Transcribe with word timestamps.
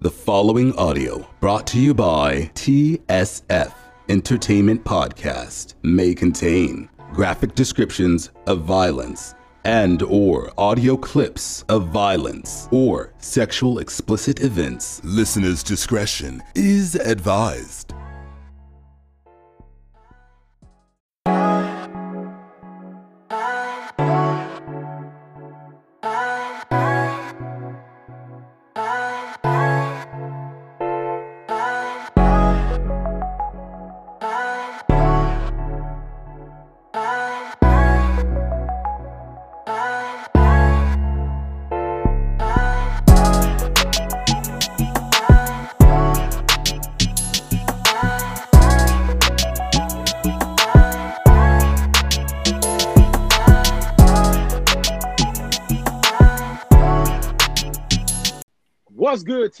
The 0.00 0.10
following 0.10 0.76
audio, 0.76 1.26
brought 1.40 1.66
to 1.68 1.80
you 1.80 1.94
by 1.94 2.50
TSF 2.54 3.72
Entertainment 4.10 4.84
Podcast, 4.84 5.72
may 5.82 6.14
contain 6.14 6.90
graphic 7.14 7.54
descriptions 7.54 8.28
of 8.46 8.60
violence 8.60 9.34
and 9.64 10.02
or 10.02 10.52
audio 10.58 10.98
clips 10.98 11.64
of 11.70 11.88
violence 11.88 12.68
or 12.70 13.14
sexual 13.16 13.78
explicit 13.78 14.42
events. 14.42 15.00
Listener's 15.02 15.62
discretion 15.62 16.42
is 16.54 16.96
advised. 16.96 17.94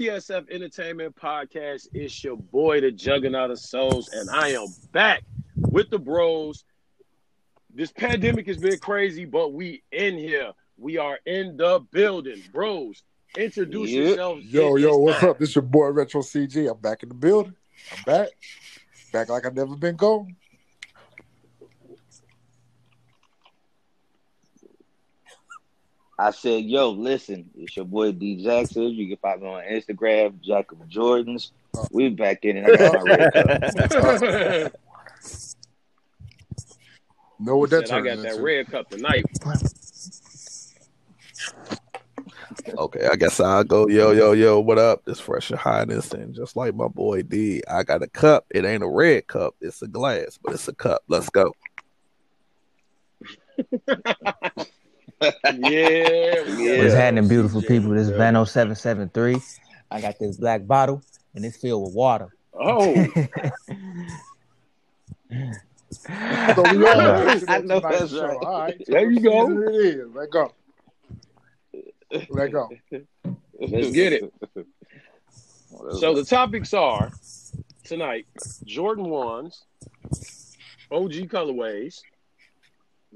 TSF 0.00 0.50
Entertainment 0.50 1.16
Podcast? 1.16 1.88
It's 1.94 2.22
your 2.22 2.36
boy, 2.36 2.82
the 2.82 2.90
Juggernaut 2.90 3.50
of 3.50 3.58
Souls, 3.58 4.10
and 4.12 4.28
I 4.28 4.48
am 4.50 4.66
back 4.92 5.22
with 5.56 5.88
the 5.88 5.98
bros. 5.98 6.64
This 7.74 7.92
pandemic 7.92 8.46
has 8.48 8.58
been 8.58 8.78
crazy, 8.78 9.24
but 9.24 9.54
we 9.54 9.82
in 9.90 10.18
here. 10.18 10.52
We 10.76 10.98
are 10.98 11.18
in 11.24 11.56
the 11.56 11.80
building. 11.92 12.42
Bros, 12.52 13.02
introduce 13.38 13.88
Yep. 13.90 14.04
yourselves. 14.04 14.44
Yo, 14.44 14.76
yo, 14.76 14.98
what's 14.98 15.20
time. 15.20 15.30
up? 15.30 15.38
This 15.38 15.54
your 15.54 15.62
boy 15.62 15.88
Retro 15.88 16.20
CG. 16.20 16.70
I'm 16.70 16.78
back 16.78 17.02
in 17.02 17.08
the 17.08 17.14
building. 17.14 17.54
I'm 17.96 18.02
back. 18.04 18.28
Back 19.14 19.30
like 19.30 19.46
I've 19.46 19.54
never 19.54 19.76
been 19.76 19.96
gone. 19.96 20.36
I 26.18 26.30
said, 26.30 26.64
yo, 26.64 26.90
listen, 26.90 27.50
it's 27.56 27.76
your 27.76 27.84
boy 27.84 28.12
D 28.12 28.42
Jackson. 28.42 28.84
You 28.84 29.08
can 29.08 29.16
find 29.18 29.42
me 29.42 29.48
on 29.48 29.62
Instagram, 29.64 30.40
Jacob 30.40 30.88
Jordans. 30.88 31.50
We 31.90 32.08
back 32.08 32.44
in 32.44 32.56
and 32.56 32.66
I 32.66 32.76
got 32.76 33.04
my 33.04 33.12
red 33.16 33.32
cup. 34.72 34.72
Know 37.38 37.58
what 37.58 37.68
that 37.70 37.86
Said 37.86 37.96
I 37.96 38.00
turns 38.00 38.16
got 38.16 38.22
that 38.22 38.30
into. 38.32 38.42
red 38.42 38.66
cup 38.68 38.88
tonight. 38.88 39.24
Okay, 42.78 43.06
I 43.06 43.16
guess 43.16 43.38
I'll 43.38 43.62
go. 43.62 43.86
Yo, 43.88 44.12
yo, 44.12 44.32
yo, 44.32 44.58
what 44.58 44.78
up? 44.78 45.04
This 45.04 45.20
fresh 45.20 45.50
and 45.50 45.58
highness, 45.58 46.12
and 46.12 46.34
just 46.34 46.56
like 46.56 46.74
my 46.74 46.88
boy 46.88 47.22
D, 47.22 47.62
I 47.70 47.82
got 47.82 48.02
a 48.02 48.08
cup. 48.08 48.46
It 48.50 48.64
ain't 48.64 48.82
a 48.82 48.88
red 48.88 49.26
cup, 49.26 49.54
it's 49.60 49.82
a 49.82 49.86
glass, 49.86 50.38
but 50.42 50.54
it's 50.54 50.66
a 50.66 50.74
cup. 50.74 51.02
Let's 51.08 51.28
go. 51.28 51.52
Yeah, 55.20 55.32
Yeah. 55.54 56.82
What's 56.82 56.94
happening, 56.94 57.28
beautiful 57.28 57.62
CJ, 57.62 57.68
people? 57.68 57.90
This 57.90 58.02
is 58.04 58.10
yeah. 58.10 58.16
Vano 58.18 58.40
oh 58.42 58.44
seven 58.44 58.74
seven 58.74 59.08
three. 59.08 59.38
I 59.90 60.00
got 60.00 60.18
this 60.18 60.36
black 60.36 60.66
bottle, 60.66 61.02
and 61.34 61.44
it's 61.44 61.56
filled 61.56 61.84
with 61.86 61.94
water. 61.94 62.34
Oh, 62.52 62.94
So 66.54 66.62
we 66.72 66.86
all 66.86 67.00
I 67.00 67.40
I 67.48 67.58
know 67.60 67.78
know 67.78 67.80
that's 67.80 68.10
show. 68.10 68.26
right. 68.26 68.36
All 68.36 68.60
right. 68.60 68.82
There 68.86 69.10
you 69.10 69.20
go. 69.20 69.50
It 69.62 69.74
is. 69.74 70.14
Let 70.14 70.30
go. 70.30 70.52
Let 72.30 72.52
go. 72.52 72.70
let's 73.60 73.90
get 73.92 74.12
it. 74.12 74.32
So 75.98 76.14
the 76.14 76.24
topics 76.24 76.72
are 76.74 77.10
tonight: 77.84 78.26
Jordan 78.64 79.08
ones, 79.08 79.64
OG 80.90 81.12
colorways, 81.28 82.00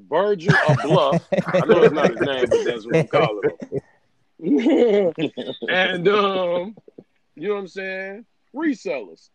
Virgil 0.08 0.54
of 0.68 0.78
Bluff. 0.82 1.28
I 1.46 1.60
know 1.66 1.82
it's 1.82 1.94
not 1.94 2.10
his 2.10 2.20
name, 2.20 2.46
but 2.48 2.64
that's 2.64 2.86
what 2.86 2.94
we 2.94 3.04
call 3.04 3.40
him. 3.42 3.80
and 5.68 6.08
um, 6.08 6.76
you 7.34 7.48
know 7.48 7.54
what 7.54 7.60
I'm 7.60 7.68
saying? 7.68 8.24
Resellers, 8.54 9.28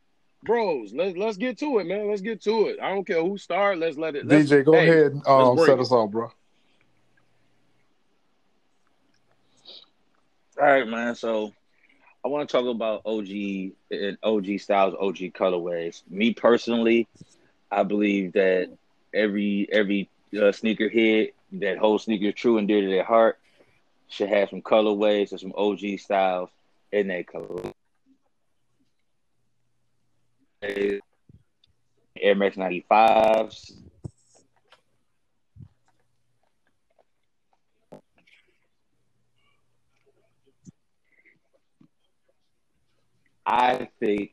bros. 0.43 0.93
Let's 0.93 1.15
let's 1.15 1.37
get 1.37 1.59
to 1.59 1.79
it, 1.79 1.85
man. 1.85 2.09
Let's 2.09 2.21
get 2.21 2.41
to 2.43 2.67
it. 2.67 2.79
I 2.81 2.89
don't 2.89 3.05
care 3.05 3.21
who 3.21 3.37
started. 3.37 3.79
Let's 3.79 3.97
let 3.97 4.15
it. 4.15 4.25
Let's, 4.25 4.49
DJ, 4.49 4.65
go 4.65 4.73
hey, 4.73 4.89
ahead 4.89 5.11
and 5.11 5.27
um, 5.27 5.57
set 5.59 5.79
us 5.79 5.91
off, 5.91 6.09
bro. 6.09 6.31
All 10.59 10.65
right, 10.65 10.87
man. 10.87 11.15
So 11.15 11.53
I 12.23 12.27
want 12.27 12.49
to 12.49 12.57
talk 12.57 12.65
about 12.65 13.03
OG 13.05 13.27
and 13.91 14.17
OG 14.23 14.59
styles, 14.59 14.95
OG 14.99 15.17
colorways. 15.33 16.01
Me 16.09 16.33
personally, 16.33 17.07
I 17.69 17.83
believe 17.83 18.33
that 18.33 18.69
every 19.13 19.67
every 19.71 20.09
uh, 20.35 20.51
sneaker 20.51 20.89
head 20.89 21.29
that 21.53 21.77
holds 21.77 22.05
sneakers 22.05 22.33
true 22.33 22.57
and 22.57 22.67
dear 22.67 22.81
to 22.81 22.87
their 22.87 23.03
heart 23.03 23.39
should 24.07 24.29
have 24.29 24.49
some 24.49 24.61
colorways 24.61 25.33
or 25.33 25.37
some 25.37 25.53
OG 25.55 25.99
styles 25.99 26.49
in 26.91 27.07
their 27.07 27.23
color. 27.23 27.71
Air 30.61 32.35
Max 32.35 32.55
95s. 32.55 33.73
I 43.45 43.89
think 43.99 44.31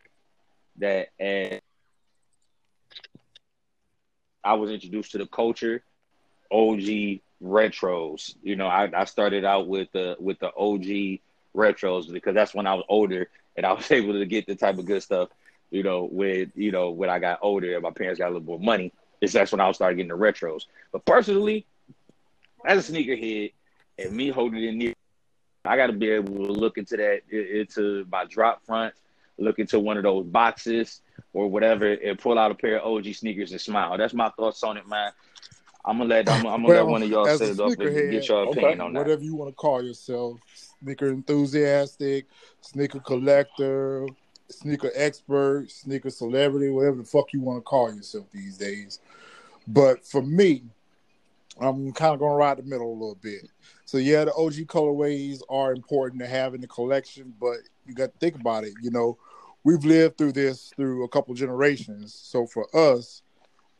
that 0.79 1.09
as 1.21 1.61
I 4.43 4.55
was 4.55 4.71
introduced 4.71 5.12
to 5.12 5.19
the 5.19 5.27
culture, 5.27 5.85
OG 6.53 7.21
retros. 7.43 8.35
You 8.43 8.57
know, 8.57 8.67
I, 8.67 8.91
I 8.95 9.05
started 9.05 9.45
out 9.45 9.67
with 9.67 9.91
the 9.93 10.17
with 10.21 10.39
the 10.39 10.49
OG 10.55 11.21
retros 11.57 12.13
because 12.13 12.35
that's 12.35 12.55
when 12.55 12.67
I 12.67 12.75
was 12.75 12.85
older 12.89 13.29
and 13.57 13.67
I 13.67 13.73
was 13.73 13.91
able 13.91 14.15
to 14.15 14.27
get 14.27 14.47
the 14.47 14.55
type 14.55 14.79
of 14.79 14.87
good 14.87 15.03
stuff. 15.03 15.29
You 15.71 15.83
know, 15.83 16.09
with 16.11 16.51
you 16.55 16.71
know 16.71 16.91
when 16.91 17.11
I 17.11 17.19
got 17.19 17.39
older 17.43 17.75
and 17.75 17.83
my 17.83 17.91
parents 17.91 18.19
got 18.19 18.27
a 18.27 18.33
little 18.33 18.47
more 18.47 18.61
money, 18.61 18.93
it's 19.21 19.33
that's 19.33 19.53
when 19.53 19.61
I 19.61 19.73
started 19.73 19.97
getting 19.97 20.11
the 20.11 20.19
retros. 20.19 20.65
But 20.93 21.05
personally, 21.05 21.67
as 22.65 22.89
a 22.89 22.93
sneakerhead 22.93 23.53
and 23.99 24.12
me 24.12 24.29
holding 24.29 24.62
it 24.62 24.75
near, 24.75 24.95
I 25.65 25.77
got 25.77 25.87
to 25.87 25.93
be 25.93 26.11
able 26.11 26.47
to 26.47 26.53
look 26.53 26.77
into 26.77 26.97
that 26.99 27.23
into 27.31 28.07
my 28.11 28.25
drop 28.27 28.67
front, 28.67 28.95
look 29.39 29.59
into 29.59 29.79
one 29.79 29.97
of 29.97 30.03
those 30.03 30.27
boxes 30.27 31.01
or 31.33 31.49
whatever, 31.49 31.93
and 31.93 32.19
pull 32.19 32.39
out 32.39 32.51
a 32.51 32.55
pair 32.55 32.79
of 32.79 32.93
OG 32.93 33.15
sneakers 33.15 33.53
and 33.53 33.61
smile. 33.61 33.97
That's 33.97 34.12
my 34.12 34.29
thoughts 34.31 34.62
on 34.62 34.77
it, 34.77 34.87
man. 34.87 35.12
I'm 35.84 35.98
gonna 35.98 36.09
let 36.10 36.28
I'm, 36.28 36.47
I'm 36.47 36.62
gonna 36.62 36.75
let 36.75 36.87
one 36.87 37.03
of 37.03 37.09
y'all 37.09 37.26
set 37.26 37.48
it 37.48 37.60
up 37.60 37.69
and 37.78 38.10
get 38.10 38.28
your 38.28 38.47
okay, 38.47 38.60
opinion 38.60 38.81
on 38.81 38.93
that. 38.93 39.00
Whatever 39.00 39.22
you 39.22 39.34
want 39.34 39.50
to 39.50 39.54
call 39.54 39.82
yourself, 39.82 40.38
sneaker 40.81 41.09
enthusiastic, 41.09 42.26
sneaker 42.60 43.00
collector, 43.00 44.06
sneaker 44.48 44.91
expert, 44.94 45.70
sneaker 45.70 46.10
celebrity, 46.10 46.70
whatever 46.70 46.97
the 46.98 47.04
fuck 47.04 47.32
you 47.32 47.41
want 47.41 47.59
to 47.59 47.62
call 47.62 47.93
yourself 47.93 48.26
these 48.32 48.56
days. 48.56 49.00
But 49.66 50.06
for 50.06 50.22
me, 50.22 50.62
I'm 51.60 51.93
kind 51.93 52.14
of 52.14 52.20
going 52.20 52.32
to 52.32 52.37
ride 52.37 52.59
the 52.59 52.62
middle 52.62 52.91
a 52.91 52.93
little 52.93 53.19
bit. 53.20 53.49
So 53.84 53.99
yeah, 53.99 54.25
the 54.25 54.34
OG 54.34 54.54
colorways 54.66 55.41
are 55.50 55.72
important 55.72 56.20
to 56.22 56.28
have 56.28 56.54
in 56.54 56.60
the 56.60 56.66
collection, 56.66 57.34
but 57.41 57.59
you 57.87 57.94
got 57.94 58.12
to 58.12 58.19
think 58.19 58.37
about 58.37 58.64
it. 58.64 58.73
You 58.82 58.90
know, 58.90 59.19
we've 59.64 59.85
lived 59.85 60.19
through 60.19 60.32
this 60.32 60.73
through 60.76 61.05
a 61.05 61.08
couple 61.08 61.35
generations. 61.35 62.14
So 62.14 62.46
for 62.46 62.67
us, 62.75 63.23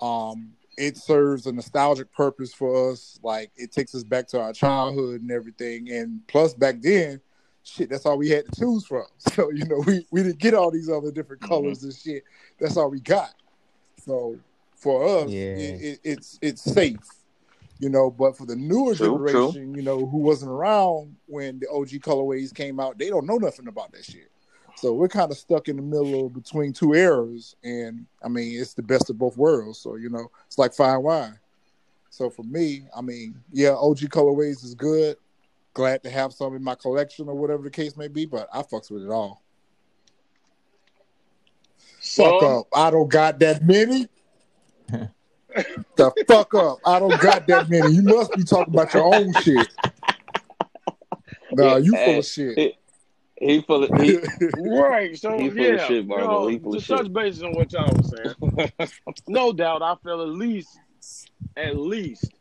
um, 0.01 0.53
it 0.77 0.97
serves 0.97 1.47
a 1.47 1.53
nostalgic 1.53 2.13
purpose 2.13 2.53
for 2.55 2.91
us. 2.91 3.19
Like 3.23 3.51
it 3.57 3.73
takes 3.73 3.95
us 3.95 4.05
back 4.05 4.27
to 4.29 4.41
our 4.41 4.53
childhood 4.53 5.21
and 5.21 5.31
everything. 5.31 5.91
And 5.91 6.27
plus, 6.27 6.55
back 6.55 6.81
then, 6.81 7.21
shit, 7.63 7.91
that's 7.91 8.07
all 8.07 8.19
we 8.19 8.31
had 8.31 8.47
to 8.47 8.61
choose 8.61 8.87
from. 8.87 9.05
So 9.35 9.51
you 9.51 9.65
know, 9.67 9.83
we 9.87 10.07
we 10.11 10.23
didn't 10.23 10.39
get 10.39 10.55
all 10.55 10.71
these 10.71 10.89
other 10.89 11.13
different 11.13 11.43
mm-hmm. 11.43 11.53
colors 11.53 11.83
and 11.83 11.95
shit. 11.95 12.25
That's 12.59 12.77
all 12.77 12.91
we 12.91 13.01
got. 13.01 13.35
So 14.05 14.39
for 14.77 15.23
us, 15.23 15.31
Yeah. 15.31 15.41
it, 15.41 15.83
it, 15.83 16.01
it's 16.03 16.39
it's 16.43 16.63
safe. 16.63 16.99
You 17.79 17.89
know, 17.89 18.13
but 18.13 18.37
for 18.39 18.47
the 18.47 18.55
newer 18.55 18.95
True, 18.95 19.19
true. 19.19 19.27
generation, 19.27 19.75
you 19.75 19.83
know, 19.83 20.07
who 20.07 20.19
wasn't 20.19 20.53
around 20.53 21.17
when 21.27 21.59
the 21.59 21.69
OG 21.69 21.89
colorways 22.01 22.55
came 22.55 22.79
out, 22.79 22.97
they 22.97 23.09
don't 23.09 23.27
know 23.27 23.39
nothing 23.39 23.67
about 23.67 23.91
that 23.93 24.05
shit. 24.05 24.31
So 24.77 24.93
we're 24.93 25.09
kind 25.09 25.31
of 25.31 25.37
stuck 25.37 25.69
in 25.69 25.77
the 25.77 25.83
middle 25.83 26.27
of 26.27 26.35
between 26.35 26.73
two 26.73 26.95
eras, 26.95 27.55
and 27.63 28.07
I 28.25 28.29
mean, 28.29 28.61
it's 28.61 28.75
the 28.75 28.83
best 28.83 29.11
of 29.11 29.19
both 29.19 29.37
worlds. 29.37 29.79
So 29.79 29.97
you 29.97 30.11
know, 30.11 30.31
it's 30.47 30.59
like 30.59 30.75
fine 30.75 31.03
wine. 31.03 31.39
So 32.11 32.29
for 32.29 32.43
me, 32.43 32.85
I 32.95 33.01
mean, 33.01 33.41
yeah, 33.53 33.71
OG 33.71 33.99
colorways 34.11 34.65
is 34.65 34.75
good. 34.75 35.17
Glad 35.73 36.03
to 36.03 36.11
have 36.11 36.33
some 36.33 36.55
in 36.55 36.63
my 36.63 36.75
collection 36.75 37.29
or 37.29 37.35
whatever 37.35 37.63
the 37.63 37.71
case 37.71 37.97
may 37.97 38.09
be, 38.09 38.27
but 38.27 38.49
I 38.53 38.63
fucks 38.63 38.91
with 38.91 39.05
it 39.05 39.11
all. 39.11 39.43
fuck 42.01 42.43
up. 42.43 42.67
I 42.75 42.91
don't 42.91 43.09
got 43.09 43.39
that 43.39 43.65
many. 43.65 44.09
the 45.97 46.25
fuck 46.29 46.55
up. 46.55 46.79
I 46.85 46.99
don't 46.99 47.21
got 47.21 47.47
that 47.47 47.71
many. 47.71 47.95
You 47.95 48.03
must 48.03 48.33
be 48.33 48.43
talking 48.43 48.75
about 48.75 48.93
your 48.93 49.15
own 49.15 49.33
shit. 49.41 49.69
Nah, 51.53 51.77
you 51.77 51.97
full 51.97 52.19
of 52.19 52.27
shit. 52.27 52.77
He, 53.43 53.57
he 53.57 53.61
full 53.63 53.85
of 53.85 54.01
he, 54.01 54.19
Right. 54.57 55.19
So 55.19 55.37
He 55.37 55.51
full 55.51 55.59
of 55.61 55.67
yeah, 55.67 55.87
shit, 55.87 56.09
Marlo. 56.09 56.25
no, 56.25 56.47
He 56.49 56.59
full 56.59 56.73
to 56.73 56.79
of 56.79 56.85
shit. 56.85 56.97
touch 56.97 57.13
bases 57.13 57.43
on 57.43 57.53
what 57.53 57.73
y'all 57.73 57.91
was 57.95 58.15
saying. 58.17 58.91
no 59.29 59.53
doubt, 59.53 59.83
I 59.83 59.97
feel 60.03 60.23
at 60.23 60.29
least, 60.29 60.79
at 61.57 61.77
least 61.77 62.33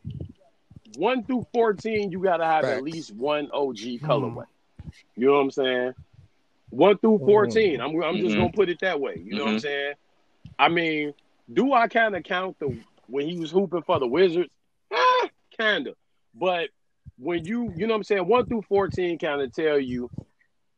one 0.98 1.24
through 1.24 1.48
fourteen, 1.54 2.12
you 2.12 2.22
gotta 2.22 2.46
have 2.46 2.66
at 2.66 2.84
least 2.84 3.14
one 3.16 3.50
OG 3.52 3.76
mm-hmm. 3.78 4.06
colorway. 4.06 4.46
You 5.16 5.28
know 5.28 5.34
what 5.34 5.40
I'm 5.40 5.52
saying? 5.52 5.94
One 6.70 6.98
through 6.98 7.18
mm-hmm. 7.18 7.26
14 7.26 7.82
I'm 7.82 8.04
I'm 8.04 8.18
just 8.18 8.36
gonna 8.36 8.48
mm-hmm. 8.48 8.56
put 8.56 8.70
it 8.70 8.80
that 8.80 9.00
way. 9.00 9.22
You 9.24 9.36
know 9.36 9.46
what 9.46 9.54
I'm 9.54 9.60
saying? 9.60 9.94
I 10.58 10.70
mean, 10.70 11.14
do 11.52 11.74
I 11.74 11.88
kind 11.88 12.16
of 12.16 12.24
count 12.24 12.58
the 12.60 12.78
when 13.08 13.28
he 13.28 13.38
was 13.38 13.52
hooping 13.52 13.84
for 13.84 14.00
the 14.00 14.08
Wizards? 14.08 14.50
Ah, 14.92 15.28
kinda. 15.58 15.94
But 16.34 16.70
when 17.18 17.46
you, 17.46 17.74
you 17.76 17.88
know 17.88 17.94
what 17.94 17.98
I'm 17.98 18.04
saying, 18.04 18.28
one 18.28 18.46
through 18.46 18.64
14 18.64 19.20
kind 19.20 19.42
of 19.42 19.54
tell 19.54 19.80
you, 19.80 20.10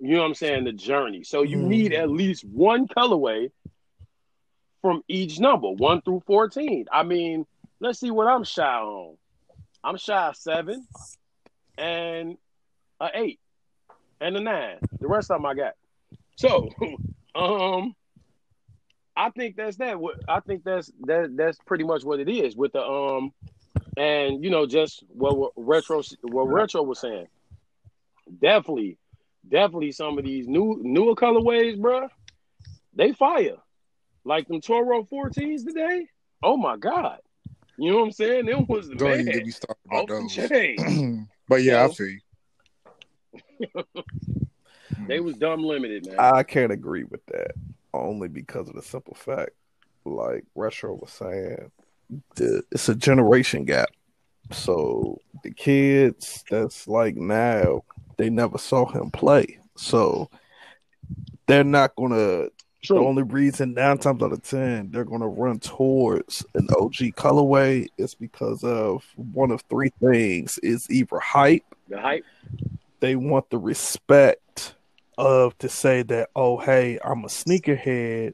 you 0.03 0.15
know 0.15 0.21
what 0.21 0.27
I'm 0.27 0.33
saying, 0.35 0.65
the 0.65 0.73
journey. 0.73 1.23
So 1.23 1.43
you 1.43 1.59
Mhm. 1.59 1.67
need 1.67 1.93
at 1.93 2.09
least 2.09 2.43
one 2.43 2.87
colorway 2.87 3.51
from 4.81 5.01
each 5.07 5.39
number, 5.39 5.69
one 5.71 6.01
through 6.01 6.23
14. 6.27 6.87
I 6.91 7.03
mean, 7.03 7.45
let's 7.79 7.99
see 7.99 8.11
what 8.11 8.27
I'm 8.27 8.43
shy 8.43 8.63
on. 8.63 9.17
I'm 9.83 9.97
shy 9.97 10.27
of 10.27 10.35
seven 10.35 10.85
and 11.77 12.37
a 12.99 13.09
eight 13.13 13.39
and 14.19 14.35
a 14.35 14.41
nine. 14.41 14.77
The 14.99 15.07
rest 15.07 15.31
of 15.31 15.37
them 15.37 15.45
I 15.45 15.53
got. 15.53 15.73
So, 16.35 16.69
um, 17.35 17.95
I 19.15 19.29
think 19.29 19.55
that's 19.55 19.77
that. 19.77 19.99
What 19.99 20.15
I 20.27 20.41
think 20.41 20.63
that's 20.63 20.91
that 21.05 21.35
that's 21.37 21.59
pretty 21.65 21.85
much 21.85 22.03
what 22.03 22.19
it 22.19 22.27
is 22.27 22.55
with 22.55 22.73
the 22.73 22.81
um, 22.81 23.31
and 23.95 24.43
you 24.43 24.49
know 24.49 24.65
just 24.65 25.03
what, 25.07 25.37
what 25.37 25.51
retro 25.55 26.01
what 26.23 26.43
retro 26.43 26.83
was 26.83 26.99
saying. 26.99 27.27
Definitely, 28.41 28.97
definitely 29.47 29.91
some 29.91 30.17
of 30.17 30.23
these 30.25 30.47
new 30.47 30.79
newer 30.83 31.15
colorways, 31.15 31.77
bruh, 31.77 32.09
they 32.93 33.11
fire. 33.13 33.57
Like 34.25 34.47
them 34.47 34.61
Toro 34.61 35.03
14s 35.03 35.65
today. 35.65 36.07
Oh 36.41 36.55
my 36.57 36.77
god, 36.77 37.19
you 37.77 37.91
know 37.91 37.97
what 37.99 38.05
I'm 38.05 38.11
saying? 38.11 38.45
Them 38.45 38.65
was 38.67 38.87
the 38.89 38.95
Don't 38.95 39.09
man. 39.11 39.19
even 39.21 39.33
get 39.33 39.45
me 39.45 39.51
started 39.51 39.77
about 39.85 40.07
the 40.07 40.13
those. 40.13 40.49
chain. 40.49 41.27
but 41.47 41.63
yeah, 41.63 41.83
I 41.83 41.87
So- 41.87 41.93
feel 41.93 42.07
you. 42.09 42.19
They 45.07 45.19
was 45.19 45.35
dumb 45.35 45.63
limited, 45.63 46.05
man. 46.07 46.15
I 46.19 46.43
can't 46.43 46.71
agree 46.71 47.03
with 47.03 47.25
that 47.25 47.51
only 47.93 48.27
because 48.29 48.69
of 48.69 48.75
the 48.75 48.81
simple 48.81 49.15
fact, 49.15 49.49
like 50.05 50.45
Retro 50.55 50.93
was 50.93 51.11
saying, 51.11 51.71
the, 52.35 52.63
it's 52.71 52.87
a 52.89 52.95
generation 52.95 53.65
gap. 53.65 53.89
So 54.51 55.19
the 55.43 55.51
kids 55.51 56.45
that's 56.49 56.87
like 56.87 57.15
now, 57.17 57.83
they 58.17 58.29
never 58.29 58.57
saw 58.57 58.85
him 58.85 59.11
play. 59.11 59.59
So 59.75 60.29
they're 61.47 61.63
not 61.63 61.95
gonna 61.95 62.47
True. 62.83 62.97
the 62.97 63.05
only 63.05 63.23
reason 63.23 63.73
nine 63.73 63.97
times 63.97 64.21
out 64.21 64.33
of 64.33 64.43
ten 64.43 64.91
they're 64.91 65.05
gonna 65.05 65.27
run 65.27 65.59
towards 65.59 66.45
an 66.53 66.67
OG 66.77 67.13
colorway 67.15 67.87
is 67.97 68.13
because 68.13 68.63
of 68.63 69.03
one 69.15 69.51
of 69.51 69.61
three 69.69 69.91
things 70.01 70.57
is 70.59 70.89
either 70.89 71.19
hype 71.19 71.63
the 71.87 71.99
hype. 71.99 72.25
they 72.99 73.15
want 73.15 73.49
the 73.49 73.57
respect 73.57 74.75
of 75.17 75.57
to 75.59 75.69
say 75.69 76.01
that 76.03 76.29
oh 76.35 76.57
hey 76.57 76.99
i'm 77.05 77.23
a 77.23 77.27
sneakerhead 77.27 78.33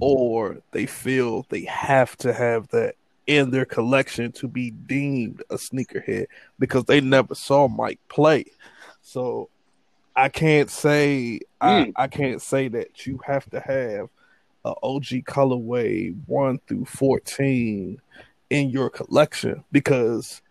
or 0.00 0.58
they 0.72 0.86
feel 0.86 1.44
they 1.48 1.64
have 1.64 2.16
to 2.16 2.32
have 2.32 2.68
that 2.68 2.94
in 3.26 3.50
their 3.50 3.64
collection 3.64 4.30
to 4.30 4.46
be 4.46 4.70
deemed 4.70 5.42
a 5.50 5.56
sneakerhead 5.56 6.26
because 6.58 6.84
they 6.84 7.00
never 7.00 7.34
saw 7.34 7.66
mike 7.68 7.98
play 8.08 8.44
so 9.06 9.48
i 10.16 10.28
can't 10.28 10.70
say 10.70 11.38
Mm. 11.62 11.92
I, 11.96 12.04
I 12.04 12.06
can't 12.08 12.42
say 12.42 12.68
that 12.68 13.06
you 13.06 13.18
have 13.24 13.48
to 13.50 13.60
have 13.60 14.08
a 14.64 14.74
og 14.82 15.04
colorway 15.24 16.14
1 16.26 16.58
through 16.66 16.84
14 16.84 17.98
in 18.50 18.68
your 18.70 18.90
collection 18.90 19.64
because 19.72 20.42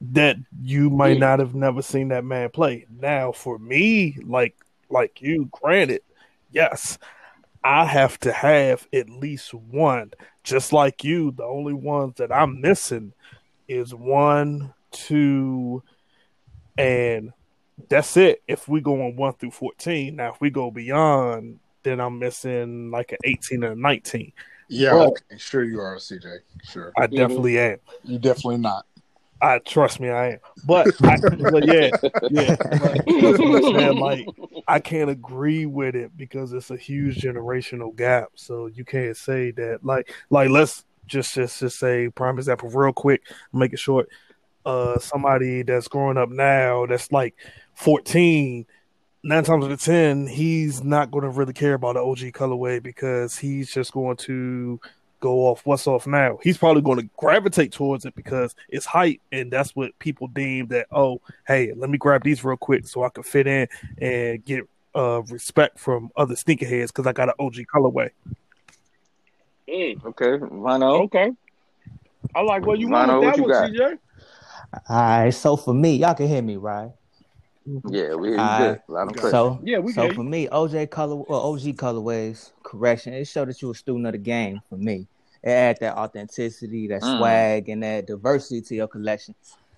that 0.00 0.36
you 0.62 0.90
might 0.90 1.14
Yeah. 1.18 1.26
not 1.30 1.38
have 1.40 1.54
never 1.54 1.82
seen 1.82 2.08
that 2.08 2.24
man 2.24 2.50
play. 2.50 2.86
Now, 3.00 3.32
for 3.32 3.58
me, 3.58 4.16
like 4.22 4.54
like 4.90 5.20
you, 5.22 5.48
granted, 5.50 6.02
yes, 6.52 6.98
I 7.64 7.86
have 7.86 8.18
to 8.20 8.30
have 8.32 8.86
at 8.92 9.08
least 9.08 9.52
one. 9.54 10.12
Just 10.44 10.72
like 10.72 11.02
you, 11.02 11.32
the 11.32 11.44
only 11.44 11.72
ones 11.74 12.14
that 12.18 12.30
I'm 12.30 12.60
missing 12.60 13.12
is 13.66 13.94
one, 13.94 14.74
two, 14.90 15.82
and 16.78 17.32
that's 17.88 18.16
it. 18.16 18.42
If 18.46 18.68
we 18.68 18.80
go 18.80 19.02
on 19.02 19.16
one 19.16 19.34
through 19.34 19.50
fourteen, 19.52 20.16
now 20.16 20.32
if 20.32 20.40
we 20.40 20.50
go 20.50 20.70
beyond, 20.70 21.58
then 21.82 22.00
I'm 22.00 22.18
missing 22.18 22.90
like 22.90 23.12
an 23.12 23.18
eighteen 23.24 23.62
and 23.62 23.72
a 23.72 23.80
nineteen. 23.80 24.32
Yeah, 24.68 24.94
Well- 24.94 25.08
okay. 25.08 25.38
Sure 25.38 25.64
you 25.64 25.80
are, 25.80 25.96
CJ. 25.96 26.38
Sure. 26.64 26.92
I 26.96 27.06
definitely 27.06 27.58
am. 27.58 27.78
You 28.02 28.18
definitely 28.18 28.58
not. 28.58 28.86
I 29.42 29.58
trust 29.58 30.00
me, 30.00 30.08
I 30.08 30.32
am. 30.32 30.38
But, 30.66 30.86
I, 31.02 31.18
but 31.18 31.66
yeah, 31.66 31.90
yeah. 32.30 32.56
But, 32.56 33.04
that's 33.04 33.38
what 33.38 33.84
I'm 33.84 33.96
like 33.96 34.26
I 34.66 34.80
can't 34.80 35.10
agree 35.10 35.66
with 35.66 35.94
it 35.94 36.16
because 36.16 36.52
it's 36.52 36.70
a 36.70 36.76
huge 36.76 37.18
generational 37.18 37.94
gap. 37.94 38.28
So 38.34 38.66
you 38.66 38.84
can't 38.84 39.16
say 39.16 39.50
that. 39.52 39.84
Like, 39.84 40.14
like 40.30 40.50
let's 40.50 40.84
just 41.06 41.34
just 41.34 41.60
just 41.60 41.78
say 41.78 42.08
prime 42.08 42.38
example, 42.38 42.70
real 42.70 42.92
quick, 42.92 43.22
make 43.52 43.72
it 43.72 43.78
short. 43.78 44.08
Uh, 44.64 44.98
somebody 44.98 45.62
that's 45.62 45.88
growing 45.88 46.16
up 46.16 46.30
now 46.30 46.86
that's 46.86 47.12
like 47.12 47.34
14. 47.74 48.66
Nine 49.26 49.42
times 49.44 49.64
out 49.64 49.70
of 49.70 49.80
ten, 49.80 50.26
he's 50.26 50.84
not 50.84 51.10
going 51.10 51.22
to 51.22 51.30
really 51.30 51.54
care 51.54 51.74
about 51.74 51.94
the 51.94 52.00
OG 52.00 52.34
colorway 52.34 52.82
because 52.82 53.38
he's 53.38 53.72
just 53.72 53.92
going 53.92 54.16
to 54.18 54.78
go 55.20 55.46
off 55.46 55.64
what's 55.64 55.86
off 55.86 56.06
now. 56.06 56.38
He's 56.42 56.58
probably 56.58 56.82
going 56.82 56.98
to 57.00 57.08
gravitate 57.16 57.72
towards 57.72 58.04
it 58.04 58.14
because 58.14 58.54
it's 58.68 58.84
hype, 58.84 59.20
and 59.32 59.50
that's 59.50 59.74
what 59.74 59.98
people 59.98 60.26
deem 60.28 60.66
that. 60.66 60.86
Oh, 60.92 61.22
hey, 61.46 61.72
let 61.74 61.88
me 61.88 61.96
grab 61.96 62.22
these 62.22 62.44
real 62.44 62.58
quick 62.58 62.86
so 62.86 63.02
I 63.04 63.08
can 63.08 63.22
fit 63.22 63.46
in 63.46 63.66
and 63.96 64.44
get 64.44 64.68
uh, 64.94 65.22
respect 65.30 65.78
from 65.78 66.10
other 66.14 66.34
sneakerheads 66.34 66.88
because 66.88 67.06
I 67.06 67.14
got 67.14 67.30
an 67.30 67.34
OG 67.38 67.54
colorway. 67.74 68.10
Mm, 69.66 70.04
okay, 70.04 70.36
Vino. 70.36 71.02
okay. 71.04 71.32
I 72.34 72.42
like 72.42 72.66
where 72.66 72.76
you 72.76 72.88
went 72.90 73.06
Mono, 73.06 73.20
with 73.20 73.26
what 73.26 73.36
that 73.36 73.36
you 73.38 73.42
one, 73.44 73.72
got? 73.72 73.90
CJ. 73.90 73.98
All 74.90 74.96
right, 74.96 75.30
so 75.30 75.56
for 75.56 75.72
me, 75.72 75.96
y'all 75.96 76.14
can 76.14 76.28
hear 76.28 76.42
me, 76.42 76.56
right? 76.56 76.90
Yeah, 77.66 78.14
we 78.14 78.28
hear 78.28 78.38
you 78.38 78.44
Uh, 78.44 78.58
good. 78.58 78.80
Loud 78.88 79.08
and 79.08 79.16
clear. 79.16 79.32
So 79.32 79.60
Yeah, 79.62 79.78
we 79.78 79.92
so 79.92 80.08
get 80.08 80.14
for 80.14 80.24
me, 80.24 80.48
OJ 80.48 80.90
color 80.90 81.16
or 81.16 81.36
OG 81.54 81.74
colorways, 81.74 82.52
correction, 82.62 83.14
it 83.14 83.26
showed 83.26 83.48
that 83.48 83.60
you 83.62 83.70
a 83.70 83.74
student 83.74 84.06
of 84.06 84.12
the 84.12 84.18
game 84.18 84.60
for 84.68 84.76
me. 84.76 85.06
It 85.42 85.50
add 85.50 85.78
that 85.80 85.96
authenticity, 85.96 86.88
that 86.88 87.02
Mm. 87.02 87.16
swag, 87.16 87.68
and 87.68 87.82
that 87.82 88.06
diversity 88.06 88.60
to 88.62 88.74
your 88.74 88.88
collection. 88.88 89.34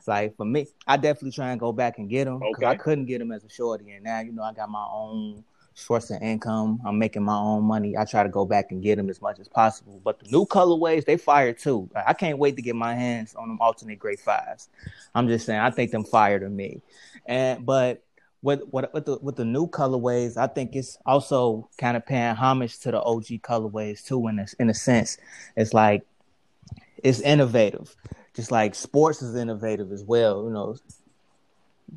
Like 0.07 0.37
for 0.37 0.45
me, 0.47 0.66
I 0.87 0.97
definitely 0.97 1.33
try 1.33 1.50
and 1.50 1.59
go 1.61 1.73
back 1.73 1.99
and 1.99 2.09
get 2.09 2.26
them 2.26 2.38
because 2.38 2.62
I 2.64 2.75
couldn't 2.75 3.07
get 3.07 3.19
them 3.19 3.33
as 3.33 3.45
a 3.45 3.49
shorty, 3.49 3.90
and 3.90 4.05
now 4.05 4.21
you 4.21 4.33
know 4.33 4.43
I 4.43 4.52
got 4.52 4.71
my 4.71 4.87
own 4.90 5.45
source 5.76 6.11
of 6.11 6.21
income. 6.23 6.80
I'm 6.85 6.99
making 6.99 7.23
my 7.23 7.37
own 7.37 7.62
money. 7.64 7.97
I 7.97 8.04
try 8.04 8.23
to 8.23 8.28
go 8.28 8.47
back 8.47 8.73
and 8.73 8.83
get 8.83 8.97
them 8.97 9.11
as 9.11 9.21
much 9.21 9.38
as 9.38 9.47
possible. 9.47 10.00
But 10.02 10.18
the 10.18 10.30
new 10.30 10.47
colorways, 10.47 11.04
they 11.04 11.18
fire 11.18 11.52
too. 11.52 11.88
I 11.95 12.14
can't 12.14 12.38
wait 12.38 12.56
to 12.56 12.62
get 12.62 12.75
my 12.75 12.95
hands 12.95 13.35
on 13.35 13.49
them 13.49 13.59
alternate 13.61 13.99
grape 13.99 14.18
fives. 14.18 14.71
I'm 15.14 15.28
just 15.28 15.47
saying, 15.47 15.61
I 15.61 15.71
think 15.71 15.90
them 15.90 16.04
fire 16.04 16.40
to 16.40 16.49
me. 16.49 16.80
And 17.26 17.64
but 17.64 18.02
with 18.42 18.62
with 18.73 18.87
with 18.95 19.04
the 19.04 19.18
with 19.21 19.37
the 19.37 19.45
new 19.45 19.66
colorways, 19.68 20.38
I 20.38 20.47
think 20.47 20.75
it's 20.75 20.97
also 21.04 21.68
kind 21.76 21.97
of 21.97 22.06
paying 22.06 22.35
homage 22.35 22.78
to 22.80 22.90
the 22.90 23.02
OG 23.02 23.42
colorways 23.42 24.04
too. 24.04 24.26
In 24.28 24.38
a, 24.38 24.47
in 24.59 24.71
a 24.71 24.75
sense, 24.75 25.18
it's 25.56 25.75
like 25.75 26.06
it's 27.04 27.21
innovative, 27.21 27.95
just 28.35 28.50
like 28.50 28.75
sports 28.75 29.21
is 29.21 29.37
innovative 29.37 29.92
as 29.92 30.02
well. 30.04 30.45
You 30.45 30.50
know, 30.50 30.76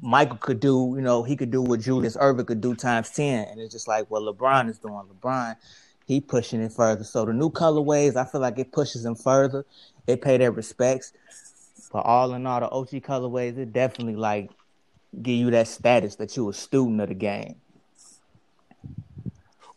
Michael 0.01 0.37
could 0.37 0.59
do, 0.59 0.93
you 0.95 1.01
know, 1.01 1.23
he 1.23 1.35
could 1.35 1.51
do 1.51 1.61
what 1.61 1.79
Julius 1.81 2.15
Erving 2.17 2.47
could 2.47 2.61
do 2.61 2.75
times 2.75 3.09
ten, 3.09 3.47
and 3.47 3.59
it's 3.59 3.73
just 3.73 3.87
like 3.87 4.09
what 4.09 4.21
LeBron 4.23 4.69
is 4.69 4.77
doing. 4.77 5.03
LeBron, 5.13 5.55
he 6.05 6.21
pushing 6.21 6.61
it 6.61 6.71
further. 6.71 7.03
So 7.03 7.25
the 7.25 7.33
new 7.33 7.49
colorways, 7.49 8.15
I 8.15 8.25
feel 8.25 8.41
like 8.41 8.59
it 8.59 8.71
pushes 8.71 9.03
them 9.03 9.15
further. 9.15 9.65
They 10.05 10.15
pay 10.15 10.37
their 10.37 10.51
respects. 10.51 11.13
But 11.91 11.99
all 12.05 12.33
in 12.35 12.45
all, 12.45 12.59
the 12.59 12.69
OG 12.69 12.89
colorways, 13.03 13.57
it 13.57 13.73
definitely 13.73 14.15
like 14.15 14.51
give 15.21 15.35
you 15.35 15.49
that 15.51 15.67
status 15.67 16.15
that 16.17 16.37
you 16.37 16.47
a 16.49 16.53
student 16.53 17.01
of 17.01 17.09
the 17.09 17.15
game. 17.15 17.55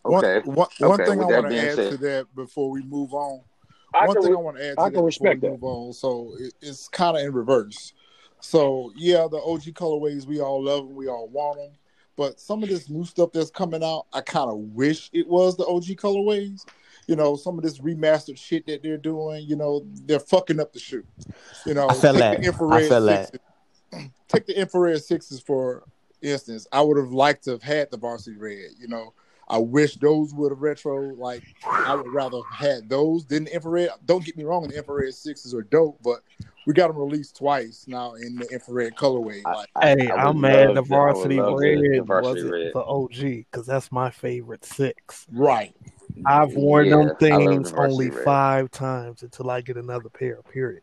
Okay. 0.04 0.40
One, 0.40 0.56
one, 0.56 0.68
one 0.78 1.00
Okay, 1.00 1.04
thing 1.10 1.20
I 1.20 1.24
with 1.24 1.28
that 1.28 1.42
want 1.42 1.54
to 1.54 1.58
add 1.68 1.74
said- 1.74 1.90
to 1.92 1.96
that 1.98 2.34
before 2.34 2.70
we 2.70 2.82
move 2.82 3.14
on. 3.14 3.40
I 3.94 4.06
one 4.06 4.16
thing 4.22 4.30
re- 4.30 4.36
I 4.36 4.40
want 4.40 4.56
to 4.56 4.64
add 4.70 4.74
to 4.76 4.80
I 4.80 4.84
that 4.84 4.90
can 4.90 4.90
before 4.92 5.04
respect 5.06 5.42
we 5.42 5.48
that. 5.48 5.52
move 5.52 5.64
on. 5.64 5.92
So 5.92 6.34
it, 6.38 6.54
it's 6.62 6.88
kind 6.88 7.16
of 7.16 7.22
in 7.24 7.32
reverse. 7.32 7.92
So 8.42 8.92
yeah, 8.94 9.26
the 9.30 9.38
OG 9.38 9.62
colorways 9.74 10.26
we 10.26 10.40
all 10.40 10.62
love 10.62 10.86
them, 10.86 10.94
we 10.94 11.08
all 11.08 11.28
want 11.28 11.58
them. 11.58 11.70
But 12.14 12.38
some 12.38 12.62
of 12.62 12.68
this 12.68 12.90
new 12.90 13.06
stuff 13.06 13.32
that's 13.32 13.50
coming 13.50 13.82
out, 13.82 14.04
I 14.12 14.20
kind 14.20 14.50
of 14.50 14.58
wish 14.58 15.08
it 15.14 15.26
was 15.26 15.56
the 15.56 15.64
OG 15.64 15.96
colorways 15.96 16.66
you 17.06 17.16
know, 17.16 17.36
some 17.36 17.58
of 17.58 17.64
this 17.64 17.78
remastered 17.78 18.38
shit 18.38 18.66
that 18.66 18.82
they're 18.82 18.96
doing, 18.96 19.44
you 19.46 19.56
know, 19.56 19.84
they're 20.06 20.20
fucking 20.20 20.60
up 20.60 20.72
the 20.72 20.78
shoe. 20.78 21.04
You 21.66 21.74
know, 21.74 21.88
I 21.88 21.94
feel 21.94 22.12
take 22.12 22.20
that. 22.20 22.40
the 22.40 22.46
infrared 22.46 22.84
I 22.84 22.88
feel 22.88 23.06
that. 23.06 23.30
sixes, 23.32 24.10
take 24.28 24.46
the 24.46 24.58
infrared 24.58 25.02
sixes 25.02 25.40
for 25.40 25.84
instance. 26.20 26.66
I 26.72 26.80
would 26.80 26.96
have 26.96 27.12
liked 27.12 27.44
to 27.44 27.52
have 27.52 27.62
had 27.62 27.90
the 27.90 27.96
varsity 27.96 28.36
red. 28.36 28.70
You 28.78 28.88
know, 28.88 29.14
I 29.52 29.58
wish 29.58 29.96
those 29.96 30.32
would 30.34 30.50
have 30.50 30.60
retro. 30.62 31.14
Like 31.14 31.42
I 31.66 31.94
would 31.94 32.12
rather 32.12 32.38
have 32.38 32.58
had 32.68 32.88
those 32.88 33.26
than 33.26 33.44
the 33.44 33.54
infrared. 33.54 33.90
Don't 34.06 34.24
get 34.24 34.36
me 34.36 34.44
wrong, 34.44 34.66
the 34.66 34.76
infrared 34.78 35.14
sixes 35.14 35.54
are 35.54 35.62
dope, 35.62 35.98
but 36.02 36.20
we 36.66 36.72
got 36.72 36.88
them 36.88 36.96
released 36.96 37.36
twice 37.36 37.84
now 37.86 38.14
in 38.14 38.36
the 38.36 38.48
infrared 38.50 38.94
colorway. 38.96 39.44
Like, 39.44 39.68
Hey, 39.80 40.10
I 40.10 40.14
I'm 40.28 40.40
mad 40.40 40.68
the 40.68 40.74
to- 40.74 40.78
I 40.78 40.80
would 40.80 40.86
varsity 40.88 41.36
love 41.36 41.58
red 41.58 41.78
the 41.92 42.02
varsity 42.02 42.44
wasn't 42.44 42.52
red. 42.52 42.72
the 42.74 42.84
OG 42.84 43.46
because 43.50 43.66
that's 43.66 43.92
my 43.92 44.10
favorite 44.10 44.64
six. 44.64 45.26
right. 45.32 45.74
I've 46.24 46.54
worn 46.54 46.86
Yeah, 46.88 46.96
them 47.06 47.16
things 47.16 47.72
the 47.72 47.78
only 47.78 48.10
red. 48.10 48.24
five 48.24 48.70
times 48.70 49.22
until 49.22 49.50
I 49.50 49.60
get 49.60 49.76
another 49.76 50.08
pair. 50.08 50.40
Period. 50.52 50.82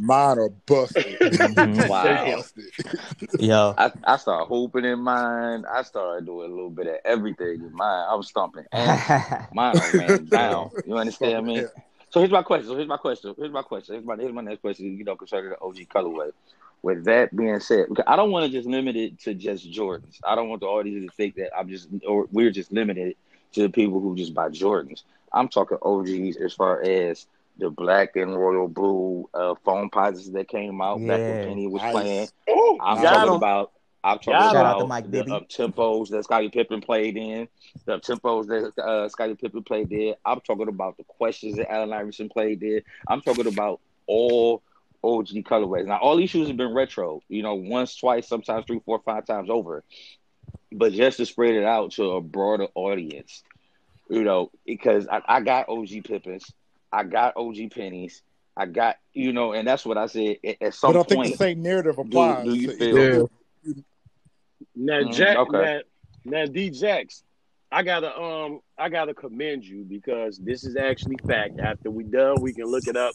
Mine 0.00 0.38
are 0.38 0.48
busted. 0.48 1.18
Mhm. 1.28 1.88
Wow. 1.88 2.02
They're 2.04 2.36
busted. 2.36 2.64
Yo, 3.40 3.74
I, 3.76 3.92
I 4.04 4.16
started 4.16 4.46
hooping 4.46 4.84
in 4.84 5.00
mine. 5.00 5.64
I 5.70 5.82
started 5.82 6.26
doing 6.26 6.50
a 6.50 6.54
little 6.54 6.70
bit 6.70 6.86
of 6.86 6.96
everything 7.04 7.62
in 7.62 7.72
mine. 7.74 8.06
I 8.08 8.14
was 8.14 8.28
stomping 8.28 8.64
ass. 8.72 9.48
Mine 9.54 9.76
ran 9.94 10.24
down. 10.26 10.70
You 10.86 10.96
understand 10.96 11.46
me? 11.46 11.64
So 12.10 12.20
here's 12.20 12.32
my 12.32 12.42
question. 12.42 12.68
So 12.68 12.76
here's 12.76 12.88
my 12.88 12.96
question. 12.96 13.34
Here's 13.36 13.52
my 13.52 13.62
question. 13.62 13.94
Here's 13.96 14.06
my 14.06 14.16
here's 14.16 14.32
my 14.32 14.42
next 14.42 14.60
question. 14.60 14.96
You 14.96 15.04
know, 15.04 15.16
concerning 15.16 15.50
the 15.50 15.60
OG 15.60 15.76
colorway. 15.94 16.32
With 16.80 17.04
that 17.06 17.34
being 17.34 17.58
said, 17.58 17.86
because 17.88 18.04
I 18.06 18.14
don't 18.14 18.30
want 18.30 18.46
to 18.46 18.52
just 18.56 18.68
limit 18.68 18.94
it 18.96 19.18
to 19.20 19.34
just 19.34 19.68
Jordans. 19.70 20.20
I 20.24 20.36
don't 20.36 20.48
want 20.48 20.60
the 20.60 20.68
audience 20.68 21.10
to 21.10 21.16
think 21.16 21.34
that 21.34 21.50
I'm 21.56 21.68
just 21.68 21.88
or 22.06 22.28
we're 22.30 22.50
just 22.52 22.70
limited 22.72 23.16
to 23.52 23.62
the 23.62 23.68
people 23.68 24.00
who 24.00 24.14
just 24.14 24.32
buy 24.32 24.48
Jordans. 24.48 25.02
I'm 25.32 25.48
talking 25.48 25.78
OGs 25.82 26.36
as 26.36 26.52
far 26.54 26.80
as 26.82 27.26
the 27.58 27.70
black 27.70 28.16
and 28.16 28.36
royal 28.38 28.68
blue 28.68 29.28
uh, 29.34 29.54
Foamposites 29.66 30.32
that 30.32 30.48
came 30.48 30.80
out 30.80 30.98
back 30.98 31.18
when 31.20 31.36
Yeah. 31.36 31.44
Penny 31.44 31.66
was 31.66 31.82
Nice. 31.82 31.92
playing. 31.92 32.28
Oh, 32.48 32.78
I'm 32.80 33.02
talking 33.02 33.28
him. 33.30 33.34
about. 33.34 33.72
I'm 34.04 34.18
talking 34.18 34.32
Got 34.34 34.44
him. 34.46 34.52
Shout 34.52 34.66
out 34.66 34.70
to 34.70 34.76
about 34.76 34.88
Mike 34.88 35.04
the 35.04 35.10
Bibby. 35.10 35.32
up 35.32 35.48
tempos 35.48 36.08
that 36.10 36.22
Scottie 36.24 36.48
Pippen 36.50 36.80
played 36.80 37.16
in, 37.16 37.48
the 37.84 37.94
up 37.96 38.02
tempos 38.02 38.46
that 38.46 38.80
uh, 38.82 39.08
Scottie 39.08 39.34
Pippen 39.34 39.64
played 39.64 39.90
there. 39.90 40.14
I'm 40.24 40.40
talking 40.40 40.68
about 40.68 40.96
the 40.96 41.04
questions 41.04 41.56
that 41.56 41.70
Allen 41.70 41.92
Iverson 41.92 42.28
played 42.28 42.60
there. 42.60 42.82
I'm 43.08 43.20
talking 43.22 43.48
about 43.48 43.80
all 44.06 44.62
OG 45.02 45.28
colorways. 45.44 45.86
Now, 45.86 45.98
all 45.98 46.16
these 46.16 46.30
shoes 46.30 46.46
have 46.48 46.56
been 46.56 46.72
retro, 46.74 47.22
you 47.28 47.42
know, 47.42 47.56
once, 47.56 47.96
twice, 47.96 48.28
sometimes 48.28 48.66
three, 48.66 48.80
four, 48.84 49.00
five 49.04 49.26
times 49.26 49.50
over. 49.50 49.82
But 50.72 50.92
just 50.92 51.16
to 51.18 51.26
spread 51.26 51.54
it 51.54 51.64
out 51.64 51.92
to 51.92 52.12
a 52.12 52.20
broader 52.20 52.68
audience, 52.74 53.42
you 54.08 54.22
know, 54.22 54.50
because 54.64 55.06
I, 55.08 55.22
I 55.26 55.40
got 55.40 55.68
OG 55.68 56.04
Pippens, 56.04 56.50
I 56.92 57.04
got 57.04 57.36
OG 57.36 57.70
Pennies, 57.74 58.22
I 58.56 58.66
got, 58.66 58.96
you 59.12 59.32
know, 59.32 59.52
and 59.52 59.66
that's 59.68 59.84
what 59.86 59.98
I 59.98 60.06
said 60.06 60.36
at, 60.44 60.56
at 60.62 60.74
some 60.74 60.88
But 60.88 60.90
I 60.90 60.98
don't 60.98 61.08
think 61.08 61.18
point. 61.20 61.32
the 61.32 61.36
same 61.38 61.62
narrative 61.62 61.98
applies. 61.98 62.44
do 62.44 62.54
you 62.54 62.70
feel- 62.76 63.28
Yeah. 63.64 63.72
Now, 64.74 65.00
Mhm, 65.02 65.12
Jack, 65.12 65.36
okay. 65.38 65.82
now, 66.24 66.40
now, 66.40 66.46
D 66.46 66.70
Jax, 66.70 67.22
I 67.70 67.82
gotta 67.82 68.16
um, 68.18 68.60
I 68.78 68.88
gotta 68.88 69.12
commend 69.14 69.64
you 69.64 69.84
because 69.84 70.38
this 70.38 70.64
is 70.64 70.76
actually 70.76 71.16
fact. 71.26 71.58
After 71.60 71.90
we 71.90 72.04
done, 72.04 72.40
we 72.40 72.52
can 72.52 72.64
look 72.66 72.86
it 72.86 72.96
up. 72.96 73.14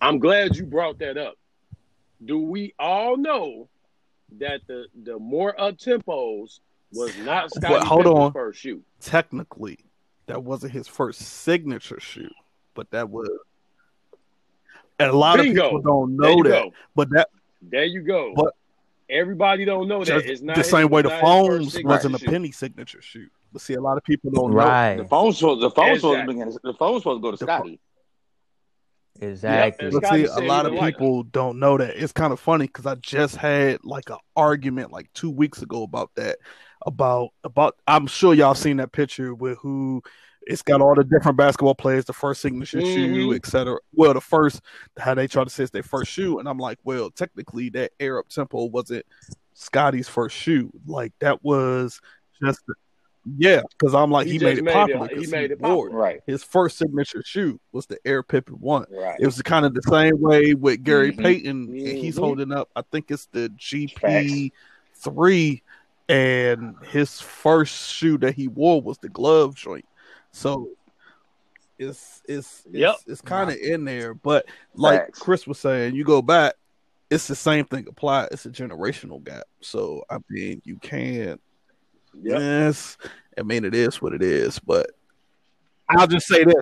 I'm 0.00 0.18
glad 0.18 0.56
you 0.56 0.66
brought 0.66 0.98
that 0.98 1.16
up. 1.16 1.34
Do 2.24 2.38
we 2.38 2.74
all 2.78 3.16
know 3.16 3.68
that 4.38 4.60
the 4.66 4.86
the 5.04 5.18
more 5.18 5.58
up 5.60 5.78
tempos 5.78 6.60
was 6.92 7.16
not 7.18 7.50
Scottie 7.52 7.74
Well, 7.74 7.84
hold 7.84 8.04
Pippen's 8.04 8.18
on. 8.20 8.32
first 8.32 8.60
shoe? 8.60 8.82
Technically, 9.00 9.78
that 10.26 10.42
wasn't 10.42 10.72
his 10.72 10.88
first 10.88 11.20
signature 11.22 12.00
shoe, 12.00 12.30
but 12.74 12.90
that 12.90 13.08
was. 13.10 13.28
And 14.98 15.10
a 15.10 15.16
lot 15.16 15.38
Bingo. 15.38 15.64
of 15.64 15.70
people 15.70 15.82
don't 15.82 16.16
know 16.16 16.42
that, 16.44 16.62
go. 16.64 16.72
but 16.94 17.10
that 17.10 17.28
There 17.62 17.84
you 17.84 18.02
go. 18.02 18.32
But- 18.36 18.54
Everybody 19.10 19.66
don't 19.66 19.86
know 19.86 20.02
that. 20.02 20.24
It's 20.24 20.40
not 20.40 20.56
the 20.56 20.64
same 20.64 20.88
way 20.88 21.02
the 21.02 21.10
not 21.10 21.20
his 21.20 21.20
first 21.20 21.72
phones 21.74 21.84
wasn't 21.84 22.14
a 22.14 22.18
penny 22.18 22.50
signature 22.50 23.02
shoot. 23.02 23.30
But 23.52 23.60
see, 23.60 23.74
a 23.74 23.80
lot 23.80 23.98
of 23.98 24.02
people 24.02 24.30
don't 24.30 24.50
know. 24.52 24.56
right. 24.56 24.96
The 24.96 25.04
phone's 25.04 25.36
supposed 25.36 25.60
the 25.60 25.70
phone's 25.70 25.98
supposed 26.00 26.14
to 26.16 26.20
Exactly. 26.22 26.34
begin, 26.46 26.58
the 26.64 26.74
phone's 26.74 27.02
supposed 27.02 27.18
to 27.18 27.22
go 27.22 27.30
to 27.30 27.36
Scottie. 27.36 27.80
Exactly. 29.20 29.88
Yeah, 29.92 29.98
But 30.00 30.08
see, 30.10 30.24
a 30.24 30.40
lot 30.40 30.64
of 30.66 30.72
didn't 30.72 30.82
like 30.82 30.94
people 30.94 31.22
don't 31.24 31.58
know 31.58 31.76
that. 31.78 32.02
It's 32.02 32.12
kind 32.12 32.32
of 32.32 32.40
funny 32.40 32.66
because 32.66 32.86
I 32.86 32.94
just 32.96 33.36
had 33.36 33.84
like 33.84 34.08
an 34.10 34.16
argument 34.34 34.90
like 34.90 35.12
two 35.12 35.30
weeks 35.30 35.62
ago 35.62 35.82
about 35.82 36.10
that. 36.16 36.38
About 36.86 37.28
about 37.44 37.76
I'm 37.86 38.06
sure 38.06 38.34
y'all 38.34 38.54
seen 38.54 38.78
that 38.78 38.90
picture 38.92 39.34
with 39.34 39.58
who 39.58 40.02
it's 40.46 40.62
got 40.62 40.80
all 40.80 40.94
the 40.94 41.04
different 41.04 41.36
basketball 41.36 41.74
players, 41.74 42.04
the 42.04 42.12
first 42.12 42.40
signature 42.42 42.80
shoe, 42.80 43.28
Mhm. 43.30 43.36
etc. 43.36 43.78
Well, 43.94 44.14
the 44.14 44.20
first 44.20 44.60
how 44.98 45.14
they 45.14 45.26
try 45.26 45.44
to 45.44 45.50
say 45.50 45.62
it's 45.64 45.70
their 45.72 45.82
first 45.82 46.10
shoe, 46.10 46.38
and 46.38 46.48
I'm 46.48 46.58
like, 46.58 46.78
well, 46.84 47.10
technically 47.10 47.68
that 47.70 47.92
Air 48.00 48.18
Up 48.18 48.28
Tempo 48.28 48.64
wasn't 48.66 49.04
Scottie's 49.54 50.08
first 50.08 50.36
shoe. 50.36 50.70
Like 50.86 51.12
that 51.20 51.42
was 51.44 52.00
just 52.42 52.60
yeah, 53.38 53.62
because 53.78 53.94
I'm 53.94 54.10
like 54.10 54.26
He 54.26 54.34
he, 54.34 54.38
made 54.38 54.58
it 54.58 54.64
made 54.64 54.70
it- 54.72 54.74
popular. 54.74 55.08
he 55.08 55.14
'cause 55.14 55.30
made 55.30 55.50
it 55.50 55.58
popular. 55.58 55.88
Right, 55.90 56.20
His 56.26 56.44
first 56.44 56.76
signature 56.76 57.22
shoe 57.24 57.58
was 57.72 57.86
the 57.86 57.98
Air 58.04 58.22
Pippen 58.22 58.56
one. 58.56 58.84
right. 58.90 59.16
It 59.18 59.24
was 59.24 59.40
kind 59.40 59.64
of 59.64 59.72
the 59.72 59.80
same 59.82 60.20
way 60.20 60.52
with 60.52 60.84
Gary 60.84 61.10
Mhm. 61.12 61.22
Payton. 61.22 61.50
and 61.70 61.74
He's 61.78 62.18
holding 62.18 62.52
up, 62.52 62.68
I 62.76 62.82
think 62.82 63.10
it's 63.10 63.24
the 63.32 63.48
GP 63.56 64.52
three, 64.96 65.62
and 66.08 66.74
his 66.90 67.18
first 67.20 67.92
shoe 67.94 68.18
that 68.18 68.34
he 68.34 68.48
wore 68.48 68.82
was 68.82 68.98
the 68.98 69.08
glove 69.08 69.54
joint. 69.54 69.86
So 70.34 70.70
it's 71.78 72.22
it's 72.28 72.64
it's, 72.66 72.68
Yep. 72.72 72.96
it's 73.06 73.20
kind 73.20 73.50
of 73.50 73.56
in 73.56 73.84
there, 73.84 74.14
but 74.14 74.46
like 74.74 75.06
Facts. 75.06 75.18
Chris 75.20 75.46
was 75.46 75.60
saying, 75.60 75.94
you 75.94 76.02
go 76.04 76.20
back, 76.22 76.54
it's 77.08 77.28
the 77.28 77.36
same 77.36 77.64
thing 77.66 77.86
applied. 77.88 78.30
It's 78.32 78.44
a 78.44 78.50
generational 78.50 79.22
gap. 79.22 79.44
So 79.60 80.02
I 80.10 80.18
mean, 80.28 80.60
you 80.64 80.76
can't. 80.78 81.40
Yep. 82.20 82.40
Yes, 82.40 82.96
I 83.38 83.42
mean 83.42 83.64
it 83.64 83.76
is 83.76 84.02
what 84.02 84.12
it 84.12 84.22
is, 84.22 84.58
but 84.58 84.90
I'll 85.88 86.08
just 86.08 86.26
say 86.26 86.42
this: 86.44 86.56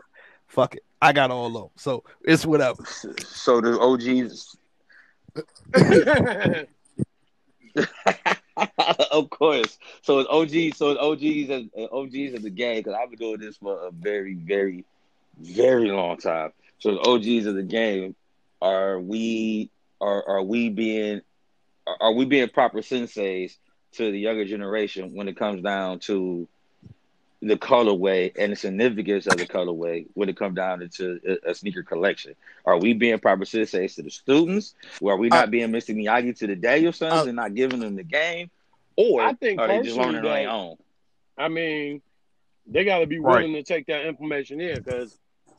fuck 0.48 0.74
it, 0.74 0.84
I 1.00 1.14
got 1.14 1.30
all 1.30 1.46
of 1.46 1.52
them, 1.54 1.70
so 1.76 2.04
it's 2.24 2.44
whatever. 2.44 2.84
So 3.24 3.62
the 3.62 3.80
OGs, 3.80 4.54
of 9.12 9.30
course. 9.30 9.78
So 10.02 10.20
it's 10.20 10.28
OGs. 10.30 10.76
So 10.76 10.90
it's 10.90 11.00
OGs 11.00 11.50
and 11.50 11.70
OGs 11.90 12.34
of 12.34 12.42
the 12.42 12.50
game 12.50 12.78
because 12.78 12.94
I've 13.00 13.10
been 13.10 13.18
doing 13.18 13.40
this 13.40 13.56
for 13.56 13.86
a 13.86 13.90
very, 13.90 14.34
very, 14.34 14.84
very 15.38 15.90
long 15.90 16.18
time. 16.18 16.52
So 16.78 16.94
the 16.94 17.00
OGs 17.00 17.46
of 17.46 17.54
the 17.54 17.62
game 17.62 18.14
are 18.60 19.00
we 19.00 19.70
are 20.00 20.24
are 20.28 20.42
we 20.42 20.68
being 20.68 21.20
are 22.00 22.12
we 22.12 22.24
being 22.24 22.48
proper 22.48 22.78
senseis 22.78 23.56
to 23.92 24.10
the 24.10 24.18
younger 24.18 24.44
generation 24.44 25.14
when 25.14 25.28
it 25.28 25.36
comes 25.36 25.62
down 25.62 25.98
to 26.00 26.48
the 27.42 27.56
colorway 27.56 28.32
and 28.38 28.52
the 28.52 28.56
significance 28.56 29.26
of 29.26 29.38
the 29.38 29.46
colorway 29.46 30.06
when 30.14 30.28
it 30.28 30.36
comes 30.36 30.54
down 30.56 30.88
to 30.94 31.20
a, 31.44 31.50
a 31.50 31.54
sneaker 31.54 31.82
collection? 31.82 32.34
Are 32.64 32.78
we 32.78 32.94
being 32.94 33.18
proper 33.18 33.44
senseis 33.44 33.96
to 33.96 34.02
the 34.02 34.10
students? 34.10 34.74
Or 35.00 35.12
are 35.14 35.16
we 35.16 35.28
not 35.28 35.50
being 35.50 35.70
Mr. 35.70 35.94
Miyagi 35.94 36.38
to 36.38 36.46
the 36.46 36.56
Danielsons 36.56 37.02
I- 37.12 37.18
uh, 37.20 37.24
and 37.24 37.36
not 37.36 37.54
giving 37.54 37.80
them 37.80 37.96
the 37.96 38.04
game? 38.04 38.50
Or 38.96 39.22
I 39.22 39.32
think 39.34 39.58
are 39.60 39.66
they 39.68 39.78
just 39.78 39.96
personally, 39.96 40.20
learning 40.20 40.30
on 40.30 40.36
their 40.36 40.50
own? 40.50 40.76
I 41.36 41.48
mean, 41.48 42.02
they 42.66 42.84
got 42.84 43.00
to 43.00 43.06
be 43.06 43.18
Right. 43.18 43.40
willing 43.44 43.54
to 43.54 43.62
take 43.64 43.86
that 43.86 44.06
information 44.06 44.60
in 44.60 44.76
because 44.76 45.18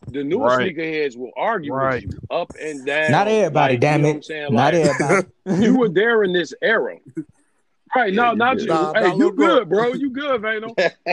the 0.10 0.24
newer 0.24 0.46
Right. 0.46 0.74
sneakerheads 0.76 1.18
will 1.18 1.32
argue 1.36 1.74
Right. 1.74 1.96
with 2.06 2.14
you 2.14 2.20
up 2.30 2.52
and 2.62 2.86
down. 2.86 3.12
Not 3.12 3.28
everybody, 3.28 3.74
like, 3.74 3.82
damn 3.82 4.00
you 4.00 4.04
know 4.04 4.08
it. 4.08 4.12
what 4.12 4.16
I'm 4.18 4.24
saying? 4.24 4.54
Not 4.54 4.74
Like, 4.74 4.74
everybody. 4.76 5.28
you 5.66 5.78
were 5.78 5.90
there 5.90 6.24
in 6.24 6.32
this 6.32 6.54
era. 6.62 6.98
Right, 7.96 8.14
Yeah, 8.14 8.24
no, 8.24 8.32
you 8.32 8.38
not 8.38 8.58
did. 8.58 8.68
you. 8.68 8.68
Nah, 8.74 8.94
hey, 8.94 9.02
nah, 9.02 9.16
you 9.16 9.26
look, 9.26 9.38
look. 9.38 9.60
good, 9.60 9.70
bro. 9.70 9.94
You 9.94 10.10
good, 10.10 10.42
Vano. 10.42 10.76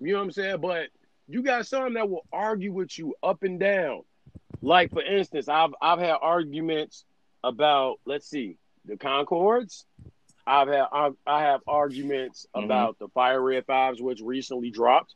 you 0.00 0.12
know 0.12 0.18
what 0.18 0.24
I'm 0.24 0.30
saying? 0.30 0.60
But 0.60 0.88
you 1.28 1.42
got 1.42 1.66
some 1.66 1.94
that 1.94 2.08
will 2.08 2.24
argue 2.32 2.72
with 2.72 2.96
you 2.98 3.14
up 3.22 3.42
and 3.42 3.58
down. 3.58 4.02
Like 4.62 4.92
for 4.92 5.02
instance, 5.02 5.48
I've 5.48 5.74
I've 5.80 5.98
had 5.98 6.16
arguments 6.20 7.04
about 7.42 7.96
let's 8.06 8.28
see 8.28 8.56
the 8.84 8.96
Concords. 8.96 9.84
I've 10.46 10.68
had 10.68 10.86
I've, 10.92 11.14
I 11.26 11.42
have 11.42 11.60
arguments 11.66 12.46
Mhm. 12.54 12.64
about 12.64 12.98
the 12.98 13.08
Fire 13.08 13.40
Red 13.42 13.66
Fives, 13.66 14.00
which 14.00 14.20
recently 14.20 14.70
dropped. 14.70 15.14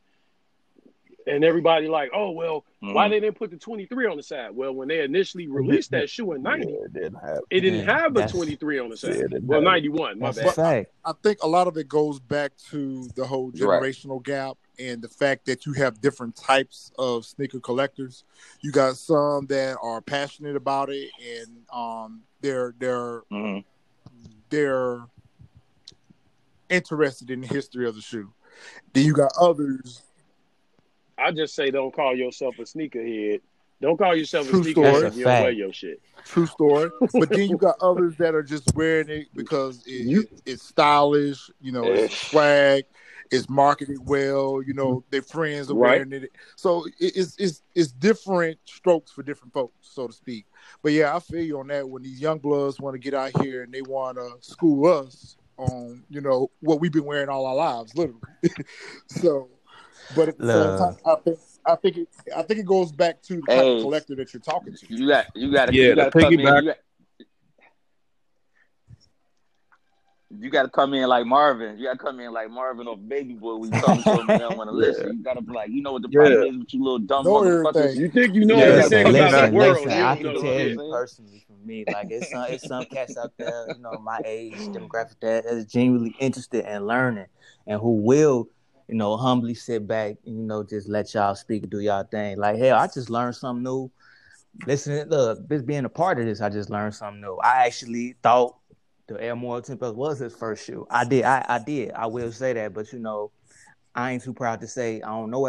And 1.27 1.43
everybody 1.43 1.87
like, 1.87 2.11
oh 2.15 2.31
well, 2.31 2.65
why 2.79 3.07
Mhm. 3.07 3.09
they 3.11 3.19
didn't 3.19 3.37
put 3.37 3.51
the 3.51 3.57
23 3.57 4.07
on 4.07 4.17
the 4.17 4.23
side? 4.23 4.51
Well, 4.55 4.73
when 4.73 4.87
they 4.87 5.03
initially 5.03 5.47
released 5.47 5.91
that 5.91 6.09
shoe 6.09 6.31
in 6.33 6.41
90, 6.41 6.65
Yeah, 6.67 6.85
it 6.85 6.93
didn't 6.93 7.19
have. 7.19 7.39
it 7.49 7.59
didn't 7.61 7.79
Yeah, 7.81 7.99
have 7.99 8.17
a 8.17 8.27
23 8.27 8.79
on 8.79 8.89
the 8.89 8.97
side. 8.97 9.15
Yeah, 9.31 9.37
well, 9.43 9.61
91, 9.61 10.17
my 10.19 10.27
That's 10.27 10.37
a 10.37 10.43
bad. 10.43 10.55
fact. 10.55 10.91
I 11.05 11.13
think 11.21 11.37
a 11.43 11.47
lot 11.47 11.67
of 11.67 11.77
it 11.77 11.87
goes 11.87 12.19
back 12.19 12.53
to 12.71 13.07
the 13.15 13.25
whole 13.25 13.51
You're 13.53 13.69
right. 13.69 13.81
generational 13.83 14.23
gap 14.23 14.57
and 14.79 15.01
the 15.01 15.09
fact 15.09 15.45
that 15.45 15.65
you 15.65 15.73
have 15.73 16.01
different 16.01 16.35
types 16.35 16.91
of 16.97 17.25
sneaker 17.25 17.59
collectors. 17.59 18.23
You 18.61 18.71
got 18.71 18.97
some 18.97 19.45
that 19.47 19.77
are 19.81 20.01
passionate 20.01 20.55
about 20.55 20.89
it 20.89 21.09
and 21.23 21.65
um 21.71 22.23
they're 22.41 22.73
they're 22.79 23.21
Mhm. 23.31 23.63
they're 24.49 25.01
interested 26.69 27.29
in 27.29 27.41
the 27.41 27.47
history 27.47 27.87
of 27.87 27.95
the 27.95 28.01
shoe. 28.01 28.33
Then 28.93 29.05
you 29.05 29.13
got 29.13 29.31
others 29.39 30.01
I 31.21 31.31
just 31.31 31.55
say 31.55 31.71
don't 31.71 31.93
call 31.93 32.15
yourself 32.15 32.57
a 32.59 32.63
sneakerhead. 32.63 33.41
Don't 33.81 33.97
call 33.97 34.15
yourself 34.15 34.47
True 34.47 34.61
a 34.61 34.63
sneakerhead 34.63 34.71
story. 34.73 35.07
if 35.07 35.15
you 35.15 35.23
don't 35.23 35.41
wear 35.41 35.51
your 35.51 35.73
shit. 35.73 36.01
True 36.25 36.45
story. 36.45 36.91
But 37.13 37.29
then 37.29 37.49
you 37.49 37.57
got 37.57 37.75
others 37.81 38.15
that 38.17 38.35
are 38.35 38.43
just 38.43 38.73
wearing 38.75 39.09
it 39.09 39.27
because 39.33 39.83
it, 39.87 40.05
You- 40.07 40.21
it- 40.21 40.41
it's 40.45 40.63
stylish, 40.63 41.49
you 41.59 41.71
know, 41.71 41.85
it's 41.85 42.15
swag, 42.29 42.83
it's 43.31 43.49
marketed 43.49 43.97
well, 44.07 44.61
you 44.61 44.73
know, 44.73 45.03
their 45.09 45.21
friends 45.23 45.71
are 45.71 45.73
Right. 45.75 46.05
wearing 46.07 46.11
it. 46.23 46.31
So 46.57 46.85
it, 46.99 47.13
it's 47.15 47.35
it's 47.39 47.63
it's 47.73 47.91
different 47.91 48.59
strokes 48.65 49.11
for 49.11 49.23
different 49.23 49.53
folks, 49.53 49.73
so 49.81 50.05
to 50.07 50.13
speak. 50.13 50.45
But 50.83 50.91
yeah, 50.91 51.15
I 51.15 51.19
feel 51.19 51.41
you 51.43 51.59
on 51.59 51.67
that. 51.67 51.87
When 51.89 52.03
these 52.03 52.21
young 52.21 52.37
bloods 52.39 52.79
want 52.79 52.93
to 52.93 52.99
get 52.99 53.13
out 53.15 53.41
here 53.41 53.63
and 53.63 53.73
they 53.73 53.81
want 53.81 54.17
to 54.17 54.33
school 54.41 54.85
us 54.87 55.37
on, 55.57 56.03
you 56.09 56.21
know, 56.21 56.51
what 56.59 56.79
we've 56.79 56.91
been 56.91 57.05
wearing 57.05 57.29
all 57.29 57.45
our 57.45 57.55
lives, 57.55 57.95
literally. 57.95 58.19
so, 59.07 59.49
but 60.15 60.29
at 60.29 60.37
the 60.37 60.45
same 60.47 60.77
time, 60.77 60.97
I 61.05 61.15
think 61.23 61.39
I 61.65 61.75
think 61.75 61.97
it 61.97 62.07
I 62.35 62.41
think 62.43 62.59
it 62.59 62.65
goes 62.65 62.91
back 62.91 63.21
to 63.23 63.35
the 63.35 63.41
type 63.41 63.49
Hey. 63.49 63.75
of 63.77 63.81
collector 63.81 64.15
that 64.15 64.33
you're 64.33 64.41
talking 64.41 64.73
to. 64.73 64.85
You 64.93 65.07
got 65.07 65.25
you 65.35 65.51
got 65.51 65.67
to 65.67 65.73
Yeah, 65.75 65.89
you 65.89 65.95
got 65.95 66.11
to 66.13 66.19
come 66.19 66.33
in. 66.33 66.39
piggyback- 66.39 66.61
You 66.61 66.67
got, 66.67 66.77
you 70.39 70.49
got 70.49 70.63
to 70.63 70.69
come 70.69 70.93
in 70.93 71.07
like 71.09 71.25
Marvin. 71.25 71.77
You 71.77 71.87
got 71.87 71.93
to 71.93 71.97
come 71.97 72.19
in 72.21 72.31
like 72.31 72.49
Marvin 72.49 72.87
or 72.87 72.95
Baby 72.95 73.33
Boy. 73.33 73.55
We 73.55 73.69
talking 73.69 74.01
to 74.03 74.09
them 74.11 74.29
and 74.29 74.39
they 74.39 74.43
don't 74.43 74.55
want 74.57 74.69
to 74.69 74.71
listen. 74.75 75.11
You 75.17 75.23
got 75.23 75.33
to 75.33 75.41
be 75.41 75.51
like, 75.51 75.69
you 75.71 75.81
know 75.81 75.91
what 75.91 76.03
the 76.03 76.07
Yeah. 76.09 76.19
problem 76.21 76.43
is 76.43 76.57
with 76.59 76.73
you 76.73 76.83
little 76.83 76.99
dumb 76.99 77.25
Know 77.25 77.41
motherfuckers. 77.41 77.95
You 77.97 78.07
think 78.09 78.33
you 78.35 78.45
know 78.45 78.57
Yeah, 78.57 78.65
everything 78.67 79.07
listen, 79.07 79.27
about 79.27 79.49
the 79.51 79.55
world? 79.57 79.75
listen, 79.75 79.91
you 79.91 80.03
I 80.05 80.15
can 80.15 80.23
tell 80.41 80.59
you 80.59 80.89
personally 80.91 81.43
for 81.45 81.67
me, 81.67 81.85
like 81.91 82.07
it's 82.11 82.29
some 82.29 82.45
it's 82.49 82.65
some 82.65 82.85
cats 82.85 83.17
out 83.17 83.33
there, 83.37 83.73
you 83.75 83.81
know, 83.81 83.97
my 83.99 84.21
age 84.23 84.55
demographic 84.73 85.15
that 85.21 85.45
is 85.45 85.65
genuinely 85.65 86.15
interested 86.19 86.63
in 86.65 86.85
learning 86.87 87.27
and 87.67 87.81
who 87.81 87.97
will, 87.97 88.47
you 88.91 88.97
know, 88.97 89.15
humbly 89.15 89.53
sit 89.53 89.87
back 89.87 90.17
and 90.25 90.37
you 90.37 90.43
know 90.43 90.63
just 90.63 90.89
let 90.89 91.13
y'all 91.13 91.33
speak 91.33 91.63
and 91.63 91.71
do 91.71 91.79
y'all 91.79 92.03
thing. 92.03 92.37
Like 92.37 92.57
hell, 92.57 92.77
I 92.77 92.87
just 92.87 93.09
learned 93.09 93.35
something 93.35 93.63
new. 93.63 93.89
Listen, 94.67 95.07
look, 95.07 95.47
just 95.49 95.65
being 95.65 95.85
a 95.85 95.89
part 95.89 96.19
of 96.19 96.25
this, 96.25 96.41
I 96.41 96.49
just 96.49 96.69
learned 96.69 96.93
something 96.93 97.21
new. 97.21 97.37
I 97.41 97.65
actually 97.65 98.17
thought 98.21 98.57
the 99.07 99.21
Air 99.23 99.35
More 99.37 99.61
Uptempo 99.61 99.95
was 99.95 100.19
his 100.19 100.35
first 100.35 100.65
shoe. 100.65 100.85
I 100.89 101.05
did, 101.05 101.23
I, 101.23 101.45
I 101.47 101.59
did. 101.59 101.91
I 101.93 102.05
will 102.07 102.33
say 102.33 102.51
that, 102.51 102.73
but 102.73 102.91
you 102.91 102.99
know, 102.99 103.31
I 103.95 104.11
ain't 104.11 104.23
too 104.23 104.33
proud 104.33 104.59
to 104.59 104.67
say 104.67 105.01
I 105.01 105.07
don't 105.07 105.31
know 105.31 105.47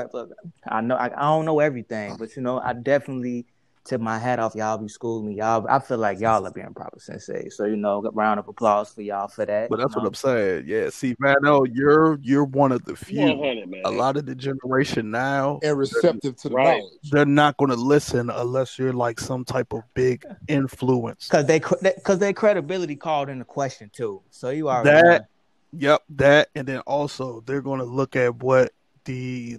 I 0.68 0.80
know 0.80 0.94
I, 0.94 1.06
I 1.06 1.22
don't 1.22 1.44
know 1.44 1.58
everything, 1.58 2.16
but 2.16 2.36
you 2.36 2.42
know, 2.42 2.60
I 2.60 2.74
definitely 2.74 3.46
tip 3.84 4.00
my 4.00 4.18
hat 4.18 4.38
off. 4.38 4.54
Y'all 4.54 4.78
be 4.78 4.88
schooling 4.88 5.28
me. 5.28 5.34
Y'all, 5.36 5.66
I 5.68 5.78
feel 5.78 5.98
like 5.98 6.20
y'all 6.20 6.46
are 6.46 6.50
being 6.50 6.72
proper 6.74 6.98
sensei. 7.00 7.48
So 7.48 7.64
you 7.64 7.76
know, 7.76 8.02
round 8.12 8.38
of 8.40 8.48
applause 8.48 8.92
for 8.92 9.02
y'all 9.02 9.28
for 9.28 9.44
that. 9.46 9.70
But 9.70 9.78
that's 9.78 9.94
you 9.94 10.00
what. 10.02 10.08
I'm 10.08 10.14
saying. 10.14 10.64
Yeah, 10.66 10.90
see, 10.90 11.14
Vano, 11.20 11.64
you're 11.64 12.18
you're 12.22 12.44
one 12.44 12.72
of 12.72 12.84
the 12.84 12.96
few. 12.96 13.20
100, 13.20 13.68
man. 13.68 13.82
A 13.84 13.90
lot 13.90 14.16
of 14.16 14.26
the 14.26 14.34
generation 14.34 15.10
now, 15.10 15.60
and 15.62 15.76
receptive 15.76 16.36
to 16.36 16.48
the 16.48 16.54
Right. 16.54 16.78
knowledge. 16.78 17.10
they're 17.10 17.24
not 17.26 17.56
going 17.56 17.70
to 17.70 17.76
listen 17.76 18.30
unless 18.30 18.78
you're 18.78 18.92
like 18.92 19.18
some 19.20 19.44
type 19.44 19.72
of 19.72 19.82
big 19.94 20.24
influence. 20.48 21.28
Cause 21.28 21.46
they, 21.46 21.60
cause 21.60 22.18
their 22.18 22.32
credibility 22.32 22.96
called 22.96 23.28
into 23.28 23.44
question 23.44 23.90
too. 23.92 24.22
So 24.30 24.50
you 24.50 24.68
are 24.68 24.84
That- 24.84 25.04
know. 25.04 25.26
Yep, 25.74 26.02
that, 26.16 26.48
and 26.54 26.68
then 26.68 26.80
also 26.80 27.40
they're 27.46 27.62
going 27.62 27.78
to 27.78 27.86
look 27.86 28.14
at 28.14 28.42
what 28.42 28.72
the 29.06 29.58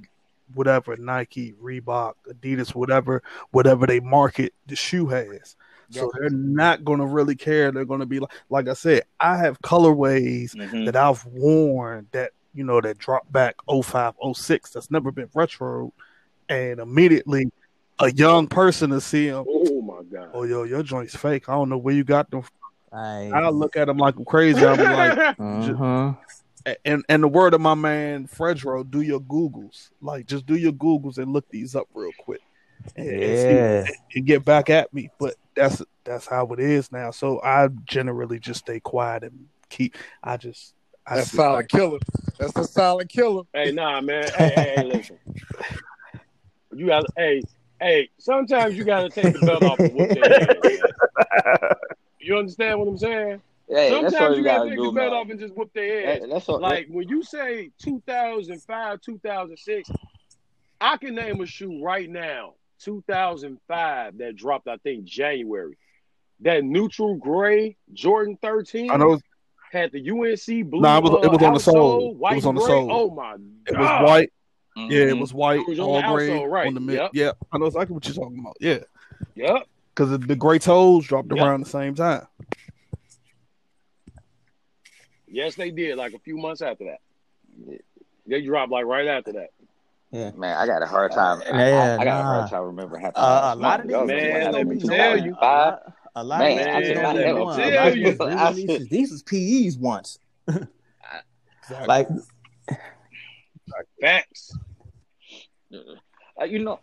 whatever 0.53 0.95
Nike, 0.97 1.53
Reebok, 1.53 2.13
Adidas, 2.29 2.75
whatever, 2.75 3.23
whatever 3.51 3.87
they 3.87 3.99
market 3.99 4.53
the 4.67 4.75
shoe 4.75 5.07
has. 5.07 5.55
So 5.89 6.11
they're 6.13 6.29
not 6.31 6.83
going 6.83 6.99
to 6.99 7.05
really 7.05 7.35
care. 7.35 7.71
They're 7.71 7.85
going 7.85 7.99
to 7.99 8.05
be 8.07 8.19
like, 8.19 8.31
like 8.49 8.67
I 8.67 8.73
said, 8.73 9.03
I 9.19 9.37
have 9.37 9.61
colorways 9.61 10.55
Mhm. 10.55 10.85
that 10.85 10.95
I've 10.95 11.23
worn 11.25 12.07
that 12.11 12.31
you 12.55 12.63
know 12.63 12.81
that 12.81 12.97
dropped 12.97 13.31
back 13.31 13.55
05, 13.67 14.15
06 14.33 14.71
that's 14.71 14.89
never 14.89 15.11
been 15.11 15.29
retro, 15.35 15.93
and 16.49 16.79
immediately 16.79 17.51
a 17.99 18.11
young 18.11 18.47
person 18.47 18.89
to 18.91 19.01
see 19.01 19.29
them. 19.29 19.45
Oh 19.47 19.81
my 19.81 20.01
god. 20.11 20.29
Oh 20.33 20.43
yo, 20.43 20.63
your 20.63 20.83
joint's 20.83 21.15
fake. 21.15 21.47
I 21.47 21.53
don't 21.53 21.69
know 21.69 21.77
where 21.77 21.93
you 21.93 22.03
got 22.03 22.29
them. 22.31 22.43
I, 22.91 23.31
I 23.33 23.49
look 23.49 23.75
at 23.75 23.85
them 23.85 23.97
like 23.97 24.15
I'm 24.15 24.25
crazy. 24.25 24.65
I'm 24.65 24.77
like, 24.77 25.17
uh-huh. 25.39 26.13
And 26.85 27.03
and 27.09 27.23
the 27.23 27.27
word 27.27 27.53
of 27.53 27.61
my 27.61 27.73
man 27.75 28.27
Fredro, 28.27 28.89
do 28.89 29.01
your 29.01 29.19
Googles. 29.21 29.89
Like, 30.01 30.25
just 30.27 30.45
do 30.45 30.55
your 30.55 30.71
Googles 30.73 31.17
and 31.17 31.33
look 31.33 31.47
these 31.49 31.75
up 31.75 31.87
real 31.93 32.11
quick, 32.19 32.41
and, 32.95 33.09
and 33.09 33.37
see- 33.37 33.47
Yeah. 33.55 33.85
and 34.15 34.25
get 34.25 34.45
back 34.45 34.69
at 34.69 34.93
me. 34.93 35.09
But 35.19 35.35
that's 35.55 35.81
that's 36.05 36.25
how 36.27 36.47
it 36.53 36.59
is 36.59 36.91
now. 36.91 37.11
So 37.11 37.41
I 37.41 37.69
generally 37.85 38.39
just 38.39 38.61
stay 38.61 38.79
quiet 38.79 39.23
and 39.23 39.47
keep. 39.69 39.95
I 40.23 40.37
just 40.37 40.73
I 41.05 41.15
That's 41.17 41.31
sit 41.31 41.37
silent 41.37 41.69
back. 41.69 41.79
killer. 41.79 41.99
That's 42.39 42.53
the 42.53 42.63
silent 42.63 43.09
killer. 43.09 43.43
Hey, 43.53 43.71
nah, 43.71 44.01
man. 44.01 44.23
Hey, 44.35 44.53
hey, 44.55 44.73
hey, 44.77 44.83
listen. 44.83 45.17
You 46.73 46.87
got 46.87 47.05
hey, 47.15 47.43
hey. 47.79 48.09
Sometimes 48.17 48.75
you 48.77 48.83
gotta 48.83 49.09
take 49.09 49.33
the 49.33 49.39
belt 49.45 49.63
off 49.63 49.79
and 49.79 49.93
whoop 49.93 50.09
their 50.13 50.57
You 52.19 52.37
understand 52.37 52.79
what 52.79 52.87
I'm 52.87 52.97
saying? 52.97 53.41
Hey, 53.73 53.89
Sometimes 53.89 54.13
you 54.37 54.43
you 54.43 54.43
gotta 54.43 54.59
gotta 54.59 54.69
take 54.69 54.77
do, 54.79 54.85
the 54.85 54.91
belt 54.91 55.11
man. 55.11 55.19
off 55.21 55.29
and 55.29 55.39
just 55.39 55.55
whoop 55.55 55.71
their 55.73 56.07
ass. 56.13 56.19
That- 56.21 56.29
That's 56.29 56.49
all. 56.49 56.59
Like 56.59 56.87
when 56.89 57.07
you 57.09 57.23
say 57.23 57.71
2005, 57.79 59.01
2006, 59.01 59.89
I 60.79 60.97
can 60.97 61.15
name 61.15 61.41
a 61.41 61.45
shoe 61.45 61.81
right 61.83 62.09
now, 62.09 62.53
2005 62.79 64.17
that 64.17 64.35
dropped. 64.35 64.67
I 64.67 64.77
think 64.77 65.05
January. 65.05 65.77
That 66.41 66.63
neutral 66.63 67.15
gray 67.15 67.77
Jordan 67.93 68.37
13 68.41 68.91
I 68.91 68.97
know 68.97 69.19
had 69.71 69.91
the 69.91 69.99
UNC 70.09 70.69
blue. 70.69 70.81
Nah, 70.81 70.97
it 70.97 71.03
was- 71.03 71.11
it 71.13 71.25
uh, 71.25 71.29
was 71.31 71.41
on 71.41 71.53
the 71.53 71.59
outsole, 71.59 71.61
sole. 71.61 72.11
It 72.11 72.17
White 72.17 72.35
was 72.35 72.45
on 72.45 72.55
the 72.55 72.61
gray. 72.61 72.69
sole. 72.69 72.91
Oh 72.91 73.09
my 73.11 73.35
it 73.67 73.77
was 73.77 74.09
white. 74.09 74.33
Mhm. 74.77 74.91
Yeah, 74.91 74.99
it 75.05 75.17
was 75.17 75.33
white, 75.33 75.59
It 75.61 75.67
was 75.67 75.79
all 75.79 75.95
the 75.95 76.01
gray 76.13 76.29
outsole, 76.29 76.49
right. 76.51 76.67
on 76.67 76.73
the 76.73 76.79
mid. 76.79 76.95
Yep. 76.95 77.11
Yeah, 77.13 77.31
I 77.51 77.57
know 77.59 77.65
exactly 77.67 77.93
what 77.93 78.05
you're 78.07 78.15
talking 78.15 78.39
about. 78.39 78.57
Yeah, 78.59 78.79
Yep. 79.35 79.67
because 79.95 80.19
the 80.19 80.35
gray 80.35 80.59
toes 80.59 81.05
dropped 81.05 81.31
Yep. 81.33 81.43
around 81.43 81.59
the 81.63 81.69
same 81.69 81.93
time. 81.95 82.27
Yes, 85.33 85.55
they 85.55 85.71
did. 85.71 85.97
Like 85.97 86.13
a 86.13 86.19
few 86.19 86.37
months 86.37 86.61
after 86.61 86.85
that, 86.85 87.79
they 88.27 88.41
dropped 88.41 88.71
like 88.71 88.85
right 88.85 89.07
after 89.07 89.33
that. 89.33 89.49
Yeah. 90.11 90.29
Man, 90.35 90.55
I 90.55 90.67
got 90.67 90.83
a 90.83 90.85
hard 90.85 91.11
time. 91.11 91.41
I, 91.51 91.69
Yeah, 91.69 91.95
I, 91.97 92.01
I 92.01 92.05
got 92.05 92.19
a 92.19 92.23
hard 92.23 92.49
time 92.51 92.61
remembering 92.63 93.01
half 93.01 93.15
the 93.15 93.19
Uh, 93.19 93.53
a 93.53 93.55
lot 93.55 93.79
of 93.79 93.87
these 93.87 93.93
Y'all 93.93 94.05
Man, 94.05 94.17
remember 94.31 94.57
let 94.59 94.67
what 94.67 94.75
me 94.75 94.81
tell 94.81 95.17
you. 95.17 95.23
2005? 95.31 95.79
A 96.15 96.23
lot, 96.23 96.37
Man, 96.39 96.59
of 96.69 96.75
I 96.75 96.79
these 96.81 96.87
could 96.93 97.01
not 97.01 97.13
don't 97.15 97.39
want- 97.41 97.57
tell 97.59 97.71
a 97.71 97.75
lot 97.75 97.87
of 97.87 97.97
you. 97.97 98.03
these 98.11 98.21
I 98.21 98.49
re-releases, 98.51 98.89
These 98.89 99.11
was 99.11 99.23
PEs 99.23 99.77
once. 99.77 100.19
Exactly. 101.63 101.87
Like 101.87 102.07
Facts. 104.01 104.57
Uh, 105.73 106.43
you 106.45 106.59
know, 106.59 106.79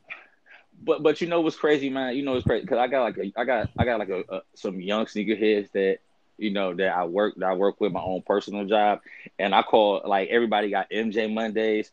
but 0.83 1.03
but 1.03 1.21
you 1.21 1.27
know 1.29 1.43
what's 1.43 1.57
crazy, 1.57 1.91
man? 1.91 2.17
You 2.17 2.23
know 2.23 2.33
what's 2.33 2.47
crazy 2.47 2.63
because 2.63 2.79
I 2.79 2.87
got 2.89 3.03
like 3.03 3.19
a 3.19 3.31
I 3.39 3.45
got 3.45 3.69
I 3.79 3.85
got 3.85 3.99
like 3.99 4.09
a, 4.09 4.25
a 4.29 4.41
some 4.55 4.81
young 4.81 5.05
sneakerheads 5.05 5.71
that 5.73 5.99
you 6.41 6.51
know 6.51 6.75
that 6.75 6.97
I 6.97 7.05
work 7.05 7.35
that 7.37 7.47
I 7.47 7.55
work 7.55 7.81
with 7.81 7.93
my 7.93 8.01
own 8.01 8.23
personal 8.23 8.65
job, 8.65 9.01
and 9.39 9.55
I 9.55 9.63
call 9.63 10.03
like 10.05 10.29
everybody 10.29 10.71
got 10.71 10.91
MJ 10.91 11.33
Mondays. 11.33 11.91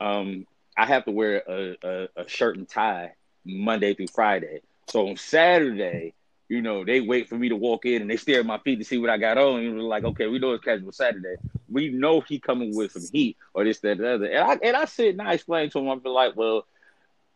Um, 0.00 0.46
I 0.76 0.86
have 0.86 1.04
to 1.06 1.10
wear 1.10 1.42
a, 1.48 1.76
a, 1.82 2.08
a 2.16 2.28
shirt 2.28 2.56
and 2.56 2.68
tie 2.68 3.14
Monday 3.44 3.94
through 3.94 4.08
Friday. 4.08 4.60
So 4.88 5.08
on 5.08 5.16
Saturday, 5.16 6.14
you 6.48 6.62
know, 6.62 6.84
they 6.84 7.00
wait 7.00 7.28
for 7.28 7.36
me 7.36 7.48
to 7.48 7.56
walk 7.56 7.86
in 7.86 8.02
and 8.02 8.10
they 8.10 8.16
stare 8.16 8.40
at 8.40 8.46
my 8.46 8.58
feet 8.58 8.78
to 8.78 8.84
see 8.84 8.98
what 8.98 9.10
I 9.10 9.18
got 9.18 9.38
on. 9.38 9.60
And 9.60 9.76
we're 9.76 9.82
like, 9.82 10.04
okay, 10.04 10.26
we 10.26 10.38
know 10.38 10.52
it's 10.52 10.64
casual 10.64 10.92
Saturday. 10.92 11.36
We 11.68 11.88
know 11.88 12.20
he 12.20 12.38
coming 12.38 12.76
with 12.76 12.92
some 12.92 13.02
heat 13.12 13.36
or 13.54 13.64
this, 13.64 13.80
that, 13.80 13.98
the 13.98 14.14
other. 14.14 14.26
And 14.26 14.44
I 14.44 14.58
and 14.62 14.76
I 14.76 14.84
sit 14.84 15.10
and 15.10 15.22
I 15.22 15.32
explain 15.32 15.70
to 15.70 15.78
him, 15.78 15.88
I'm 15.88 16.02
like, 16.04 16.36
well, 16.36 16.66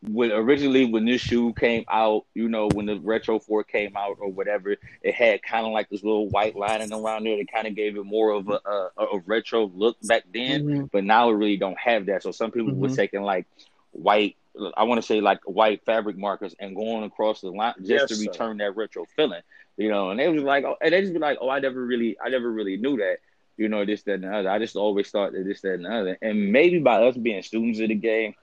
when 0.02 0.32
originally 0.32 0.86
when 0.86 1.04
this 1.04 1.20
shoe 1.20 1.52
came 1.52 1.84
out, 1.90 2.24
you 2.34 2.48
know, 2.48 2.68
when 2.68 2.86
the 2.86 2.98
Retro 2.98 3.38
4 3.38 3.64
came 3.64 3.96
out 3.96 4.16
or 4.18 4.28
whatever, 4.30 4.76
it 5.02 5.14
had 5.14 5.42
kind 5.42 5.66
of 5.66 5.72
like 5.72 5.90
this 5.90 6.02
little 6.02 6.28
white 6.30 6.56
lining 6.56 6.92
around 6.92 7.24
there 7.24 7.36
that 7.36 7.52
kind 7.52 7.66
of 7.66 7.74
gave 7.74 7.96
it 7.96 8.04
more 8.04 8.30
of 8.30 8.48
a, 8.48 8.60
a, 8.64 8.90
a 9.04 9.18
retro 9.26 9.66
look 9.74 9.98
back 10.02 10.22
then. 10.32 10.64
Mhm. 10.64 10.90
But 10.90 11.04
now 11.04 11.28
it 11.28 11.34
really 11.34 11.58
don't 11.58 11.78
have 11.78 12.06
that. 12.06 12.22
So 12.22 12.30
some 12.30 12.50
people 12.50 12.72
were 12.72 12.88
Mhm. 12.88 12.96
taking 12.96 13.22
like 13.22 13.46
white, 13.90 14.36
I 14.76 14.84
want 14.84 15.00
to 15.02 15.06
say 15.06 15.20
like 15.20 15.40
white 15.44 15.84
fabric 15.84 16.16
markers 16.16 16.54
and 16.58 16.74
going 16.74 17.04
across 17.04 17.42
the 17.42 17.50
line 17.50 17.74
just 17.78 17.90
Yes, 17.90 18.08
to 18.08 18.14
sir. 18.16 18.30
return 18.30 18.56
that 18.58 18.76
retro 18.76 19.04
feeling, 19.04 19.42
you 19.76 19.90
know. 19.90 20.10
And 20.10 20.18
they 20.18 20.28
was 20.28 20.42
like, 20.42 20.64
oh, 20.64 20.76
and 20.80 20.94
they 20.94 21.02
just 21.02 21.12
be 21.12 21.18
like, 21.18 21.36
oh, 21.42 21.50
I 21.50 21.58
never 21.60 21.84
really, 21.84 22.16
I 22.24 22.30
never 22.30 22.50
really 22.50 22.78
knew 22.78 22.96
that, 22.96 23.18
you 23.58 23.68
know, 23.68 23.84
this, 23.84 24.02
that, 24.04 24.14
and 24.14 24.24
the 24.24 24.34
other. 24.34 24.50
I 24.50 24.58
just 24.58 24.76
always 24.76 25.10
thought 25.10 25.32
that 25.32 25.44
this, 25.44 25.60
that, 25.60 25.74
and 25.74 25.84
the 25.84 25.90
other. 25.94 26.18
And 26.22 26.50
maybe 26.52 26.78
by 26.78 27.06
us 27.06 27.18
being 27.18 27.42
students 27.42 27.80
of 27.80 27.88
the 27.88 27.94
game, 27.94 28.28
m- 28.28 28.34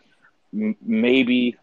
maybe, 0.52 1.56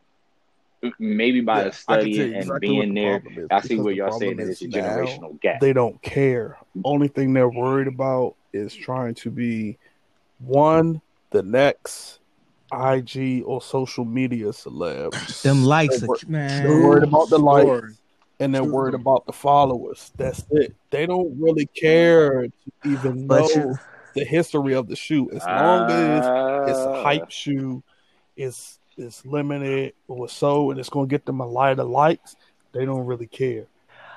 maybe 0.98 1.40
by 1.40 1.62
Yeah, 1.62 1.68
us 1.68 1.84
I 1.88 1.96
can 1.96 2.12
tell 2.12 2.12
studying 2.12 2.18
you 2.18 2.24
and 2.34 2.40
exactly 2.42 2.68
being 2.68 2.94
the 2.94 3.00
there, 3.02 3.20
problem 3.20 3.48
I 3.50 3.60
see 3.60 3.68
because 3.68 3.84
where 3.84 3.94
y'all 3.94 4.18
saying 4.18 4.36
that 4.38 4.42
is 4.48 4.62
it's 4.62 4.76
a 4.76 4.78
generational 4.78 5.40
gap. 5.40 5.60
They 5.60 5.72
don't 5.72 6.00
care. 6.02 6.58
Only 6.84 7.08
thing 7.08 7.32
they're 7.32 7.48
worried 7.48 7.88
about 7.88 8.36
is 8.52 8.74
trying 8.74 9.14
to 9.16 9.30
be 9.30 9.78
one, 10.38 11.00
the 11.30 11.42
next 11.42 12.20
IG 12.72 13.42
or 13.44 13.62
social 13.62 14.04
media 14.04 14.46
celeb. 14.48 15.42
them 15.42 15.64
likes, 15.64 16.00
They're 16.00 16.10
are, 16.10 16.18
man. 16.26 16.62
they're 16.62 16.72
worried 16.72 17.04
about 17.04 17.30
the 17.30 17.38
likes 17.38 17.66
Story. 17.66 17.92
and 18.40 18.54
they're 18.54 18.62
True 18.62 18.72
worried 18.72 18.94
about 18.94 19.26
the 19.26 19.32
followers. 19.32 20.12
That's 20.16 20.44
it. 20.50 20.74
They 20.90 21.06
don't 21.06 21.40
really 21.40 21.66
care 21.66 22.42
to 22.42 22.50
even 22.84 23.26
But 23.26 23.40
know 23.40 23.48
you- 23.54 23.78
the 24.14 24.24
history 24.24 24.74
of 24.74 24.88
the 24.88 24.96
shoe. 24.96 25.30
As 25.32 25.44
long 25.46 25.90
as 25.90 26.24
it's 26.68 26.86
a 26.86 26.92
hype 27.02 27.22
uh, 27.22 27.30
shoe, 27.30 27.82
it's 28.36 28.78
is 28.96 29.24
limited 29.26 29.94
or 30.08 30.28
so, 30.28 30.70
and 30.70 30.78
it's 30.78 30.88
going 30.88 31.08
to 31.08 31.10
get 31.10 31.26
them 31.26 31.40
a 31.40 31.46
lot 31.46 31.78
of 31.78 31.88
likes, 31.88 32.36
they 32.72 32.84
don't 32.84 33.06
really 33.06 33.26
care. 33.26 33.66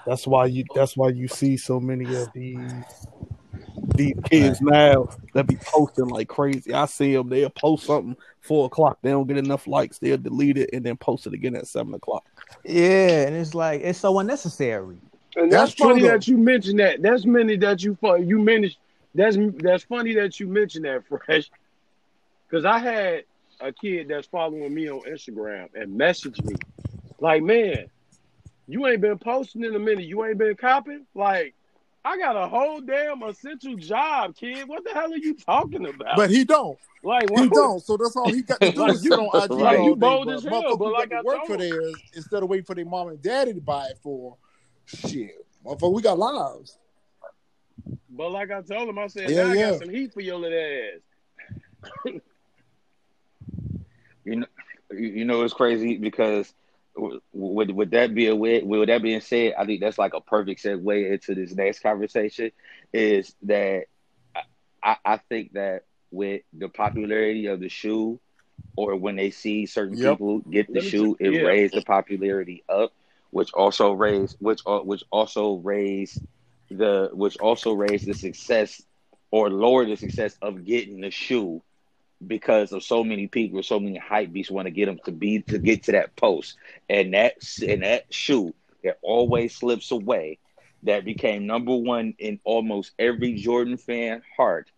That's 0.05 0.25
why 0.25 0.45
you. 0.45 0.65
That's 0.73 0.95
why 0.95 1.09
you 1.09 1.27
see 1.27 1.57
so 1.57 1.79
many 1.79 2.15
of 2.15 2.31
these 2.33 2.71
these 3.95 4.15
kids 4.29 4.61
now 4.61 5.09
that 5.33 5.47
be 5.47 5.57
posting 5.57 6.07
like 6.07 6.29
crazy. 6.29 6.73
I 6.73 6.85
see 6.85 7.13
them. 7.13 7.29
They'll 7.29 7.49
post 7.49 7.85
something 7.85 8.15
four 8.41 8.67
o'clock. 8.67 8.99
They 9.01 9.09
don't 9.09 9.27
get 9.27 9.37
enough 9.37 9.67
likes. 9.67 9.97
They'll 9.97 10.17
delete 10.17 10.57
it 10.57 10.69
and 10.71 10.85
then 10.85 10.95
post 10.97 11.27
it 11.27 11.33
again 11.33 11.55
at 11.55 11.67
seven 11.67 11.93
o'clock. 11.93 12.25
Yeah, 12.63 13.27
and 13.27 13.35
it's 13.35 13.53
like 13.53 13.81
it's 13.81 13.99
so 13.99 14.17
unnecessary. 14.19 14.97
And 15.35 15.51
that's, 15.51 15.73
that's 15.73 15.81
funny 15.81 16.03
that 16.03 16.27
you 16.27 16.37
mentioned 16.37 16.79
that. 16.79 17.01
That's 17.01 17.25
many 17.25 17.57
that 17.57 17.83
you 17.83 17.97
you 18.19 18.39
mentioned. 18.39 18.77
That's 19.13 19.37
that's 19.57 19.83
funny 19.83 20.13
that 20.15 20.39
you 20.39 20.47
mentioned 20.47 20.85
that, 20.85 21.03
Fresh. 21.25 21.51
Because 22.49 22.63
I 22.63 22.79
had 22.79 23.23
a 23.59 23.71
kid 23.71 24.07
that's 24.07 24.27
following 24.27 24.73
me 24.73 24.89
on 24.89 25.01
Instagram 25.01 25.69
and 25.73 25.99
messaged 25.99 26.43
me, 26.45 26.55
like, 27.19 27.43
"Man, 27.43 27.89
you 28.67 28.85
ain't 28.87 29.01
been 29.01 29.17
posting 29.17 29.63
in 29.63 29.75
a 29.75 29.79
minute. 29.79 30.05
You 30.05 30.25
ain't 30.25 30.37
been 30.37 30.55
copying. 30.55 31.05
Like, 31.15 31.55
I 32.03 32.17
got 32.17 32.35
a 32.35 32.47
whole 32.47 32.81
damn 32.81 33.23
essential 33.23 33.75
job, 33.75 34.35
kid. 34.35 34.67
What 34.67 34.83
the 34.83 34.91
hell 34.91 35.11
are 35.11 35.17
you 35.17 35.35
talking 35.35 35.85
about? 35.87 36.15
But 36.15 36.29
he 36.29 36.43
don't. 36.43 36.77
Like 37.03 37.29
he 37.29 37.47
don't. 37.49 37.79
So 37.81 37.95
that's 37.95 38.15
all 38.15 38.31
he 38.31 38.41
got 38.41 38.59
to 38.59 38.71
do 38.71 38.81
like 38.81 38.93
is 38.93 39.01
sit 39.01 39.13
on 39.13 39.25
IG 39.25 39.51
like 39.51 39.79
all 39.79 39.85
you 39.85 39.95
day. 39.95 39.99
bold 39.99 40.29
as 40.29 40.43
hell, 40.43 40.77
but 40.77 40.91
like 40.91 41.11
I 41.11 41.21
work 41.21 41.37
told 41.37 41.47
for 41.47 41.57
theirs 41.57 41.95
instead 42.13 42.43
of 42.43 42.49
waiting 42.49 42.65
for 42.65 42.75
their 42.75 42.85
mom 42.85 43.09
and 43.09 43.21
daddy 43.21 43.53
to 43.53 43.61
buy 43.61 43.85
it 43.87 43.99
for. 44.01 44.35
Shit, 44.85 45.45
motherfucker, 45.65 45.93
we 45.93 46.01
got 46.01 46.17
lives. 46.17 46.77
But 48.09 48.31
like 48.31 48.51
I 48.51 48.61
told 48.61 48.89
him, 48.89 48.97
I 48.97 49.07
said, 49.07 49.29
Yeah, 49.29 49.43
now 49.43 49.51
I 49.51 49.55
got 49.55 49.79
some 49.79 49.89
heat 49.89 50.13
for 50.13 50.21
your 50.21 50.37
little 50.37 50.57
ass. 50.57 52.21
You 54.27 54.37
know, 54.41 54.47
you 54.91 55.25
know 55.25 55.43
it's 55.43 55.53
crazy 55.53 55.97
because 55.97 56.53
would 57.33 57.71
would 57.71 57.91
that 57.91 58.13
be 58.15 58.27
a 58.27 58.35
way? 58.35 58.61
With 58.61 58.87
that 58.89 59.03
being 59.03 59.21
said, 59.21 59.53
I 59.57 59.65
think 59.65 59.81
that's 59.81 59.99
like 59.99 60.13
a 60.13 60.21
perfect 60.21 60.63
segue 60.63 61.11
into 61.13 61.35
this 61.35 61.55
next 61.55 61.81
conversation. 61.81 62.51
Is 62.93 63.35
that 63.43 63.85
I, 64.83 64.97
I 65.05 65.17
think 65.29 65.53
that 65.53 65.83
with 66.11 66.41
the 66.53 66.69
popularity 66.69 67.47
of 67.47 67.59
the 67.59 67.69
shoe, 67.69 68.19
or 68.75 68.95
when 68.95 69.15
they 69.15 69.31
see 69.31 69.65
certain 69.65 69.97
Yep. 69.97 70.19
people 70.19 70.39
get 70.39 70.71
the 70.73 70.81
shoe, 70.81 71.17
it 71.19 71.29
yeah. 71.29 71.41
raised 71.41 71.75
the 71.75 71.81
popularity 71.81 72.63
up, 72.69 72.91
which 73.31 73.51
also 73.53 73.93
raised 73.93 74.37
which 74.39 74.61
al- 74.67 74.85
which 74.85 75.03
also 75.11 75.55
raised 75.55 76.21
the 76.69 77.09
which 77.13 77.37
also 77.37 77.73
raised 77.73 78.07
the 78.07 78.13
success 78.13 78.81
or 79.31 79.49
lowered 79.49 79.89
the 79.89 79.97
success 79.97 80.37
of 80.41 80.65
getting 80.65 81.01
the 81.01 81.11
shoe 81.11 81.61
because 82.25 82.71
of 82.71 82.83
so 82.83 83.03
many 83.03 83.27
people, 83.27 83.61
so 83.63 83.79
many 83.79 83.97
hype 83.97 84.31
beasts 84.31 84.51
want 84.51 84.65
to 84.65 84.71
get 84.71 84.85
them 84.87 84.99
to 85.05 85.11
be 85.11 85.41
to 85.43 85.59
get 85.59 85.83
to 85.83 85.91
that 85.93 86.15
post, 86.15 86.55
and 86.89 87.13
that 87.13 87.33
and 87.67 87.83
that 87.83 88.11
shoe 88.13 88.53
that 88.83 88.97
always 89.01 89.55
slips 89.55 89.91
away, 89.91 90.39
that 90.83 91.05
became 91.05 91.45
number 91.47 91.75
one 91.75 92.15
in 92.19 92.39
almost 92.43 92.91
every 92.99 93.33
Jordan 93.35 93.77
fan 93.77 94.21
heart. 94.35 94.71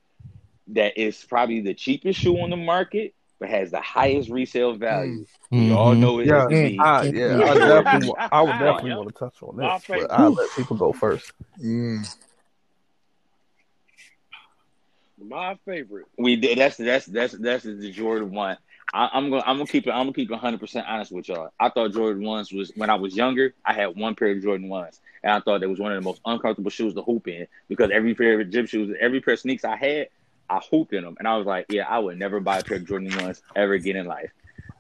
That 0.68 0.98
is 0.98 1.24
probably 1.26 1.62
the 1.62 1.74
cheapest 1.74 2.20
shoe 2.20 2.40
on 2.40 2.50
the 2.52 2.56
market, 2.58 3.16
but 3.40 3.50
has 3.50 3.72
the 3.72 3.82
highest 3.82 4.30
resale 4.30 4.76
value. 4.76 5.26
We 5.56 5.72
all 5.72 5.96
know 5.96 6.20
it 6.20 6.28
Yeah, 6.28 6.48
has 6.48 6.60
to. 6.62 6.72
I, 6.78 7.04
yeah, 7.06 7.40
I 7.44 7.56
definitely, 7.56 8.14
I 8.32 8.42
would 8.42 8.58
definitely 8.60 8.92
Yeah. 8.92 8.98
want 8.98 9.10
to 9.10 9.20
touch 9.20 9.42
on 9.42 9.58
My 9.58 9.78
this, 9.78 9.88
but 9.94 10.12
I'll 10.12 10.34
let 10.34 10.54
people 10.56 10.78
go 10.78 10.94
first. 10.94 11.32
Mm. 11.64 12.06
My 15.28 15.58
favorite. 15.66 16.06
We 16.18 16.36
did. 16.36 16.58
That's 16.58 16.78
that's 16.78 17.06
that's 17.06 17.34
that's 17.34 17.64
the 17.64 17.92
Jordan 17.92 18.32
one. 18.32 18.58
I, 18.94 19.10
I'm 19.14 19.30
gonna 19.30 19.44
I'm 19.46 19.58
gonna 19.58 19.68
keep 19.68 19.88
it. 19.88 19.92
I'm 19.92 20.04
gonna 20.04 20.14
keep 20.14 20.30
100 20.30 20.60
percent 20.60 20.88
honest 20.88 21.12
with 21.12 21.28
y'all. 21.28 21.50
I 21.60 21.70
thought 21.70 21.92
Jordan 21.92 22.24
ones 22.24 22.52
was 22.52 22.72
when 22.76 22.90
I 22.90 22.96
was 22.96 23.16
younger. 23.16 23.54
I 23.66 23.74
had 23.74 23.96
one 23.96 24.16
pair 24.16 24.32
of 24.32 24.42
Jordan 24.42 24.70
ones, 24.70 25.00
and 25.24 25.32
I 25.32 25.40
thought 25.40 25.62
it 25.62 25.70
was 25.70 25.80
one 25.80 25.92
of 25.92 26.02
the 26.02 26.08
most 26.08 26.22
uncomfortable 26.26 26.72
shoes 26.72 26.94
to 26.96 27.02
hoop 27.02 27.28
in 27.28 27.48
because 27.68 27.92
every 27.92 28.16
pair 28.16 28.40
of 28.40 28.50
gym 28.50 28.66
shoes, 28.66 28.96
every 29.00 29.22
pair 29.22 29.34
of 29.36 29.40
sneaks 29.40 29.66
I 29.66 29.76
had, 29.76 30.10
I 30.50 30.60
hooped 30.60 30.94
in 30.94 31.04
them, 31.04 31.16
and 31.20 31.28
I 31.28 31.38
was 31.38 31.46
like, 31.46 31.68
yeah, 31.70 31.86
I 31.88 32.00
would 32.00 32.18
never 32.18 32.40
buy 32.40 32.60
a 32.60 32.64
pair 32.64 32.78
of 32.78 32.86
Jordan 32.86 33.16
ones 33.24 33.42
ever 33.56 33.74
again 33.74 33.98
in 33.98 34.08
life. 34.08 34.32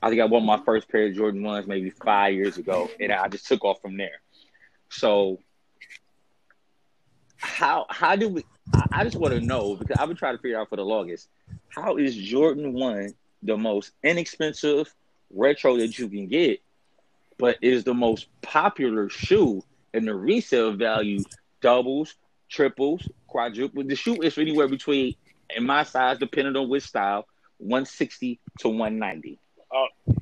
I 0.01 0.09
think 0.09 0.21
I 0.21 0.27
bought 0.27 0.41
my 0.41 0.61
first 0.63 0.87
pair 0.89 1.07
of 1.07 1.13
Jordan 1.13 1.43
ones 1.43 1.67
maybe 1.67 1.89
five 1.89 2.33
years 2.33 2.57
ago, 2.57 2.89
and 2.99 3.11
I 3.11 3.27
just 3.27 3.47
took 3.47 3.65
off 3.65 3.81
from 3.81 3.97
there. 3.97 4.21
So 4.89 5.39
how 7.37 7.85
how 7.89 8.15
do 8.15 8.29
we? 8.29 8.45
I, 8.73 8.85
I 8.91 9.03
just 9.03 9.17
want 9.17 9.33
to 9.33 9.41
know 9.41 9.75
because 9.75 9.97
I've 9.99 10.07
been 10.07 10.17
trying 10.17 10.35
to 10.35 10.41
figure 10.41 10.59
out 10.59 10.69
for 10.69 10.75
the 10.75 10.85
longest. 10.85 11.29
How 11.69 11.97
is 11.97 12.15
Jordan 12.15 12.73
One 12.73 13.13
the 13.43 13.57
most 13.57 13.91
inexpensive 14.03 14.93
retro 15.33 15.77
that 15.77 15.97
you 15.97 16.09
can 16.09 16.27
get, 16.27 16.61
but 17.37 17.57
is 17.61 17.83
the 17.83 17.93
most 17.93 18.27
popular 18.41 19.09
shoe, 19.09 19.63
and 19.93 20.07
the 20.07 20.13
resale 20.13 20.73
value 20.73 21.23
doubles, 21.61 22.15
triples, 22.49 23.07
quadruples. 23.27 23.87
The 23.87 23.95
shoe 23.95 24.21
is 24.21 24.37
anywhere 24.37 24.67
between, 24.67 25.15
in 25.55 25.65
my 25.65 25.83
size, 25.83 26.17
depending 26.19 26.55
on 26.55 26.69
which 26.69 26.83
style, 26.83 27.25
one 27.57 27.85
sixty 27.85 28.39
to 28.59 28.69
one 28.69 28.99
ninety. 28.99 29.39
Uh, 29.71 30.13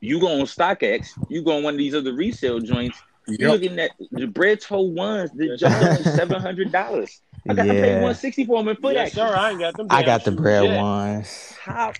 you 0.00 0.20
go 0.20 0.40
on 0.40 0.46
StockX, 0.46 1.08
you 1.28 1.42
go 1.42 1.58
on 1.58 1.62
one 1.62 1.74
of 1.74 1.78
these 1.78 1.94
other 1.94 2.12
resale 2.12 2.60
joints. 2.60 2.98
You're 3.26 3.50
looking 3.50 3.78
at 3.78 3.90
the 4.10 4.26
bread 4.26 4.60
toe 4.60 4.80
ones 4.80 5.30
that 5.32 5.58
to 5.58 6.16
seven 6.16 6.40
hundred 6.40 6.72
dollars. 6.72 7.20
I 7.48 7.54
got 7.54 7.64
to 7.64 7.72
pay 7.72 8.00
one 8.02 8.14
sixty 8.14 8.44
for 8.44 8.58
them 8.58 8.68
in 8.68 8.76
foot 8.76 8.94
yes, 8.94 9.08
action. 9.08 9.26
sir. 9.28 9.34
I 9.36 9.50
ain't 9.50 9.60
got 9.60 9.76
them. 9.76 9.86
I 9.90 10.02
got 10.02 10.24
the 10.24 10.32
bread 10.32 10.64
yet. 10.64 10.80
ones. 10.80 11.54
How 11.60 11.92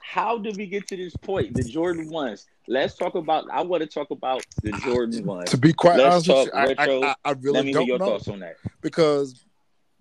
how 0.00 0.38
did 0.38 0.56
we 0.56 0.66
get 0.66 0.86
to 0.88 0.96
this 0.96 1.16
point? 1.16 1.54
The 1.54 1.62
Jordan 1.64 2.08
ones. 2.10 2.46
Let's 2.68 2.94
talk 2.94 3.14
about. 3.14 3.50
I 3.50 3.62
want 3.62 3.82
to 3.82 3.86
talk 3.88 4.10
about 4.10 4.44
the 4.62 4.72
ah, 4.74 4.80
Jordan 4.84 5.24
ones. 5.24 5.50
To 5.50 5.56
be 5.56 5.72
quite 5.72 5.96
Let's 5.98 6.28
honest 6.28 6.28
with 6.28 6.36
talk 6.36 6.46
you, 6.46 6.52
I, 6.52 6.64
retro. 6.66 7.02
I, 7.02 7.06
I, 7.06 7.14
I 7.24 7.28
Let 7.30 7.42
really 7.42 7.60
me 7.62 7.66
hear 7.68 7.72
don't 7.80 7.86
your 7.86 7.98
know 7.98 8.06
thoughts 8.06 8.28
on 8.28 8.40
that. 8.40 8.56
because 8.82 9.44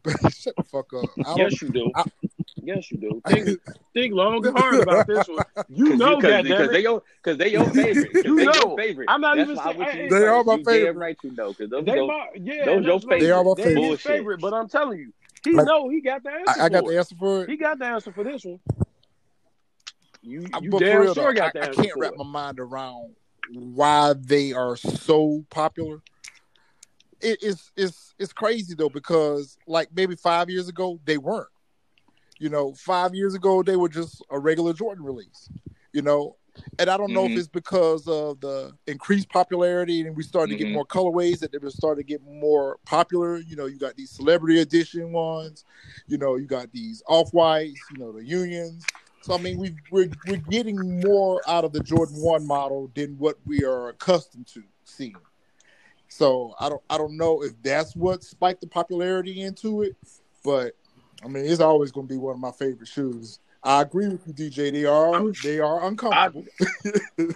shut 0.29 0.55
the 0.57 0.63
fuck 0.63 0.93
up. 0.93 1.05
I 1.19 1.23
don't, 1.23 1.37
Yes, 1.37 1.61
you 1.61 1.69
do. 1.69 1.91
I- 1.95 2.03
yes, 2.57 2.91
you 2.91 2.97
do. 2.97 3.21
Think, 3.27 3.59
think 3.93 4.13
long 4.13 4.45
and 4.45 4.57
hard 4.57 4.79
about 4.81 5.07
this 5.07 5.27
one. 5.27 5.43
You 5.69 5.89
Cause 5.91 5.99
know, 5.99 6.15
because, 6.17 6.69
they 6.69 6.77
it. 6.79 6.81
your 6.83 7.03
because 7.23 7.37
they 7.37 7.51
your 7.51 7.65
favorite. 7.69 8.13
'Cause 8.13 8.23
You 8.25 8.35
they 8.35 8.45
know. 8.45 8.53
your 8.53 8.77
favorite. 8.77 9.05
I'm 9.09 9.21
not 9.21 9.37
That's 9.37 9.49
even 9.49 9.57
why 9.57 9.63
I 9.63 9.73
saying- 9.73 9.79
went 9.79 10.09
They 10.11 10.25
are 10.27 10.35
first. 10.43 10.47
my 10.47 10.55
You 10.55 10.63
favorite. 10.63 10.85
Damn 10.93 10.97
right, 11.01 11.17
you 11.23 11.31
know. 11.35 11.49
Because 11.49 11.69
those, 11.69 11.85
They 11.85 11.95
those, 11.95 12.07
my, 12.07 12.27
yeah, 12.35 12.65
those 12.65 12.83
your 12.85 12.93
that's 12.95 13.05
what- 13.05 13.19
They 13.19 13.31
are 13.31 13.43
my 13.43 13.53
They 13.55 13.63
favorite. 13.63 13.79
his 13.81 13.87
Bullshit. 13.89 14.11
favorite, 14.11 14.41
but 14.41 14.53
I'm 14.53 14.67
telling 14.69 14.99
you, 14.99 15.13
he 15.43 15.51
Like- 15.53 15.65
know 15.65 15.89
he 15.89 16.01
got 16.01 16.23
the 16.23 16.31
answer. 16.31 16.61
I, 16.61 16.65
I 16.65 16.69
got 16.69 16.83
for 16.83 16.91
the 16.91 16.97
answer 16.97 17.15
for 17.15 17.43
it. 17.43 17.49
He 17.49 17.57
got 17.57 17.79
the 17.79 17.85
answer 17.85 18.11
for 18.11 18.23
this 18.23 18.43
one. 18.45 18.59
You, 20.23 20.41
you 20.61 20.69
but 20.69 20.79
damn 20.79 21.01
real 21.01 21.13
sure 21.15 21.33
though, 21.33 21.39
got 21.39 21.55
I, 21.57 21.59
the 21.61 21.69
I 21.71 21.73
can't 21.73 21.97
wrap 21.97 22.11
it. 22.13 22.17
my 22.19 22.23
mind 22.23 22.59
around 22.59 23.15
why 23.53 24.13
they 24.19 24.53
are 24.53 24.75
so 24.77 25.43
popular. 25.49 26.01
It, 27.21 27.39
it's 27.41 27.71
it's 27.75 28.13
it's 28.19 28.33
crazy 28.33 28.75
though 28.75 28.89
because 28.89 29.57
like 29.67 29.89
maybe 29.95 30.15
five 30.15 30.49
years 30.49 30.67
ago 30.69 30.99
they 31.05 31.17
weren't. 31.17 31.47
You 32.41 32.49
know, 32.49 32.73
five 32.73 33.13
years 33.13 33.35
ago 33.35 33.61
they 33.61 33.75
were 33.75 33.87
just 33.87 34.25
a 34.31 34.39
regular 34.39 34.73
Jordan 34.73 35.05
release. 35.05 35.47
You 35.93 36.01
know, 36.01 36.37
and 36.79 36.89
I 36.89 36.97
don't 36.97 37.13
know 37.13 37.25
Mhm. 37.25 37.31
if 37.33 37.37
it's 37.37 37.47
because 37.47 38.07
of 38.07 38.41
the 38.41 38.75
increased 38.87 39.29
popularity 39.29 40.01
and 40.01 40.15
we 40.17 40.23
started 40.23 40.49
to 40.49 40.55
Mhm. 40.55 40.65
get 40.65 40.73
more 40.73 40.85
colorways 40.85 41.37
that 41.39 41.51
they 41.51 41.59
were 41.59 41.69
starting 41.69 42.03
to 42.03 42.07
get 42.07 42.23
more 42.23 42.79
popular. 42.83 43.37
You 43.37 43.55
know, 43.57 43.67
you 43.67 43.77
got 43.77 43.95
these 43.95 44.09
celebrity 44.09 44.59
edition 44.59 45.11
ones. 45.11 45.65
You 46.07 46.17
know, 46.17 46.35
you 46.35 46.47
got 46.47 46.71
these 46.71 47.03
off 47.07 47.31
whites. 47.31 47.91
You 47.91 47.97
know, 47.97 48.11
the 48.11 48.25
unions. 48.25 48.85
So 49.21 49.35
I 49.35 49.37
mean, 49.37 49.59
we 49.59 49.75
we're 49.91 50.09
we're 50.25 50.37
getting 50.37 50.99
more 50.99 51.47
out 51.47 51.63
of 51.63 51.73
the 51.73 51.81
Jordan 51.81 52.15
One 52.17 52.47
model 52.47 52.89
than 52.95 53.19
what 53.19 53.37
we 53.45 53.63
are 53.63 53.89
accustomed 53.89 54.47
to 54.47 54.63
seeing. 54.83 55.21
So 56.07 56.55
I 56.59 56.69
don't 56.69 56.81
I 56.89 56.97
don't 56.97 57.17
know 57.17 57.43
if 57.43 57.61
that's 57.61 57.95
what 57.95 58.23
spiked 58.23 58.61
the 58.61 58.67
popularity 58.67 59.41
into 59.41 59.83
it, 59.83 59.95
but 60.43 60.73
I 61.23 61.27
mean, 61.27 61.45
it's 61.45 61.59
always 61.61 61.91
going 61.91 62.07
to 62.07 62.13
be 62.13 62.17
one 62.17 62.33
of 62.33 62.39
my 62.39 62.51
favorite 62.51 62.87
shoes. 62.87 63.39
I 63.63 63.81
agree 63.81 64.07
with 64.07 64.25
you, 64.27 64.33
DJ. 64.33 64.71
They 64.71 64.85
are 64.85 65.13
I'm- 65.15 65.33
they 65.43 65.59
are 65.59 65.85
uncomfortable. 65.85 66.45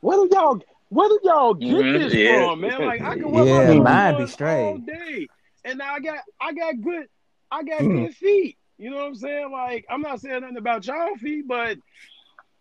Where 0.00 0.16
do 0.16 0.28
y'all 0.32 0.60
where 0.88 1.08
do 1.08 1.18
y'all 1.22 1.54
get 1.54 1.70
Mhm, 1.70 1.92
this 1.94 2.12
yeah. 2.14 2.46
from, 2.46 2.60
man? 2.60 2.80
Like 2.80 3.00
I 3.02 3.14
can 3.16 3.30
wear 3.30 3.44
Yeah, 3.44 3.54
my 3.58 3.64
Jordan 3.66 3.82
mine 3.82 4.16
be 4.18 4.26
straight. 4.26 4.62
all 4.62 4.78
day, 4.78 5.28
and 5.64 5.80
I 5.82 6.00
got 6.00 6.18
I 6.40 6.52
got 6.52 6.80
good 6.80 7.06
I 7.50 7.62
got 7.62 7.82
Mm. 7.82 7.94
good 8.06 8.14
feet. 8.16 8.58
You 8.78 8.90
know 8.90 8.96
what 8.96 9.06
I'm 9.06 9.14
saying? 9.14 9.52
Like 9.52 9.84
I'm 9.90 10.00
not 10.00 10.20
saying 10.20 10.40
nothing 10.40 10.56
about 10.56 10.86
y'all 10.86 11.14
feet, 11.16 11.46
but 11.46 11.78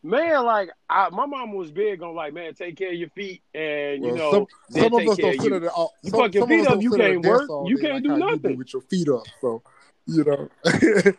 man, 0.04 0.44
like 0.46 0.70
I, 0.90 1.10
my 1.10 1.26
mom 1.26 1.54
was 1.54 1.72
big 1.72 2.02
on 2.02 2.16
like, 2.16 2.34
man, 2.34 2.54
take 2.54 2.78
care 2.78 2.90
of 2.90 2.96
your 2.96 3.10
feet, 3.10 3.42
and 3.54 4.04
you 4.04 4.14
Well, 4.14 4.16
know, 4.18 4.32
some 4.32 4.46
they'll 4.70 4.84
some 4.86 4.94
of 4.94 5.00
take 5.00 5.10
us 5.10 5.16
care 5.18 5.26
don't 5.26 5.36
of 5.36 5.42
sit 5.42 5.50
you. 5.50 5.56
at 5.56 5.62
the, 5.62 5.72
all, 5.72 5.94
You 6.04 6.10
some, 6.12 6.20
fuck 6.20 6.34
your 6.34 6.48
feet 6.48 6.68
up, 6.68 6.82
you 6.82 6.92
sit 6.92 7.00
at 7.02 7.08
the 7.08 7.14
can't 7.14 7.26
work, 7.26 7.50
you 7.68 7.76
day 7.78 7.82
can't 7.82 7.94
like 7.96 8.04
do 8.04 8.10
how 8.10 8.16
You 8.16 8.22
do 8.22 8.32
nothing. 8.44 8.58
with 8.58 8.74
your 8.74 8.82
feet 8.84 9.10
up, 9.10 9.26
so 9.40 9.62
you 10.08 10.24
know. 10.24 10.50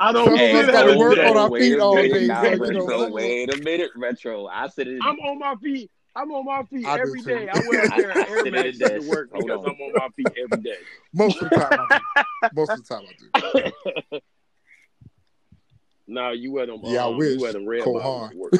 I 0.00 0.12
don't 0.12 0.24
Some 0.24 0.34
of 0.34 0.40
us 0.40 0.70
gotta 0.70 0.98
work 0.98 1.18
on 1.18 1.36
our 1.36 1.50
feet 1.58 1.78
all 1.78 1.94
day, 1.96 2.26
now, 2.26 2.42
so 2.42 2.48
you 2.50 2.56
know. 2.58 2.64
retro. 2.66 2.86
some 2.86 2.94
of 2.94 3.00
us- 3.08 3.12
Wait 3.12 3.54
a 3.54 3.56
minute, 3.58 3.90
retro. 3.96 4.46
I 4.46 4.68
sit 4.68 4.88
in. 4.88 5.00
I'm 5.02 5.18
on 5.20 5.38
my 5.38 5.54
feet. 5.56 5.90
I'm 6.14 6.30
on 6.32 6.44
my 6.44 6.62
feet 6.64 6.84
I 6.86 6.96
do 6.96 7.02
every 7.04 7.22
too. 7.22 7.28
day. 7.30 7.48
I 7.48 7.58
wear 7.66 7.86
a 7.86 7.90
pair 7.90 8.10
of 8.10 8.16
Air 8.16 8.38
sit 8.44 8.54
at 8.54 8.66
a 8.66 8.78
Maxes 8.78 8.78
to 9.04 9.08
work 9.10 9.30
Hold 9.32 9.46
because 9.46 9.64
on. 9.64 9.70
I'm 9.70 9.80
on 9.80 9.92
my 9.94 10.08
feet 10.14 10.28
every 10.42 10.62
day. 10.62 10.76
Most 11.14 11.40
of 11.40 11.48
the 11.48 11.56
time, 11.56 11.86
I 11.90 11.98
do. 11.98 12.48
Most 12.54 12.70
of 12.72 12.86
the 12.86 12.94
time, 12.94 13.04
I 13.08 13.72
do. 14.10 14.20
Nah, 16.12 16.30
you 16.30 16.52
wear 16.52 16.66
them. 16.66 16.80
Yeah, 16.84 17.04
um, 17.04 17.14
I 17.14 17.16
wish. 17.16 17.34
You 17.34 17.40
wear 17.40 17.52
them 17.52 17.66
red 17.66 17.82
Cole 17.84 17.94
bottoms 17.94 18.30
Haan. 18.30 18.30
to 18.30 18.36
work. 18.36 18.52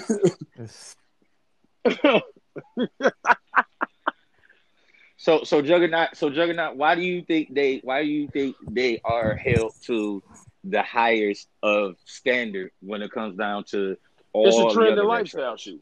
So 5.16 5.44
so 5.44 5.62
Juggernaut 5.62 6.16
so 6.16 6.30
Juggernaut, 6.30 6.76
why 6.76 6.96
do 6.96 7.02
you 7.02 7.22
think 7.22 7.54
they 7.54 7.78
why 7.84 8.02
do 8.02 8.08
you 8.08 8.28
think 8.28 8.56
they 8.60 9.00
are 9.04 9.36
held 9.36 9.72
to 9.82 10.22
the 10.64 10.82
highest 10.82 11.48
of 11.62 11.96
standard 12.04 12.72
when 12.80 13.02
it 13.02 13.12
comes 13.12 13.36
down 13.36 13.64
to 13.64 13.96
all 14.32 14.46
it's 14.48 14.58
a 14.58 14.64
the 14.64 14.74
trend 14.74 14.92
other 14.92 15.02
and 15.02 15.08
lifestyle 15.08 15.54
retros? 15.54 15.60
shoe. 15.60 15.80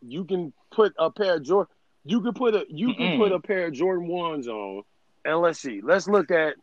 You 0.00 0.24
can 0.24 0.52
put 0.70 0.94
a 0.98 1.10
pair 1.10 1.36
of 1.36 1.42
Jordan. 1.42 1.74
You 2.04 2.22
can 2.22 2.32
put 2.32 2.54
a 2.54 2.64
you 2.68 2.94
can 2.94 3.10
Mm-mm. 3.10 3.16
put 3.18 3.32
a 3.32 3.40
pair 3.40 3.66
of 3.66 3.74
Jordan 3.74 4.08
ones 4.08 4.48
on, 4.48 4.82
and 5.24 5.38
let's 5.40 5.58
see. 5.60 5.80
Let's 5.82 6.08
look 6.08 6.30
at. 6.30 6.56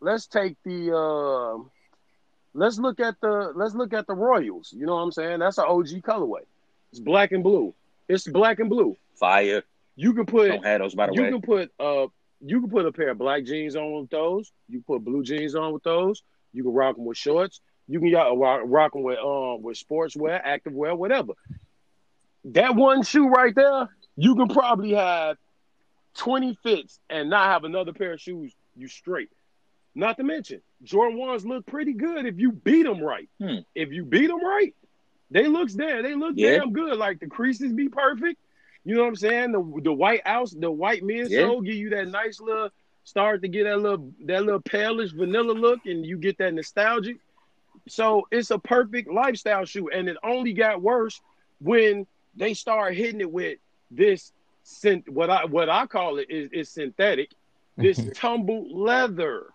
Let's 0.00 0.26
take 0.28 0.56
the. 0.64 0.96
Uh, 0.96 1.68
let's 2.54 2.78
look 2.78 3.00
at 3.00 3.20
the. 3.20 3.52
Let's 3.54 3.74
look 3.74 3.92
at 3.92 4.06
the 4.06 4.14
Royals. 4.14 4.72
You 4.76 4.86
know 4.86 4.96
what 4.96 5.02
I'm 5.02 5.12
saying? 5.12 5.40
That's 5.40 5.58
an 5.58 5.64
OG 5.66 5.88
colorway. 6.02 6.42
It's 6.90 7.00
black 7.00 7.32
and 7.32 7.42
blue. 7.42 7.74
It's 8.08 8.26
black 8.26 8.58
and 8.58 8.68
blue. 8.68 8.96
Fire. 9.14 9.62
You 9.96 10.14
can 10.14 10.26
put. 10.26 10.48
Don't 10.48 10.64
have 10.64 10.80
those 10.80 10.94
by 10.94 11.06
the 11.06 11.14
you 11.14 11.22
way. 11.22 11.30
can 11.30 11.42
put 11.42 11.72
uh 11.78 12.06
you 12.40 12.60
can 12.60 12.70
put 12.70 12.86
a 12.86 12.92
pair 12.92 13.10
of 13.10 13.18
black 13.18 13.44
jeans 13.44 13.76
on 13.76 14.00
with 14.00 14.10
those. 14.10 14.50
You 14.68 14.78
can 14.78 14.84
put 14.84 15.04
blue 15.04 15.22
jeans 15.22 15.54
on 15.54 15.72
with 15.72 15.82
those. 15.82 16.22
You 16.52 16.62
can 16.62 16.72
rock 16.72 16.96
them 16.96 17.04
with 17.04 17.18
shorts. 17.18 17.60
You 17.86 18.00
can 18.00 18.14
uh, 18.14 18.32
rock, 18.34 18.62
rock 18.64 18.92
them 18.92 19.02
with 19.02 19.18
um 19.18 19.62
with 19.62 19.78
sportswear, 19.78 20.44
activewear, 20.44 20.96
whatever. 20.96 21.34
That 22.46 22.74
one 22.74 23.02
shoe 23.02 23.28
right 23.28 23.54
there, 23.54 23.88
you 24.16 24.34
can 24.34 24.48
probably 24.48 24.92
have 24.94 25.36
twenty 26.14 26.56
fits 26.62 26.98
and 27.10 27.28
not 27.30 27.46
have 27.46 27.64
another 27.64 27.92
pair 27.92 28.14
of 28.14 28.20
shoes. 28.20 28.52
You 28.76 28.88
straight. 28.88 29.28
Not 29.94 30.16
to 30.18 30.22
mention, 30.22 30.60
Jordan 30.82 31.18
ones 31.18 31.44
look 31.44 31.66
pretty 31.66 31.92
good 31.92 32.24
if 32.26 32.38
you 32.38 32.52
beat 32.52 32.84
them 32.84 33.02
right. 33.02 33.28
Hmm. 33.40 33.58
If 33.74 33.90
you 33.90 34.04
beat 34.04 34.28
them 34.28 34.44
right, 34.44 34.74
they 35.30 35.46
looks 35.48 35.74
there. 35.74 36.02
They 36.02 36.14
look 36.14 36.34
Yeah. 36.36 36.58
damn 36.58 36.72
good. 36.72 36.96
Like 36.96 37.20
the 37.20 37.26
creases 37.26 37.72
be 37.72 37.88
perfect. 37.88 38.38
You 38.84 38.94
know 38.96 39.02
what 39.02 39.08
I'm 39.08 39.16
saying? 39.16 39.52
The 39.52 39.80
the 39.82 39.92
white 39.92 40.26
house, 40.26 40.52
the 40.52 40.70
white 40.70 41.02
midsole 41.02 41.30
Yeah. 41.30 41.60
give 41.64 41.74
you 41.74 41.90
that 41.90 42.08
nice 42.08 42.40
little 42.40 42.70
start 43.04 43.42
to 43.42 43.48
get 43.48 43.64
that 43.64 43.78
little 43.78 44.12
that 44.26 44.44
little 44.44 44.60
palish 44.62 45.12
vanilla 45.14 45.52
look, 45.52 45.80
and 45.86 46.06
you 46.06 46.16
get 46.18 46.38
that 46.38 46.54
nostalgic. 46.54 47.18
So 47.88 48.26
it's 48.30 48.50
a 48.50 48.58
perfect 48.58 49.10
lifestyle 49.10 49.64
shoe, 49.64 49.90
and 49.90 50.08
it 50.08 50.16
only 50.22 50.52
got 50.52 50.80
worse 50.82 51.20
when 51.60 52.06
they 52.36 52.54
start 52.54 52.94
hitting 52.94 53.20
it 53.20 53.30
with 53.30 53.58
this 53.90 54.32
synth. 54.64 55.08
What 55.08 55.30
I 55.30 55.44
what 55.46 55.68
I 55.68 55.86
call 55.86 56.18
it 56.18 56.30
is, 56.30 56.50
is 56.52 56.68
synthetic. 56.68 57.30
This 57.76 58.00
tumble 58.14 58.66
leather. 58.72 59.46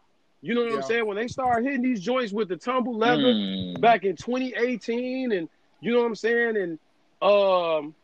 You 0.46 0.54
know 0.54 0.62
what 0.66 0.74
I'm 0.76 0.82
saying? 0.84 1.08
When 1.08 1.18
they 1.18 1.28
start 1.28 1.64
hitting 1.64 1.82
these 1.82 2.02
joints 2.02 2.32
with 2.32 2.50
the 2.50 2.58
tumble 2.58 2.98
leather, 2.98 3.34
Hmm. 3.34 3.82
back 3.82 4.04
in 4.04 4.16
2018 4.16 5.32
and 5.32 5.50
you 5.82 5.92
know 5.92 6.00
what 6.02 6.06
I'm 6.08 6.16
saying? 6.16 6.56
And 6.58 6.80
um 7.22 7.96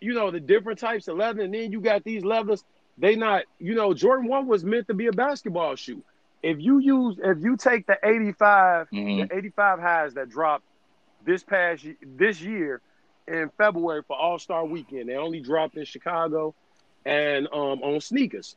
you 0.00 0.14
know 0.14 0.30
the 0.30 0.40
different 0.40 0.78
types 0.78 1.08
of 1.08 1.16
leather. 1.16 1.42
And 1.42 1.52
then 1.52 1.72
you 1.72 1.80
got 1.80 2.04
these 2.04 2.24
leathers. 2.24 2.62
They 2.96 3.16
not 3.16 3.42
you 3.58 3.74
know 3.74 3.92
Jordan 3.92 4.28
1 4.28 4.46
was 4.46 4.64
meant 4.64 4.86
to 4.88 4.94
be 4.94 5.06
a 5.08 5.12
basketball 5.12 5.74
shoe. 5.74 6.04
If 6.42 6.58
you 6.60 6.78
use 6.78 7.18
if 7.22 7.38
you 7.42 7.56
take 7.56 7.86
the 7.86 7.98
85 8.04 8.86
Mhm. 8.94 9.28
the 9.28 9.36
85 9.36 9.80
highs 9.80 10.14
that 10.14 10.28
dropped 10.28 10.64
this 11.20 11.42
past 11.42 11.84
this 12.02 12.40
year 12.40 12.80
in 13.26 13.50
February 13.58 14.02
for 14.06 14.16
All-Star 14.16 14.64
weekend 14.64 15.08
they 15.08 15.16
only 15.16 15.40
dropped 15.40 15.76
in 15.76 15.84
Chicago 15.84 16.54
and 17.04 17.48
um 17.48 17.82
on 17.82 18.00
sneakers. 18.00 18.56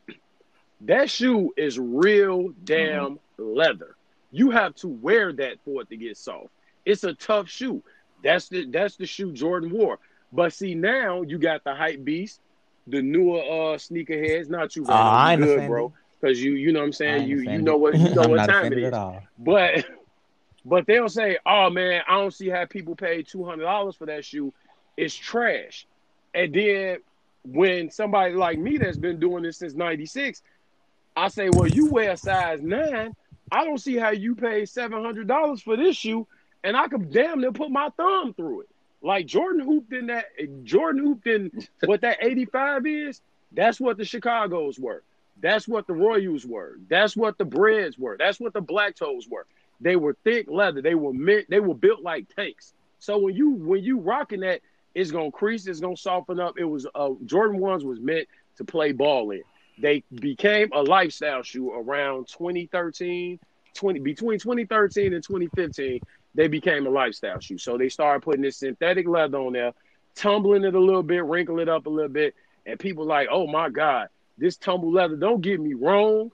That 0.82 1.10
shoe 1.10 1.54
is 1.58 1.80
real 1.80 2.50
damn 2.64 3.20
leather 3.38 3.96
you 4.32 4.50
have 4.52 4.74
to 4.76 4.88
wear 4.88 5.32
that 5.32 5.60
for 5.64 5.82
it 5.82 5.90
to 5.90 5.98
get 5.98 6.18
soft 6.18 6.50
it's 6.86 7.04
a 7.04 7.14
tough 7.14 7.50
shoe. 7.50 7.84
That's 8.24 8.48
the 8.50 8.66
that's 8.66 8.96
the 8.96 9.06
shoe 9.06 9.32
Jordan 9.32 9.72
wore. 9.72 10.00
But 10.32 10.54
see 10.54 10.76
now 10.76 11.22
you 11.22 11.38
got 11.38 11.64
the 11.64 11.76
hype 11.76 12.04
beast, 12.04 12.40
the 12.88 13.02
newer 13.02 13.40
uh 13.40 13.78
sneakerheads. 13.78 14.50
Not 14.50 14.76
you, 14.76 14.86
Uh, 14.86 15.26
Randall. 15.28 15.50
You 15.50 15.56
good, 15.58 15.68
bro. 15.68 15.94
Because 16.20 16.42
you 16.42 16.54
you 16.54 16.72
know 16.72 16.80
what 16.80 16.86
I'm 16.86 16.94
saying. 16.94 17.28
You 17.28 17.40
you 17.40 17.62
know 17.62 17.78
what 17.78 17.98
you 17.98 18.14
know 18.14 18.28
what 18.28 18.48
time 18.48 18.72
it 18.72 18.80
is. 18.80 18.86
at 18.86 18.94
all. 18.94 19.24
But 19.38 19.86
but 20.66 20.86
they'll 20.88 21.10
say, 21.10 21.38
oh 21.46 21.70
man, 21.70 22.02
I 22.08 22.16
don't 22.16 22.34
see 22.34 22.50
how 22.50 22.66
people 22.66 22.96
pay 22.96 23.24
two 23.24 23.44
hundred 23.44 23.64
dollars 23.64 23.96
for 23.96 24.06
that 24.08 24.26
shoe. 24.26 24.54
It's 24.96 25.16
trash. 25.16 25.86
And 26.34 26.54
then 26.54 26.98
when 27.46 27.92
somebody 27.92 28.34
like 28.36 28.58
me 28.58 28.78
that's 28.78 28.98
been 28.98 29.20
doing 29.20 29.44
this 29.44 29.58
since 29.58 29.74
'96, 29.74 30.42
I 31.16 31.28
say, 31.28 31.50
well, 31.50 31.68
you 31.68 31.88
wear 31.92 32.12
a 32.12 32.18
size 32.18 32.62
nine. 32.62 33.16
I 33.54 33.66
don't 33.66 33.78
see 33.78 33.98
how 33.98 34.10
you 34.10 34.34
pay 34.34 34.66
seven 34.66 35.04
hundred 35.04 35.28
dollars 35.28 35.62
for 35.62 35.78
this 35.78 35.96
shoe, 35.96 36.28
and 36.64 36.76
I 36.76 36.88
could 36.88 37.12
damn 37.12 37.40
near 37.40 37.52
put 37.52 37.70
my 37.70 37.90
thumb 37.90 38.34
through 38.34 38.62
it. 38.62 38.70
Like 39.04 39.28
Jordan 39.28 39.62
hooped 39.64 39.94
in 39.94 40.08
that. 40.08 40.26
Jordan 40.64 41.04
hooped 41.06 41.28
in 41.28 41.52
what 41.86 42.02
that 42.02 42.18
eighty-five 42.22 42.88
is. 42.88 43.22
That's 43.52 43.80
what 43.80 43.98
the 43.98 44.06
Chicago's 44.06 44.80
were. 44.80 45.04
That's 45.40 45.68
what 45.68 45.86
the 45.86 45.94
Royals 45.94 46.48
were. 46.48 46.80
That's 46.90 47.16
what 47.16 47.38
the 47.38 47.46
Breads 47.46 47.96
were. 47.96 48.18
That's 48.18 48.40
what 48.40 48.54
the 48.54 48.62
Black 48.62 48.96
Toes 48.96 49.28
were. 49.30 49.46
They 49.80 49.98
were 49.98 50.18
thick 50.24 50.50
leather. 50.50 50.82
They 50.82 50.96
were 50.96 51.14
meant. 51.14 51.48
They 51.48 51.60
were 51.60 51.76
built 51.76 52.02
like 52.02 52.34
tanks. 52.36 52.74
So 52.98 53.20
when 53.20 53.36
you 53.36 53.52
when 53.52 53.84
you 53.84 54.00
rocking 54.00 54.40
that, 54.40 54.62
it's 54.96 55.12
gonna 55.12 55.32
crease. 55.32 55.68
It's 55.68 55.80
gonna 55.80 55.96
soften 55.96 56.40
up. 56.40 56.58
It 56.58 56.64
was 56.64 56.88
uh, 56.96 57.12
Jordan 57.26 57.60
ones 57.60 57.86
was 57.86 58.00
meant 58.00 58.28
to 58.58 58.64
play 58.64 58.94
ball 58.94 59.30
in. 59.30 59.44
They 59.78 60.04
became 60.14 60.70
a 60.74 60.82
lifestyle 60.82 61.42
shoe 61.44 61.72
around 61.72 62.28
2013, 62.28 63.40
20 63.74 64.00
between 64.00 64.40
2013 64.40 65.14
and 65.14 65.24
2015. 65.24 66.00
They 66.36 66.48
became 66.48 66.88
a 66.88 66.90
lifestyle 66.90 67.40
shoe. 67.40 67.58
So 67.58 67.78
they 67.78 67.90
started 67.90 68.24
putting 68.24 68.42
this 68.42 68.58
synthetic 68.58 69.08
leather 69.08 69.38
on 69.38 69.54
there, 69.54 69.74
tumbling 70.16 70.64
it 70.64 70.76
a 70.76 70.80
little 70.80 71.04
bit, 71.04 71.24
wrinkle 71.26 71.60
it 71.60 71.70
up 71.70 71.86
a 71.86 71.90
little 71.90 72.10
bit, 72.10 72.36
and 72.66 72.80
people 72.80 73.06
like, 73.06 73.28
oh 73.32 73.48
my 73.48 73.70
god, 73.70 74.10
this 74.38 74.58
tumble 74.58 74.92
leather. 74.92 75.16
Don't 75.16 75.42
get 75.42 75.60
me 75.60 75.74
wrong. 75.74 76.32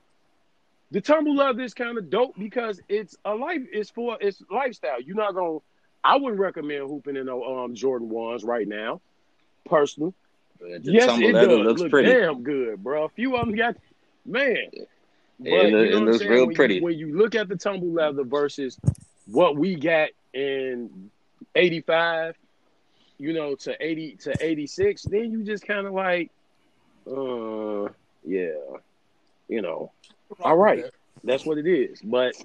The 0.92 1.02
tumble 1.02 1.36
leather 1.36 1.62
is 1.62 1.74
kind 1.74 1.98
of 1.98 2.10
dope 2.10 2.36
because 2.38 2.82
it's 2.90 3.16
a 3.24 3.36
life. 3.36 3.62
It's 3.72 3.90
for 3.90 4.18
it's 4.20 4.42
lifestyle. 4.50 5.02
You're 5.02 5.16
not 5.16 5.36
gonna. 5.36 5.60
I 6.04 6.16
wouldn't 6.18 6.40
recommend 6.40 6.88
hooping 6.88 7.16
in 7.16 7.26
no 7.26 7.44
um 7.44 7.76
Jordan 7.76 8.10
ones 8.10 8.44
right 8.44 8.68
now, 8.68 9.02
personally. 9.66 10.14
Yes, 10.62 11.20
it 11.20 11.32
does. 11.32 11.48
looks 11.48 11.82
look 11.82 11.92
pretty. 11.92 12.12
damn 12.12 12.44
good, 12.44 12.84
bro. 12.84 13.06
A 13.06 13.10
few 13.10 13.36
of 13.36 13.46
them 13.46 13.56
got 13.56 13.76
man. 14.26 14.70
But 15.40 15.48
It, 15.48 15.66
you 15.66 15.72
know 15.72 15.84
it 15.84 15.96
looks 15.96 16.26
real 16.26 16.48
when 16.48 16.56
pretty. 16.56 16.76
You, 16.76 16.84
when 16.84 16.98
you 16.98 17.18
look 17.18 17.36
at 17.36 17.48
the 17.48 17.56
tumble 17.56 17.92
leather 17.92 18.24
versus 18.24 18.78
what 19.26 19.56
we 19.56 19.76
got 19.76 20.10
in 20.34 21.10
'85, 21.56 22.36
you 23.18 23.34
know, 23.34 23.56
to 23.56 23.76
'80 23.80 24.16
to 24.18 24.36
'86, 24.40 25.04
then 25.04 25.32
you 25.32 25.44
just 25.44 25.66
kind 25.66 25.88
of 25.88 25.94
like, 25.94 26.30
uh, 27.08 27.84
yeah, 28.26 28.52
you 29.48 29.62
know, 29.62 29.92
all 30.42 30.58
right, 30.58 30.86
that's 31.24 31.46
what 31.46 31.58
it 31.58 31.68
is. 31.68 32.02
But 32.02 32.36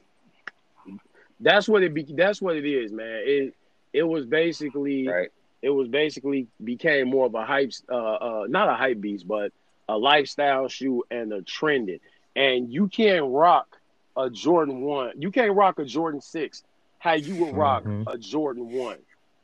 that's 1.41 1.69
what 1.69 1.83
it 1.83 1.95
be. 1.95 2.05
That's 2.05 2.41
what 2.41 2.57
it 2.57 2.65
is, 2.65 2.93
man. 2.93 3.23
It 3.25 3.55
it 3.93 4.05
was 4.05 4.25
basically 4.25 5.09
right. 5.09 5.31
It 5.65 5.71
was 5.71 5.89
basically 5.89 6.47
became 6.63 7.09
more 7.09 7.27
of 7.27 7.35
a 7.35 7.45
hype, 7.45 7.73
uh, 7.91 7.95
uh, 7.97 8.47
not 8.49 8.69
a 8.69 8.75
hype 8.75 9.01
beast, 9.01 9.27
but 9.27 9.53
a 9.89 9.97
lifestyle 9.97 10.69
shoe 10.69 11.05
and 11.11 11.33
a 11.33 11.43
trending. 11.43 12.01
And 12.37 12.73
you 12.73 12.89
can't 12.89 13.27
rock 13.31 13.81
a 14.17 14.31
Jordan 14.31 14.83
one. 14.83 15.13
You 15.21 15.31
can't 15.31 15.55
rock 15.55 15.79
a 15.79 15.85
Jordan 15.85 16.21
six. 16.21 16.63
How 16.99 17.15
you 17.15 17.37
would 17.37 17.55
rock 17.57 17.85
Mhm. 17.85 18.05
a 18.07 18.19
Jordan 18.19 18.71
one 18.73 18.99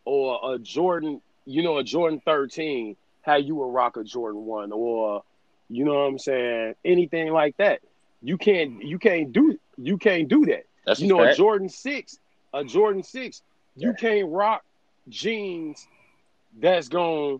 or 0.04 0.54
a 0.54 0.58
Jordan, 0.58 1.20
you 1.46 1.62
know, 1.62 1.78
a 1.78 1.84
Jordan 1.84 2.20
thirteen. 2.24 2.96
How 3.22 3.36
you 3.36 3.54
would 3.56 3.72
rock 3.72 3.96
a 3.96 4.04
Jordan 4.04 4.46
one 4.46 4.72
or, 4.72 5.22
you 5.68 5.84
know 5.84 5.92
what 5.94 6.08
I'm 6.08 6.18
saying? 6.18 6.74
Anything 6.84 7.32
like 7.32 7.56
that. 7.58 7.80
You 8.22 8.36
can't. 8.38 8.82
You 8.82 8.98
can't 8.98 9.32
do. 9.32 9.58
You 9.76 9.96
can't 9.98 10.28
do 10.28 10.44
that 10.46 10.64
That's 10.86 11.00
you 11.00 11.08
know, 11.08 11.20
a 11.20 11.30
a. 11.30 11.34
Jordan 11.34 11.68
six, 11.68 12.18
a 12.52 12.64
Jordan 12.64 13.02
six, 13.02 13.42
you 13.76 13.94
can't 13.94 14.28
rock 14.30 14.62
jeans 15.08 15.86
that's 16.58 16.88
gonna 16.88 17.38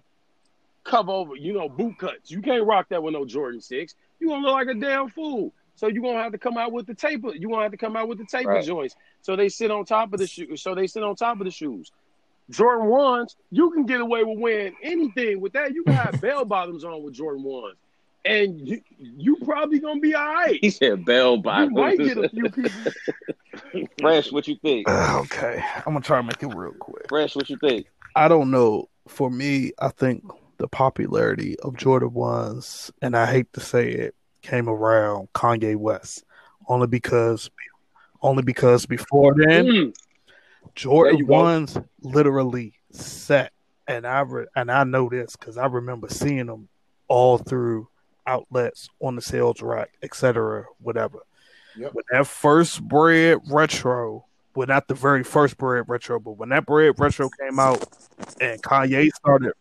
cover 0.84 1.12
over, 1.12 1.36
you 1.36 1.52
know, 1.52 1.68
boot 1.68 1.98
cuts. 1.98 2.30
You 2.30 2.40
can't 2.42 2.66
rock 2.66 2.88
that 2.90 3.02
with 3.02 3.12
no 3.14 3.24
Jordan 3.24 3.60
six. 3.60 3.94
You 4.18 4.28
gonna 4.28 4.42
look 4.46 4.52
like 4.54 4.68
a 4.68 4.74
damn 4.74 5.08
fool. 5.08 5.52
So 5.76 5.86
you're 5.88 6.02
gonna 6.02 6.22
have 6.22 6.32
to 6.32 6.38
come 6.38 6.58
out 6.58 6.72
with 6.72 6.86
the 6.86 6.94
taper. 6.94 7.34
You're 7.34 7.50
gonna 7.50 7.62
have 7.62 7.72
to 7.72 7.78
come 7.78 7.96
out 7.96 8.08
with 8.08 8.18
the 8.18 8.26
taper 8.26 8.50
Right. 8.50 8.64
joints. 8.64 8.94
So 9.22 9.36
they 9.36 9.48
sit 9.48 9.70
on 9.70 9.84
top 9.84 10.12
of 10.12 10.18
the 10.18 10.26
shoe. 10.26 10.56
So 10.56 10.74
they 10.74 10.86
sit 10.86 11.02
on 11.02 11.16
top 11.16 11.40
of 11.40 11.44
the 11.46 11.50
shoes. 11.50 11.90
Jordan 12.50 12.88
ones, 12.88 13.36
you 13.50 13.70
can 13.70 13.86
get 13.86 14.00
away 14.00 14.24
with 14.24 14.38
wearing 14.38 14.74
anything 14.82 15.40
with 15.40 15.52
that. 15.52 15.72
You 15.72 15.84
can 15.84 15.94
have 15.94 16.20
bell 16.20 16.44
bottoms 16.44 16.84
on 16.84 17.02
with 17.02 17.14
Jordan 17.14 17.44
ones, 17.44 17.76
and 18.24 18.66
you 18.66 18.80
you 18.98 19.36
probably 19.44 19.78
gonna 19.78 20.00
be 20.00 20.14
all 20.14 20.34
right. 20.34 20.58
He 20.60 20.68
said 20.70 21.04
bell 21.04 21.36
bottoms. 21.38 21.70
You 21.70 21.76
bottoms. 21.76 21.98
might 21.98 22.14
get 22.14 22.24
a 22.24 22.28
few 22.28 22.50
people. 23.72 23.90
Fresh, 24.00 24.32
what 24.32 24.48
you 24.48 24.56
think? 24.62 24.86
Okay, 25.20 25.62
I'm 25.76 25.92
gonna 25.94 26.00
try 26.00 26.18
to 26.18 26.22
make 26.24 26.42
it 26.42 26.48
real 26.48 26.72
quick. 26.72 27.08
Fresh, 27.08 27.36
what 27.36 27.48
you 27.48 27.56
think? 27.58 27.86
I 28.16 28.28
don't 28.28 28.50
know. 28.50 28.88
For 29.08 29.30
me, 29.30 29.72
I 29.78 29.88
think 29.88 30.24
the 30.58 30.68
popularity 30.68 31.58
of 31.60 31.76
Jordan 31.76 32.12
ones, 32.12 32.90
and 33.02 33.16
I 33.16 33.26
hate 33.26 33.52
to 33.54 33.60
say 33.60 33.90
it, 33.90 34.14
came 34.42 34.68
around 34.68 35.32
Kanye 35.34 35.76
West, 35.76 36.24
only 36.68 36.86
because, 36.86 37.50
only 38.22 38.42
because 38.42 38.86
before 38.86 39.34
then, 39.34 39.66
Mm. 39.66 39.94
Jordan 40.74 41.26
ones 41.26 41.78
literally 42.02 42.74
set, 42.92 43.52
and 43.88 44.06
I 44.06 44.20
re- 44.20 44.46
and 44.54 44.70
I 44.70 44.84
know 44.84 45.08
this 45.08 45.34
because 45.36 45.56
I 45.56 45.66
remember 45.66 46.08
seeing 46.08 46.46
them 46.46 46.68
all 47.08 47.38
through 47.38 47.88
outlets 48.26 48.88
on 49.00 49.16
the 49.16 49.22
sales 49.22 49.62
rack, 49.62 49.90
etc., 50.02 50.64
whatever. 50.78 51.20
Yep. 51.76 51.94
When 51.94 52.04
that 52.12 52.26
first 52.26 52.82
bread 52.82 53.38
retro, 53.50 54.26
well, 54.54 54.66
not 54.66 54.88
the 54.88 54.94
very 54.94 55.22
first 55.22 55.56
bread 55.56 55.84
retro, 55.88 56.18
but 56.18 56.32
when 56.32 56.48
that 56.50 56.66
bread 56.66 56.98
retro 56.98 57.28
came 57.40 57.58
out 57.58 57.84
and 58.40 58.62
Kanye 58.62 59.10
started 59.10 59.52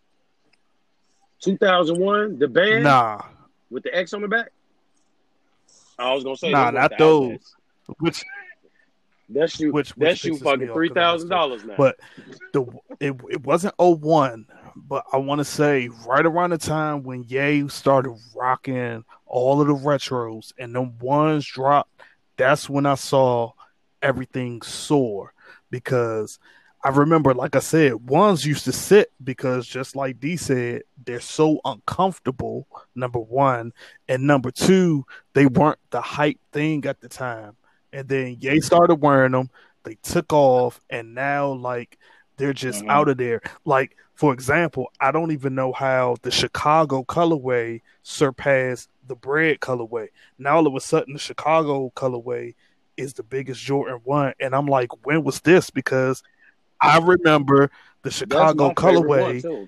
2001, 1.42 2.40
the 2.40 2.48
band, 2.48 2.84
nah, 2.84 3.22
with 3.70 3.84
the 3.84 3.96
X 3.96 4.14
on 4.14 4.22
the 4.22 4.28
back. 4.28 4.52
I 5.98 6.14
was 6.14 6.24
gonna 6.24 6.38
say, 6.38 6.52
nah, 6.52 6.72
not 6.72 6.98
those. 6.98 7.56
Which 8.00 8.24
that 9.30 9.52
shoe, 9.52 9.72
which, 9.72 9.96
which 9.96 10.08
that 10.08 10.18
shoe, 10.18 10.38
fucking 10.38 10.68
three 10.74 10.90
thousand 10.90 11.30
dollars 11.30 11.64
now. 11.64 11.76
But 11.78 11.98
the 12.54 12.66
it 13.00 13.16
it 13.30 13.44
wasn't 13.44 13.76
01, 13.78 14.46
but 14.76 15.06
I 15.14 15.18
want 15.18 15.40
to 15.40 15.46
say 15.46 15.90
right 16.08 16.26
around 16.26 16.52
the 16.52 16.58
time 16.58 17.04
when 17.04 17.24
Ye 17.24 17.68
started 17.68 18.16
rocking 18.36 19.04
all 19.26 19.62
of 19.62 19.68
the 19.68 19.76
retros 19.76 20.54
and 20.58 20.74
the 20.74 20.82
ones 20.82 21.46
dropped. 21.46 21.92
That's 22.38 22.70
when 22.70 22.86
I 22.86 22.96
saw 22.96 23.52
everything 24.02 24.62
soar 24.62 25.34
because 25.70 26.40
I 26.84 26.90
remember, 26.90 27.34
like 27.34 27.56
I 27.56 27.60
said, 27.60 28.10
ones 28.10 28.46
used 28.46 28.64
to 28.64 28.72
sit 28.72 29.12
because 29.22 29.68
just 29.68 29.96
like 29.96 30.20
D 30.20 30.38
said, 30.38 30.84
they're 31.06 31.20
so 31.20 31.60
uncomfortable. 31.66 32.68
Number 32.96 33.20
one, 33.20 33.74
and 34.08 34.26
number 34.26 34.50
two, 34.50 35.06
they 35.34 35.46
weren't 35.46 35.80
the 35.90 36.00
hype 36.00 36.40
thing 36.54 36.86
at 36.86 37.02
the 37.02 37.10
time. 37.10 37.58
And 37.92 38.08
then 38.08 38.38
Ye 38.40 38.62
started 38.62 38.96
wearing 38.96 39.34
them, 39.34 39.50
they 39.84 39.96
took 40.04 40.32
off, 40.32 40.80
and 40.90 41.14
now 41.14 41.52
like 41.52 41.98
they're 42.38 42.54
just 42.54 42.82
mm-hmm. 42.82 42.90
out 42.90 43.10
of 43.10 43.18
there. 43.18 43.42
Like 43.66 43.98
for 44.16 44.34
example, 44.34 44.92
I 45.02 45.12
don't 45.12 45.32
even 45.32 45.56
know 45.56 45.74
how 45.74 46.16
the 46.22 46.32
Chicago 46.32 47.04
colorway 47.04 47.82
surpassed 48.04 48.90
the 49.08 49.16
bread 49.16 49.60
colorway. 49.60 50.10
Now 50.38 50.58
all 50.58 50.68
of 50.68 50.76
a 50.76 50.80
sudden, 50.80 51.14
the 51.14 51.20
Chicago 51.20 51.92
colorway 51.96 52.56
is 53.00 53.14
the 53.14 53.24
biggest 53.24 53.62
Jordan 53.62 54.02
one, 54.04 54.34
and 54.42 54.54
I'm 54.54 54.68
like, 54.68 54.90
when 55.06 55.24
was 55.24 55.40
this? 55.40 55.70
Because 55.70 56.22
I 56.82 57.00
remember 57.00 57.72
the 58.02 58.12
Chicago 58.12 58.74
colorway. 58.74 59.68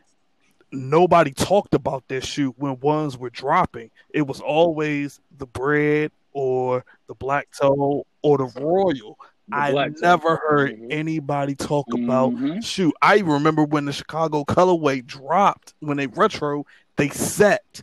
Nobody 0.74 1.32
talked 1.32 1.74
about 1.74 2.08
this 2.08 2.26
shoe 2.26 2.54
when 2.58 2.80
ones 2.80 3.17
were 3.17 3.30
dropping. 3.30 3.89
It 4.13 4.22
was 4.22 4.39
always 4.39 5.20
the 5.38 5.46
bread 5.46 6.12
or 6.32 6.86
the 7.08 7.15
black 7.15 7.50
toe 7.52 8.06
or 8.22 8.38
the 8.38 8.52
royal. 8.58 9.17
The 9.50 9.56
I 9.56 9.89
never 10.00 10.30
toe. 10.30 10.39
heard 10.48 10.72
mm-hmm. 10.72 10.88
anybody 10.91 11.56
talk 11.56 11.88
mm-hmm. 11.89 12.06
about 12.06 12.63
shoe. 12.63 12.94
I 13.02 13.20
remember 13.20 13.65
when 13.65 13.84
the 13.84 13.91
Chicago 13.91 14.46
colorway 14.46 15.06
dropped 15.06 15.74
when 15.80 15.98
they 15.98 16.08
retro, 16.08 16.65
they 16.96 17.10
set 17.10 17.82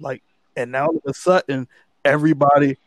like, 0.00 0.22
and 0.56 0.72
now 0.72 0.86
all 0.86 0.96
of 0.96 1.02
a 1.06 1.14
sudden 1.14 1.68
everybody 2.04 2.78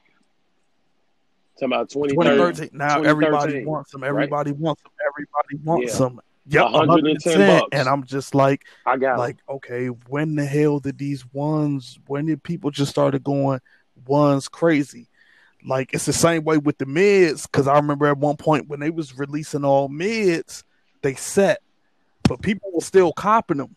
Talking 1.56 1.74
about 1.74 1.90
2013. 1.90 2.70
Now 2.74 2.98
2013, 2.98 3.06
everybody 3.06 3.66
wants 3.66 3.92
them. 3.92 4.04
Everybody 4.04 4.52
right? 4.52 4.60
wants 4.60 4.84
them. 4.84 4.92
Everybody 5.08 5.66
wants 5.66 5.94
yeah. 5.94 6.00
them. 6.00 6.22
Yep, 6.48 6.72
110 6.72 7.60
bucks. 7.60 7.70
And 7.72 7.88
I'm 7.88 8.04
just 8.04 8.36
like, 8.36 8.66
I 8.86 8.98
got 8.98 9.18
like, 9.18 9.38
okay, 9.50 9.88
when 9.88 10.36
the 10.36 10.46
hell 10.46 10.80
did 10.80 10.98
these 10.98 11.26
ones? 11.34 11.98
When 12.08 12.28
did 12.28 12.44
people 12.44 12.72
just 12.72 12.92
started 12.92 13.24
going 13.24 13.62
ones 14.06 14.48
crazy? 14.48 15.08
Like 15.66 15.94
it's 15.94 16.06
the 16.06 16.14
same 16.14 16.44
way 16.44 16.58
with 16.58 16.78
the 16.78 16.86
mids 16.86 17.48
because 17.48 17.68
I 17.68 17.76
remember 17.78 18.06
at 18.06 18.18
one 18.18 18.38
point 18.38 18.68
when 18.68 18.80
they 18.80 18.92
was 18.92 19.18
releasing 19.18 19.66
all 19.66 19.88
mids, 19.88 20.64
they 21.02 21.16
set, 21.16 21.62
but 22.24 22.42
people 22.42 22.70
were 22.72 22.82
still 22.82 23.12
copping 23.12 23.58
them. 23.58 23.76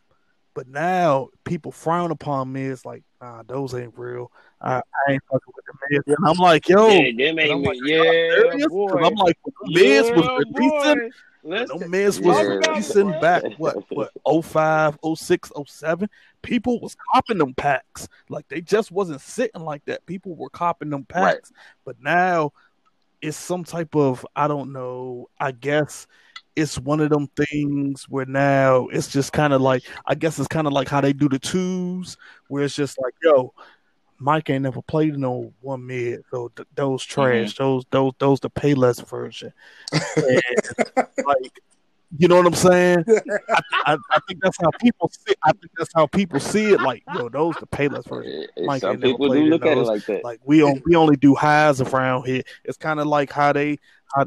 But 0.58 0.66
now 0.66 1.28
people 1.44 1.70
frown 1.70 2.10
upon 2.10 2.52
me. 2.52 2.64
It's 2.64 2.84
like, 2.84 3.04
nah, 3.20 3.44
those 3.46 3.76
ain't 3.76 3.96
real. 3.96 4.32
I, 4.60 4.78
I 4.78 5.12
ain't 5.12 5.22
fucking 5.30 5.52
with 5.54 5.64
the 5.66 5.72
mids. 5.88 6.04
And 6.08 6.28
I'm 6.28 6.36
like, 6.36 6.68
yo, 6.68 6.88
yeah, 6.88 7.12
them 7.16 7.38
ain't, 7.38 7.62
like, 7.62 7.78
yeah, 7.84 8.66
boy. 8.66 8.88
I'm 8.88 9.14
like, 9.14 9.38
the 9.44 9.52
yeah, 9.68 10.00
was 10.16 10.44
releasing. 10.52 11.10
No 11.44 11.86
mids 11.86 12.20
was 12.20 12.36
yeah. 12.36 12.42
releasing 12.42 13.10
back 13.20 13.44
what 13.58 13.76
what 14.24 14.44
05, 14.44 14.98
06, 15.14 15.52
07. 15.64 16.10
People 16.42 16.80
was 16.80 16.96
copping 17.14 17.38
them 17.38 17.54
packs. 17.54 18.08
Like 18.28 18.48
they 18.48 18.60
just 18.60 18.90
wasn't 18.90 19.20
sitting 19.20 19.62
like 19.62 19.84
that. 19.84 20.06
People 20.06 20.34
were 20.34 20.50
copping 20.50 20.90
them 20.90 21.04
packs. 21.04 21.52
Right. 21.52 21.62
But 21.84 22.02
now 22.02 22.52
it's 23.22 23.36
some 23.36 23.62
type 23.62 23.94
of 23.94 24.26
I 24.34 24.48
don't 24.48 24.72
know, 24.72 25.28
I 25.38 25.52
guess 25.52 26.08
it's 26.58 26.78
one 26.78 27.00
of 27.00 27.10
them 27.10 27.28
things 27.28 28.08
where 28.08 28.26
now 28.26 28.88
it's 28.88 29.08
just 29.08 29.32
kind 29.32 29.52
of 29.52 29.60
like 29.60 29.84
I 30.06 30.14
guess 30.14 30.38
it's 30.38 30.48
kind 30.48 30.66
of 30.66 30.72
like 30.72 30.88
how 30.88 31.00
they 31.00 31.12
do 31.12 31.28
the 31.28 31.38
twos, 31.38 32.16
where 32.48 32.64
it's 32.64 32.74
just 32.74 33.00
like, 33.00 33.14
yo, 33.22 33.54
Mike 34.18 34.50
ain't 34.50 34.64
never 34.64 34.82
played 34.82 35.16
no 35.16 35.52
one 35.60 35.86
mid, 35.86 36.22
so 36.30 36.50
th- 36.56 36.68
those 36.74 37.04
trash, 37.04 37.54
mm-hmm. 37.54 37.62
those 37.62 37.84
those 37.90 38.12
those 38.18 38.40
the 38.40 38.50
Payless 38.50 39.08
version, 39.08 39.52
like 41.24 41.60
you 42.16 42.26
know 42.26 42.36
what 42.36 42.46
I'm 42.46 42.54
saying? 42.54 43.04
I, 43.06 43.60
I, 43.84 43.96
I, 44.10 44.18
think 44.26 44.42
that's 44.42 44.56
how 44.60 44.70
people 44.80 45.10
see. 45.10 45.34
I 45.44 45.52
think 45.52 45.70
that's 45.76 45.90
how 45.94 46.06
people 46.06 46.40
see 46.40 46.72
it. 46.72 46.80
Like, 46.80 47.02
yo, 47.14 47.28
those 47.28 47.54
the 47.56 47.66
Payless 47.66 48.08
version. 48.08 48.46
Mike 48.64 48.80
Some 48.80 48.98
people 48.98 49.28
do 49.28 49.44
look 49.44 49.66
at 49.66 49.76
it 49.76 49.82
like 49.82 50.06
that. 50.06 50.24
Like 50.24 50.40
we 50.44 50.62
on, 50.62 50.82
we 50.86 50.96
only 50.96 51.16
do 51.16 51.34
highs 51.34 51.82
around 51.82 52.24
here. 52.24 52.42
It's 52.64 52.78
kind 52.78 52.98
of 52.98 53.06
like 53.06 53.30
how 53.30 53.52
they 53.52 53.78
how 54.14 54.24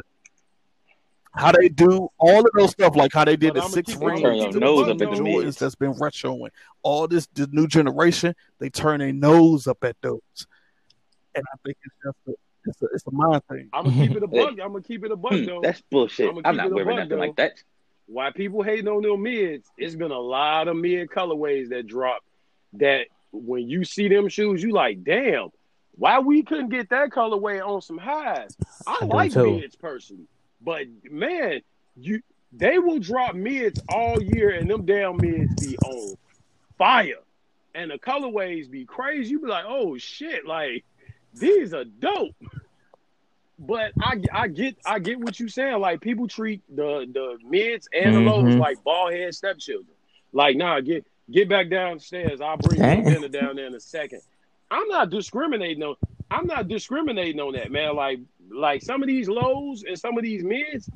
how 1.34 1.52
they 1.52 1.70
do 1.70 2.10
all 2.17 2.39
of 2.39 2.52
those 2.54 2.72
stuff, 2.72 2.96
like 2.96 3.13
how 3.13 3.24
they 3.24 3.38
did 3.38 3.54
the 3.54 3.62
six 3.67 3.96
rings, 3.96 4.22
the 4.54 4.60
Jordans 4.60 5.58
that's 5.58 5.76
been 5.76 5.94
retroing. 5.94 6.50
All 6.84 7.08
this 7.08 7.28
the 7.34 7.48
new 7.52 7.67
generation, 7.67 8.36
they 8.60 8.70
turn 8.70 9.00
their 9.00 9.13
nose 9.13 9.67
up 9.67 9.84
at 9.84 9.96
those, 10.02 10.20
and 11.34 11.44
I 11.54 11.58
think 11.65 11.78
it's 11.84 11.96
just 12.04 12.17
a, 12.28 12.32
it's 12.65 12.82
a, 12.82 12.86
it's 12.94 13.08
a 13.08 13.12
mind 13.12 13.41
thing. 13.50 13.70
I'm 13.72 13.86
gonna 13.86 13.96
keep 14.08 14.17
it 14.17 14.24
a 14.24 14.28
bug. 14.28 14.60
I'm 14.60 14.74
gonna 14.74 14.82
keep 14.82 15.06
it 15.06 15.12
a 15.12 15.15
bug 15.15 15.46
though. 15.46 15.62
That's 15.62 15.82
bullshit. 15.89 16.30
I'm, 16.30 16.41
I'm 16.44 16.58
not 16.58 16.72
wearing 16.72 16.98
nothing 16.98 17.10
though. 17.10 17.17
like 17.17 17.36
that. 17.38 17.54
Why 18.08 18.32
people 18.32 18.62
hating 18.62 18.89
on 18.89 19.04
them 19.04 19.24
mids? 19.24 19.70
It's 19.78 19.96
been 19.96 20.12
a 20.12 20.20
lot 20.20 20.67
of 20.67 20.76
mid 20.76 21.10
colorways 21.10 21.70
that 21.70 21.88
drop. 21.88 22.24
That 22.74 23.08
when 23.32 23.70
you 23.70 23.86
see 23.86 24.10
them 24.10 24.28
shoes, 24.28 24.62
you 24.62 24.74
like, 24.74 25.04
damn. 25.04 25.50
Why 25.94 26.20
we 26.20 26.44
couldn't 26.44 26.70
get 26.70 26.89
that 26.89 27.10
colorway 27.10 27.65
on 27.65 27.82
some 27.82 27.98
highs? 27.98 28.58
I, 28.88 29.00
I 29.02 29.06
like 29.06 29.36
mids 29.36 29.76
personally. 29.76 30.26
But 30.63 30.88
man, 31.10 31.62
you 31.95 32.21
they 32.54 32.80
will 32.80 33.00
drop 33.00 33.36
mids 33.36 33.82
all 33.89 34.21
year, 34.21 34.52
and 34.52 34.69
them 34.69 34.86
damn 34.86 35.17
mids 35.17 35.65
be 35.65 35.78
on 35.78 36.15
fire, 36.78 37.21
and 37.74 37.91
the 37.91 37.97
colorways 37.97 38.69
be 38.69 38.86
crazy. 38.86 39.32
You 39.32 39.39
be 39.39 39.47
like, 39.47 39.65
oh 39.67 39.97
shit, 39.97 40.45
like 40.45 40.84
these 41.34 41.74
are 41.74 41.86
dope. 41.86 42.36
But 43.58 43.91
I, 44.02 44.21
I 44.34 44.47
get 44.47 44.76
I 44.86 45.00
get 45.00 45.19
what 45.19 45.39
you 45.39 45.47
saying. 45.47 45.80
Like 45.80 46.02
people 46.02 46.28
treat 46.28 46.62
the 46.67 47.08
the 47.12 47.38
mids 47.47 47.88
and 47.93 48.15
the 48.15 48.19
lows 48.19 48.45
mm-hmm. 48.45 48.60
like 48.60 48.84
ball 48.84 49.12
head 49.12 49.36
stepchildren. 49.36 49.95
Like, 50.34 50.56
nah, 50.56 50.80
get 50.82 51.06
get 51.30 51.47
back 51.47 51.69
downstairs. 51.69 52.41
I'll 52.41 52.58
bring 52.58 52.80
you 52.84 53.04
dinner 53.04 53.28
down 53.28 53.56
there 53.56 53.67
in 53.67 53.76
a 53.76 53.80
second. 53.80 54.21
I'm 54.71 54.88
not 54.88 55.10
discriminating 55.10 55.84
on 55.84 55.95
I'm 56.32 56.47
not 56.47 56.69
discriminating 56.69 57.39
on 57.39 57.54
that, 57.54 57.71
man. 57.71 57.95
Like 57.95 58.19
like 58.54 58.82
some 58.82 59.02
of 59.02 59.08
these 59.08 59.28
lows 59.30 59.84
and 59.84 59.98
some 59.98 60.18
of 60.18 60.24
these 60.24 60.44
mids, 60.44 60.90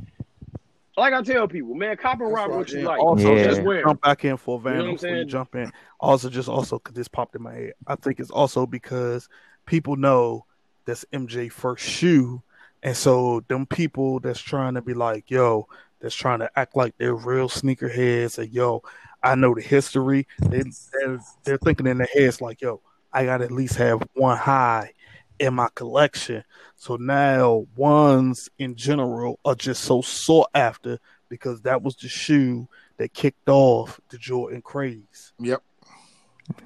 like 0.98 1.14
I 1.14 1.22
tell 1.22 1.48
people, 1.48 1.74
man, 1.74 1.98
cop 1.98 2.22
and 2.22 2.32
rock 2.32 2.50
what 2.50 2.70
you 2.70 2.82
like. 2.82 3.00
Also, 3.00 3.36
yeah. 3.36 3.46
just 3.46 3.62
jump 3.62 4.02
back 4.02 4.24
in 4.26 4.38
for 4.38 4.60
Van 4.60 4.78
you 4.78 4.84
know 4.84 4.92
before 4.94 5.10
you 5.10 5.26
jump 5.26 5.56
in. 5.56 5.72
Also, 6.00 6.30
just 6.30 6.48
also 6.48 6.80
because 6.80 6.96
this 6.96 7.08
popped 7.08 7.36
in 7.36 7.44
my 7.44 7.54
head. 7.54 7.74
I 7.88 7.96
think 7.96 8.20
it's 8.20 8.32
also 8.32 8.66
because 8.66 9.28
people 9.66 9.96
know 9.96 10.46
that's 10.86 11.06
MJ 11.12 11.52
first 11.52 11.84
shoe, 11.84 12.42
and 12.84 12.96
so 12.96 13.44
them 13.48 13.66
people 13.66 14.20
that's 14.20 14.40
trying 14.40 14.76
to 14.76 14.82
be 14.82 14.94
like, 14.94 15.30
yo, 15.30 15.68
that's 16.00 16.16
trying 16.16 16.40
to 16.40 16.50
act 16.58 16.78
like 16.78 16.94
they're 16.98 17.16
real 17.16 17.50
sneakerheads, 17.50 18.38
and 18.38 18.54
yo, 18.54 18.82
I 19.22 19.36
know 19.36 19.54
the 19.54 19.62
history. 19.62 20.28
They 20.40 20.64
they're, 20.94 21.20
they're 21.44 21.58
thinking 21.58 21.88
in 21.88 21.98
their 21.98 22.10
heads 22.14 22.40
like, 22.40 22.62
yo, 22.62 22.82
I 23.12 23.26
got 23.26 23.40
to 23.40 23.46
at 23.46 23.52
least 23.52 23.76
have 23.76 24.02
one 24.14 24.38
high 24.38 24.94
in 25.40 25.54
my 25.54 25.70
collection. 25.76 26.44
So 26.76 26.96
now 26.96 27.68
ones 27.76 28.50
in 28.58 28.76
general 28.76 29.40
are 29.46 29.56
just 29.56 29.84
so 29.84 30.02
sought 30.02 30.50
after 30.54 31.00
because 31.30 31.62
that 31.62 31.82
was 31.82 31.96
the 31.96 32.08
shoe 32.08 32.68
that 32.98 33.14
kicked 33.14 33.50
off 33.50 34.00
the 34.10 34.18
Jordan 34.18 34.62
craze. 34.62 35.34
Yep. 35.40 35.62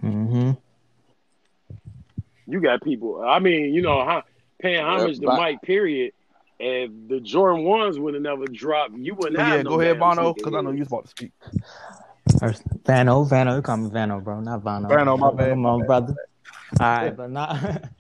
Mm-hmm. 0.04 0.52
You 2.48 2.60
got 2.60 2.84
people. 2.84 3.24
I 3.26 3.40
mean, 3.40 3.74
you 3.74 3.82
know, 3.82 4.22
paying 4.60 4.84
homage 4.84 5.20
yep, 5.20 5.22
to 5.22 5.38
Mike. 5.38 5.62
Period. 5.62 6.14
If 6.60 6.92
the 7.08 7.22
Jordan 7.22 7.64
ones 7.64 7.98
would 7.98 8.16
have 8.16 8.24
never 8.24 8.46
dropped, 8.46 8.98
you 8.98 9.16
wouldn't 9.16 9.40
have. 9.40 9.58
Yeah, 9.58 9.62
no 9.62 9.70
go 9.70 9.82
ahead, 9.82 10.00
Bono, 10.00 10.34
because 10.34 10.54
I 10.54 10.62
know 10.62 10.72
you're 10.72 10.88
about 10.88 11.06
to 11.06 11.12
speak. 11.12 11.32
Vano, 12.86 13.24
Vano, 13.24 13.56
you 13.56 13.62
call 13.62 13.78
me 13.78 13.90
Vano, 13.90 14.20
bro, 14.20 14.42
not 14.42 14.62
Vano. 14.62 14.90
Vano, 14.90 15.16
my 15.16 15.32
bad. 15.32 15.52
Come 15.52 15.66
on, 15.66 15.86
brother. 15.86 16.16
All 16.80 16.86
right, 16.88 17.16
but 17.16 17.30
nah, 17.32 17.58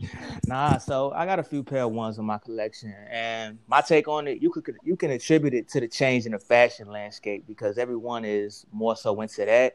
nah. 0.47 0.77
So 0.77 1.11
I 1.11 1.25
got 1.25 1.39
a 1.39 1.43
few 1.43 1.63
pair 1.63 1.83
of 1.83 1.91
ones 1.91 2.17
in 2.17 2.25
my 2.25 2.37
collection, 2.37 2.93
and 3.09 3.57
my 3.67 3.81
take 3.81 4.07
on 4.07 4.27
it, 4.27 4.41
you 4.41 4.51
could 4.51 4.75
you 4.83 4.95
can 4.95 5.11
attribute 5.11 5.53
it 5.53 5.67
to 5.69 5.79
the 5.79 5.87
change 5.87 6.25
in 6.25 6.33
the 6.33 6.39
fashion 6.39 6.87
landscape 6.87 7.45
because 7.47 7.77
everyone 7.77 8.25
is 8.25 8.65
more 8.71 8.95
so 8.95 9.19
into 9.21 9.45
that. 9.45 9.73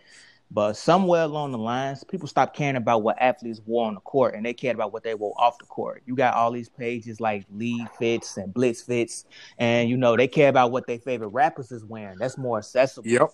But 0.50 0.74
somewhere 0.74 1.22
along 1.22 1.52
the 1.52 1.58
lines, 1.58 2.04
people 2.04 2.28
stopped 2.28 2.54
caring 2.56 2.76
about 2.76 3.02
what 3.02 3.20
athletes 3.20 3.60
wore 3.66 3.86
on 3.88 3.94
the 3.94 4.00
court, 4.00 4.34
and 4.34 4.44
they 4.46 4.54
cared 4.54 4.76
about 4.76 4.92
what 4.92 5.02
they 5.02 5.14
wore 5.14 5.34
off 5.36 5.58
the 5.58 5.64
court. 5.66 6.02
You 6.06 6.14
got 6.14 6.34
all 6.34 6.52
these 6.52 6.68
pages 6.68 7.20
like 7.20 7.44
League 7.50 7.90
Fits 7.98 8.36
and 8.36 8.54
Blitz 8.54 8.82
Fits, 8.82 9.24
and 9.58 9.88
you 9.88 9.96
know 9.96 10.16
they 10.16 10.28
care 10.28 10.50
about 10.50 10.70
what 10.70 10.86
their 10.86 10.98
favorite 10.98 11.28
rappers 11.28 11.72
is 11.72 11.84
wearing. 11.84 12.18
That's 12.18 12.38
more 12.38 12.58
accessible. 12.58 13.10
Yep. 13.10 13.30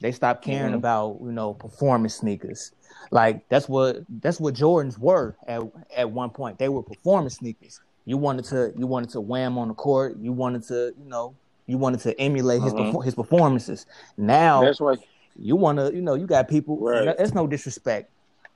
They 0.00 0.12
stopped 0.12 0.44
caring 0.44 0.72
Mhm. 0.72 0.76
about 0.76 1.18
you 1.22 1.32
know 1.32 1.54
performance 1.54 2.16
sneakers. 2.16 2.72
Like 3.10 3.48
that's 3.48 3.68
what 3.68 3.98
that's 4.20 4.40
what 4.40 4.54
Jordans 4.54 4.98
were 4.98 5.36
at 5.46 5.62
at 5.96 6.10
one 6.10 6.30
point. 6.30 6.58
They 6.58 6.68
were 6.68 6.82
performance 6.82 7.36
sneakers. 7.36 7.80
You 8.04 8.16
wanted 8.16 8.44
to 8.46 8.72
you 8.76 8.86
wanted 8.86 9.10
to 9.10 9.20
wham 9.20 9.58
on 9.58 9.68
the 9.68 9.74
court. 9.74 10.16
You 10.20 10.32
wanted 10.32 10.62
to 10.64 10.92
you 10.98 11.04
know 11.08 11.34
you 11.66 11.78
wanted 11.78 12.00
to 12.00 12.20
emulate 12.20 12.62
his 12.62 12.72
Mhm. 12.72 13.04
his 13.04 13.14
performances. 13.14 13.86
Now 14.16 14.62
That's 14.62 14.80
why. 14.80 14.96
you 15.36 15.56
want 15.56 15.78
to 15.78 15.92
you 15.94 16.02
know 16.02 16.14
you 16.14 16.26
got 16.26 16.48
people. 16.48 16.78
Right. 16.78 17.14
It's 17.18 17.34
no 17.34 17.46
disrespect, 17.46 18.10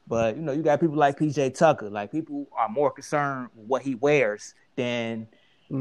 but 0.06 0.36
you 0.36 0.42
know 0.42 0.52
you 0.52 0.62
got 0.62 0.80
people 0.80 0.96
like 0.96 1.18
PJ 1.18 1.50
Tucker. 1.56 1.90
Like 1.90 2.10
people 2.12 2.46
are 2.56 2.68
more 2.68 2.90
concerned 2.90 3.48
with 3.54 3.66
what 3.68 3.82
he 3.82 3.94
wears 3.94 4.54
than 4.76 5.26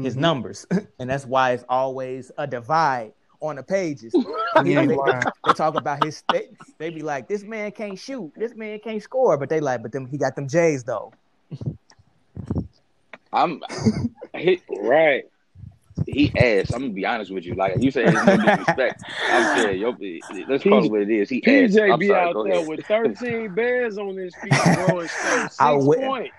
his 0.02 0.14
Mhm. 0.16 0.20
numbers, 0.20 0.66
and 1.00 1.10
that's 1.10 1.26
why 1.26 1.52
it's 1.52 1.64
always 1.68 2.30
a 2.38 2.46
divide 2.46 3.12
on 3.40 3.56
the 3.56 3.62
pages. 3.62 4.12
You 4.14 4.36
You 4.64 4.74
know, 4.74 4.86
they, 5.06 5.20
they 5.46 5.52
talk 5.54 5.74
about 5.76 6.04
his. 6.04 6.22
They, 6.32 6.48
they 6.78 6.90
be 6.90 7.02
like, 7.02 7.28
"This 7.28 7.42
man 7.44 7.70
can't 7.72 7.98
shoot. 7.98 8.32
This 8.36 8.54
man 8.54 8.78
can't 8.80 9.02
score," 9.02 9.36
but 9.38 9.48
they 9.48 9.60
like, 9.60 9.82
"But 9.82 9.92
them 9.92 10.06
he 10.06 10.18
got 10.18 10.34
them 10.36 10.48
J's 10.48 10.82
though." 10.84 11.12
I'm 13.32 13.60
he, 14.36 14.60
Right. 14.80 15.24
he 16.06 16.32
asked. 16.36 16.74
I'm 16.74 16.80
gonna 16.82 16.92
be 16.92 17.06
honest 17.06 17.30
with 17.30 17.44
you. 17.44 17.54
Like 17.54 17.80
you 17.80 17.90
said, 17.92 18.08
there's 18.12 18.26
no 18.26 18.36
disrespect. 18.44 19.02
I'm 19.28 19.58
saying, 19.62 19.80
yo, 19.80 19.96
let's 20.48 20.64
call 20.64 20.84
it 20.84 20.90
what 20.90 21.02
it 21.02 21.10
is. 21.10 21.28
He 21.28 21.38
asked. 21.38 21.74
PJ 21.74 21.92
I'm 21.92 21.98
be 21.98 22.08
sorry, 22.08 22.28
out 22.28 22.42
there 22.44 22.52
ahead. 22.54 22.68
with 22.68 22.84
13 22.86 23.54
bears 23.54 23.98
on 23.98 24.16
his 24.16 24.34
feet, 24.36 24.50
bro, 24.50 25.00
and 25.00 25.10
six 25.10 25.60
I 25.60 25.72
would- 25.72 25.98
points. 26.00 26.34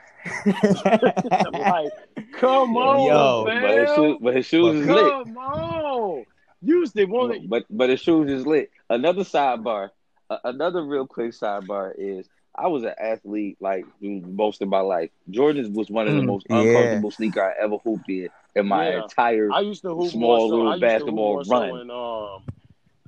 like, 1.54 1.92
come 2.34 2.78
on, 2.78 3.08
Yo, 3.08 3.44
but 3.46 3.54
his, 3.56 3.64
man. 3.88 3.96
shoes, 3.96 4.18
but 4.22 4.36
his 4.36 4.46
shoes 4.46 4.82
is 4.82 4.88
lit. 4.88 5.12
Come 5.26 5.38
on. 5.38 6.26
Used 6.62 6.96
to 6.96 7.06
want 7.06 7.34
to. 7.42 7.48
But 7.48 7.66
but 7.70 7.90
his 7.90 8.00
shoes 8.00 8.30
is 8.30 8.46
lit. 8.46 8.70
Another 8.90 9.24
sidebar, 9.24 9.90
uh, 10.30 10.38
another 10.44 10.84
real 10.84 11.08
quick 11.08 11.32
sidebar 11.32 11.94
is 11.98 12.28
I 12.56 12.68
was 12.68 12.84
an 12.84 12.94
athlete 13.00 13.58
like 13.62 13.86
most 14.02 14.62
of 14.62 14.68
my 14.70 14.82
life. 14.82 15.10
Jordans 15.30 15.74
was 15.74 15.90
one 15.90 16.08
of 16.08 16.16
the 16.16 16.22
Mm, 16.22 16.26
most 16.28 16.46
yeah. 16.50 16.58
uncomfortable 16.60 17.12
sneaker 17.12 17.42
I 17.42 17.64
ever 17.64 17.78
hooped 17.78 18.10
in 18.10 18.30
in 18.56 18.68
my 18.68 18.90
Yeah. 18.90 19.04
entire. 19.04 19.50
I 19.52 19.62
used 19.62 19.82
to 19.84 19.96
hoop 19.96 20.12
Small 20.12 20.22
more 20.22 20.40
so, 20.40 20.46
little 20.56 20.68
I 20.68 20.76
used 20.76 20.82
to 20.82 20.88
hoop 20.88 20.94
basketball 21.00 21.34
more 21.34 21.44
so 21.46 21.52
run. 21.60 21.80
in, 21.80 21.90
um, 21.92 22.44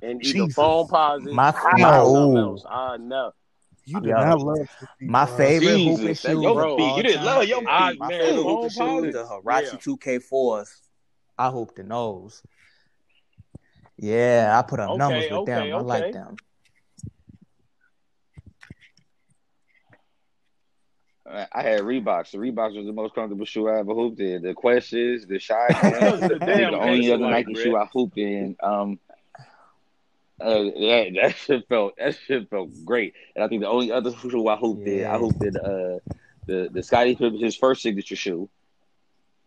in 0.02 0.10
either 0.16 0.32
Jesus. 0.46 0.54
Foamposites 0.56 1.32
My- 1.32 1.50
or 1.50 1.52
something 1.60 1.82
my- 1.82 1.96
else. 1.96 2.64
I 2.68 2.96
know. 2.96 3.32
You 3.86 4.00
did 4.00 4.10
not 4.12 4.40
love 4.40 4.68
My 5.02 5.26
favorite 5.26 5.76
Jesus, 5.76 5.90
hooping 5.90 6.06
that 6.06 6.16
shoes 6.16 6.42
your 6.42 6.78
feet. 6.78 6.96
You 6.96 7.02
didn't 7.02 7.24
love 7.26 7.44
your 7.44 7.68
I- 7.68 7.90
feet. 7.90 8.00
My 8.00 8.08
man, 8.08 8.20
favorite 8.20 8.42
home 8.42 8.52
hooping 8.54 8.68
shoes, 8.70 8.78
posits? 8.78 9.16
the 9.16 9.24
Huarache 9.24 9.62
Yeah. 9.72 9.78
2K4s. 9.78 10.80
I 11.36 11.50
hooped 11.50 11.78
in 11.78 11.88
those. 11.88 12.42
Yeah, 13.96 14.54
I 14.58 14.62
put 14.68 14.80
up 14.80 14.90
Okay, 14.90 14.98
numbers 14.98 15.24
with 15.24 15.32
okay, 15.40 15.52
them. 15.70 15.74
I 15.74 15.80
like 15.80 16.12
them. 16.12 16.36
I 21.26 21.62
had 21.62 21.80
Reeboks. 21.80 22.32
The 22.32 22.38
Reeboks 22.38 22.76
was 22.76 22.86
the 22.86 22.92
most 22.92 23.14
comfortable 23.14 23.46
shoe 23.46 23.68
I 23.68 23.78
ever 23.78 23.94
hooped 23.94 24.20
in. 24.20 24.42
The 24.42 24.54
questions, 24.54 25.26
the 25.26 25.38
shy, 25.38 25.66
the, 25.82 26.38
the 26.38 26.78
only 26.78 27.10
other 27.10 27.24
Exolite, 27.24 27.30
Nike 27.46 27.54
Rick. 27.54 27.64
shoe 27.64 27.76
I 27.76 27.86
hooped 27.86 28.18
in. 28.18 28.56
Um, 28.62 28.98
uh, 30.40 30.64
yeah, 30.76 31.08
that 31.22 31.36
shit 31.36 31.66
felt 31.68 31.96
that 31.96 32.16
shit 32.26 32.50
felt 32.50 32.70
great. 32.84 33.14
And 33.34 33.42
I 33.42 33.48
think 33.48 33.62
the 33.62 33.68
only 33.68 33.90
other 33.90 34.12
shoe 34.12 34.48
I 34.48 34.56
hooped 34.56 34.86
in, 34.86 35.06
I 35.06 35.16
hooped 35.18 35.42
in 35.42 35.56
uh 35.56 35.98
the 36.46 36.68
the 36.70 36.82
Scottie 36.82 37.14
Pippen 37.16 37.40
his 37.40 37.56
first 37.56 37.82
signature 37.82 38.16
shoe, 38.16 38.50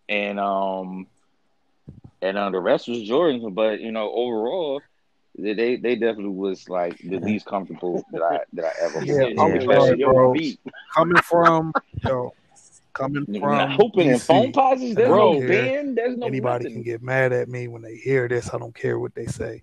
and 0.10 0.39
um, 0.39 1.08
and 2.22 2.38
uh, 2.38 2.49
the 2.49 2.59
rest 2.59 2.88
was 2.88 3.01
Jordan. 3.03 3.53
But 3.53 3.80
you 3.80 3.91
know, 3.91 4.11
overall, 4.11 4.82
they 5.38 5.53
they 5.53 5.76
they 5.76 5.95
definitely 5.95 6.30
was 6.34 6.68
like 6.70 6.97
the 6.97 7.18
least 7.20 7.45
comfortable 7.45 8.03
that 8.11 8.22
I 8.22 8.39
that 8.53 8.65
I 8.65 8.86
ever 8.86 9.03
Yeah, 9.03 9.26
hooped 9.28 9.63
in. 9.63 9.70
Yeah. 9.70 9.80
sorry, 9.80 9.95
bro. 9.97 10.36
Coming 10.95 11.22
from 11.22 11.74
yo, 12.03 12.34
coming 12.93 13.26
from 13.39 13.72
hooping 13.72 14.07
in 14.07 14.15
DC, 14.15 14.53
Foamposites, 14.53 14.95
there's 14.95 15.09
Bro, 15.09 15.34
no 15.34 15.39
yeah. 15.41 15.84
there's 15.95 16.18
no 16.18 16.28
anybody 16.28 16.63
nothing. 16.65 16.74
can 16.74 16.84
get 16.84 17.01
mad 17.03 17.32
at 17.34 17.47
me 17.49 17.68
when 17.68 17.82
they 17.82 17.95
hear 17.95 18.28
this. 18.28 18.53
I 18.53 18.57
don't 18.57 18.74
care 18.76 18.97
what 18.99 19.13
they 19.15 19.26
say. 19.28 19.61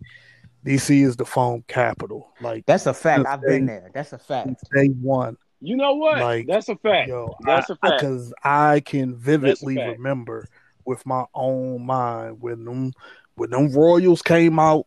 DC 0.64 1.04
is 1.04 1.16
the 1.16 1.26
foam 1.26 1.62
capital. 1.68 2.32
Like 2.40 2.64
That's 2.66 2.86
a 2.86 2.94
fact. 2.94 3.26
I've 3.26 3.42
been 3.42 3.66
there. 3.66 3.90
That's 3.92 4.12
a 4.12 4.18
fact. 4.18 4.46
since 4.46 4.60
day 4.74 4.88
one. 4.88 5.36
You 5.60 5.76
know 5.76 5.94
what? 5.94 6.18
Like, 6.18 6.46
That's 6.46 6.68
a 6.68 6.76
fact. 6.76 7.08
Yo, 7.08 7.34
That's 7.44 7.70
a 7.70 7.76
fact. 7.76 8.00
Because 8.00 8.32
I 8.42 8.80
can 8.80 9.16
vividly 9.16 9.76
remember 9.76 10.48
with 10.84 11.04
my 11.06 11.24
own 11.34 11.84
mind 11.86 12.40
when 12.40 12.64
them 12.64 12.92
when 13.36 13.50
them 13.50 13.70
Royals 13.72 14.22
came 14.22 14.58
out. 14.58 14.86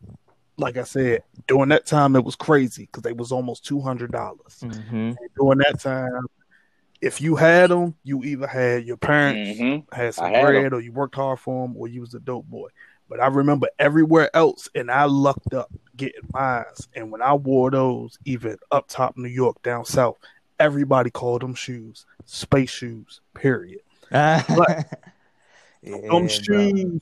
Like 0.56 0.76
I 0.76 0.82
said, 0.82 1.22
during 1.46 1.68
that 1.68 1.86
time 1.86 2.16
it 2.16 2.24
was 2.24 2.34
crazy 2.34 2.86
because 2.86 3.02
they 3.04 3.12
was 3.12 3.30
almost 3.30 3.64
two 3.64 3.80
hundred 3.80 4.10
dollars. 4.10 4.60
Mm-hmm. 4.60 5.12
During 5.36 5.58
that 5.58 5.78
time, 5.80 6.26
if 7.00 7.20
you 7.20 7.36
had 7.36 7.70
them, 7.70 7.94
you 8.02 8.24
either 8.24 8.46
had 8.48 8.84
your 8.84 8.96
parents 8.96 9.60
Mhm. 9.60 9.84
had 9.92 10.14
some 10.14 10.32
had 10.32 10.44
bread, 10.44 10.72
or 10.72 10.80
you 10.80 10.90
worked 10.90 11.14
hard 11.14 11.38
for 11.38 11.66
them, 11.66 11.76
or 11.76 11.86
you 11.86 12.00
was 12.00 12.14
a 12.14 12.20
dope 12.20 12.46
boy. 12.46 12.68
But 13.08 13.20
I 13.20 13.28
remember 13.28 13.68
everywhere 13.78 14.34
else, 14.34 14.68
and 14.74 14.90
I 14.90 15.04
lucked 15.04 15.54
up 15.54 15.70
getting 15.96 16.28
mine. 16.34 16.64
And 16.94 17.12
when 17.12 17.22
I 17.22 17.34
wore 17.34 17.70
those, 17.70 18.18
even 18.24 18.58
up 18.72 18.86
top 18.88 19.16
New 19.16 19.28
York, 19.28 19.62
down 19.62 19.84
south, 19.84 20.16
everybody 20.58 21.08
called 21.10 21.42
them 21.42 21.54
shoes 21.54 22.04
space 22.26 22.70
shoes. 22.70 23.20
Period. 23.34 23.80
yeah, 24.10 24.82
Them 25.82 26.00
bro. 26.08 26.26
shoes, 26.28 27.00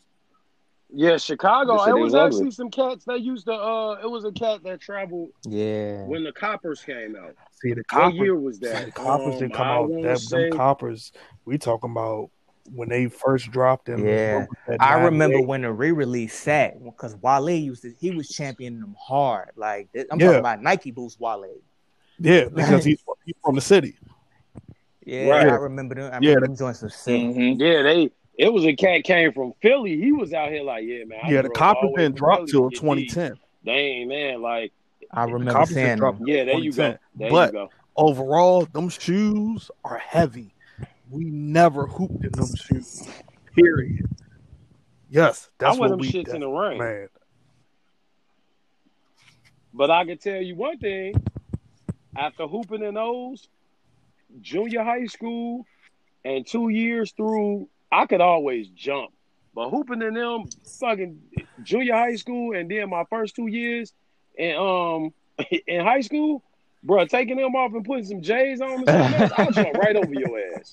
Yeah, 0.93 1.17
Chicago. 1.17 1.85
They 1.85 1.91
It 1.91 1.95
was 1.95 2.13
was 2.13 2.15
actually 2.15 2.41
ugly. 2.43 2.51
some 2.53 2.71
cats 2.71 3.05
that 3.07 3.21
used 3.21 3.47
to. 3.47 3.53
Uh, 3.55 3.99
it 4.03 4.11
was 4.11 4.25
a 4.25 4.33
cat 4.33 4.63
that 4.65 4.81
traveled 4.81 5.31
Yeah. 5.45 6.05
when 6.07 6.23
the 6.25 6.33
coppers 6.33 6.83
came 6.83 7.17
out. 7.17 7.35
see 7.61 7.71
the 7.73 7.77
What 7.81 7.89
coppers. 7.89 8.15
year 8.19 8.35
was 8.37 8.57
see, 8.59 8.67
that? 8.67 8.85
the 8.87 8.93
coppers 8.93 9.35
Um, 9.35 9.41
didn't 9.41 9.55
come 9.55 9.67
I 9.67 9.71
out. 9.77 9.89
wanna 9.91 10.03
That, 10.09 10.19
say- 10.21 10.49
them 10.51 10.59
coppers, 10.59 11.13
we 11.45 11.59
talking 11.59 11.91
about 11.91 12.31
when 12.75 12.89
they 12.89 13.07
first 13.09 13.51
dropped 13.51 13.87
them. 13.87 14.05
Yeah. 14.07 14.47
I 14.81 15.03
remember 15.05 15.41
when 15.41 15.63
the 15.63 15.73
re-release 15.73 16.35
sat 16.35 16.83
because 16.85 17.17
Wale 17.17 17.49
used 17.51 17.83
to 17.83 17.93
he 17.99 18.11
was 18.13 18.29
championing 18.29 18.81
them 18.81 18.95
hard. 18.99 19.51
Like 19.57 19.89
I'm 20.11 20.21
Yeah. 20.21 20.27
talking 20.27 20.41
about 20.41 20.63
Nike 20.63 20.91
Boost 20.93 21.19
Wale. 21.21 21.47
Yeah, 22.19 22.49
because 22.49 22.85
he's, 22.85 23.03
he's 23.25 23.35
from 23.45 23.55
the 23.57 23.61
city. 23.61 23.97
Yeah, 25.05 25.29
Right. 25.29 25.49
I 25.49 25.55
remember 25.57 25.95
them. 25.95 26.13
I 26.13 26.19
Yeah, 26.21 26.35
remember 26.35 26.47
them 26.49 26.57
joints 26.57 26.83
were 26.83 26.89
sick. 26.91 27.21
Mhm. 27.23 27.59
Yeah, 27.61 27.83
they. 27.83 28.11
It 28.39 28.53
was 28.53 28.65
a 28.67 28.75
cat 28.75 29.05
came 29.05 29.33
from 29.33 29.53
Philly. 29.63 29.99
He 29.99 30.13
was 30.13 30.33
out 30.35 30.51
here 30.51 30.63
like, 30.63 30.85
yeah, 30.85 31.05
man. 31.05 31.21
I 31.23 31.31
yeah, 31.31 31.43
the 31.43 31.49
drove 31.49 31.53
all 31.53 31.53
coppers 31.75 31.81
the 31.83 31.89
way 31.89 32.03
didn't 32.03 32.19
from 32.19 32.27
drop 32.27 32.39
Philly 32.39 32.51
till 32.51 32.71
to 32.71 32.77
get 32.77 32.97
these. 32.97 33.13
2010. 33.15 33.39
Dang, 33.65 34.09
man, 34.09 34.43
like, 34.43 34.73
I 35.11 35.25
remember 35.25 35.53
coppers 35.53 35.75
seeing 35.75 35.87
didn't 35.97 36.27
yeah, 36.29 36.45
there 36.45 36.59
you 36.59 36.73
go. 36.73 36.97
There 37.15 37.31
But- 37.31 37.53
you 37.53 37.59
go. 37.61 37.71
overall, 37.97 38.67
them 38.67 38.89
shoes 38.91 39.71
are 39.85 39.99
heavy. 39.99 40.53
We 41.11 41.25
never 41.25 41.87
hooped 41.87 42.25
in 42.25 42.33
them 42.33 42.49
shoes. 42.57 43.09
Period. 43.55 44.07
Yes, 45.09 45.49
that's 45.59 45.77
I 45.77 45.81
wear 45.81 45.89
what 45.89 45.99
them 45.99 45.99
we 46.01 46.13
shits 46.13 46.35
in 46.35 46.41
the 46.41 46.49
rain. 46.49 46.79
man. 46.79 47.09
But 49.73 49.91
I 49.91 50.05
can 50.05 50.19
tell 50.19 50.41
you 50.43 50.55
one 50.57 50.79
thing: 50.79 51.15
after 52.17 52.47
hooping 52.47 52.83
in 52.83 52.95
those, 52.95 53.49
junior 54.41 54.83
high 54.83 55.07
school, 55.07 55.65
and 56.25 56.47
two 56.47 56.69
years 56.71 57.13
through, 57.13 57.69
I 57.91 58.07
could 58.07 58.21
always 58.21 58.69
jump. 58.69 59.13
But 59.55 59.71
hooping 59.71 60.03
in 60.03 60.15
them 60.15 60.45
fucking 60.81 61.19
junior 61.63 61.95
high 61.95 62.17
school, 62.17 62.55
and 62.55 62.71
then 62.71 62.91
my 62.91 63.05
first 63.09 63.35
two 63.35 63.47
years, 63.47 63.93
and 64.39 64.57
um, 64.59 65.15
in 65.67 65.85
high 65.85 66.03
school, 66.03 66.43
bro, 66.83 67.07
taking 67.07 67.37
them 67.37 67.55
off 67.57 67.73
and 67.73 67.85
putting 67.85 68.05
some 68.05 68.21
J's 68.23 68.61
on 68.61 68.71
and 68.73 68.89
something 68.89 69.15
else, 69.21 69.33
I'll 69.37 69.51
jump 69.51 69.75
right 69.79 69.97
over 69.97 70.13
your 70.13 70.39
ass. 70.59 70.73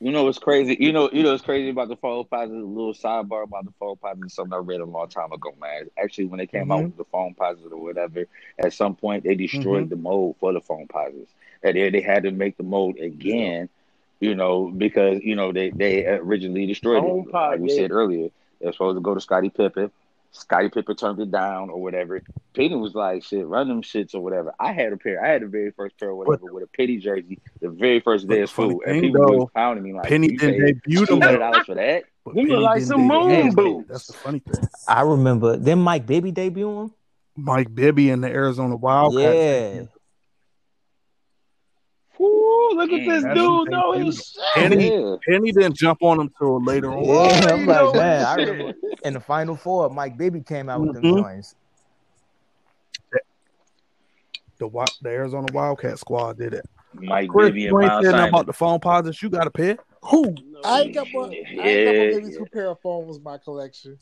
You 0.00 0.10
know 0.12 0.24
what's 0.24 0.38
crazy? 0.38 0.76
You 0.78 0.92
know, 0.92 1.08
you 1.10 1.22
know 1.22 1.30
what's 1.30 1.44
crazy 1.44 1.70
about 1.70 1.88
the 1.88 1.96
Foamposites. 1.96 2.50
A 2.50 2.66
little 2.66 2.92
sidebar 2.92 3.44
about 3.44 3.64
the 3.64 3.72
Foamposites. 3.80 4.32
Something 4.32 4.52
I 4.52 4.58
read 4.58 4.80
a 4.80 4.84
long 4.84 5.08
time 5.08 5.32
ago, 5.32 5.54
man. 5.58 5.88
Actually, 5.96 6.26
when 6.26 6.38
they 6.38 6.46
came 6.46 6.70
out 6.70 6.80
Mhm. 6.80 6.84
with 6.86 6.96
the 6.98 7.04
Foamposites 7.06 7.72
or 7.72 7.78
whatever, 7.78 8.26
at 8.58 8.74
some 8.74 8.96
point 8.96 9.24
they 9.24 9.34
destroyed 9.34 9.88
the 9.88 9.96
mold 9.96 10.36
for 10.40 10.52
the 10.52 10.60
Foamposites, 10.60 11.32
and 11.62 11.76
then 11.76 11.92
they 11.92 12.02
had 12.02 12.24
to 12.24 12.32
make 12.32 12.58
the 12.58 12.62
mold 12.64 12.98
again. 12.98 13.70
You 14.24 14.34
know, 14.34 14.72
because 14.74 15.20
you 15.22 15.36
know 15.36 15.52
they 15.52 15.68
they 15.68 16.06
originally 16.06 16.64
destroyed 16.64 17.04
it. 17.04 17.32
Like 17.32 17.60
we 17.60 17.68
said 17.68 17.90
earlier, 17.90 18.30
they're 18.58 18.72
supposed 18.72 18.96
to 18.96 19.02
go 19.02 19.14
to 19.14 19.20
Scottie 19.20 19.50
Pippen. 19.50 19.90
Scottie 20.32 20.70
Pippen 20.70 20.96
turned 20.96 21.20
it 21.20 21.30
down 21.30 21.68
or 21.68 21.82
whatever. 21.82 22.22
Penny 22.54 22.74
was 22.74 22.94
like, 22.94 23.22
"Shit, 23.22 23.46
run 23.46 23.68
them 23.68 23.82
shits 23.82 24.14
or 24.14 24.20
whatever." 24.22 24.54
I 24.58 24.72
had 24.72 24.94
a 24.94 24.96
pair. 24.96 25.22
I 25.22 25.28
had 25.28 25.42
the 25.42 25.46
very 25.46 25.72
first 25.72 25.98
pair 26.00 26.08
or 26.08 26.14
whatever 26.14 26.54
with 26.54 26.64
a 26.64 26.66
Penny 26.68 26.96
jersey, 26.96 27.38
the 27.60 27.68
very 27.68 28.00
first 28.00 28.26
day 28.26 28.40
of 28.40 28.48
school, 28.48 28.80
and 28.86 29.02
people 29.02 29.26
though, 29.26 29.36
was 29.40 29.50
pounding 29.54 29.84
me 29.84 29.92
like, 29.92 30.08
"Penny 30.08 30.28
didn't 30.28 30.64
debut 30.64 31.04
two 31.04 31.20
hundred 31.20 31.38
dollars 31.40 31.66
for 31.66 31.74
that." 31.74 32.04
Them 32.24 32.46
look 32.46 32.62
like 32.62 32.80
some 32.80 33.06
moon 33.06 33.54
boots. 33.54 33.88
That's 33.90 34.06
the 34.06 34.14
funny 34.14 34.38
thing. 34.38 34.66
I 34.88 35.02
remember 35.02 35.58
then 35.58 35.80
Mike 35.80 36.06
Bibby 36.06 36.32
debuting. 36.32 36.92
Mike 37.36 37.74
Bibby 37.74 38.08
in 38.08 38.22
the 38.22 38.28
Arizona 38.28 38.76
Wildcats. 38.76 39.34
Yeah. 39.36 39.82
Ooh, 42.24 42.70
look 42.74 42.90
at 42.90 43.04
this 43.06 43.24
dude 43.34 43.68
though. 43.70 43.92
He's 43.92 44.36
Penny, 44.54 44.90
yeah. 44.90 45.16
Penny 45.28 45.52
didn't 45.52 45.76
jump 45.76 46.02
on 46.02 46.20
him 46.20 46.30
till 46.38 46.62
later 46.62 46.90
on. 46.90 47.04
Yeah, 47.04 47.52
I'm 47.52 47.66
like, 47.66 47.94
man, 47.94 48.24
I 48.24 48.34
remember 48.36 48.74
in 49.04 49.14
the 49.14 49.20
final 49.20 49.56
four, 49.56 49.90
Mike 49.90 50.16
Bibby 50.16 50.40
came 50.40 50.68
out 50.68 50.80
with 50.80 50.96
mm-hmm. 50.96 51.14
them 51.14 51.22
joints. 51.22 51.54
The, 54.58 54.68
the 55.02 55.08
Arizona 55.08 55.48
Wildcat 55.52 55.98
squad 55.98 56.38
did 56.38 56.54
it. 56.54 56.64
Mike 56.94 57.28
Chris, 57.28 57.48
Bibby 57.48 57.66
and 57.66 57.76
Miles 57.76 58.06
Simon. 58.06 58.28
about 58.28 58.46
the 58.46 58.52
Foamposites. 58.52 59.20
You 59.20 59.28
got 59.28 59.46
a 59.46 59.50
pair? 59.50 59.76
Who? 60.04 60.34
I 60.64 60.82
ain't 60.82 60.94
got 60.94 61.08
one. 61.12 61.32
Yeah. 61.32 61.40
I 61.60 61.66
ain't 61.66 62.14
got 62.14 62.22
maybe 62.22 62.36
two 62.36 62.46
pair 62.52 62.70
of 62.70 62.80
foams 62.80 63.16
in 63.16 63.22
my 63.22 63.38
collection. 63.38 63.98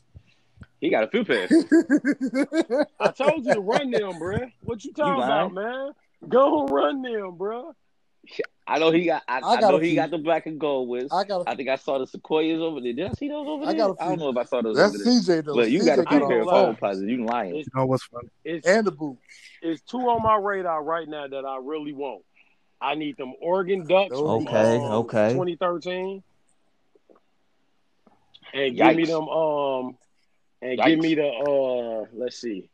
He 0.79 0.89
got 0.89 1.03
a 1.03 1.07
few 1.07 1.25
pairs. 1.25 1.49
I 2.99 3.11
told 3.11 3.45
you 3.45 3.53
to 3.53 3.61
run 3.61 3.89
them, 3.89 4.19
bro. 4.19 4.37
What 4.63 4.83
you 4.83 4.93
talking 4.93 5.17
you 5.17 5.23
about, 5.23 5.53
man? 5.53 5.91
Go 6.27 6.67
run 6.67 7.01
them, 7.01 7.35
bro. 7.35 7.73
I 8.65 8.79
know 8.79 8.91
he 8.91 9.05
got. 9.05 9.23
I, 9.27 9.39
I, 9.39 9.55
I 9.55 9.59
know 9.59 9.77
he 9.77 9.93
got 9.93 10.09
the 10.09 10.17
black 10.17 10.45
and 10.45 10.59
gold 10.59 10.87
with. 10.87 11.11
I 11.11 11.25
got. 11.25 11.47
I 11.47 11.55
think 11.55 11.67
I 11.67 11.75
saw 11.75 11.99
the 11.99 12.07
sequoias 12.07 12.61
over 12.61 12.79
there. 12.79 12.93
Did 12.93 13.11
I 13.11 13.13
see 13.13 13.27
those 13.27 13.45
over 13.45 13.63
I 13.65 13.73
there? 13.73 13.87
Got 13.87 14.01
I 14.01 14.05
don't 14.07 14.19
know 14.19 14.29
if 14.29 14.37
I 14.37 14.45
saw 14.45 14.61
those. 14.61 14.77
That's 14.77 14.95
over 14.95 15.03
CJ 15.03 15.45
though. 15.45 15.55
But 15.55 15.69
you 15.69 15.81
CJ 15.81 15.85
got 15.85 15.99
a 15.99 16.05
few 16.09 16.27
pair 16.27 16.41
of 16.41 16.47
Foamposites. 16.47 17.09
You 17.09 17.25
lying? 17.25 17.55
You 17.55 17.65
know 17.75 17.85
what's 17.85 18.05
funny? 18.05 18.29
It's, 18.45 18.65
and 18.65 18.87
the 18.87 18.91
boot. 18.91 19.17
It's 19.61 19.81
two 19.81 19.99
on 19.99 20.23
my 20.23 20.37
radar 20.37 20.81
right 20.81 21.07
now 21.07 21.27
that 21.27 21.45
I 21.45 21.57
really 21.61 21.93
want. 21.93 22.23
I 22.79 22.95
need 22.95 23.17
them 23.17 23.33
Oregon 23.41 23.85
Ducks. 23.85 24.13
Okay. 24.13 24.45
From, 24.45 24.85
um, 24.85 24.91
okay. 24.91 25.29
2013. 25.29 26.23
And 28.53 28.75
Yikes. 28.75 28.87
give 28.87 28.95
me 28.95 29.05
them. 29.05 29.27
Um. 29.27 29.97
And 30.61 30.79
Yikes. 30.79 30.85
give 30.85 30.99
me 30.99 31.15
the. 31.15 31.27
Uh. 31.27 32.05
Let's 32.13 32.39
see. 32.39 32.69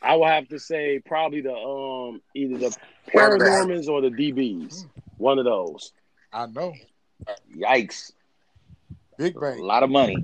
I 0.00 0.16
will 0.16 0.26
have 0.26 0.48
to 0.48 0.58
say 0.58 1.00
probably 1.04 1.40
the 1.40 1.54
um 1.54 2.20
either 2.34 2.58
the 2.58 2.76
Paranormans 3.12 3.88
or 3.88 4.00
the 4.00 4.10
DBs. 4.10 4.86
One 5.16 5.38
of 5.38 5.44
those. 5.44 5.92
I 6.32 6.46
know. 6.46 6.74
Yikes! 7.56 8.12
Big 9.16 9.38
bang. 9.38 9.58
A 9.58 9.62
lot 9.62 9.82
of 9.82 9.90
money. 9.90 10.16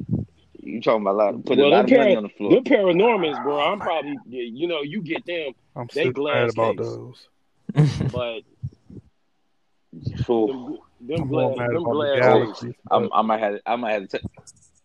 You 0.63 0.81
talking 0.81 1.03
about 1.03 1.15
a 1.15 1.19
lot? 1.19 1.45
Put 1.45 1.59
well, 1.59 1.67
a 1.67 1.69
lot 1.69 1.85
of 1.85 1.91
money 1.91 2.17
on 2.17 2.23
the 2.23 2.29
floor. 2.31 2.51
The 2.53 2.71
Paranormans, 2.71 3.43
bro. 3.43 3.61
I'm 3.61 3.81
probably 3.81 4.17
you 4.27 4.67
know 4.67 4.83
you 4.83 5.03
get 5.03 5.27
them. 5.27 5.53
I'm 5.77 5.89
they 5.93 6.11
glad 6.11 6.51
about 6.51 6.79
case. 6.79 6.87
those. 6.87 7.29
but 8.13 8.41
Fool. 10.25 10.85
them, 11.01 11.19
them, 11.19 11.29
glad, 11.29 11.71
them 11.71 11.85
glad 11.85 12.55
I'm, 12.91 13.11
I 13.13 13.23
might 13.23 13.41
have 13.41 13.61
I 13.67 13.77
might 13.77 13.93
have 13.93 14.09
to. 14.09 14.19
T- 14.19 14.25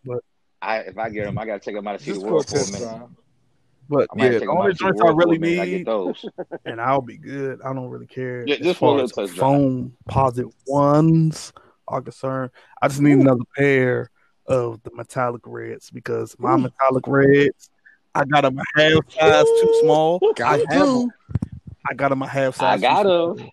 but 0.04 0.24
I 0.60 0.78
if 0.78 0.98
I 0.98 1.08
get 1.08 1.24
them, 1.24 1.38
I 1.38 1.46
gotta 1.46 1.60
take 1.60 1.74
them 1.74 1.86
out 1.86 1.98
to 1.98 2.04
see 2.04 2.12
the 2.12 2.20
world 2.20 2.48
for 2.48 2.58
a 2.58 2.72
minute. 2.72 3.08
But 3.90 4.08
yeah, 4.14 4.38
the 4.38 4.46
only 4.46 4.72
joints 4.72 5.00
I 5.00 5.08
really 5.08 5.36
need, 5.36 5.58
I 5.58 5.66
get 5.66 5.84
those. 5.84 6.24
and 6.64 6.80
I'll 6.80 7.00
be 7.00 7.18
good. 7.18 7.60
I 7.60 7.72
don't 7.72 7.88
really 7.88 8.06
care. 8.06 8.46
Yeah, 8.46 8.54
just 8.58 8.78
for 8.78 9.00
as 9.00 9.10
foam 9.10 9.96
posit 10.06 10.46
ones 10.68 11.52
are 11.88 12.00
concerned. 12.00 12.52
I 12.80 12.86
just 12.86 13.00
need 13.00 13.18
another 13.18 13.42
pair 13.56 14.08
of 14.46 14.80
the 14.84 14.92
metallic 14.94 15.42
reds 15.44 15.90
because 15.90 16.36
my 16.38 16.54
Ooh. 16.54 16.58
metallic 16.58 17.04
reds, 17.08 17.68
I 18.14 18.24
got 18.26 18.42
them 18.42 18.58
a 18.58 18.80
half 18.80 19.10
size 19.10 19.46
too 19.60 19.74
small. 19.80 20.20
Got 20.36 20.60
I 20.70 20.72
have 20.72 21.04
I 21.90 21.94
got 21.94 22.10
them 22.10 22.22
a 22.22 22.28
half 22.28 22.54
size. 22.54 22.78
I 22.78 22.80
got 22.80 23.02
them. 23.02 23.50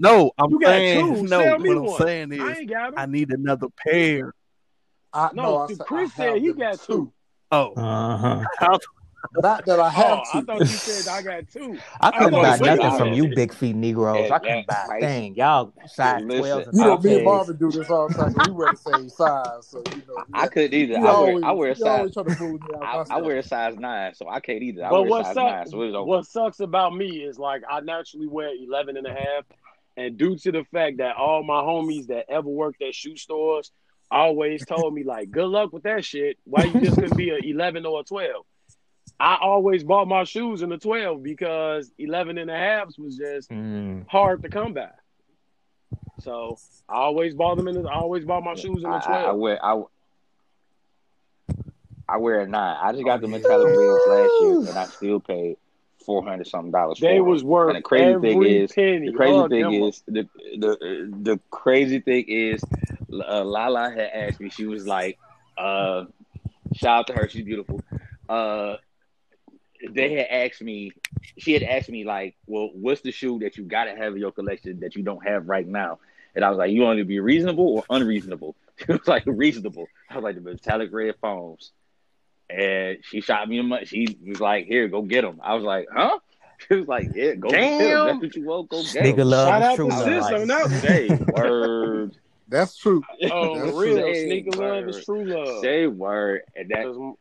No, 0.00 0.32
I'm 0.38 0.50
you 0.50 0.58
saying 0.64 1.24
no. 1.26 1.44
What 1.44 1.68
I'm 1.68 1.84
one. 1.84 2.02
saying 2.02 2.32
is 2.32 2.40
I, 2.40 2.66
I, 2.96 3.06
need 3.06 3.30
another 3.30 3.68
pair. 3.78 4.34
I, 5.12 5.30
no, 5.34 5.68
no 5.68 5.76
Chris 5.84 6.12
said 6.14 6.38
he 6.38 6.52
got 6.52 6.80
two. 6.80 7.12
Oh, 7.52 7.74
uh-huh. 7.74 8.44
Not 9.34 9.66
that 9.66 9.78
I 9.78 9.90
have 9.90 10.20
oh, 10.20 10.22
to. 10.32 10.38
I 10.38 10.40
thought 10.42 10.60
you 10.60 10.66
said 10.66 11.12
I 11.12 11.22
got 11.22 11.50
two. 11.50 11.78
I 12.00 12.10
couldn't 12.10 12.32
buy 12.32 12.56
nothing 12.58 12.98
from 12.98 13.12
you, 13.12 13.34
big 13.34 13.52
feet 13.52 13.76
Negroes. 13.76 14.30
I 14.30 14.38
couldn't 14.38 14.66
buy 14.66 14.86
a 14.96 15.00
thing. 15.00 15.34
Y'all 15.34 15.72
size 15.86 16.22
twelve. 16.22 16.66
You 16.72 16.80
know, 16.80 16.98
me 16.98 17.16
and 17.16 17.24
Marvin 17.24 17.56
do 17.56 17.70
this 17.70 17.90
all 17.90 18.08
the 18.08 18.14
time. 18.14 18.34
We 18.46 18.52
wear 18.52 18.72
the 18.72 18.78
same 18.78 19.08
size, 19.08 19.66
so 19.66 19.82
you 19.94 20.02
know. 20.08 20.24
I 20.32 20.48
couldn't 20.48 20.74
either. 20.74 20.98
I 20.98 21.20
wear, 21.20 21.44
I 21.44 21.52
wear 21.52 21.70
a 21.70 21.76
size. 21.76 22.16
I, 22.16 23.04
I, 23.10 23.20
wear 23.20 23.38
a 23.38 23.42
size 23.42 23.76
nine, 23.76 24.14
so 24.14 24.28
I 24.28 24.40
can't 24.40 24.62
either. 24.62 24.84
I 24.84 24.90
but 24.90 25.04
what 25.04 25.26
sucks, 25.26 25.36
nine, 25.36 25.66
so 25.68 26.04
what 26.04 26.26
sucks 26.26 26.60
about 26.60 26.94
me 26.94 27.18
is 27.18 27.38
like 27.38 27.62
I 27.68 27.80
naturally 27.80 28.26
wear 28.26 28.50
11 28.54 28.96
and 28.96 29.06
a 29.06 29.12
half, 29.12 29.44
and 29.96 30.16
due 30.16 30.36
to 30.38 30.52
the 30.52 30.64
fact 30.72 30.98
that 30.98 31.16
all 31.16 31.42
my 31.42 31.60
homies 31.60 32.06
that 32.06 32.26
ever 32.30 32.48
worked 32.48 32.82
at 32.82 32.94
shoe 32.94 33.16
stores 33.16 33.70
always 34.10 34.64
told 34.64 34.94
me 34.94 35.04
like, 35.04 35.30
"Good 35.30 35.46
luck 35.46 35.72
with 35.72 35.82
that 35.82 36.04
shit. 36.04 36.38
Why 36.44 36.64
you 36.64 36.80
just 36.80 36.96
couldn't 36.96 37.16
be 37.16 37.30
a 37.30 37.38
11 37.38 37.84
or 37.84 38.00
a 38.00 38.04
12?" 38.04 38.44
I 39.20 39.36
always 39.42 39.84
bought 39.84 40.08
my 40.08 40.24
shoes 40.24 40.62
in 40.62 40.70
the 40.70 40.78
12 40.78 41.22
because 41.22 41.92
11 41.98 42.38
and 42.38 42.50
a 42.50 42.56
halves 42.56 42.98
was 42.98 43.18
just 43.18 43.50
mm. 43.50 44.08
hard 44.08 44.42
to 44.42 44.48
come 44.48 44.72
by. 44.72 44.88
So 46.20 46.58
I 46.88 46.96
always 46.96 47.34
bought 47.34 47.56
them 47.56 47.68
in 47.68 47.82
the, 47.82 47.88
I 47.88 47.96
always 47.96 48.24
bought 48.24 48.42
my 48.42 48.54
shoes 48.54 48.82
in 48.82 48.90
the 48.90 48.98
12. 48.98 49.06
I, 49.08 49.24
I 49.24 49.32
wear 49.32 49.64
I, 49.64 49.82
I 52.08 52.16
wear 52.16 52.40
a 52.40 52.48
nine. 52.48 52.76
I 52.80 52.92
just 52.92 53.04
got 53.04 53.20
the 53.20 53.28
metallic 53.28 53.66
rings 53.66 54.00
last 54.08 54.32
year 54.40 54.58
and 54.70 54.78
I 54.78 54.86
still 54.86 55.20
paid 55.20 55.56
four 56.04 56.24
hundred 56.24 56.46
something 56.46 56.72
dollars. 56.72 56.98
They 56.98 57.20
was 57.20 57.44
worth 57.44 57.76
and 57.76 57.78
the 57.78 57.82
crazy 57.82 58.18
thing 58.20 58.42
is 58.42 58.72
penny. 58.72 59.10
the 59.10 59.16
crazy 59.16 59.34
oh, 59.34 59.48
thing 59.48 59.72
is 59.84 60.02
the 60.08 60.28
the 60.58 61.10
the 61.22 61.40
crazy 61.50 62.00
thing 62.00 62.24
is 62.26 62.62
uh, 63.12 63.44
Lala 63.44 63.90
had 63.90 64.10
asked 64.14 64.40
me. 64.40 64.48
She 64.48 64.66
was 64.66 64.86
like, 64.86 65.18
uh, 65.58 66.06
"Shout 66.74 67.00
out 67.00 67.06
to 67.08 67.12
her. 67.12 67.28
She's 67.28 67.44
beautiful." 67.44 67.82
Uh, 68.28 68.76
they 69.88 70.14
had 70.14 70.26
asked 70.30 70.62
me, 70.62 70.92
she 71.38 71.52
had 71.52 71.62
asked 71.62 71.88
me 71.88 72.04
like, 72.04 72.36
well, 72.46 72.70
what's 72.72 73.00
the 73.00 73.12
shoe 73.12 73.38
that 73.40 73.56
you 73.56 73.64
got 73.64 73.84
to 73.84 73.96
have 73.96 74.14
in 74.14 74.18
your 74.18 74.32
collection 74.32 74.80
that 74.80 74.96
you 74.96 75.02
don't 75.02 75.26
have 75.26 75.48
right 75.48 75.66
now? 75.66 75.98
And 76.34 76.44
I 76.44 76.50
was 76.50 76.58
like, 76.58 76.70
you 76.70 76.82
want 76.82 76.98
to 76.98 77.04
be 77.04 77.20
reasonable 77.20 77.68
or 77.76 77.84
unreasonable? 77.90 78.56
She 78.80 78.92
was 78.92 79.06
like, 79.06 79.24
reasonable. 79.26 79.88
I 80.08 80.14
was 80.14 80.24
like, 80.24 80.36
the 80.36 80.40
metallic 80.40 80.90
red 80.90 81.14
foams. 81.20 81.70
And 82.48 82.96
she 83.02 83.20
shot 83.20 83.46
me 83.46 83.58
a 83.58 83.62
money. 83.62 83.84
She 83.84 84.16
was 84.26 84.40
like, 84.40 84.64
here, 84.64 84.88
go 84.88 85.02
get 85.02 85.20
them. 85.20 85.38
I 85.42 85.54
was 85.54 85.64
like, 85.64 85.86
huh? 85.94 86.18
She 86.68 86.76
was 86.76 86.88
like, 86.88 87.10
yeah, 87.14 87.34
go 87.34 87.50
Damn. 87.50 87.78
get 87.78 87.88
them. 87.88 88.06
That's 88.06 88.20
what 88.20 88.36
you 88.36 88.44
want, 88.44 88.68
go 88.70 88.82
get 88.82 88.92
them. 88.92 89.02
Sneaker 89.04 89.24
love 89.24 89.48
Shout 89.48 89.62
out 89.62 89.76
true 89.76 89.88
to 89.90 89.96
sis 89.98 90.32
on 90.32 90.48
that. 90.48 90.70
Say 90.80 91.10
word. 91.10 92.16
That's 92.48 92.76
true. 92.76 93.02
Oh, 93.32 93.66
That's 93.66 93.76
real. 93.76 94.02
True. 94.02 94.14
Sneaker 94.14 94.50
love 94.52 94.88
is 94.88 95.04
true 95.04 95.24
love. 95.24 95.62
Say 95.62 95.86
word. 95.86 96.42
And 96.56 96.68
that 96.70 97.16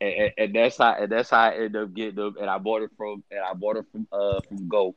and, 0.00 0.32
and, 0.38 0.54
that's 0.54 0.78
how 0.78 0.94
and 0.94 1.12
that's 1.12 1.30
how 1.30 1.40
I 1.40 1.54
ended 1.54 1.76
up 1.76 1.94
getting 1.94 2.14
them. 2.16 2.36
And 2.40 2.48
I 2.48 2.58
bought 2.58 2.82
it 2.82 2.90
from 2.96 3.22
and 3.30 3.40
I 3.40 3.52
bought 3.54 3.76
it 3.76 3.86
from 3.92 4.06
uh 4.12 4.40
from 4.40 4.68
Go 4.68 4.94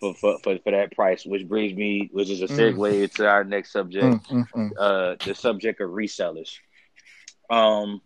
for 0.00 0.14
for, 0.14 0.38
for, 0.42 0.58
for 0.58 0.70
that 0.70 0.92
price, 0.92 1.24
which 1.24 1.46
brings 1.48 1.76
me, 1.76 2.10
which 2.12 2.30
is 2.30 2.42
a 2.42 2.46
mm. 2.46 2.56
segue 2.56 2.74
mm. 2.74 3.02
into 3.02 3.26
our 3.26 3.44
next 3.44 3.72
subject, 3.72 4.04
mm, 4.04 4.26
mm, 4.28 4.48
mm, 4.52 4.70
uh, 4.78 5.16
the 5.24 5.34
subject 5.34 5.80
of 5.80 5.90
resellers. 5.90 6.58
Um, 7.50 8.00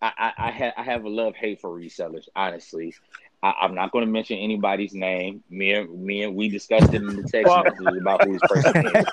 I 0.00 0.12
I, 0.16 0.32
I, 0.48 0.50
ha- 0.50 0.74
I 0.76 0.82
have 0.82 1.04
a 1.04 1.08
love 1.08 1.34
hate 1.34 1.60
for 1.60 1.70
resellers, 1.70 2.28
honestly. 2.34 2.94
I, 3.42 3.64
am 3.64 3.74
not 3.74 3.90
going 3.90 4.06
to 4.06 4.10
mention 4.10 4.38
anybody's 4.38 4.94
name. 4.94 5.42
Me 5.50 5.72
and 5.72 6.02
me 6.04 6.22
and 6.22 6.36
we 6.36 6.48
discussed 6.48 6.94
it 6.94 7.02
in 7.02 7.16
the 7.16 7.28
text 7.28 7.52
messages 7.52 8.00
about 8.00 8.24
who 8.24 8.38
this 8.38 8.42
person 8.42 8.86
is. 8.86 9.04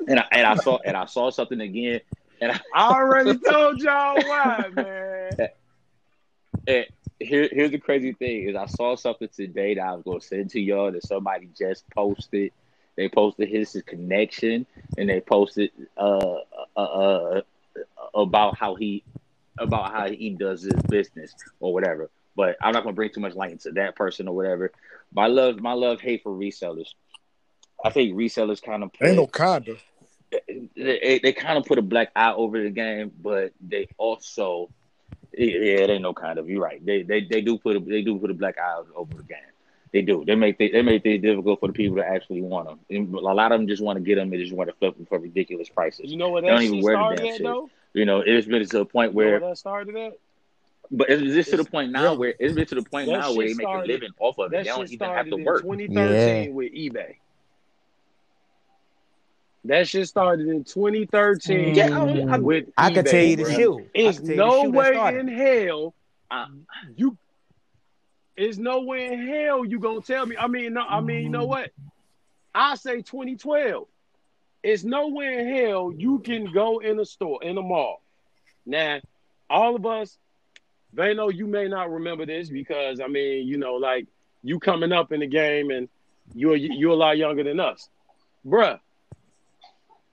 and 0.08 0.20
I, 0.20 0.26
and 0.32 0.46
I 0.46 0.56
saw 0.56 0.78
and 0.84 0.96
I 0.96 1.06
saw 1.06 1.30
something 1.30 1.60
again 1.60 2.00
and 2.40 2.52
I, 2.52 2.60
I 2.74 2.90
already 2.92 3.38
told 3.38 3.80
y'all 3.80 4.24
why, 4.26 4.68
man. 4.72 5.32
And 6.66 6.86
here, 7.18 7.48
here's 7.50 7.70
the 7.70 7.78
crazy 7.78 8.12
thing: 8.12 8.48
is 8.48 8.56
I 8.56 8.66
saw 8.66 8.96
something 8.96 9.28
today 9.34 9.74
that 9.74 9.82
I 9.82 9.94
was 9.94 10.02
gonna 10.04 10.20
send 10.20 10.50
to 10.50 10.60
y'all 10.60 10.92
that 10.92 11.06
somebody 11.06 11.48
just 11.56 11.88
posted. 11.90 12.52
They 12.96 13.08
posted 13.08 13.48
his 13.48 13.80
connection, 13.86 14.66
and 14.96 15.08
they 15.08 15.20
posted 15.20 15.70
uh, 15.96 16.36
uh, 16.76 16.80
uh, 16.80 17.40
about 18.14 18.58
how 18.58 18.74
he 18.74 19.04
about 19.58 19.92
how 19.92 20.08
he 20.08 20.30
does 20.30 20.62
his 20.62 20.82
business 20.88 21.34
or 21.60 21.72
whatever. 21.72 22.10
But 22.36 22.56
I'm 22.62 22.72
not 22.72 22.82
gonna 22.84 22.94
bring 22.94 23.10
too 23.10 23.20
much 23.20 23.34
light 23.34 23.52
into 23.52 23.72
that 23.72 23.96
person 23.96 24.28
or 24.28 24.34
whatever. 24.34 24.72
My 25.12 25.26
love, 25.26 25.60
my 25.60 25.72
love, 25.72 26.00
hate 26.00 26.22
for 26.22 26.32
resellers. 26.32 26.94
I 27.84 27.90
think 27.90 28.14
resellers 28.14 28.62
kind 28.62 28.82
of 28.82 28.90
ain't 29.02 29.16
no 29.16 29.26
kinda 29.26 29.76
they, 30.76 31.20
they 31.22 31.32
kind 31.32 31.58
of 31.58 31.64
put 31.64 31.78
a 31.78 31.82
black 31.82 32.10
eye 32.14 32.32
over 32.32 32.62
the 32.62 32.70
game, 32.70 33.12
but 33.22 33.52
they 33.60 33.88
also 33.98 34.70
yeah, 35.36 35.86
they 35.86 35.92
ain't 35.92 36.02
no 36.02 36.12
kind 36.12 36.38
of. 36.38 36.48
You're 36.48 36.62
right. 36.62 36.84
They 36.84 37.02
they 37.02 37.22
they 37.22 37.40
do 37.40 37.58
put 37.58 37.76
a, 37.76 37.80
they 37.80 38.02
do 38.02 38.18
put 38.18 38.30
a 38.30 38.34
black 38.34 38.58
eye 38.58 38.82
over 38.94 39.14
the 39.14 39.22
game. 39.22 39.38
They 39.92 40.02
do. 40.02 40.24
They 40.24 40.34
make 40.34 40.58
they, 40.58 40.70
they 40.70 40.82
make 40.82 41.02
things 41.02 41.22
difficult 41.22 41.60
for 41.60 41.66
the 41.66 41.72
people 41.72 41.96
that 41.96 42.06
actually 42.06 42.42
want 42.42 42.68
them. 42.68 42.80
And 42.90 43.14
a 43.14 43.18
lot 43.18 43.52
of 43.52 43.58
them 43.58 43.68
just 43.68 43.82
want 43.82 43.96
to 43.96 44.00
get 44.00 44.16
them. 44.16 44.30
They 44.30 44.38
just 44.38 44.52
want 44.52 44.70
to 44.70 44.76
flip 44.76 44.96
them 44.96 45.06
for 45.06 45.18
ridiculous 45.18 45.68
prices. 45.68 46.10
You 46.10 46.16
know 46.16 46.30
what 46.30 46.44
that 46.44 46.60
shit 46.60 46.82
started 46.82 47.26
at 47.26 47.42
though? 47.42 47.70
You 47.92 48.04
know, 48.04 48.22
it's 48.24 48.46
been 48.46 48.64
to 48.64 48.78
the 48.78 48.84
point 48.84 49.12
You 49.12 49.18
know 49.20 49.24
where, 49.24 49.40
where 49.40 49.50
that 49.50 49.58
started 49.58 49.96
at? 49.96 50.18
but 50.90 51.08
it's 51.08 51.22
just 51.22 51.50
to 51.50 51.56
the 51.56 51.64
point 51.64 51.92
now 51.92 52.02
really? 52.02 52.16
where 52.16 52.34
it's 52.38 52.54
been 52.54 52.66
to 52.66 52.74
the 52.76 52.82
point 52.82 53.06
That 53.06 53.20
now 53.20 53.34
where 53.34 53.46
they 53.46 53.54
shit 53.54 53.58
make 53.58 53.66
a 53.66 53.78
living 53.86 54.10
off 54.18 54.38
of 54.38 54.52
it. 54.52 54.56
They 54.56 54.64
don't 54.64 54.90
even 54.90 55.08
have 55.10 55.26
to 55.26 55.36
in 55.36 55.44
work. 55.44 55.62
2013 55.62 56.54
with 56.54 56.72
eBay. 56.72 57.16
That 59.64 59.86
shit 59.88 60.08
started 60.08 60.48
in 60.48 60.64
2013 60.64 61.74
Yeah, 61.74 61.88
I- 61.92 62.34
I- 62.34 62.38
with 62.38 62.68
I 62.78 62.90
can 62.92 63.04
tell 63.04 63.22
you 63.22 63.36
the 63.36 63.42
bruh. 63.44 63.56
shoe. 63.56 63.86
It's 63.92 64.18
can 64.18 64.26
tell 64.28 64.36
you 64.36 64.42
the 64.62 64.72
no 64.72 64.78
way 64.78 65.18
in 65.18 65.28
hell 65.28 65.94
Uh, 66.30 66.46
you. 66.96 67.16
It's 68.36 68.56
no 68.56 68.80
way 68.82 69.12
in 69.12 69.26
hell 69.26 69.64
you 69.64 69.78
gonna 69.78 70.00
tell 70.00 70.24
me. 70.24 70.36
I 70.38 70.46
mean, 70.46 70.72
no. 70.74 70.82
I 70.82 71.00
mean, 71.00 71.22
you 71.24 71.28
know 71.28 71.44
what? 71.44 71.70
I 72.54 72.74
say 72.76 73.02
2012. 73.02 73.86
It's 74.62 74.84
no 74.84 75.08
way 75.08 75.38
in 75.40 75.54
hell 75.56 75.92
you 75.92 76.20
can 76.20 76.50
go 76.52 76.78
in 76.78 76.98
a 77.00 77.04
store 77.04 77.42
in 77.42 77.58
a 77.58 77.62
mall. 77.62 78.00
Now, 78.64 79.00
all 79.50 79.74
of 79.76 79.84
us, 79.84 80.16
they 80.92 81.12
know 81.14 81.28
you 81.28 81.46
may 81.46 81.68
not 81.68 81.90
remember 81.90 82.24
this 82.24 82.48
because 82.48 83.00
I 83.00 83.08
mean, 83.08 83.46
you 83.46 83.58
know, 83.58 83.74
like 83.74 84.06
you 84.42 84.58
coming 84.58 84.92
up 84.92 85.12
in 85.12 85.20
the 85.20 85.26
game 85.26 85.70
and 85.70 85.88
you're 86.34 86.56
you're 86.56 86.92
a 86.92 86.96
lot 86.96 87.18
younger 87.18 87.42
than 87.42 87.60
us, 87.60 87.88
bruh. 88.46 88.80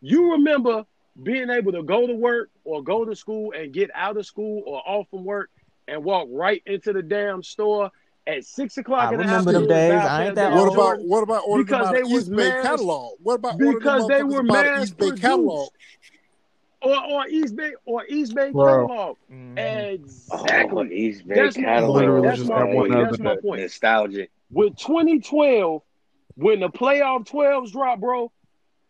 You 0.01 0.33
remember 0.33 0.85
being 1.23 1.49
able 1.49 1.71
to 1.71 1.83
go 1.83 2.05
to 2.05 2.13
work 2.13 2.49
or 2.63 2.83
go 2.83 3.03
to 3.05 3.15
school 3.15 3.51
and 3.53 3.73
get 3.73 3.89
out 3.95 4.17
of 4.17 4.25
school 4.25 4.63
or 4.65 4.81
off 4.87 5.07
from 5.09 5.23
work 5.23 5.49
and 5.87 6.03
walk 6.03 6.27
right 6.31 6.61
into 6.65 6.93
the 6.93 7.01
damn 7.01 7.41
store 7.41 7.89
at 8.27 8.43
six 8.45 8.77
o'clock 8.77 9.09
I 9.09 9.13
in 9.13 9.19
the 9.19 9.25
remember 9.25 9.51
them 9.53 9.67
days. 9.67 9.91
buy 9.93 10.03
a 10.03 10.07
I 10.07 10.25
ain't 10.25 10.35
that 10.35 10.51
What 10.51 10.67
old. 10.67 10.73
About 10.73 10.99
what 11.01 11.23
about 11.23 11.43
ordering 11.47 11.65
Because 11.65 11.79
them 11.87 11.87
out 11.87 11.93
they 11.95 12.01
of 12.01 12.11
was 12.11 12.29
Eastbay 12.29 12.35
mass- 12.35 12.61
catalog? 12.65 13.11
What 13.23 13.33
about 13.35 13.53
ordering 13.53 13.73
because 13.79 14.07
they 14.07 14.23
were 14.23 14.39
about 14.41 14.65
mass 14.65 14.89
Eastbay 14.91 15.19
catalog? 15.21 15.69
or 16.83 16.95
or 16.95 17.25
Eastbay 17.25 17.71
or 17.85 18.05
Eastbay 18.11 18.51
Bro. 18.51 18.87
catalog. 18.87 19.17
Mhm. 19.31 19.93
Exactly. 19.93 20.77
Oh, 20.77 20.83
Eastbay 20.85 21.35
That's 21.35 21.55
catalog. 21.57 21.93
point. 21.95 21.99
Literally 22.01 22.27
That's 22.27 22.43
my 22.47 22.63
point. 22.71 22.91
That's 22.93 23.19
my 23.19 23.35
point. 23.37 23.61
Nostalgic. 23.61 24.29
With 24.51 24.75
2012, 24.77 25.81
when 26.35 26.59
the 26.59 26.69
playoff 26.69 27.25
12s 27.27 27.71
dropped, 27.71 28.01
bro, 28.01 28.31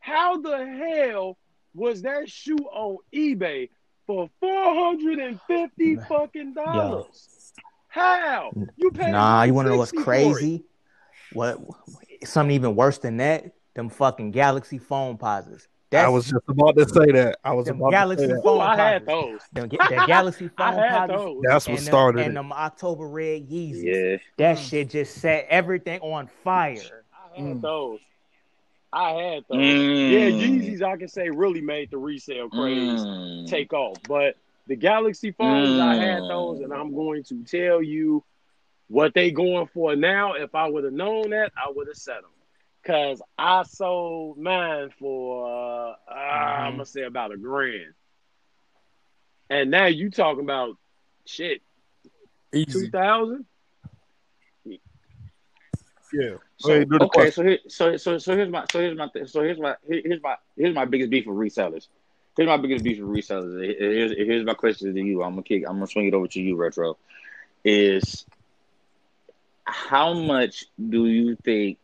how 0.07 0.39
the 0.39 0.65
hell 0.65 1.37
was 1.73 2.01
that 2.03 2.29
shoe 2.29 2.55
on 2.71 2.97
eBay 3.13 3.69
for 4.05 4.29
four 4.39 4.73
hundred 4.73 5.19
and 5.19 5.39
fifty 5.47 5.97
fucking 6.07 6.53
dollars? 6.53 7.53
How 7.89 8.51
you 8.77 8.91
paid? 8.91 9.11
Nah, 9.11 9.43
you 9.43 9.53
want 9.53 9.65
to 9.67 9.71
know 9.71 9.77
what's 9.77 9.91
160 9.93 9.97
for 9.97 10.01
it. 10.01 10.33
crazy? 10.33 10.63
What? 11.33 11.59
Something 12.23 12.55
even 12.55 12.75
worse 12.75 12.97
than 12.99 13.17
that? 13.17 13.51
Them 13.75 13.89
fucking 13.89 14.31
Galaxy 14.31 14.79
Foamposites. 14.79 15.67
That's 15.89 16.05
I 16.05 16.09
was 16.09 16.25
just 16.25 16.43
about 16.49 16.75
to 16.77 16.87
say 16.87 17.11
that. 17.13 17.37
I 17.43 17.53
was 17.53 17.65
them 17.67 17.77
about 17.77 17.91
Galaxy 17.91 18.27
to 18.27 18.29
say 18.29 18.35
that. 18.35 18.43
phone 18.43 18.57
Oh, 18.57 18.61
I 18.61 18.75
had 18.75 19.05
those. 19.05 19.39
Them, 19.53 19.69
the 19.69 20.03
Galaxy 20.07 20.49
I 20.57 20.71
phone 20.71 20.79
had 20.83 21.09
pauses. 21.09 21.25
those. 21.25 21.41
That's 21.43 21.67
what 21.67 21.77
and 21.77 21.77
them, 21.79 21.91
started 21.91 22.21
and 22.21 22.31
it. 22.31 22.33
them 22.33 22.51
October 22.53 23.07
red 23.07 23.49
Yeezys. 23.49 23.83
Yeah. 23.83 24.17
That 24.37 24.59
shit 24.59 24.89
just 24.89 25.15
set 25.15 25.47
everything 25.49 25.99
on 26.01 26.27
fire. 26.43 27.05
I 27.13 27.39
had 27.39 27.45
Mm. 27.57 27.61
those. 27.61 27.99
I 28.97 29.11
had 29.11 29.43
those. 29.47 29.59
Mm. 29.59 30.09
Yeah, 30.09 30.29
Yeezys, 30.29 30.81
I 30.81 30.97
can 30.97 31.07
say, 31.07 31.29
really 31.29 31.61
made 31.61 31.91
the 31.91 31.97
resale 31.99 32.49
craze 32.49 33.05
Mm. 33.05 33.47
take 33.47 33.71
off. 33.71 33.97
But 34.07 34.37
the 34.65 34.75
Galaxy 34.75 35.31
foams, 35.31 35.77
I 35.77 35.95
had 35.95 36.23
Mm. 36.23 36.27
those, 36.29 36.59
and 36.61 36.73
I'm 36.73 36.93
going 36.95 37.23
to 37.25 37.43
tell 37.43 37.81
you 37.81 38.23
what 38.87 39.13
they 39.13 39.29
going 39.31 39.67
for 39.67 39.95
now. 39.95 40.33
If 40.33 40.55
I 40.55 40.67
would 40.67 40.83
have 40.83 40.93
known 40.93 41.29
that, 41.29 41.51
I 41.55 41.69
would 41.69 41.87
have 41.87 41.95
set 41.97 42.21
them. 42.21 42.31
Cause 42.83 43.21
I 43.37 43.63
sold 43.63 44.37
mine 44.37 44.91
for 44.97 45.45
uh, 45.45 45.95
uh, 46.09 46.13
I'm 46.13 46.73
gonna 46.73 46.85
say 46.85 47.01
about 47.01 47.33
a 47.33 47.37
grand, 47.37 47.93
and 49.49 49.69
now 49.71 49.87
you 49.87 50.09
talking 50.09 50.43
about 50.43 50.77
shit 51.25 51.61
two 52.53 52.59
Easy. 52.59 52.89
thousand. 52.89 53.45
Yeah. 56.19 56.35
So, 56.57 56.69
Go 56.69 56.73
ahead, 56.75 56.89
do 56.89 56.97
the 56.99 57.05
okay, 57.05 57.19
question. 57.19 57.33
so 57.33 57.43
here, 57.43 57.59
so 57.67 57.97
so 57.97 58.17
so 58.17 58.35
here's 58.35 58.49
my 58.49 58.65
so 58.71 58.79
here's 58.79 58.97
my 58.97 59.07
th- 59.07 59.29
so 59.29 59.41
here's 59.43 59.59
my 59.59 59.75
here's 59.87 60.21
my 60.23 60.35
here's 60.57 60.73
my 60.75 60.85
biggest 60.85 61.09
beef 61.11 61.25
with 61.27 61.37
resellers. 61.37 61.87
Here's 62.35 62.47
my 62.47 62.57
biggest 62.57 62.83
beef 62.83 62.99
with 62.99 63.09
resellers. 63.09 63.77
Here's, 63.77 64.11
here's 64.17 64.45
my 64.45 64.53
question 64.53 64.93
to 64.95 65.01
you. 65.01 65.21
I'm 65.23 65.31
gonna 65.33 65.43
kick. 65.43 65.63
I'm 65.67 65.75
gonna 65.75 65.87
swing 65.87 66.07
it 66.07 66.13
over 66.13 66.27
to 66.27 66.41
you, 66.41 66.55
retro. 66.55 66.97
Is 67.63 68.25
how 69.65 70.13
much 70.13 70.65
do 70.89 71.07
you 71.07 71.35
think, 71.35 71.77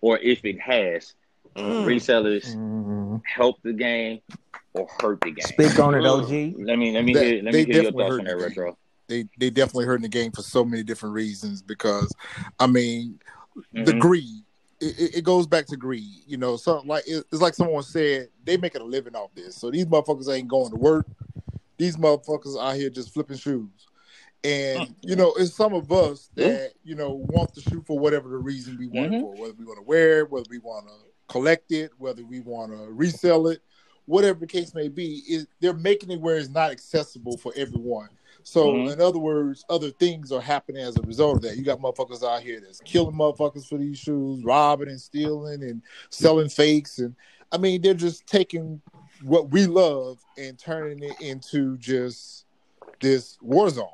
or 0.00 0.18
if 0.18 0.44
it 0.44 0.60
has, 0.60 1.14
resellers 1.56 2.54
Mhm. 2.54 3.22
help 3.24 3.62
the 3.62 3.72
game 3.72 4.20
or 4.74 4.86
hurt 5.00 5.20
the 5.22 5.30
game? 5.30 5.46
Speak 5.46 5.78
on 5.78 5.94
it, 5.94 6.02
Mm. 6.02 6.22
OG. 6.22 6.54
Let 6.64 6.78
me 6.78 6.92
let 6.92 7.04
me 7.04 7.14
That- 7.14 7.24
hear 7.24 7.42
let 7.42 7.54
me 7.54 7.64
hear 7.64 7.82
your 7.82 7.92
thoughts 7.92 8.18
on 8.18 8.24
that, 8.24 8.24
the 8.24 8.30
game. 8.30 8.42
retro. 8.48 8.78
They 9.06 9.28
they 9.38 9.50
definitely 9.50 9.84
hurting 9.86 10.02
the 10.02 10.08
game 10.08 10.32
for 10.32 10.42
so 10.42 10.64
many 10.64 10.82
different 10.82 11.14
reasons 11.14 11.62
because 11.62 12.12
I 12.58 12.66
mean 12.66 13.20
the 13.72 13.92
Mhm. 13.92 13.98
greed. 14.00 14.44
It, 14.80 15.16
it- 15.16 15.24
goes 15.24 15.46
back 15.46 15.66
to 15.66 15.76
greed, 15.76 16.24
you 16.26 16.36
know. 16.36 16.56
So 16.56 16.82
like 16.84 17.04
it- 17.06 17.24
it's 17.32 17.40
like 17.40 17.54
someone 17.54 17.82
said 17.82 18.28
they 18.44 18.56
making 18.56 18.82
a 18.82 18.84
living 18.84 19.14
off 19.14 19.30
this. 19.34 19.56
So 19.56 19.70
these 19.70 19.86
motherfuckers 19.86 20.28
ain't 20.32 20.48
going 20.48 20.70
to 20.70 20.76
work. 20.76 21.06
These 21.78 21.96
motherfuckers 21.96 22.60
out 22.60 22.76
here 22.76 22.90
just 22.90 23.14
flipping 23.14 23.36
shoes. 23.36 23.70
And 24.42 24.94
you 25.00 25.16
know, 25.16 25.32
it's 25.38 25.54
some 25.54 25.72
of 25.72 25.90
us 25.90 26.30
that 26.34 26.72
you 26.84 26.94
know 26.96 27.12
want 27.12 27.54
the 27.54 27.62
shoe 27.62 27.82
for 27.86 27.98
whatever 27.98 28.28
the 28.28 28.36
reason 28.36 28.76
we 28.78 28.88
want 28.88 29.12
Mhm. 29.12 29.16
it 29.16 29.20
for, 29.20 29.34
whether 29.40 29.54
we 29.54 29.64
want 29.64 29.78
to 29.78 29.82
wear 29.84 30.20
it, 30.20 30.30
whether 30.30 30.46
we 30.50 30.58
want 30.58 30.86
to 30.88 30.94
collect 31.28 31.72
it, 31.72 31.92
whether 31.98 32.24
we 32.24 32.40
want 32.40 32.72
to 32.72 32.90
resell 32.92 33.46
it, 33.46 33.62
whatever 34.04 34.40
the 34.40 34.46
case 34.46 34.74
may 34.74 34.88
be. 34.88 35.22
Is 35.28 35.46
they're 35.60 35.72
making 35.72 36.10
it 36.10 36.20
where 36.20 36.36
it's 36.36 36.50
not 36.50 36.70
accessible 36.72 37.38
for 37.38 37.52
everyone. 37.56 38.10
So, 38.44 38.74
Mhm. 38.74 38.92
in 38.92 39.00
other 39.00 39.18
words, 39.18 39.64
other 39.70 39.90
things 39.90 40.30
are 40.30 40.40
happening 40.40 40.82
as 40.82 40.96
a 40.96 41.02
result 41.02 41.36
of 41.36 41.42
that. 41.42 41.56
You 41.56 41.64
got 41.64 41.80
motherfuckers 41.80 42.22
out 42.22 42.42
here 42.42 42.60
that's 42.60 42.80
killing 42.80 43.16
motherfuckers 43.16 43.66
for 43.66 43.78
these 43.78 43.98
shoes, 43.98 44.44
robbing 44.44 44.88
and 44.88 45.00
stealing 45.00 45.62
and 45.62 45.82
selling 46.10 46.50
fakes, 46.50 46.98
and 46.98 47.16
I 47.50 47.58
mean, 47.58 47.80
they're 47.80 47.94
just 47.94 48.26
taking 48.26 48.82
what 49.22 49.50
we 49.50 49.66
love 49.66 50.18
and 50.36 50.58
turning 50.58 51.02
it 51.02 51.20
into 51.20 51.78
just 51.78 52.44
this 53.00 53.38
war 53.40 53.70
zone. 53.70 53.88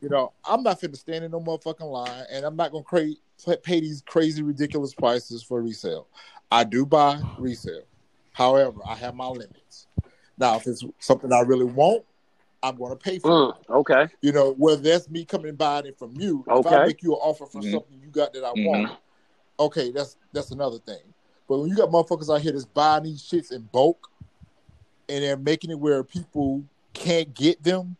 You 0.00 0.08
know, 0.08 0.32
I'm 0.44 0.62
not 0.62 0.80
finna 0.80 0.96
stand 0.96 1.24
in 1.24 1.30
no 1.30 1.40
motherfucking 1.40 1.80
line, 1.90 2.24
and 2.30 2.44
I'm 2.44 2.56
not 2.56 2.72
gonna 2.72 2.84
cra- 2.84 3.56
pay 3.62 3.80
these 3.80 4.02
crazy, 4.02 4.42
ridiculous 4.42 4.94
prices 4.94 5.42
for 5.42 5.60
resale. 5.62 6.08
I 6.50 6.64
do 6.64 6.86
buy 6.86 7.20
resale. 7.38 7.84
However, 8.32 8.80
I 8.86 8.94
have 8.94 9.14
my 9.14 9.28
limits. 9.28 9.88
Now, 10.38 10.56
if 10.56 10.66
it's 10.66 10.84
something 11.00 11.32
I 11.32 11.40
really 11.40 11.64
want, 11.64 12.04
I'm 12.64 12.76
gonna 12.76 12.96
pay 12.96 13.18
for 13.18 13.28
it. 13.28 13.32
Mm, 13.68 13.70
okay. 13.76 14.08
You 14.22 14.32
know, 14.32 14.52
whether 14.54 14.80
that's 14.80 15.10
me 15.10 15.24
coming 15.26 15.50
and 15.50 15.58
buying 15.58 15.84
it 15.84 15.98
from 15.98 16.14
you, 16.18 16.44
okay. 16.48 16.60
if 16.60 16.66
Okay. 16.66 16.76
I 16.82 16.86
make 16.86 17.02
you 17.02 17.12
an 17.12 17.20
offer 17.20 17.44
for 17.44 17.60
Mhm. 17.60 17.70
something 17.72 18.00
you 18.00 18.08
got 18.08 18.32
that 18.32 18.42
I 18.42 18.52
Mhm. 18.52 18.64
want, 18.64 18.98
okay, 19.60 19.90
that's 19.90 20.16
that's 20.32 20.50
another 20.50 20.78
thing. 20.78 21.02
But 21.46 21.58
when 21.58 21.68
you 21.68 21.76
got 21.76 21.90
motherfuckers 21.90 22.34
out 22.34 22.40
here 22.40 22.52
that's 22.52 22.64
buying 22.64 23.04
these 23.04 23.22
shits 23.22 23.52
in 23.52 23.68
bulk 23.70 24.10
and 25.10 25.22
they're 25.22 25.36
making 25.36 25.70
it 25.70 25.78
where 25.78 26.02
people 26.02 26.64
can't 26.94 27.34
get 27.34 27.62
them, 27.62 27.96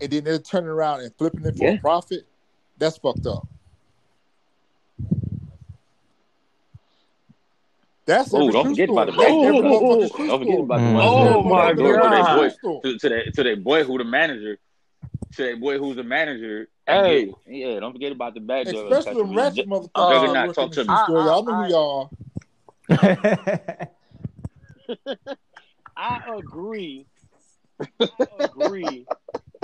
and 0.00 0.10
then 0.10 0.24
they're 0.24 0.38
turning 0.38 0.68
around 0.68 1.00
and 1.00 1.14
flipping 1.16 1.46
it 1.46 1.56
for 1.56 1.64
Yeah. 1.64 1.74
a 1.76 1.78
profit, 1.78 2.26
that's 2.76 2.98
fucked 2.98 3.26
up. 3.26 3.48
That's 8.06 8.34
Oh, 8.34 8.40
every 8.42 8.52
don't 8.52 8.64
shoe 8.64 8.70
forget 8.70 8.88
store. 8.88 9.02
about 9.02 9.06
the 9.06 9.12
That's 9.12 9.30
back- 9.30 9.34
Oh, 9.34 10.26
Don't 10.26 10.40
forget 10.40 10.60
about 10.60 10.78
the 10.78 10.84
Mm. 10.84 11.00
Oh, 11.02 11.42
my 11.44 11.72
that 11.72 11.76
to 11.76 11.82
God. 11.82 12.36
boy- 12.36 12.80
to, 12.82 12.98
to 12.98 13.08
that 13.08 13.34
to 13.34 13.42
that 13.44 13.64
boy 13.64 13.84
who 13.84 13.98
the 13.98 14.04
manager, 14.04 14.58
to 15.36 15.42
that 15.42 15.60
boy 15.60 15.78
who's 15.78 15.96
the 15.96 16.02
manager. 16.02 16.68
Hey. 16.86 17.32
yeah, 17.46 17.68
yeah, 17.68 17.80
don't 17.80 17.92
forget 17.92 18.12
about 18.12 18.34
the 18.34 18.40
back 18.40 18.66
door. 18.66 18.92
Especially 18.92 19.22
them 19.22 19.34
ratchet 19.34 19.64
Ju- 19.64 19.70
motherfuckers 19.70 19.88
Uh, 19.94 20.32
that 20.34 20.54
talk 20.54 20.70
to 20.72 20.80
me. 20.84 20.96
store. 21.04 21.18
I- 21.18 21.24
Y'all 21.26 21.44
know 21.44 21.52
I- 21.52 21.66
who 21.66 21.72
y'all. 21.72 22.10
I 25.96 26.20
agree. 26.36 27.06
I 27.80 28.08
agree. 28.40 29.06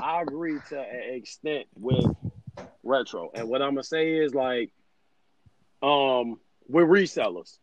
I 0.02 0.22
agree 0.22 0.58
to 0.70 0.80
an 0.80 1.14
extent 1.14 1.66
with 1.78 2.04
retro. 2.82 3.30
And 3.34 3.48
what 3.48 3.60
I'm 3.62 3.70
gonna 3.74 3.84
say 3.84 4.14
is 4.16 4.34
like, 4.34 4.70
um, 5.82 6.38
with 6.68 6.86
resellers, 6.86 7.58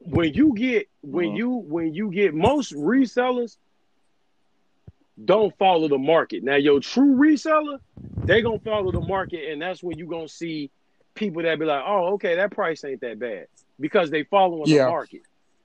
when 0.00 0.32
you 0.32 0.54
get 0.54 0.88
when 1.02 1.32
Mhm. 1.32 1.36
you 1.36 1.50
when 1.50 1.94
you 1.94 2.10
get 2.10 2.34
most 2.34 2.72
resellers 2.72 3.56
don't 5.22 5.56
follow 5.58 5.88
the 5.88 5.98
market. 5.98 6.44
Now 6.44 6.56
your 6.56 6.80
true 6.80 7.16
reseller, 7.16 7.78
they 8.24 8.42
gonna 8.42 8.60
follow 8.60 8.92
the 8.92 9.00
market, 9.00 9.50
and 9.50 9.60
that's 9.60 9.82
when 9.82 9.98
you 9.98 10.06
gonna 10.06 10.28
see 10.28 10.70
people 11.14 11.42
that 11.42 11.58
be 11.58 11.64
like, 11.64 11.82
oh, 11.84 12.12
okay, 12.14 12.36
that 12.36 12.52
price 12.52 12.84
ain't 12.84 13.00
that 13.00 13.18
bad 13.18 13.46
because 13.80 14.10
they 14.10 14.22
following 14.24 14.70
Yeah. 14.70 14.84
the 14.84 14.90
market. 14.90 15.22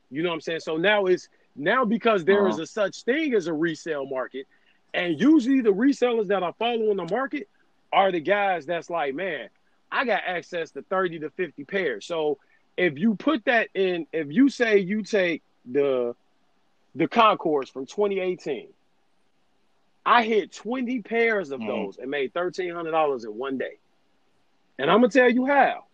You 0.10 0.24
know 0.24 0.30
what 0.30 0.36
I'm 0.36 0.42
saying? 0.42 0.62
So 0.62 0.78
now 0.78 1.06
it's 1.06 1.28
now 1.56 1.86
because 1.86 2.26
there 2.26 2.48
is 2.48 2.56
Uh-huh. 2.56 2.64
a 2.64 2.68
such 2.68 3.04
thing 3.04 3.34
as 3.36 3.48
a 3.48 3.54
resale 3.54 4.06
market, 4.08 4.48
and 4.94 5.20
usually 5.20 5.62
the 5.62 5.74
resellers 5.74 6.28
that 6.28 6.42
are 6.44 6.54
following 6.58 6.98
the 6.98 7.06
market 7.06 7.48
are 7.92 8.12
the 8.12 8.20
guys 8.20 8.66
that's 8.66 8.90
like, 8.90 9.14
man, 9.14 9.50
I 9.92 10.06
got 10.06 10.24
access 10.26 10.72
to 10.72 10.82
30 10.90 11.20
to 11.20 11.30
50 11.32 11.64
pairs. 11.66 12.08
So 12.08 12.40
if 12.78 12.98
you 12.98 13.16
put 13.16 13.46
that 13.46 13.70
in, 13.74 14.08
if 14.12 14.28
you 14.32 14.50
say 14.50 14.80
you 14.80 15.04
take 15.04 15.42
the 15.70 16.16
the 16.96 17.08
Concords 17.08 17.70
from 17.70 17.86
2018. 17.86 18.68
I 20.06 20.24
hit 20.24 20.52
20 20.52 21.02
pairs 21.02 21.52
of 21.52 21.60
mm. 21.60 21.68
those 21.68 21.98
and 21.98 22.12
made 22.12 22.34
$1,300 22.34 23.24
in 23.24 23.38
one 23.38 23.58
day. 23.58 23.78
And 24.78 24.92
I'm 24.92 25.02
to 25.02 25.08
tell 25.08 25.30
you 25.30 25.46
how. 25.46 25.86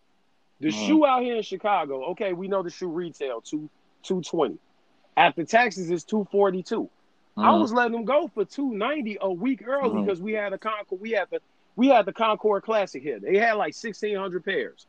The 0.59 0.69
mm. 0.69 0.87
shoe 0.87 1.05
out 1.05 1.23
here 1.23 1.37
in 1.37 1.43
Chicago, 1.43 2.11
okay, 2.11 2.33
we 2.33 2.47
know 2.47 2.63
the 2.63 2.69
shoe 2.69 2.87
retail 2.87 3.41
two, 3.41 3.69
220. 4.03 4.57
After 5.15 5.43
taxes 5.43 5.91
is 5.91 6.03
242. 6.03 6.89
Mm. 7.37 7.45
I 7.45 7.55
was 7.55 7.71
letting 7.71 7.93
them 7.93 8.05
go 8.05 8.29
for 8.33 8.45
290 8.45 9.19
a 9.21 9.31
week 9.31 9.65
early 9.65 10.01
because 10.01 10.21
we 10.21 10.33
had 10.33 10.53
a 10.53 10.57
Concord, 10.57 10.99
we 10.99 11.11
had 11.11 11.27
the 11.31 11.39
we 11.75 11.87
had 11.87 12.05
the 12.05 12.11
Concord 12.11 12.63
Classic 12.63 13.01
here. 13.01 13.19
They 13.19 13.37
had 13.37 13.53
like 13.53 13.73
1,600 13.73 14.43
pairs. 14.43 14.85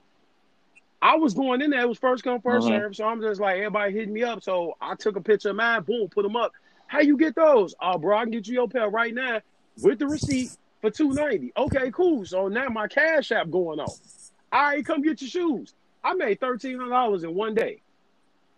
I 1.02 1.16
was 1.16 1.34
going 1.34 1.62
in 1.62 1.70
there. 1.70 1.80
It 1.80 1.88
was 1.88 1.98
first 1.98 2.24
come, 2.24 2.40
1st 2.40 2.60
mm-hmm. 2.60 2.68
serve. 2.68 2.96
So 2.96 3.06
I'm 3.06 3.20
just 3.20 3.40
like, 3.40 3.56
everybody 3.56 3.92
hitting 3.92 4.12
me 4.12 4.22
up. 4.22 4.42
So 4.42 4.76
I 4.80 4.94
took 4.94 5.16
a 5.16 5.20
picture 5.20 5.50
of 5.50 5.56
mine, 5.56 5.82
boom, 5.82 6.08
put 6.08 6.22
them 6.22 6.36
up. 6.36 6.52
How 6.86 7.00
you 7.00 7.16
get 7.16 7.34
those? 7.34 7.74
Oh, 7.80 7.98
bro, 7.98 8.18
I 8.18 8.22
can 8.22 8.32
get 8.32 8.46
you 8.46 8.54
your 8.54 8.68
pair 8.68 8.88
right 8.88 9.14
now 9.14 9.40
with 9.82 9.98
the 9.98 10.06
receipt 10.06 10.50
for 10.80 10.90
290. 10.90 11.52
Okay, 11.56 11.90
cool. 11.92 12.24
So 12.26 12.48
now 12.48 12.68
my 12.68 12.88
cash 12.88 13.32
app 13.32 13.50
going 13.50 13.80
on. 13.80 13.88
All 14.52 14.62
right, 14.62 14.84
come 14.84 15.00
get 15.02 15.20
your 15.22 15.30
shoes. 15.30 15.74
I 16.02 16.14
made 16.14 16.40
$1,300 16.40 17.24
in 17.24 17.34
one 17.34 17.54
day. 17.54 17.80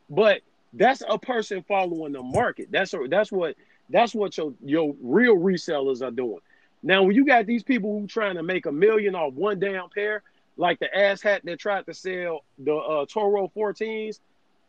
But 0.08 0.40
that's 0.72 1.02
a 1.08 1.18
person 1.18 1.64
following 1.68 2.12
the 2.12 2.22
market. 2.22 2.68
That's 2.70 2.94
a, 2.94 3.06
that's 3.08 3.30
what 3.30 3.56
that's 3.90 4.14
what 4.14 4.36
your 4.36 4.54
your 4.64 4.94
real 5.02 5.36
resellers 5.36 6.02
are 6.02 6.10
doing. 6.10 6.40
Now, 6.82 7.02
when 7.02 7.14
you 7.14 7.24
got 7.24 7.46
these 7.46 7.62
people 7.62 7.98
who 7.98 8.06
trying 8.06 8.36
to 8.36 8.42
make 8.42 8.66
a 8.66 8.72
million 8.72 9.14
off 9.14 9.34
one 9.34 9.60
damn 9.60 9.88
pair, 9.90 10.22
like 10.62 10.78
the 10.78 10.96
ass 10.96 11.20
hat 11.20 11.42
that 11.44 11.58
tried 11.58 11.84
to 11.86 11.92
sell 11.92 12.44
the 12.56 12.72
uh, 12.72 13.04
Toro 13.06 13.50
14s 13.54 14.20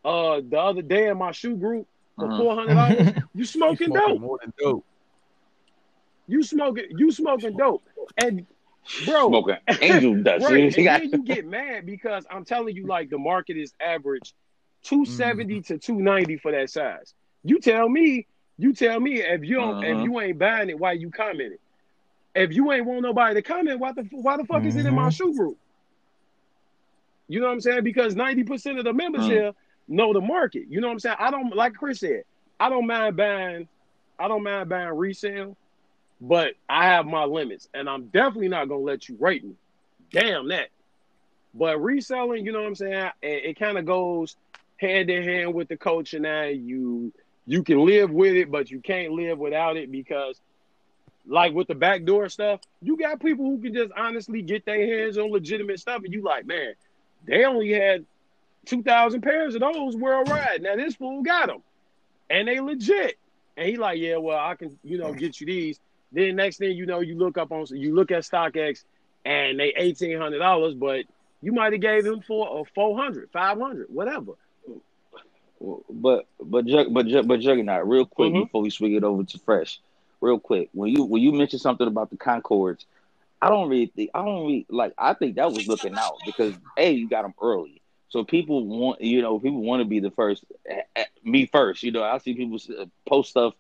uh, 0.04 0.42
the 0.50 0.60
other 0.60 0.82
day 0.82 1.08
in 1.08 1.20
my 1.20 1.32
shoe 1.32 1.56
group 1.56 1.88
for 2.18 2.26
uh-huh. 2.26 2.38
four 2.38 2.56
hundred 2.56 2.74
dollars. 2.74 3.24
you 3.36 3.46
smoking, 3.46 3.88
smoking 3.88 3.94
dope? 3.94 4.20
More 4.22 4.40
than 4.42 4.54
dope. 4.60 4.86
You 6.28 6.42
smoking? 6.42 6.86
You 6.90 7.12
smoking 7.12 7.56
dope? 7.56 7.84
And 8.18 8.48
bro, 9.06 9.30
smoking 9.30 9.58
angel 9.82 10.24
dust. 10.24 10.46
right, 10.46 10.78
and 10.78 10.88
then 10.88 11.10
you 11.12 11.24
get 11.24 11.46
mad 11.46 11.86
because 11.86 12.26
I'm 12.30 12.44
telling 12.44 12.76
you, 12.76 12.88
like 12.88 13.12
the 13.12 13.20
market 13.20 13.56
is 13.56 13.74
average 13.80 14.34
two 14.82 15.06
seventy 15.06 15.60
mm. 15.60 15.66
to 15.68 15.78
two 15.78 16.02
ninety 16.02 16.38
for 16.38 16.52
that 16.52 16.72
size. 16.72 17.14
You 17.44 17.60
tell 17.60 17.88
me. 17.88 18.26
You 18.56 18.72
tell 18.72 19.00
me 19.00 19.20
if 19.20 19.44
you 19.44 19.56
don't, 19.56 19.84
uh-huh. 19.84 20.00
if 20.00 20.04
you 20.04 20.20
ain't 20.22 20.38
buying 20.38 20.70
it, 20.70 20.78
why 20.78 20.92
you 20.92 21.10
commenting? 21.10 21.58
If 22.36 22.54
you 22.54 22.72
ain't 22.72 22.86
want 22.86 23.02
nobody 23.02 23.34
to 23.34 23.42
comment, 23.42 23.80
why 23.80 23.94
the 23.94 24.08
why 24.12 24.38
the 24.38 24.44
fuck 24.44 24.60
mm-hmm. 24.60 24.68
is 24.68 24.76
it 24.76 24.86
in 24.86 24.94
my 24.94 25.04
mm-hmm. 25.04 25.10
shoe 25.10 25.36
group? 25.36 25.58
You 27.28 27.40
know 27.40 27.48
what 27.48 27.54
I'm 27.54 27.62
saying? 27.62 27.84
Because 27.84 28.16
90% 28.16 28.80
of 28.80 28.86
the 28.86 28.94
membership 28.94 29.54
mm. 29.54 29.56
know 29.88 30.14
the 30.14 30.22
market. 30.22 30.66
You 30.70 30.82
know 30.82 30.88
what 30.88 30.94
I'm 30.94 31.00
saying? 31.00 31.18
I 31.20 31.32
don't 31.32 31.56
like 31.56 31.74
Chris 31.74 32.00
said, 32.00 32.24
I 32.60 32.70
don't 32.70 32.88
mind 32.88 33.18
buying, 33.18 33.68
I 34.20 34.28
don't 34.28 34.44
mind 34.44 34.70
buying 34.70 34.90
resale, 34.90 35.58
but 36.22 36.54
I 36.70 36.86
have 36.86 37.06
my 37.06 37.24
limits. 37.24 37.70
And 37.74 37.90
I'm 37.90 38.08
definitely 38.08 38.50
not 38.50 38.70
gonna 38.70 38.82
let 38.82 39.08
you 39.10 39.18
rate 39.20 39.44
me. 39.44 39.56
Damn 40.12 40.50
that. 40.50 40.70
But 41.54 41.82
reselling, 41.82 42.46
you 42.46 42.52
know 42.52 42.62
what 42.62 42.68
I'm 42.68 42.76
saying? 42.76 43.12
It, 43.22 43.46
it 43.46 43.60
kind 43.60 43.78
of 43.78 43.86
goes 43.86 44.36
hand 44.78 45.10
in 45.10 45.24
hand 45.24 45.54
with 45.54 45.68
the 45.68 45.78
culture 45.78 46.20
now. 46.20 46.44
You 46.44 47.14
you 47.46 47.64
can 47.64 47.86
live 47.86 48.12
with 48.12 48.36
it, 48.36 48.52
but 48.52 48.72
you 48.72 48.80
can't 48.80 49.12
live 49.14 49.38
without 49.38 49.78
it 49.78 49.92
because 49.92 50.40
like 51.26 51.54
with 51.54 51.68
the 51.68 51.76
backdoor 51.76 52.30
stuff, 52.30 52.62
you 52.82 52.98
got 52.98 53.20
people 53.20 53.46
who 53.46 53.60
can 53.62 53.74
just 53.74 53.92
honestly 53.96 54.42
get 54.42 54.66
their 54.66 54.86
hands 54.86 55.18
on 55.18 55.32
legitimate 55.32 55.80
stuff, 55.80 56.04
and 56.04 56.14
you 56.14 56.22
like, 56.22 56.46
man, 56.46 56.74
they 57.26 57.46
only 57.46 57.72
had 57.72 58.06
2,000 58.66 59.22
pairs 59.22 59.56
of 59.56 59.62
those 59.62 59.96
worldwide. 59.96 60.62
Now 60.62 60.76
this 60.76 60.96
fool 60.96 61.22
got 61.22 61.48
them, 61.48 61.62
and 62.30 62.48
they 62.48 62.60
legit. 62.60 63.18
And 63.56 63.68
he 63.68 63.78
like, 63.78 64.00
yeah, 64.00 64.18
well, 64.18 64.40
I 64.40 64.56
can, 64.56 64.78
you 64.84 64.98
know, 64.98 65.14
get 65.14 65.40
you 65.40 65.48
these. 65.48 65.80
Then 66.12 66.36
next 66.36 66.58
thing 66.58 66.76
you 66.76 66.86
know, 66.86 67.00
you 67.00 67.16
look 67.16 67.38
up 67.38 67.52
on, 67.52 67.66
you 67.70 67.96
look 67.96 68.12
at 68.12 68.24
StockX, 68.24 68.84
and 69.26 69.60
they 69.60 69.74
eighteen 69.76 70.18
hundred 70.18 70.40
dollars, 70.40 70.74
but 70.74 71.06
you 71.42 71.52
might 71.52 71.74
have 71.74 71.82
gave 71.82 72.04
them 72.04 72.22
for 72.22 72.62
a 72.62 72.66
400, 72.74 73.30
500, 73.32 73.88
whatever. 73.90 74.34
But 75.90 76.26
but 76.40 76.66
but 76.90 77.28
but 77.28 77.40
Juggernaut, 77.40 77.88
real 77.88 78.06
quick 78.06 78.32
mm-hmm. 78.32 78.44
before 78.44 78.62
we 78.62 78.70
swing 78.70 78.96
it 78.96 79.04
over 79.04 79.24
to 79.24 79.40
Fresh, 79.40 79.80
real 80.20 80.40
quick. 80.40 80.70
When 80.74 80.90
you 80.90 81.04
when 81.04 81.22
you 81.22 81.32
mentioned 81.32 81.62
something 81.62 81.88
about 81.88 82.10
the 82.10 82.18
Concords, 82.18 82.86
I 83.44 83.50
don't 83.50 83.68
really 83.68 83.88
think 83.88 84.12
I 84.14 84.24
don't 84.24 84.46
really 84.46 84.66
like. 84.70 84.94
I 84.98 85.14
think 85.14 85.36
that 85.36 85.52
was 85.52 85.68
looking 85.68 85.96
out 85.96 86.16
because 86.26 86.54
a 86.78 86.92
you 86.92 87.10
got 87.10 87.24
them 87.24 87.34
early, 87.42 87.82
so 88.08 88.24
people 88.24 88.66
want 88.66 89.02
you 89.02 89.22
know 89.22 89.38
people 89.38 89.62
want 89.62 89.82
to 89.82 89.86
be 89.86 90.00
the 90.00 90.12
first. 90.12 90.46
Eh, 90.66 90.82
eh, 90.96 91.06
me 91.26 91.46
first, 91.48 91.84
you 91.84 91.92
know. 91.92 92.04
I 92.04 92.20
see 92.20 92.36
people 92.36 92.58
post 93.06 93.32
stuff 93.32 93.54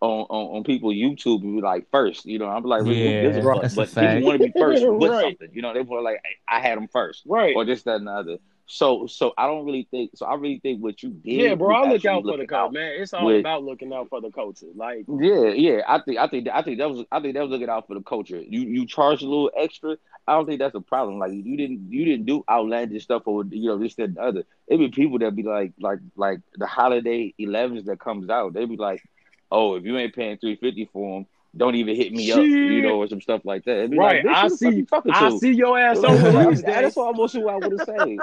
on, 0.00 0.26
on, 0.30 0.56
on 0.58 0.62
people 0.62 0.90
YouTube 0.90 1.42
and 1.42 1.56
be 1.56 1.62
like 1.62 1.90
first, 1.90 2.26
you 2.26 2.38
know. 2.38 2.46
I'm 2.46 2.62
like, 2.62 2.86
yeah, 2.86 3.40
but, 3.42 3.74
but 3.74 3.88
people 3.88 4.22
want 4.22 4.40
to 4.40 4.46
be 4.46 4.52
first 4.56 4.86
with 4.86 5.10
right. 5.10 5.22
something, 5.24 5.50
you 5.52 5.62
know. 5.62 5.74
They 5.74 5.80
want 5.80 6.04
like 6.04 6.22
I 6.46 6.60
had 6.60 6.78
them 6.78 6.86
first, 6.86 7.24
right, 7.26 7.56
or 7.56 7.64
just 7.64 7.86
that 7.86 7.96
and 7.96 8.06
the 8.06 8.12
other. 8.12 8.38
So, 8.66 9.06
so 9.06 9.34
I 9.36 9.46
don't 9.46 9.66
really 9.66 9.86
think. 9.90 10.12
So 10.14 10.26
I 10.26 10.34
really 10.34 10.58
think 10.58 10.82
what 10.82 11.02
you 11.02 11.10
did. 11.10 11.32
Yeah, 11.32 11.54
bro. 11.54 11.74
I 11.74 11.90
look 11.90 12.04
out 12.04 12.22
for 12.22 12.36
the 12.36 12.46
coach, 12.46 12.72
man. 12.72 12.92
It's 12.96 13.12
all 13.12 13.26
with, 13.26 13.40
about 13.40 13.62
looking 13.62 13.92
out 13.92 14.08
for 14.08 14.20
the 14.20 14.30
culture. 14.30 14.66
Like, 14.74 15.04
yeah, 15.08 15.48
yeah. 15.48 15.82
I 15.86 16.00
think, 16.00 16.18
I 16.18 16.26
think, 16.28 16.48
I 16.48 16.62
think 16.62 16.78
that 16.78 16.88
was, 16.88 17.04
I 17.12 17.20
think 17.20 17.34
that 17.34 17.42
was 17.42 17.50
looking 17.50 17.68
out 17.68 17.86
for 17.86 17.94
the 17.94 18.02
culture. 18.02 18.40
You, 18.40 18.60
you 18.60 18.86
charge 18.86 19.22
a 19.22 19.26
little 19.26 19.50
extra. 19.56 19.96
I 20.26 20.32
don't 20.32 20.46
think 20.46 20.60
that's 20.60 20.74
a 20.74 20.80
problem. 20.80 21.18
Like, 21.18 21.32
you 21.32 21.56
didn't, 21.56 21.92
you 21.92 22.06
didn't 22.06 22.24
do 22.24 22.42
outlandish 22.48 23.04
stuff 23.04 23.22
or 23.26 23.44
you 23.44 23.68
know 23.68 23.78
this 23.78 23.96
that 23.96 24.04
and 24.04 24.16
the 24.16 24.22
other. 24.22 24.44
It'd 24.66 24.80
be 24.80 24.88
people 24.88 25.18
that 25.18 25.36
be 25.36 25.42
like, 25.42 25.72
like, 25.78 25.98
like 26.16 26.40
the 26.56 26.66
holiday 26.66 27.34
11s 27.38 27.84
that 27.84 28.00
comes 28.00 28.30
out. 28.30 28.54
They'd 28.54 28.68
be 28.68 28.76
like, 28.76 29.02
oh, 29.50 29.74
if 29.76 29.84
you 29.84 29.96
ain't 29.98 30.14
paying 30.14 30.38
three 30.38 30.56
fifty 30.56 30.88
for 30.90 31.18
them, 31.18 31.26
don't 31.56 31.74
even 31.74 31.96
hit 31.96 32.12
me 32.12 32.26
Shit. 32.26 32.38
up, 32.38 32.44
you 32.44 32.82
know, 32.82 33.00
or 33.00 33.06
some 33.08 33.20
stuff 33.20 33.42
like 33.44 33.64
that. 33.64 33.94
Right, 33.96 34.24
like, 34.24 34.34
I 34.34 34.48
see. 34.48 34.86
I 35.10 35.36
see 35.38 35.52
your 35.52 35.78
ass 35.78 35.98
over 35.98 36.48
these 36.48 36.62
days. 36.62 36.74
That's 36.74 36.96
almost 36.96 37.34
what 37.36 37.54
I 37.54 37.56
would 37.56 37.78
have 37.78 37.86
said. 37.86 38.16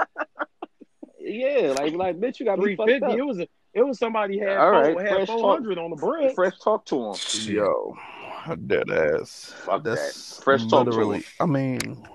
yeah, 1.20 1.74
like 1.76 1.94
like 1.94 2.20
bitch, 2.20 2.40
you 2.40 2.46
got 2.46 2.58
three 2.58 2.76
fifty. 2.76 3.12
It 3.12 3.24
was 3.24 3.38
a, 3.38 3.48
it 3.74 3.82
was 3.86 3.98
somebody 3.98 4.38
had 4.38 4.58
all 4.58 4.70
right, 4.70 4.98
had 5.00 5.26
four 5.26 5.54
hundred 5.54 5.78
on 5.78 5.90
the 5.90 5.96
bread. 5.96 6.34
Fresh 6.34 6.58
talk 6.62 6.84
to 6.86 7.10
him. 7.10 7.16
Yo, 7.44 7.96
dead 8.66 8.90
ass. 8.90 9.54
Fuck 9.64 9.84
That's 9.84 10.36
that. 10.36 10.44
Fresh 10.44 10.66
talk 10.66 10.90
to 10.90 11.12
him. 11.12 11.24
I 11.40 11.46
mean, 11.46 12.06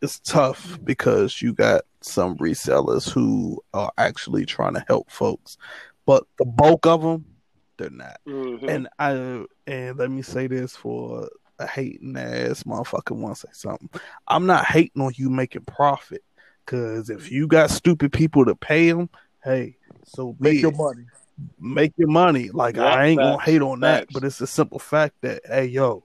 it's 0.00 0.20
tough 0.20 0.78
because 0.84 1.42
you 1.42 1.52
got 1.52 1.82
some 2.02 2.36
resellers 2.38 3.10
who 3.10 3.60
are 3.74 3.92
actually 3.98 4.46
trying 4.46 4.74
to 4.74 4.84
help 4.86 5.10
folks, 5.10 5.58
but 6.06 6.24
the 6.38 6.44
bulk 6.44 6.86
of 6.86 7.02
them 7.02 7.24
they're 7.80 7.90
not. 7.90 8.20
Mm-hmm. 8.28 8.68
And 8.68 8.88
I 8.98 9.44
and 9.66 9.98
let 9.98 10.10
me 10.10 10.22
say 10.22 10.46
this 10.46 10.76
for 10.76 11.28
a 11.58 11.66
hating 11.66 12.16
ass 12.16 12.62
motherfucker 12.64 13.16
want 13.16 13.36
to 13.36 13.40
say 13.46 13.52
something. 13.52 13.88
I'm 14.28 14.46
not 14.46 14.66
hating 14.66 15.02
on 15.02 15.12
you 15.16 15.30
making 15.30 15.64
profit 15.64 16.22
because 16.64 17.10
if 17.10 17.30
you 17.30 17.46
got 17.46 17.70
stupid 17.70 18.12
people 18.12 18.44
to 18.44 18.54
pay 18.54 18.90
them, 18.92 19.10
hey, 19.42 19.76
so 20.04 20.36
make 20.38 20.60
your 20.60 20.72
money. 20.72 21.04
Make 21.58 21.94
your 21.96 22.08
money. 22.08 22.50
Like 22.50 22.76
yeah, 22.76 22.84
I 22.84 23.06
ain't 23.06 23.20
facts, 23.20 23.30
gonna 23.30 23.42
hate 23.42 23.62
on 23.62 23.80
facts. 23.80 24.06
that, 24.06 24.12
but 24.12 24.24
it's 24.24 24.40
a 24.40 24.46
simple 24.46 24.78
fact 24.78 25.14
that 25.22 25.42
hey, 25.46 25.66
yo, 25.66 26.04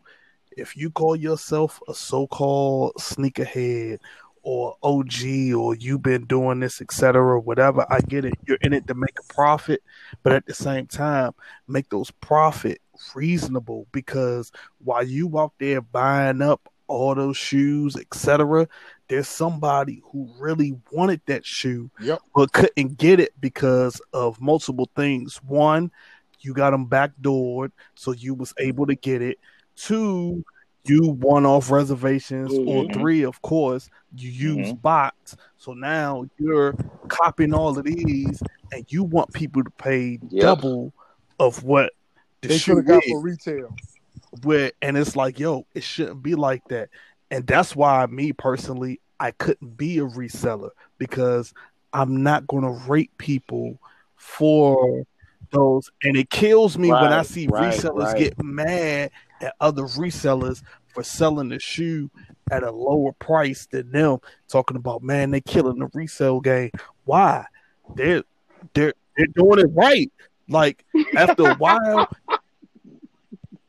if 0.56 0.78
you 0.78 0.90
call 0.90 1.16
yourself 1.16 1.82
a 1.88 1.94
so-called 1.94 2.94
sneakerhead 2.96 4.00
or 4.46 4.78
OG 4.84 5.54
or 5.58 5.76
you've 5.76 6.04
been 6.04 6.26
doing 6.26 6.60
this, 6.60 6.80
etc., 6.80 7.40
whatever. 7.40 7.84
I 7.90 8.00
get 8.00 8.26
it. 8.26 8.36
You're 8.48 8.60
in 8.62 8.74
it 8.74 8.86
to 8.88 8.94
make 8.94 9.18
a 9.20 9.34
profit, 9.34 9.82
but 10.22 10.34
at 10.34 10.46
the 10.46 10.54
same 10.54 10.86
time, 10.86 11.34
make 11.68 11.90
those 11.90 12.12
profit 12.12 12.80
reasonable 13.16 13.88
because 13.92 14.52
while 14.84 15.04
you 15.04 15.40
out 15.40 15.54
there 15.60 15.82
buying 15.82 16.44
up 16.44 16.70
all 16.88 17.16
those 17.16 17.36
shoes, 17.36 17.96
etc., 17.96 18.68
there's 19.08 19.28
somebody 19.28 20.04
who 20.12 20.30
really 20.40 20.76
wanted 20.92 21.22
that 21.26 21.44
shoe 21.44 21.90
yep. 22.00 22.20
but 22.36 22.54
couldn't 22.54 23.00
get 23.00 23.20
it 23.20 23.34
because 23.42 24.00
of 24.14 24.40
multiple 24.40 24.92
things. 24.96 25.38
One, 25.38 25.92
you 26.42 26.54
got 26.54 26.70
them 26.70 26.88
backdoored, 26.88 27.72
so 27.96 28.12
you 28.12 28.36
was 28.36 28.54
able 28.60 28.86
to 28.86 28.96
get 28.96 29.24
it. 29.24 29.40
Two, 29.76 30.46
you 30.88 31.10
one 31.10 31.46
off 31.46 31.72
reservations, 31.72 32.52
mm-hmm. 32.52 32.68
or 32.68 32.94
three, 32.94 33.24
of 33.24 33.42
course, 33.42 33.90
you 34.16 34.30
use 34.30 34.68
mm-hmm. 34.68 34.78
bots. 34.78 35.36
So 35.58 35.74
now 35.74 36.28
you're 36.38 36.74
copying 37.08 37.54
all 37.54 37.78
of 37.78 37.86
these, 37.86 38.42
and 38.72 38.86
you 38.90 39.04
want 39.04 39.34
people 39.34 39.64
to 39.64 39.70
pay 39.72 40.20
yep. 40.30 40.42
double 40.42 40.94
of 41.40 41.64
what 41.64 41.94
the 42.42 42.50
they 42.50 42.58
should 42.58 42.78
have 42.78 42.86
got 42.86 43.04
for 43.04 43.22
retail. 43.22 43.76
Where 44.44 44.72
and 44.82 44.98
it's 44.98 45.16
like, 45.16 45.40
yo, 45.40 45.66
it 45.74 45.84
shouldn't 45.84 46.22
be 46.22 46.36
like 46.36 46.68
that, 46.68 46.90
and 47.32 47.48
that's 47.48 47.76
why 47.76 48.06
me 48.08 48.34
personally, 48.34 49.00
I 49.20 49.32
couldn't 49.32 49.78
be 49.78 50.00
a 50.00 50.06
reseller 50.06 50.72
because 50.98 51.54
I'm 51.94 52.24
not 52.24 52.48
going 52.48 52.64
to 52.64 52.90
rate 52.90 53.18
people 53.18 53.80
for 54.18 55.06
those, 55.52 55.90
and 56.04 56.18
it 56.18 56.30
kills 56.30 56.78
me 56.78 56.92
right, 56.92 57.02
when 57.02 57.14
I 57.14 57.22
see 57.22 57.48
right, 57.48 57.74
resellers 57.74 58.14
right. 58.14 58.18
get 58.18 58.44
mad 58.44 59.12
at 59.42 59.56
other 59.60 59.84
resellers 59.84 60.62
for 60.94 61.04
selling 61.04 61.50
the 61.50 61.60
shoe 61.60 62.10
at 62.52 62.64
a 62.64 62.72
lower 62.72 63.12
price 63.14 63.68
than 63.68 63.92
them. 63.92 64.20
Talking 64.48 64.78
about 64.78 65.04
man, 65.04 65.32
they 65.32 65.42
killing 65.42 65.80
the 65.80 65.88
resale 65.94 66.40
game. 66.40 66.72
Why? 67.04 67.46
They're 67.96 68.24
they're 68.74 68.94
they're 69.18 69.28
doing 69.28 69.60
it 69.60 69.70
right. 69.74 70.12
Like 70.48 70.86
after 71.18 71.50
a 71.50 71.56
while, 71.56 72.08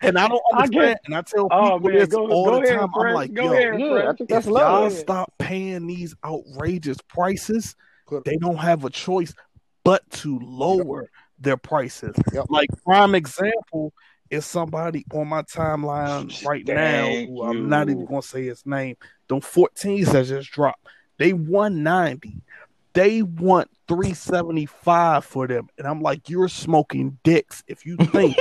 and 0.03 0.19
I 0.19 0.29
don't 0.29 0.43
I 0.55 0.63
understand. 0.65 0.73
get- 0.73 1.01
and 1.07 1.15
I 1.15 1.23
tell 1.23 1.47
oh, 1.47 1.49
people 1.49 1.73
Oh 1.73 1.79
man, 1.79 1.99
this 1.99 2.09
go, 2.09 2.29
all 2.29 2.45
go 2.47 2.61
the 2.61 2.67
ahead, 2.67 2.79
time. 2.81 2.89
I'm 2.95 3.15
like, 3.15 3.35
go 3.35 3.45
yo, 3.45 3.53
ahead, 3.53 3.81
Yeah, 3.81 3.91
Fred. 3.93 4.07
I 4.07 4.13
think 4.13 4.31
that's 4.31 4.47
if 4.47 4.53
y'all 4.53 4.91
stop 4.91 5.33
paying 5.39 5.87
these 5.87 6.15
outrageous 6.25 6.99
prices, 7.09 7.77
they 8.25 8.37
don't 8.37 8.59
have 8.59 8.85
a 8.85 8.91
choice 8.91 9.33
but 9.85 10.09
to 10.11 10.39
lower 10.41 11.11
their 11.39 11.57
prices. 11.57 12.15
Yep. 12.33 12.47
Like 12.49 12.69
prime 12.85 13.15
example 13.15 13.93
is 14.31 14.45
somebody 14.45 15.05
on 15.13 15.29
my 15.29 15.43
timeline 15.43 16.45
right 16.47 16.67
Thank 16.67 17.31
now 17.31 17.35
who 17.35 17.43
I'm 17.45 17.69
not 17.69 17.89
even 17.89 18.07
gonna 18.07 18.23
say 18.23 18.45
his 18.45 18.65
name. 18.67 18.97
Them 19.29 19.41
14s 19.41 20.13
that 20.13 20.27
just 20.27 20.51
dropped. 20.51 20.87
They 21.19 21.33
190. 21.33 22.43
They 22.93 23.23
want 23.23 23.71
375 23.89 25.25
for 25.25 25.47
them. 25.47 25.69
And 25.79 25.87
I'm 25.87 26.01
like, 26.01 26.29
you're 26.29 26.49
smoking 26.49 27.19
dicks 27.23 27.63
if 27.67 27.85
you 27.85 27.97
think 28.13 28.37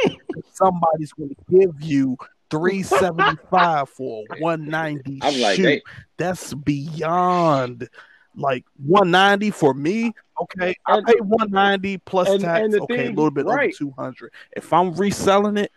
somebody's 0.53 1.13
gonna 1.13 1.35
give 1.49 1.81
you 1.81 2.17
375 2.49 3.89
for 3.89 4.23
a 4.31 4.39
190 4.39 5.19
I'm 5.21 5.41
like, 5.41 5.55
shoe. 5.57 5.63
they, 5.63 5.81
That's 6.17 6.53
beyond 6.53 7.89
like 8.35 8.65
190 8.85 9.51
for 9.51 9.73
me. 9.73 10.13
Okay, 10.41 10.75
I 10.85 11.01
pay 11.05 11.13
190 11.21 11.97
plus 11.99 12.29
and- 12.29 12.41
tax. 12.41 12.63
and 12.65 12.75
okay, 12.81 12.97
thing- 12.97 13.07
a 13.07 13.15
little 13.15 13.31
bit 13.31 13.45
over 13.45 13.67
200. 13.71 14.31
If 14.55 14.71
I'm 14.73 14.93
reselling 14.93 15.57
it, 15.57 15.71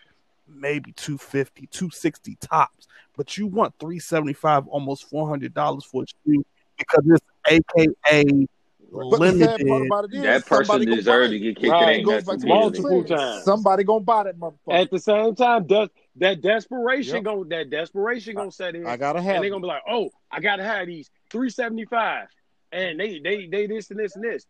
maybe 0.48 0.92
250, 0.92 1.66
260 1.68 2.36
tops. 2.40 2.88
But 3.16 3.36
you 3.36 3.46
want 3.46 3.74
375, 3.80 4.66
almost 4.68 5.08
400 5.10 5.52
dollars 5.54 5.84
for 5.84 6.02
a 6.02 6.06
shoe 6.06 6.44
because 6.76 7.04
it's 7.06 7.24
AKA 7.48 8.46
But 8.92 9.04
limited. 9.06 9.66
part 9.68 9.86
about 9.86 10.04
it 10.06 10.14
is 10.14 10.22
that 10.22 10.46
person 10.46 10.64
somebody 10.66 10.84
gonna 10.86 10.96
deserved 10.96 11.32
to 11.32 11.38
get 11.38 11.56
kicked. 11.56 11.68
Right. 11.72 11.82
It 11.82 11.90
It 11.90 11.96
ain't 11.98 12.06
goes 12.06 12.26
nothing 12.26 12.40
to 12.40 12.46
to 12.46 12.52
what 12.52 12.72
do 12.74 12.78
you 12.78 12.84
with 12.84 12.90
it. 12.92 12.94
Multiple 13.10 13.16
times. 13.16 13.44
Somebody 13.44 13.84
gonna 13.84 14.00
buy 14.04 14.22
that 14.24 14.38
motherfucker. 14.38 14.54
At 14.70 14.90
the 14.90 14.98
same 14.98 15.34
time, 15.34 15.66
des- 15.66 15.88
that 16.16 16.40
desperation 16.40 17.16
Yep. 17.16 17.24
go 17.24 17.44
that 17.44 17.70
desperation 17.70 18.34
gonna 18.34 18.50
set 18.52 18.74
in, 18.74 18.86
I 18.86 18.96
gotta 18.96 19.20
have. 19.20 19.26
and 19.26 19.34
have 19.34 19.42
they're 19.42 19.48
it. 19.48 19.50
gonna 19.50 19.62
be 19.62 19.66
like, 19.68 19.82
"Oh, 19.88 20.10
I 20.30 20.40
gotta 20.40 20.64
have 20.64 20.86
these 20.86 21.10
three 21.30 21.50
seventy 21.50 21.84
five, 21.86 22.28
and 22.72 22.98
they 23.00 23.18
they 23.20 23.46
they 23.46 23.66
this 23.66 23.90
and 23.90 23.98
this 23.98 24.16
and 24.16 24.24
this." 24.24 24.46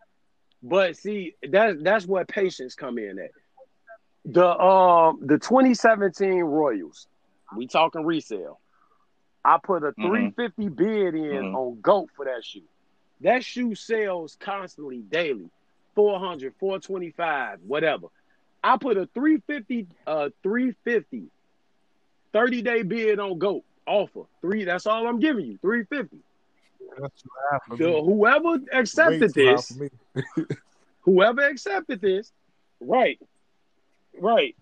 But 0.62 0.96
see, 0.96 1.34
that 1.50 1.82
that's 1.82 2.06
where 2.06 2.24
patience 2.24 2.74
come 2.74 2.98
in 2.98 3.18
at. 3.18 3.30
The 4.24 4.46
um 4.48 5.20
the 5.22 5.38
2017 5.38 6.40
Royals, 6.42 7.06
we 7.56 7.66
talking 7.66 8.04
resale. 8.04 8.60
I 9.44 9.58
put 9.62 9.84
a 9.84 9.92
Mhm. 9.98 10.34
350 10.34 10.68
bid 10.68 11.14
in 11.14 11.44
Mhm. 11.44 11.54
on 11.54 11.80
GOAT 11.80 12.10
for 12.16 12.24
that 12.26 12.44
shoe. 12.44 12.68
That 13.20 13.44
shoe 13.44 13.74
sells 13.74 14.36
constantly, 14.40 14.98
daily, 14.98 15.50
400, 15.94 16.54
425, 16.60 17.60
whatever. 17.62 18.08
I 18.62 18.76
put 18.76 18.96
a 18.96 19.06
350, 19.14 19.86
uh 20.06 20.30
350 20.42 21.30
30 22.32 22.62
day 22.62 22.82
bid 22.82 23.18
on 23.18 23.38
GOAT 23.38 23.64
offer. 23.86 24.24
Three, 24.42 24.64
that's 24.64 24.86
all 24.86 25.06
I'm 25.06 25.18
giving 25.20 25.46
you. 25.46 25.58
350. 25.58 26.18
That's 26.18 26.24
too 26.42 26.46
high 26.46 26.77
for 26.77 26.77
The, 27.76 28.02
whoever 28.02 28.58
accepted 28.72 29.34
this, 29.34 29.78
whoever 31.00 31.42
accepted 31.42 32.00
this, 32.00 32.32
right, 32.80 33.18
right, 34.18 34.56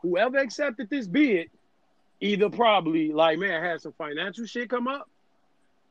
whoever 0.00 0.38
accepted 0.38 0.88
this 0.90 1.06
bid, 1.06 1.50
either 2.20 2.48
probably 2.50 3.12
like 3.12 3.38
man 3.38 3.62
had 3.62 3.80
some 3.80 3.92
financial 3.92 4.46
shit 4.46 4.68
come 4.70 4.88
up, 4.88 5.08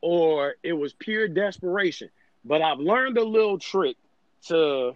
or 0.02 0.56
it 0.64 0.74
was 0.74 0.94
pure 0.94 1.28
desperation. 1.28 2.10
But 2.44 2.62
I've 2.62 2.80
learned 2.80 3.18
a 3.18 3.24
little 3.24 3.60
trick 3.60 3.98
to, 4.48 4.94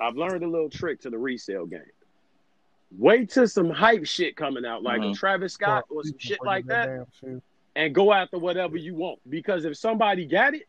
I've 0.00 0.16
learned 0.16 0.42
a 0.42 0.48
little 0.48 0.70
trick 0.70 1.00
to 1.02 1.10
the 1.10 1.18
resale 1.18 1.66
game. 1.66 1.82
Wait 2.98 3.30
till 3.30 3.46
some 3.46 3.70
hype 3.70 4.04
shit 4.04 4.34
coming 4.34 4.64
out, 4.64 4.82
like 4.82 5.00
a 5.00 5.04
Mhm. 5.04 5.14
Travis 5.16 5.52
Scott 5.52 5.84
or 5.90 6.02
some 6.02 6.18
shit 6.18 6.42
like 6.42 6.66
that, 6.66 6.86
Damn 6.86 7.06
shoe. 7.20 7.42
And 7.76 7.94
go 7.94 8.12
after 8.12 8.38
whatever 8.38 8.76
you 8.76 8.94
want. 8.94 9.20
Because 9.28 9.64
if 9.64 9.76
somebody 9.76 10.26
got 10.26 10.54
it, 10.54 10.66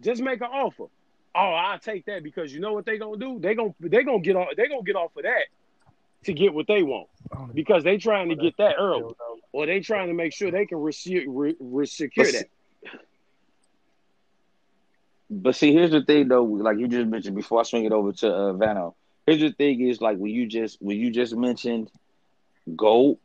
just 0.00 0.22
make 0.22 0.40
an 0.40 0.48
offer. 0.50 0.86
Oh, 1.34 1.38
I'll 1.38 1.78
take 1.78 2.06
that 2.06 2.22
because 2.22 2.52
you 2.52 2.60
know 2.60 2.72
what 2.72 2.86
they 2.86 2.98
gonna 2.98 3.16
do? 3.16 3.38
They 3.38 3.54
gonna 3.54 3.74
they 3.80 4.02
gonna 4.02 4.20
get 4.20 4.36
off 4.36 4.48
they 4.56 4.68
gonna 4.68 4.82
get 4.82 4.96
off 4.96 5.16
of 5.16 5.22
that 5.22 5.46
to 6.24 6.32
get 6.32 6.52
what 6.52 6.66
they 6.66 6.82
want 6.82 7.08
I 7.32 7.36
don't 7.36 7.44
even 7.44 7.54
because 7.54 7.84
they 7.84 7.96
trying 7.96 8.28
to 8.28 8.34
get 8.34 8.56
that 8.58 8.74
early 8.78 9.14
or 9.52 9.66
they 9.66 9.80
trying 9.80 10.08
to 10.08 10.14
make 10.14 10.32
sure 10.32 10.50
they 10.50 10.66
can 10.66 10.78
re- 10.78 11.26
re- 11.26 11.56
re- 11.58 11.86
secure 11.86 12.26
But 12.26 12.32
that. 12.32 12.48
But 15.30 15.54
see, 15.54 15.72
here's 15.72 15.92
the 15.92 16.02
thing 16.02 16.28
though, 16.28 16.42
like 16.42 16.78
you 16.78 16.88
just 16.88 17.06
mentioned 17.06 17.36
before 17.36 17.60
I 17.60 17.62
swing 17.62 17.84
it 17.84 17.92
over 17.92 18.12
to 18.12 18.28
uh, 18.28 18.52
Vano. 18.54 18.96
Here's 19.26 19.40
the 19.40 19.52
thing 19.52 19.86
is 19.86 20.00
like 20.00 20.18
when 20.18 20.32
you 20.32 20.46
just 20.46 20.82
when 20.82 20.98
you 20.98 21.10
just 21.10 21.36
mentioned 21.36 21.90
Goat, 22.74 23.18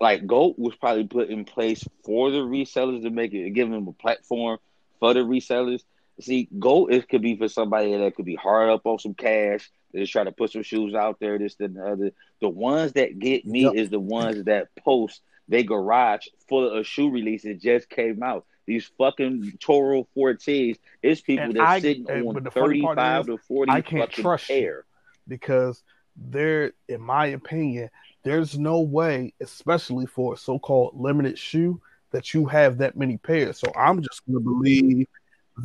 like 0.00 0.26
Goat 0.26 0.58
was 0.58 0.74
probably 0.76 1.04
put 1.06 1.28
in 1.30 1.44
place 1.44 1.84
for 2.04 2.30
the 2.30 2.38
resellers 2.38 3.02
to 3.02 3.10
make 3.10 3.32
it 3.34 3.50
give 3.50 3.70
them 3.70 3.86
a 3.86 3.92
platform 3.92 4.58
for 4.98 5.14
the 5.14 5.20
resellers. 5.20 5.82
See, 6.20 6.48
Goat 6.58 6.92
it 6.92 7.08
could 7.08 7.22
be 7.22 7.36
for 7.36 7.48
somebody 7.48 7.96
that 7.96 8.14
could 8.14 8.24
be 8.26 8.34
hard 8.34 8.70
up 8.70 8.86
on 8.86 8.98
some 8.98 9.14
cash. 9.14 9.70
They 9.92 10.00
just 10.00 10.12
try 10.12 10.24
to 10.24 10.32
put 10.32 10.52
some 10.52 10.62
shoes 10.62 10.94
out 10.94 11.18
there, 11.20 11.38
this 11.38 11.56
and 11.60 11.76
the 11.76 11.84
other. 11.86 12.12
The 12.40 12.48
ones 12.48 12.92
that 12.92 13.18
get 13.18 13.44
me 13.46 13.62
Yep. 13.64 13.74
is 13.74 13.90
the 13.90 14.00
ones 14.00 14.44
that 14.44 14.68
post 14.76 15.20
they 15.48 15.64
garage 15.64 16.28
full 16.48 16.70
of 16.70 16.86
shoe 16.86 17.10
releases 17.10 17.60
just 17.60 17.88
came 17.90 18.22
out. 18.22 18.46
These 18.66 18.88
fucking 18.98 19.54
Toro 19.58 20.06
14s, 20.16 20.78
it's 21.02 21.20
people 21.20 21.46
And 21.46 21.54
that 21.56 21.62
I- 21.68 21.80
sitting 21.80 22.08
and- 22.08 22.28
on 22.28 22.34
but 22.34 22.44
the 22.44 22.50
funny 22.52 22.80
part 22.82 22.96
35 22.98 23.20
is, 23.22 23.26
to 23.26 23.38
40 23.48 23.72
I 23.72 23.80
can't 23.80 24.02
fucking 24.08 24.22
trust 24.22 24.46
pair. 24.48 24.84
because 25.26 25.82
there, 26.16 26.72
in 26.88 27.00
my 27.00 27.26
opinion, 27.26 27.90
there's 28.22 28.58
no 28.58 28.80
way, 28.80 29.32
especially 29.40 30.06
for 30.06 30.34
a 30.34 30.36
so-called 30.36 30.98
limited 31.00 31.38
shoe, 31.38 31.80
that 32.12 32.34
you 32.34 32.44
have 32.46 32.78
that 32.78 32.96
many 32.96 33.16
pairs. 33.18 33.58
So 33.58 33.72
I'm 33.76 34.02
just 34.02 34.22
going 34.26 34.42
to 34.42 34.44
believe 34.44 35.06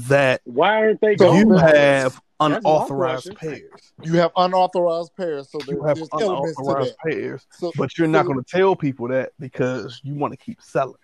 that 0.07 0.41
Why 0.45 0.75
aren't 0.77 1.01
they 1.01 1.15
going? 1.15 1.47
you 1.47 1.53
have 1.57 2.19
my 2.39 2.47
unauthorized 2.57 3.35
pairs. 3.35 3.93
You 4.03 4.13
have 4.15 4.31
unauthorized 4.35 5.15
pairs, 5.15 5.49
so 5.49 5.59
there, 5.65 5.75
You 5.77 5.83
have 5.83 5.97
there's 5.97 6.09
elements 6.13 6.55
to 6.57 6.61
unauthorized 6.63 6.97
pairs, 6.97 7.47
So, 7.51 7.71
but 7.77 7.97
you're 7.97 8.07
not 8.07 8.25
so, 8.25 8.33
going 8.33 8.43
to 8.43 8.49
tell 8.57 8.75
people 8.75 9.07
that 9.07 9.31
because 9.39 10.01
you 10.03 10.13
want 10.15 10.33
to 10.33 10.37
keep 10.37 10.61
selling. 10.61 10.95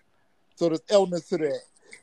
so 0.56 0.68
there's 0.70 0.82
elements 0.89 1.30
to 1.30 1.38
that. 1.38 1.60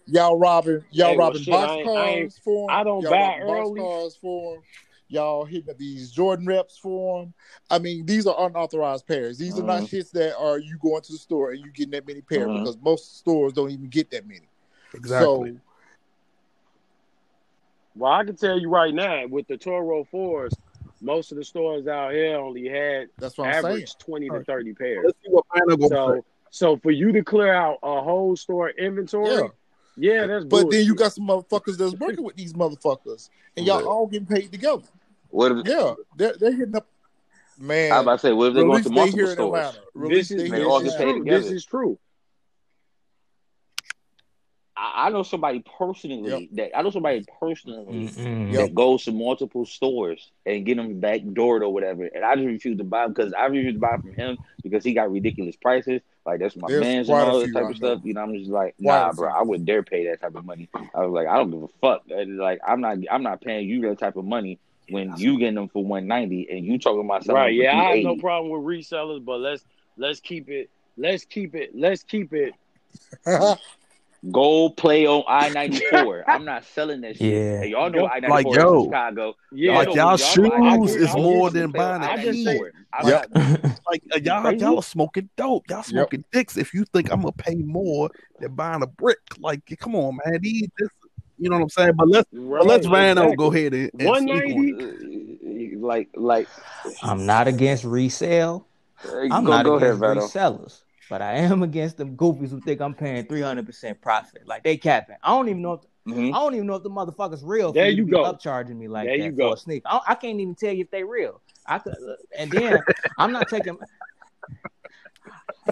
Y'all 0.07 0.39
robbing, 0.39 0.83
y'all 0.91 1.11
Hey, 1.11 1.17
well, 1.17 1.27
robbing 1.29 1.43
shit, 1.43 1.55
I 1.55 1.57
box 1.67 1.71
ain't- 1.73 1.89
I 1.89 2.07
ain't- 2.09 2.21
cars 2.33 2.39
for 2.43 2.71
'em. 2.71 2.77
I 2.79 2.85
don't 2.85 3.03
y'all 3.03 3.11
buy 3.13 3.19
robbing 3.41 3.43
early. 3.51 3.81
box 3.81 3.91
cars 4.01 4.17
for 4.17 4.55
'em. 4.57 4.63
Y'all 5.11 5.45
hitting 5.47 5.71
up 5.71 5.79
these 5.79 6.11
Jordan 6.11 6.45
reps 6.47 6.77
for 6.77 7.23
them. 7.23 7.35
I 7.71 7.79
mean, 7.79 8.05
these 8.05 8.27
are 8.27 8.47
unauthorized 8.47 9.07
pairs. 9.07 9.39
These 9.39 9.59
are 9.59 9.63
not 9.63 9.83
Mm-hmm. 9.85 9.97
shits 9.97 10.11
that 10.13 10.37
are 10.39 10.59
you 10.59 10.77
going 10.79 11.01
to 11.03 11.13
the 11.13 11.19
store 11.19 11.53
and 11.53 11.61
you 11.65 11.71
getting 11.73 11.93
that 11.93 12.07
many 12.07 12.21
pairs 12.21 12.47
Mhm. 12.47 12.59
because 12.61 12.77
most 12.83 13.19
stores 13.19 13.55
don't 13.55 13.71
even 13.71 13.89
get 13.89 14.11
that 14.11 14.27
many. 14.27 14.47
Exactly. 14.95 15.53
So 15.53 15.61
Well, 17.97 18.13
I 18.13 18.25
can 18.25 18.37
tell 18.37 18.59
you 18.59 18.69
right 18.69 18.95
now, 18.95 19.27
with 19.27 19.49
the 19.49 19.57
Toro 19.57 20.05
fours, 20.05 20.53
most 21.01 21.33
of 21.33 21.39
the 21.39 21.45
stores 21.45 21.87
out 21.87 22.13
here 22.13 22.37
only 22.37 22.69
had 22.69 23.09
that's 23.19 23.37
what 23.39 23.49
I'm 23.49 23.63
saying. 23.63 23.87
twenty 23.99 24.29
to 24.29 24.45
thirty 24.45 24.75
pairs. 24.75 25.05
Let's 25.07 25.19
see 25.25 25.31
what 25.31 25.47
Pano 25.49 25.79
gonna. 25.79 25.89
So, 25.89 26.25
so 26.51 26.77
for 26.77 26.91
you 26.91 27.13
to 27.13 27.23
clear 27.25 27.53
out 27.53 27.79
a 27.83 28.01
whole 28.03 28.37
store 28.37 28.71
inventory, 28.71 29.31
Yeah. 29.35 29.49
yeah, 29.97 30.27
that's. 30.27 30.45
But 30.45 30.71
then 30.71 30.85
you 30.85 30.95
got 30.95 31.13
some 31.13 31.27
motherfuckers 31.27 31.77
that's 31.77 31.95
working 31.95 32.25
with 32.25 32.37
these 32.37 32.53
motherfuckers, 32.53 33.31
and 33.57 33.67
y'all 33.67 33.81
But- 33.81 33.89
all 33.89 34.07
getting 34.07 34.27
paid 34.27 34.53
together. 34.53 34.83
What 35.31 35.53
if, 35.53 35.67
Yeah, 35.67 35.95
they're, 36.17 36.35
they're 36.39 36.53
hitting 36.57 36.77
up. 36.77 36.87
Man, 37.59 37.93
I 37.93 38.01
about 38.01 38.13
to 38.15 38.19
say, 38.19 38.33
what 38.33 38.49
if 38.49 38.55
they're 38.55 38.65
going 38.65 38.81
release 38.81 38.85
to 38.85 38.91
multiple 38.91 39.19
here 39.19 39.27
stores? 39.27 39.65
Atlanta. 39.65 39.79
This 39.95 40.31
is, 40.31 40.51
They 40.51 40.63
all 40.63 40.79
in 40.79 40.85
this 40.85 40.95
is 40.95 40.97
true. 40.97 41.25
This 41.25 41.51
is 41.51 41.65
true. 41.65 41.99
I, 44.77 45.07
I 45.07 45.11
know 45.11 45.23
somebody 45.23 45.63
personally 45.79 46.49
that 46.55 46.77
I 46.77 46.83
know 46.83 46.91
somebody 46.91 47.25
personally 47.41 48.13
Mm-mm. 48.17 48.53
that 48.53 48.63
Yep. 48.63 48.75
goes 48.75 49.05
to 49.05 49.13
multiple 49.13 49.65
stores 49.67 50.31
and 50.47 50.65
get 50.65 50.77
them 50.77 51.01
back 51.01 51.21
doored 51.33 51.63
or 51.63 51.73
whatever. 51.73 52.05
And 52.05 52.25
I 52.25 52.35
just 52.37 52.47
refuse 52.47 52.79
to 52.79 52.85
buy 52.85 53.09
because 53.09 53.33
I 53.35 53.47
refuse 53.47 53.75
to 53.75 53.81
buy 53.81 53.97
from 53.99 54.15
him 54.15 54.39
because 54.63 54.85
he 54.85 54.95
got 54.95 55.11
ridiculous 55.11 55.57
prices. 55.57 56.01
Like 56.25 56.41
that's 56.41 56.57
my 56.57 56.69
There's 56.69 56.81
man's 56.81 57.09
and 57.11 57.21
all 57.21 57.41
that 57.41 57.53
type 57.53 57.69
of 57.69 57.77
stuff. 57.77 58.01
know. 58.01 58.03
You 58.05 58.15
know, 58.15 58.23
I'm 58.23 58.35
just 58.39 58.51
like, 58.51 58.75
Quite 58.83 59.07
nah, 59.07 59.13
bro. 59.13 59.31
I 59.31 59.43
wouldn't 59.43 59.67
dare 59.67 59.83
pay 59.83 60.07
that 60.09 60.21
type 60.21 60.35
of 60.35 60.45
money. 60.45 60.69
I 60.95 61.01
was 61.05 61.13
like, 61.13 61.27
I 61.27 61.37
don't 61.37 61.51
give 61.51 61.63
a 61.63 61.69
fuck. 61.81 62.03
And, 62.11 62.39
Like 62.39 62.61
I'm 62.67 62.81
not 62.81 62.99
I'm 63.11 63.23
not 63.23 63.41
paying 63.41 63.69
you 63.69 63.83
that 63.89 63.99
type 63.99 64.17
of 64.17 64.25
money 64.25 64.59
when 64.91 65.15
you 65.17 65.39
getting 65.39 65.55
them 65.57 65.69
for 65.69 65.85
190 65.85 66.49
and 66.51 66.65
you 66.65 66.79
talking 66.79 67.05
about 67.05 67.25
selling 67.25 67.41
Right. 67.43 67.49
them 67.51 67.59
for 67.59 67.63
Yeah, 67.65 67.83
I 67.83 67.97
have 67.97 68.05
no 68.05 68.17
problem 68.17 68.51
with 68.53 68.63
resellers, 68.63 69.25
but 69.25 69.41
let's 69.41 69.65
let's 69.97 70.21
keep 70.21 70.49
it. 70.49 70.71
Let's 70.97 71.25
keep 71.25 71.55
it. 71.55 71.71
Let's 71.75 72.03
keep 72.03 72.33
it. 72.33 72.55
Go 74.33 74.69
play 74.71 75.07
on 75.07 75.23
I 75.29 75.49
ninety 75.51 75.81
four. 75.93 76.25
I'm 76.29 76.45
not 76.45 76.65
selling 76.65 77.03
that 77.03 77.17
shit. 77.19 77.33
Yeah. 77.35 77.61
And 77.63 77.71
y'all 77.71 77.89
know 77.89 78.01
Go- 78.01 78.09
I 78.09 78.19
ninety 78.19 78.29
Like, 78.29 78.45
four 78.47 78.55
yo, 78.57 78.85
Chicago. 78.87 79.35
Yeah, 79.53 79.77
like 79.77 79.89
know- 79.89 79.95
y'all 79.95 80.11
know 80.11 80.17
shoes 80.87 80.97
I- 80.97 80.99
is 80.99 81.15
I- 81.15 81.19
more 81.21 81.47
I- 81.47 81.53
than 81.53 81.71
buying 81.71 82.03
I 82.03 82.15
a 82.15 82.25
just 82.25 82.33
key. 82.33 82.45
say- 82.45 82.61
I'm 82.93 83.07
Yep. 83.09 83.27
not- 83.33 83.81
Like 83.89 84.03
uh, 84.13 84.19
y'all, 84.25 84.43
Crazy? 84.43 84.65
y'all 84.65 84.77
are 84.79 84.83
smoking 84.83 85.29
dope. 85.37 85.71
Y'all 85.71 85.85
smoking 85.85 86.25
dicks. 86.33 86.57
If 86.57 86.75
you 86.75 86.85
think 86.93 87.13
I'm 87.13 87.21
gonna 87.21 87.31
pay 87.33 87.55
more 87.55 88.11
than 88.41 88.57
buying 88.57 88.83
a 88.83 88.89
brick, 88.89 89.19
like 89.39 89.61
come 89.79 89.95
on, 89.95 90.19
man. 90.27 90.41
These, 90.43 90.67
this, 90.77 90.89
you 91.39 91.49
know 91.51 91.57
what 91.57 91.63
I'm 91.63 91.69
saying? 91.71 91.93
But 91.97 92.09
let's 92.09 92.29
Right, 92.33 92.61
but 92.61 92.67
let's 92.67 92.87
Vano 92.87 93.23
exactly. 93.23 93.37
go 93.37 93.53
ahead 93.53 93.75
and, 93.75 93.91
and 93.99 94.17
speak 94.17 94.45
on 94.47 94.69
it. 94.69 95.81
like 95.81 96.09
like 96.15 96.49
I'm 97.03 97.27
not 97.27 97.49
against 97.49 97.85
resale. 97.85 98.67
I'm 99.31 99.45
go, 99.45 99.51
not 99.53 99.65
go 99.65 99.75
ahead, 99.77 99.95
against 99.95 100.01
Vado. 100.01 100.21
resellers, 100.21 100.83
but 101.09 101.23
I 101.23 101.35
am 101.35 101.63
against 101.63 101.97
them 101.97 102.17
goofies 102.17 102.51
who 102.51 102.61
think 102.61 102.81
I'm 102.81 102.95
paying 102.95 103.25
300 103.27 103.65
percent 103.67 104.01
profit. 104.01 104.47
Like 104.47 104.65
they 104.65 104.77
capping. 104.77 105.17
I 105.23 105.31
don't 105.31 105.49
even 105.49 105.63
know 105.63 105.75
if 105.75 105.81
Mhm. 106.07 106.31
I 106.35 106.39
don't 106.39 106.55
even 106.55 106.67
know 106.67 106.75
if 106.77 106.83
the 106.83 106.91
motherfuckers 106.91 107.41
real. 107.45 107.73
There 107.73 107.89
you 107.89 108.07
go. 108.07 108.25
Upcharging 108.25 108.77
me 108.77 108.89
like 108.89 109.07
There 109.09 109.17
that 109.17 109.25
you 109.25 109.31
for 109.33 109.37
go. 109.37 109.53
a 109.53 109.57
sneak. 109.57 109.83
I, 109.85 110.01
I 110.09 110.15
can't 110.15 110.41
even 110.41 110.55
tell 110.55 110.73
you 110.73 110.83
if 110.83 110.91
they 110.91 111.05
real. 111.05 111.43
I 111.67 111.79
could, 111.79 111.95
and 112.39 112.51
then 112.51 112.79
I'm 113.19 113.31
not 113.33 113.49
taking. 113.49 113.77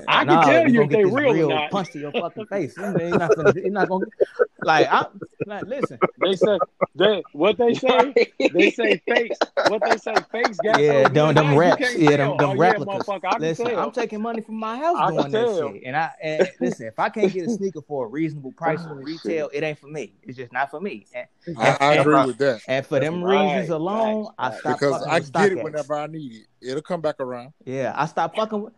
I 0.09 0.19
can 0.25 0.27
Nah, 0.27 0.43
tell 0.45 0.69
you 0.69 0.73
gonna 0.73 0.85
if 0.85 0.91
they 0.91 1.05
this 1.05 1.13
real 1.13 1.47
or 1.53 1.55
not. 1.55 1.71
Punch 1.71 1.91
to 1.91 1.99
your 1.99 2.13
fucking 2.13 2.47
face. 2.47 2.77
You 2.77 2.85
know, 2.93 2.99
You're 2.99 3.19
not 3.19 3.35
gonna. 3.35 3.53
You're 3.55 3.71
not 3.71 3.89
gonna. 3.89 4.07
Like 4.63 4.89
I. 4.91 5.07
Like, 5.47 5.65
listen. 5.67 5.99
They 6.19 6.35
say 6.37 6.59
they 6.95 7.23
what 7.33 7.57
they 7.59 7.75
say. 7.75 8.15
They 8.53 8.71
say 8.71 9.03
fakes. 9.09 9.39
What 9.69 9.83
they 9.85 9.97
say 9.97 10.15
fakes 10.33 10.59
got 10.61 10.81
Yeah, 10.81 11.05
so 11.05 11.09
them 11.09 11.13
good 11.27 11.37
them 11.37 11.47
now 11.47 11.53
you 11.53 11.59
reps. 11.61 11.77
can't 11.77 11.99
Yeah, 11.99 12.17
tell. 12.17 12.37
them 12.37 12.39
them 12.39 12.51
oh, 12.51 12.57
replicas. 12.57 12.95
Yeah, 12.95 13.01
motherfucker, 13.01 13.25
I 13.25 13.31
can 13.33 13.41
listen, 13.41 13.67
tell. 13.67 13.79
I'm 13.81 13.91
taking 13.93 14.23
money 14.23 14.41
from 14.41 14.57
my 14.57 14.77
house 14.77 14.97
I 14.99 15.11
doing 15.11 15.31
that 15.33 15.49
shit. 15.75 15.83
And 15.85 15.97
I 15.97 16.11
and 16.23 16.51
listen, 16.61 16.87
if 16.87 16.99
I 16.99 17.09
can't 17.09 17.33
get 17.33 17.47
a 17.47 17.51
sneaker 17.51 17.81
for 17.83 18.07
a 18.07 18.09
reasonable 18.09 18.53
price 18.53 18.81
ah, 18.83 18.91
on 18.91 19.03
retail, 19.03 19.51
it 19.53 19.63
ain't 19.63 19.79
for 19.79 19.89
me. 19.89 20.15
It's 20.23 20.37
just 20.37 20.53
not 20.53 20.71
for 20.71 20.81
me. 20.81 21.07
And, 21.15 21.27
I, 21.59 21.77
I 21.81 21.93
and- 21.93 22.01
agree 22.01 22.27
with 22.27 22.39
that 22.39 22.61
and 22.69 22.85
for 22.87 23.01
them 23.01 23.23
Right, 23.23 23.53
reasons 23.55 23.71
alone, 23.71 24.25
right, 24.25 24.33
I 24.39 24.49
right. 24.51 24.59
stopped 24.59 24.81
because 24.81 25.03
I 25.03 25.21
get 25.21 25.53
it 25.53 25.59
StockX. 25.59 25.63
whenever 25.65 25.95
I 25.95 26.07
need 26.07 26.33
it. 26.35 26.47
It'll 26.71 26.83
come 26.83 27.01
back 27.01 27.17
around. 27.21 27.53
Yeah, 27.65 27.93
I 27.97 28.07
stop 28.07 28.35
fucking 28.37 28.63
with. 28.63 28.73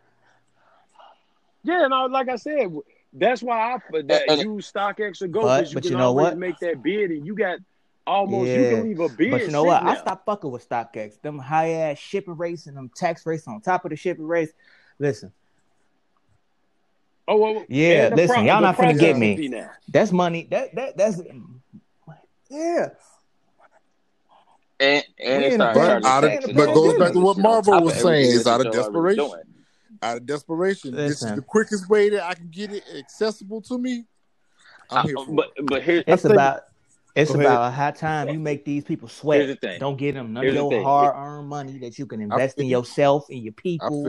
Yeah, 1.65 1.87
no, 1.89 2.07
like 2.07 2.29
I 2.29 2.37
said, 2.37 2.73
that's 3.13 3.43
why 3.43 3.75
I 3.75 4.03
that 4.03 4.29
And- 4.31 4.43
use 4.43 4.71
StockX 4.73 5.23
or 5.23 5.29
Go 5.29 5.41
because 5.43 5.71
you 5.71 5.75
but 5.75 5.83
can 5.83 5.93
you 5.93 5.99
know 5.99 6.05
always 6.09 6.25
what? 6.25 6.39
make 6.39 6.59
that 6.61 6.83
bid 6.83 7.11
and 7.11 7.27
you 7.27 7.35
got 7.35 7.59
almost 8.07 8.49
you 8.51 8.71
can 8.71 8.85
leave 8.85 9.01
a 9.01 9.09
bid. 9.09 9.31
But 9.31 9.41
you 9.43 9.49
know 9.51 9.65
what? 9.65 9.77
sitting 9.79 9.89
I 9.89 9.95
there. 9.95 10.03
stopped 10.03 10.25
fucking 10.27 10.51
with 10.51 10.69
StockX. 10.69 11.21
Them 11.21 11.39
high 11.39 11.71
ass 11.71 11.99
shipping 11.99 12.37
rates 12.37 12.67
and 12.67 12.77
them 12.77 12.91
tax 12.95 13.25
rates 13.27 13.47
on 13.49 13.61
top 13.61 13.85
of 13.85 13.91
the 13.91 13.97
shipping 13.97 14.27
rates. 14.27 14.53
Listen, 14.99 15.33
Oh, 17.31 17.37
well, 17.37 17.65
Yeah, 17.69 18.07
and 18.07 18.13
the 18.13 18.23
listen, 18.23 18.45
y'all 18.47 18.61
the 18.63 18.69
not 18.69 18.77
finna 18.77 18.99
get 18.99 19.19
me. 19.19 19.49
now. 19.49 19.71
that's 19.89 20.13
money. 20.13 20.49
That 20.51 20.75
that 20.75 20.97
that's 20.97 21.21
yeah. 22.49 22.89
And 24.81 25.05
and 25.19 25.43
We 25.43 25.49
it's 25.49 25.57
not 25.59 25.75
But 25.75 26.05
out 26.07 26.25
of, 26.25 26.31
but 26.55 26.69
on 26.69 26.75
goes 26.75 26.99
back 26.99 27.13
to 27.13 27.21
what 27.21 27.37
you 27.37 27.43
Marvel 27.43 27.83
was 27.83 27.95
saying. 27.95 28.07
everything 28.07 28.37
It's 28.37 28.47
out 28.47 28.65
of 28.65 28.73
desperation. 28.73 29.31
Doing. 30.01 30.11
Out 30.11 30.17
of 30.19 30.27
desperation, 30.27 30.95
this 30.95 31.23
is 31.23 31.35
the 31.35 31.43
quickest 31.43 31.89
way 31.89 32.09
that 32.11 32.25
I 32.25 32.35
can 32.35 32.49
get 32.49 32.73
it 32.73 32.85
accessible 32.97 33.61
to 33.63 33.79
me. 33.79 34.05
I'm 34.91 35.07
here 35.07 35.17
uh, 35.19 35.25
for 35.25 35.33
but 35.35 35.51
it. 35.57 35.67
but 35.67 35.83
here 35.83 36.03
It's 36.07 36.23
think- 36.23 36.35
about 36.35 36.63
it's 37.17 37.33
Go 37.33 37.41
ahead. 37.41 37.47
about 37.51 37.73
high 37.73 37.91
time 37.91 38.29
you 38.29 38.39
make 38.39 38.65
these 38.65 38.85
people 38.85 39.09
sweat. 39.09 39.41
Here's 39.41 39.51
the 39.57 39.57
thing. 39.57 39.81
Don't 39.81 39.97
get 39.97 40.13
them 40.15 40.33
none 40.35 40.45
Here's 40.45 40.57
of 40.57 40.71
your 40.71 40.83
hard 40.85 41.15
earned 41.17 41.49
money 41.49 41.79
that 41.79 41.99
you 41.99 42.07
can 42.07 42.21
invest 42.21 42.59
in 42.61 42.67
yourself 42.67 43.27
and 43.29 43.43
your 43.43 43.55
people, 43.55 44.09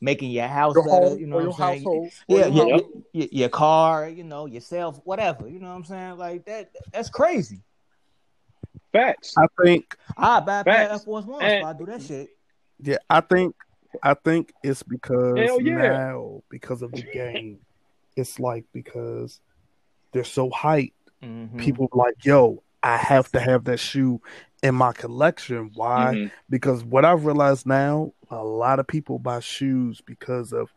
making 0.00 0.30
your 0.30 0.46
house 0.46 0.74
Your 0.76 0.84
better. 0.84 0.94
home 1.08 1.18
You 1.18 1.26
know 1.26 1.40
your 1.40 1.48
what 1.50 1.60
I'm 1.60 1.68
saying? 1.72 1.78
household. 1.84 2.10
Yeah, 2.28 2.46
your 2.46 2.68
your, 2.68 2.80
your, 3.12 3.28
your 3.32 3.48
car, 3.48 4.08
you 4.08 4.22
know, 4.22 4.46
yourself, 4.46 5.00
whatever. 5.04 5.48
You 5.48 5.58
know 5.58 5.68
what 5.68 5.74
I'm 5.74 5.84
saying? 5.84 6.16
Like 6.16 6.44
that. 6.46 6.70
That's 6.92 7.10
crazy. 7.10 7.60
Facts. 8.92 9.34
I 9.36 9.46
think 9.64 9.96
I 10.16 10.38
buy 10.40 10.60
a 10.60 10.64
pair 10.64 10.74
of 10.74 10.88
Facts. 10.90 10.92
Air 10.92 11.04
Force 11.06 11.24
One 11.24 11.42
if 11.42 11.64
I 11.64 11.72
do 11.72 11.86
that 11.86 12.02
shit. 12.02 12.28
yeah, 12.80 12.98
I 13.10 13.20
think 13.20 13.56
I 14.02 14.14
think 14.14 14.52
it's 14.62 14.82
because 14.82 15.38
yeah. 15.60 15.74
now 15.74 16.42
because 16.48 16.82
of 16.82 16.92
the 16.92 17.02
game. 17.02 17.58
It's 18.16 18.38
like 18.38 18.64
because 18.72 19.40
they're 20.12 20.24
so 20.24 20.50
hyped. 20.50 20.92
Mhm. 21.22 21.58
People 21.58 21.88
like, 21.92 22.24
yo, 22.24 22.62
I 22.82 22.96
have 22.96 23.30
to 23.32 23.40
have 23.40 23.64
that 23.64 23.80
shoe 23.80 24.20
in 24.62 24.74
my 24.74 24.92
collection. 24.92 25.70
Why? 25.74 26.14
Mhm. 26.14 26.30
Because 26.48 26.84
what 26.84 27.04
I've 27.04 27.24
realized 27.24 27.66
now, 27.66 28.12
a 28.30 28.42
lot 28.44 28.78
of 28.78 28.86
people 28.86 29.18
buy 29.18 29.40
shoes 29.40 30.00
because 30.00 30.52
of 30.52 30.72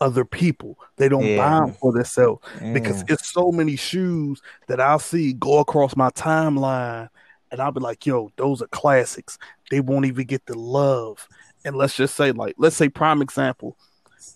other 0.00 0.24
people. 0.24 0.78
They 0.96 1.08
don't 1.08 1.24
Yeah. 1.24 1.36
buy 1.36 1.66
them 1.66 1.74
for 1.74 1.92
themselves 1.92 2.42
because 2.72 3.04
it's 3.08 3.32
so 3.32 3.52
many 3.52 3.76
shoes 3.76 4.42
that 4.66 4.80
I'll 4.80 4.98
see 4.98 5.32
go 5.32 5.58
across 5.58 5.94
my 5.94 6.10
timeline, 6.10 7.08
and 7.52 7.60
I'll 7.60 7.70
be 7.70 7.80
like, 7.80 8.04
"Yo, 8.04 8.32
those 8.36 8.62
are 8.62 8.66
classics. 8.68 9.38
They 9.70 9.80
won't 9.80 10.06
even 10.06 10.26
get 10.26 10.46
the 10.46 10.58
love." 10.58 11.28
And 11.64 11.76
let's 11.76 11.94
just 11.96 12.14
say, 12.16 12.32
like, 12.32 12.54
let's 12.58 12.76
say, 12.76 12.88
prime 12.88 13.22
example, 13.22 13.76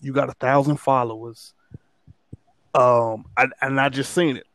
you 0.01 0.13
got 0.13 0.29
a 0.29 0.33
thousand 0.33 0.77
followers, 0.77 1.53
um, 2.73 3.25
I, 3.35 3.47
and 3.61 3.79
I 3.79 3.89
just 3.89 4.13
seen 4.13 4.37
it. 4.37 4.45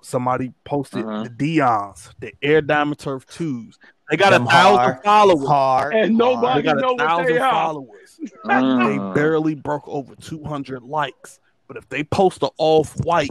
Somebody 0.00 0.52
posted 0.64 1.04
Uh-huh. 1.04 1.24
the 1.24 1.30
Deion's, 1.30 2.10
the 2.18 2.32
Air 2.42 2.60
Diamond 2.60 2.98
Turf 2.98 3.26
twos. 3.26 3.78
They 4.10 4.16
got 4.16 4.30
Them 4.30 4.46
a 4.46 4.50
thousand 4.50 4.78
hard, 4.78 5.04
followers. 5.04 5.48
hard, 5.48 5.94
And 5.94 6.04
They 6.10 6.14
nobody- 6.14 6.62
got 6.62 6.76
know 6.78 6.88
a 6.88 6.94
what 6.94 6.98
they 6.98 7.04
thousand 7.04 7.38
are. 7.38 7.50
followers. 7.50 8.20
They 8.20 8.28
Mm. 8.98 9.14
barely 9.14 9.54
broke 9.54 9.86
over 9.86 10.14
200 10.16 10.82
likes. 10.82 11.38
But 11.68 11.76
if 11.76 11.88
they 11.88 12.02
post 12.04 12.42
a 12.42 12.50
off 12.58 12.94
white, 13.04 13.30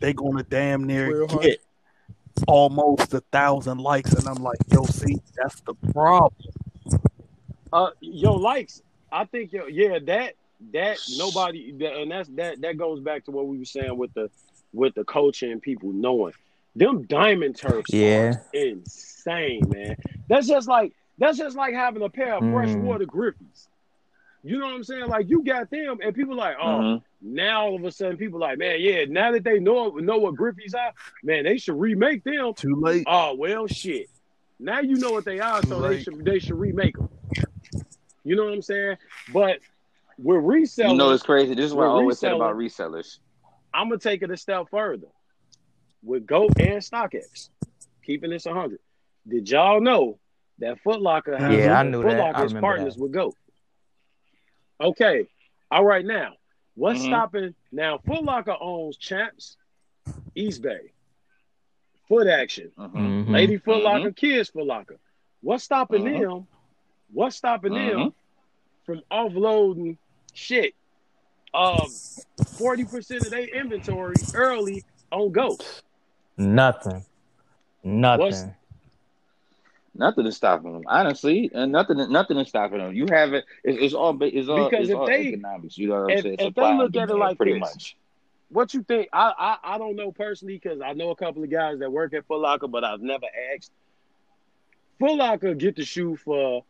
they 0.00 0.12
gonna 0.14 0.42
damn 0.42 0.84
near 0.84 1.26
get 1.26 1.60
almost 2.48 3.12
a 3.14 3.20
thousand 3.32 3.78
likes. 3.78 4.12
And 4.14 4.26
I'm 4.26 4.42
like, 4.42 4.58
yo, 4.72 4.82
see, 4.84 5.18
that's 5.36 5.60
the 5.60 5.74
problem. 5.92 6.32
Uh, 7.76 7.90
yo, 8.00 8.34
likes. 8.36 8.80
I 9.12 9.26
think 9.26 9.52
yo, 9.52 9.66
yeah, 9.66 9.98
that 10.06 10.32
that 10.72 10.96
nobody, 11.18 11.72
that, 11.72 11.94
and 11.96 12.10
that's 12.10 12.28
that 12.30 12.60
that 12.62 12.78
goes 12.78 13.00
back 13.00 13.26
to 13.26 13.30
what 13.30 13.46
we 13.46 13.58
were 13.58 13.66
saying 13.66 13.98
with 13.98 14.14
the 14.14 14.30
with 14.72 14.94
the 14.94 15.04
coaching 15.04 15.52
and 15.52 15.60
people 15.60 15.92
knowing 15.92 16.32
them 16.74 17.02
diamond 17.02 17.56
turfs 17.56 17.92
Yeah. 17.92 18.30
are 18.32 18.46
insane, 18.54 19.68
man. 19.68 19.96
That's 20.28 20.46
just 20.48 20.68
like 20.68 20.94
that's 21.18 21.36
just 21.36 21.54
like 21.54 21.74
having 21.74 22.02
a 22.02 22.08
pair 22.08 22.34
of 22.34 22.42
Mm. 22.44 22.52
freshwater 22.52 23.04
Griffeys. 23.04 23.68
You 24.42 24.58
know 24.58 24.66
what 24.66 24.74
I'm 24.74 24.84
saying? 24.84 25.08
Like 25.08 25.28
you 25.28 25.42
got 25.44 25.68
them, 25.70 25.98
and 26.02 26.14
people 26.14 26.34
like, 26.36 26.56
oh, 26.60 26.66
Mhm. 26.66 27.02
now 27.20 27.66
all 27.66 27.76
of 27.76 27.84
a 27.84 27.90
sudden 27.90 28.16
people 28.16 28.40
like, 28.40 28.56
man, 28.58 28.80
yeah. 28.80 29.04
Now 29.06 29.32
that 29.32 29.44
they 29.44 29.58
know 29.58 29.90
know 29.90 30.16
what 30.16 30.34
Griffeys 30.34 30.74
are, 30.74 30.92
man, 31.22 31.44
they 31.44 31.58
should 31.58 31.78
remake 31.78 32.24
them. 32.24 32.54
Too 32.54 32.74
late. 32.76 33.04
Oh 33.06 33.34
well, 33.34 33.66
shit. 33.66 34.08
Now 34.58 34.80
you 34.80 34.96
know 34.96 35.10
what 35.12 35.26
they 35.26 35.40
are, 35.40 35.62
so 35.62 35.82
they 35.82 36.02
should 36.02 36.24
they 36.24 36.38
should 36.38 36.58
remake 36.58 36.96
them. 36.96 37.10
You 38.26 38.34
know 38.34 38.46
what 38.46 38.54
I'm 38.54 38.62
saying? 38.62 38.96
But 39.32 39.60
with 40.18 40.38
resellers, 40.38 40.90
You 40.90 40.96
know 40.96 41.10
it's 41.12 41.22
crazy. 41.22 41.54
This 41.54 41.66
is 41.66 41.74
what 41.74 41.84
I 41.84 41.86
We're 41.86 41.92
always 41.92 42.18
said 42.18 42.32
about 42.32 42.56
resellers. 42.56 43.18
I'm 43.72 43.88
gonna 43.88 44.00
take 44.00 44.22
it 44.22 44.32
a 44.32 44.36
step 44.36 44.66
further. 44.68 45.06
With 46.02 46.26
Goat 46.26 46.50
and 46.58 46.78
StockX, 46.82 47.50
keeping 48.04 48.30
this 48.30 48.44
100. 48.46 48.80
Did 49.28 49.48
y'all 49.48 49.80
know 49.80 50.18
that 50.58 50.80
Foot 50.80 51.00
Locker 51.00 51.36
has 51.38 51.56
Yeah, 51.56 51.78
I 51.78 51.84
knew 51.84 52.02
Foot 52.02 52.08
that. 52.08 52.20
I 52.20 52.24
Locker 52.24 52.44
is 52.46 52.50
remember 52.54 52.66
partners 52.66 52.94
that. 52.96 53.02
with 53.02 53.12
Goat? 53.12 53.36
Okay, 54.80 55.26
all 55.70 55.84
right. 55.84 56.04
Now, 56.04 56.32
what's 56.74 56.98
Mhm. 57.00 57.06
stopping? 57.06 57.54
Now, 57.70 57.98
Foot 57.98 58.24
Locker 58.24 58.56
owns 58.60 58.96
Champs, 58.96 59.56
Eastbay, 60.36 60.90
Foot 62.08 62.26
Action, 62.26 62.72
Mhm. 62.76 63.26
Mhm. 63.26 63.30
Lady 63.30 63.56
Foot 63.58 63.80
Mhm. 63.80 63.84
Locker, 63.84 64.10
Kids 64.12 64.48
Foot 64.50 64.66
Locker. 64.66 64.98
What's 65.42 65.62
stopping 65.62 66.02
Mhm. 66.02 66.20
them? 66.20 66.48
What's 67.12 67.36
stopping 67.36 67.74
them 67.74 67.96
Mhm. 67.98 68.12
from 68.84 69.02
offloading 69.10 69.96
shit? 70.32 70.74
Um, 71.54 71.88
forty 72.46 72.84
percent 72.84 73.22
of 73.24 73.30
their 73.30 73.44
inventory 73.46 74.14
early 74.34 74.84
on 75.10 75.32
Go. 75.32 75.56
Nothing. 76.36 77.04
Nothing. 77.82 78.24
What's- 78.26 78.44
Nothing 79.98 80.26
is 80.26 80.36
stopping 80.36 80.74
them, 80.74 80.82
honestly, 80.88 81.50
and 81.54 81.72
nothing, 81.72 81.96
nothing 82.12 82.36
is 82.36 82.48
stopping 82.48 82.78
them. 82.78 82.92
You 82.92 83.06
have 83.08 83.32
it. 83.32 83.46
It's, 83.64 83.78
it's 83.80 83.94
all, 83.94 84.14
it's 84.22 84.46
all, 84.46 84.68
Because 84.68 84.82
it's 84.82 84.90
if 84.90 84.96
all 84.98 85.06
they- 85.06 85.28
economics. 85.28 85.78
You 85.78 85.88
know 85.88 86.02
what 86.02 86.12
I'm 86.12 86.18
if- 86.18 86.22
saying? 86.22 86.34
if 86.34 86.38
they 86.40 86.44
Supply 86.48 86.68
and 86.70 86.78
look 86.78 86.96
at 86.96 87.08
it 87.08 87.14
like 87.16 87.36
pretty 87.38 87.54
this, 87.54 87.60
much. 87.60 87.96
What 88.50 88.74
you 88.74 88.82
think? 88.82 89.08
I 89.12 89.32
I, 89.64 89.74
I 89.74 89.78
don't 89.78 89.96
know 89.96 90.12
personally 90.12 90.58
because 90.62 90.82
I 90.82 90.92
know 90.92 91.08
a 91.10 91.16
couple 91.16 91.42
of 91.42 91.50
guys 91.50 91.78
that 91.78 91.90
work 91.90 92.12
at 92.12 92.26
Foot 92.26 92.40
Locker, 92.40 92.68
but 92.68 92.84
I've 92.84 93.00
never 93.00 93.24
asked. 93.54 93.72
Foot 94.98 95.16
Locker 95.16 95.54
get 95.54 95.76
the 95.76 95.84
shoe 95.86 96.16
for 96.16 96.62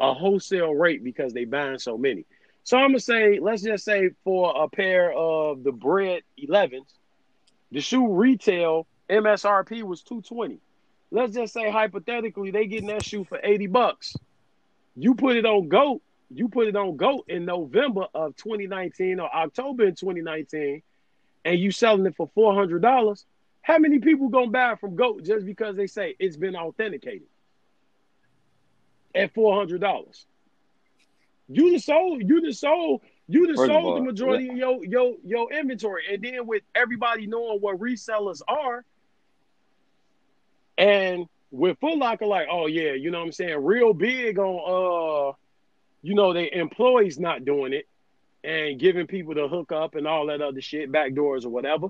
a 0.00 0.14
wholesale 0.14 0.74
rate 0.74 1.04
because 1.04 1.32
they 1.34 1.44
buying 1.44 1.78
so 1.78 1.98
many. 1.98 2.26
So 2.64 2.78
I'm 2.78 2.90
gonna 2.90 3.00
say, 3.00 3.38
let's 3.40 3.62
just 3.62 3.84
say 3.84 4.10
for 4.24 4.64
a 4.64 4.68
pair 4.68 5.12
of 5.12 5.62
the 5.62 5.72
bread 5.72 6.22
11s, 6.38 6.92
the 7.70 7.80
shoe 7.80 8.12
retail 8.12 8.86
MSRP 9.10 9.82
was 9.82 10.02
220. 10.02 10.60
Let's 11.10 11.34
just 11.34 11.52
say 11.52 11.70
hypothetically 11.70 12.50
they 12.50 12.66
getting 12.66 12.88
that 12.88 13.04
shoe 13.04 13.24
for 13.24 13.40
80 13.42 13.66
bucks. 13.68 14.14
You 14.96 15.14
put 15.14 15.36
it 15.36 15.46
on 15.46 15.68
GOAT, 15.68 16.02
you 16.30 16.48
put 16.48 16.68
it 16.68 16.76
on 16.76 16.96
GOAT 16.96 17.24
in 17.28 17.44
November 17.44 18.06
of 18.14 18.36
2019 18.36 19.20
or 19.20 19.34
October 19.34 19.84
in 19.84 19.94
2019, 19.94 20.82
and 21.44 21.58
you 21.58 21.72
selling 21.72 22.06
it 22.06 22.16
for 22.16 22.28
four 22.34 22.54
hundred 22.54 22.82
dollars. 22.82 23.24
How 23.62 23.78
many 23.78 23.98
people 23.98 24.28
gonna 24.28 24.50
buy 24.50 24.76
from 24.76 24.96
GOAT 24.96 25.24
just 25.24 25.46
because 25.46 25.76
they 25.76 25.86
say 25.86 26.16
it's 26.18 26.36
been 26.36 26.56
authenticated 26.56 27.28
at 29.14 29.34
four 29.34 29.56
hundred 29.56 29.80
dollars? 29.80 30.26
You 31.48 31.72
the 31.72 31.78
sold, 31.78 32.22
you 32.26 32.40
the 32.40 32.52
sold, 32.52 33.02
you 33.26 33.46
just 33.46 33.58
First 33.58 33.70
sold 33.70 33.96
the 33.96 34.00
all, 34.00 34.04
majority 34.04 34.48
of 34.48 34.56
your 34.56 34.84
your 34.84 35.14
your 35.24 35.52
inventory, 35.52 36.04
and 36.12 36.22
then 36.22 36.46
with 36.46 36.62
everybody 36.74 37.26
knowing 37.26 37.60
what 37.60 37.78
resellers 37.78 38.40
are, 38.46 38.84
and 40.78 41.26
with 41.50 41.78
Foot 41.80 41.98
Locker, 41.98 42.26
like, 42.26 42.48
oh 42.50 42.66
yeah, 42.66 42.92
you 42.92 43.10
know 43.10 43.18
what 43.18 43.26
I'm 43.26 43.32
saying, 43.32 43.64
real 43.64 43.92
big 43.92 44.38
on 44.38 45.32
uh, 45.32 45.36
you 46.02 46.14
know, 46.14 46.32
they 46.32 46.50
employees 46.52 47.18
not 47.18 47.44
doing 47.44 47.72
it 47.72 47.86
and 48.42 48.80
giving 48.80 49.06
people 49.06 49.34
the 49.34 49.46
hookup 49.48 49.94
and 49.94 50.06
all 50.06 50.26
that 50.26 50.40
other 50.40 50.60
shit, 50.60 50.90
back 50.90 51.14
doors 51.14 51.44
or 51.44 51.50
whatever. 51.50 51.88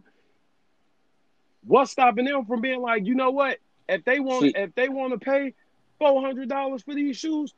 What's 1.65 1.91
stopping 1.91 2.25
them 2.25 2.47
from 2.47 2.61
being 2.61 2.81
like, 2.81 3.07
you 3.07 3.15
know 3.15 3.31
what? 3.31 3.59
If 3.89 4.05
they 4.05 4.21
want, 4.21 4.43
See- 4.43 4.55
if 4.55 4.75
they 4.75 4.89
want 4.89 5.13
to 5.13 5.19
pay 5.19 5.55
four 6.01 6.21
hundred 6.21 6.49
dollars 6.49 6.83
for 6.83 6.95
these 6.95 7.17
shoes, 7.17 7.55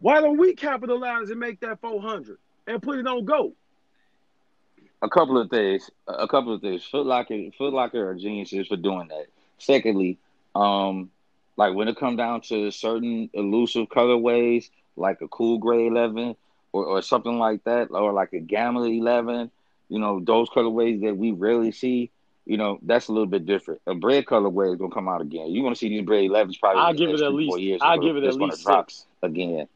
why 0.00 0.20
don't 0.20 0.36
we 0.36 0.54
capitalize 0.54 1.30
and 1.30 1.40
make 1.40 1.60
that 1.60 1.80
four 1.80 2.02
hundred 2.02 2.36
and 2.66 2.82
put 2.82 2.98
it 2.98 3.06
on 3.06 3.24
go? 3.24 3.54
a 5.02 5.08
couple 5.08 5.38
of 5.38 5.50
things. 5.50 5.90
A 6.06 6.28
couple 6.28 6.54
of 6.54 6.60
things. 6.60 6.84
Foot 6.84 7.06
Locker, 7.06 7.38
Foot 7.56 7.72
Locker 7.72 8.10
are 8.10 8.14
geniuses 8.14 8.66
for 8.66 8.76
doing 8.76 9.08
that. 9.08 9.26
Secondly, 9.58 10.18
um, 10.54 11.10
like 11.56 11.74
when 11.74 11.88
it 11.88 11.96
comes 11.96 12.16
down 12.16 12.40
to 12.42 12.70
certain 12.70 13.30
elusive 13.32 13.88
colorways, 13.88 14.70
like 14.96 15.20
a 15.20 15.28
cool 15.28 15.58
gray 15.58 15.86
eleven 15.86 16.36
or, 16.72 16.84
or 16.84 17.02
something 17.02 17.38
like 17.38 17.64
that, 17.64 17.90
or 17.90 18.12
like 18.12 18.32
a 18.32 18.40
gamma 18.40 18.82
eleven, 18.84 19.50
you 19.88 19.98
know, 19.98 20.20
those 20.20 20.48
colorways 20.50 21.02
that 21.02 21.16
we 21.16 21.32
rarely 21.32 21.72
see. 21.72 22.10
You 22.50 22.56
know, 22.56 22.80
that's 22.82 23.06
a 23.06 23.12
little 23.12 23.28
bit 23.28 23.46
different. 23.46 23.80
A 23.86 23.94
bread 23.94 24.24
colorway 24.24 24.72
is 24.72 24.76
gonna 24.80 24.92
come 24.92 25.08
out 25.08 25.20
again. 25.20 25.52
You're 25.52 25.62
gonna 25.62 25.76
see 25.76 25.88
these 25.88 26.04
bread 26.04 26.24
11s 26.24 26.58
probably. 26.58 26.82
I'll 26.82 26.92
give 26.92 27.10
it 27.10 27.20
at 27.20 27.32
least. 27.32 27.60
Years. 27.60 27.80
I'll 27.80 28.00
give 28.00 28.16
it 28.16 28.24
at 28.24 28.34
least 28.34 28.64
six. 28.64 29.06
again. 29.22 29.68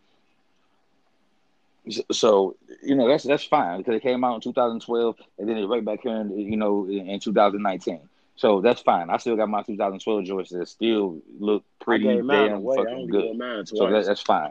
So 2.11 2.57
you 2.83 2.97
know 2.97 3.07
that's 3.07 3.23
that's 3.23 3.45
fine 3.45 3.79
because 3.79 3.95
it 3.95 4.03
came 4.03 4.25
out 4.25 4.35
in 4.35 4.41
2012 4.41 5.17
and 5.39 5.49
then 5.49 5.57
it 5.57 5.67
right 5.67 5.85
back 5.85 6.01
here 6.03 6.17
in 6.17 6.37
you 6.37 6.57
know 6.57 6.87
in, 6.87 7.11
in 7.11 7.21
2019. 7.21 8.01
So 8.35 8.61
that's 8.61 8.81
fine. 8.81 9.09
I 9.09 9.19
still 9.19 9.37
got 9.37 9.49
my 9.49 9.63
2012 9.63 10.25
Jordans 10.25 10.49
that 10.49 10.67
still 10.67 11.23
look 11.39 11.63
pretty 11.81 12.11
I 12.11 12.15
gave 12.15 12.25
mine 12.25 12.49
damn. 12.49 12.65
Fucking 12.65 13.07
good. 13.07 13.69
So 13.69 13.89
that, 13.89 14.05
that's 14.05 14.23
fine. 14.23 14.51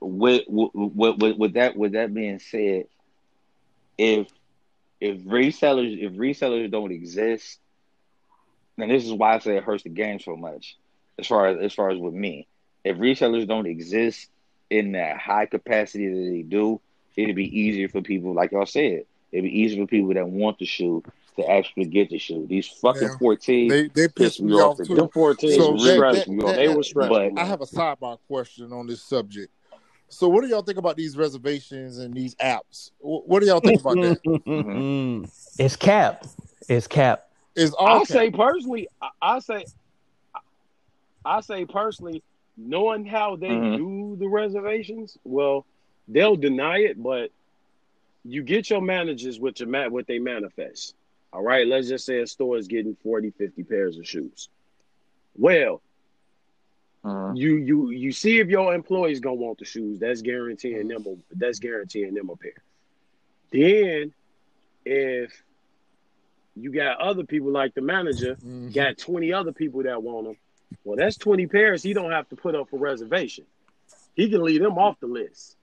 With, 0.00 0.42
with 0.48 1.16
with 1.18 1.38
with 1.38 1.52
that 1.54 1.78
with 1.78 1.92
that 1.92 2.12
being 2.12 2.40
said, 2.40 2.88
if 3.96 4.28
if 5.00 5.18
resellers 5.22 6.00
if 6.02 6.12
resellers 6.14 6.70
don't 6.70 6.92
exist, 6.92 7.58
and 8.78 8.90
this 8.90 9.04
is 9.04 9.12
why 9.12 9.34
I 9.34 9.38
say 9.38 9.56
it 9.56 9.64
hurts 9.64 9.82
the 9.82 9.88
game 9.90 10.20
so 10.20 10.36
much. 10.36 10.76
As 11.18 11.26
far 11.26 11.46
as 11.46 11.58
as 11.62 11.72
far 11.74 11.90
as 11.90 11.98
with 11.98 12.14
me, 12.14 12.46
if 12.84 12.96
resellers 12.96 13.46
don't 13.46 13.66
exist 13.66 14.28
in 14.70 14.92
that 14.92 15.18
high 15.18 15.46
capacity 15.46 16.08
that 16.08 16.30
they 16.30 16.42
do, 16.42 16.80
it'd 17.16 17.36
be 17.36 17.58
easier 17.60 17.88
for 17.88 18.02
people, 18.02 18.34
like 18.34 18.52
y'all 18.52 18.66
said, 18.66 19.04
it'd 19.32 19.44
be 19.44 19.60
easier 19.60 19.84
for 19.84 19.88
people 19.88 20.12
that 20.14 20.28
want 20.28 20.58
the 20.58 20.64
shoe 20.66 21.02
to 21.36 21.48
actually 21.50 21.84
get 21.84 22.10
the 22.10 22.18
shoe. 22.18 22.46
These 22.48 22.66
fucking 22.66 23.02
Yeah. 23.02 23.18
14, 23.18 23.68
They 23.68 23.88
they 23.88 24.08
pissed 24.08 24.40
me 24.40 24.52
me 24.52 24.54
off 24.60 24.72
off 24.72 24.76
the 24.78 24.86
too. 24.86 24.94
Them 24.96 25.08
14 25.10 25.50
So 25.52 25.70
was 25.72 25.84
that- 25.84 25.94
stressful. 25.96 26.36
that- 26.36 26.46
that- 26.46 26.56
they 26.56 26.68
were 26.68 26.74
that- 26.76 26.84
stressful. 26.84 27.30
but- 27.34 27.38
I 27.40 27.44
have 27.44 27.60
a 27.60 27.66
sidebar 27.66 28.18
question 28.26 28.72
on 28.72 28.86
this 28.86 29.02
subject. 29.02 29.52
So, 30.08 30.28
what 30.28 30.42
do 30.42 30.48
y'all 30.48 30.62
think 30.62 30.78
about 30.78 30.96
these 30.96 31.16
reservations 31.16 31.98
and 31.98 32.14
these 32.14 32.34
apps? 32.36 32.90
What 33.00 33.40
do 33.40 33.46
y'all 33.46 33.60
think 33.60 33.80
about 33.80 33.94
that? 33.96 34.22
Mm-hmm. 34.24 35.24
It's 35.58 35.74
cap. 35.74 36.26
It's 36.68 36.86
cap. 36.86 37.28
Is 37.54 37.72
all 37.72 37.88
I 37.88 37.98
cap. 38.00 38.06
say 38.08 38.30
personally, 38.30 38.88
I, 39.00 39.08
I 39.22 39.38
say, 39.38 39.64
I 41.24 41.40
say 41.40 41.64
personally, 41.64 42.22
knowing 42.58 43.06
how 43.06 43.36
they 43.36 43.48
Mhm. 43.48 43.76
do 43.78 44.16
the 44.18 44.28
reservations, 44.28 45.16
well, 45.24 45.64
they'll 46.08 46.36
deny 46.36 46.78
it, 46.80 47.02
but 47.02 47.30
you 48.24 48.42
get 48.42 48.68
your 48.68 48.82
managers 48.82 49.40
with 49.40 49.60
your 49.60 49.68
mat 49.70 49.90
what 49.90 50.06
they 50.06 50.18
manifest. 50.18 50.94
All 51.32 51.42
right, 51.42 51.66
let's 51.66 51.88
just 51.88 52.04
say 52.04 52.20
a 52.20 52.26
store 52.26 52.58
is 52.58 52.66
getting 52.68 52.94
40, 53.02 53.30
50 53.30 53.62
pairs 53.64 53.96
of 53.98 54.06
shoes. 54.06 54.48
Well, 55.36 55.80
Mhm. 57.06 57.36
you 57.36 57.56
you 57.56 57.90
you 57.90 58.12
see 58.12 58.38
if 58.40 58.48
your 58.48 58.74
employees 58.74 59.20
gonna 59.20 59.36
want 59.36 59.58
the 59.58 59.64
shoes. 59.64 60.00
That's 60.00 60.22
guaranteeing 60.22 60.88
them. 60.88 61.04
A, 61.06 61.16
that's 61.36 61.58
guaranteeing 61.60 62.14
them 62.14 62.30
a 62.30 62.36
pair. 62.36 62.54
Then, 63.52 64.12
if 64.84 65.42
you 66.56 66.72
got 66.72 66.98
other 67.00 67.24
people 67.24 67.50
like 67.50 67.74
the 67.74 67.80
manager, 67.80 68.34
Mhm. 68.36 68.74
got 68.74 68.98
twenty 68.98 69.32
other 69.32 69.52
people 69.52 69.82
that 69.84 70.02
want 70.02 70.26
them. 70.26 70.36
Well, 70.84 70.96
that's 70.96 71.16
twenty 71.16 71.46
pairs. 71.46 71.82
He 71.82 71.92
don't 71.92 72.10
have 72.10 72.28
to 72.30 72.36
put 72.36 72.54
up 72.54 72.70
for 72.70 72.78
reservation. 72.78 73.44
He 74.14 74.28
can 74.30 74.42
leave 74.42 74.62
them 74.62 74.78
off 74.78 74.98
the 74.98 75.06
list. 75.06 75.56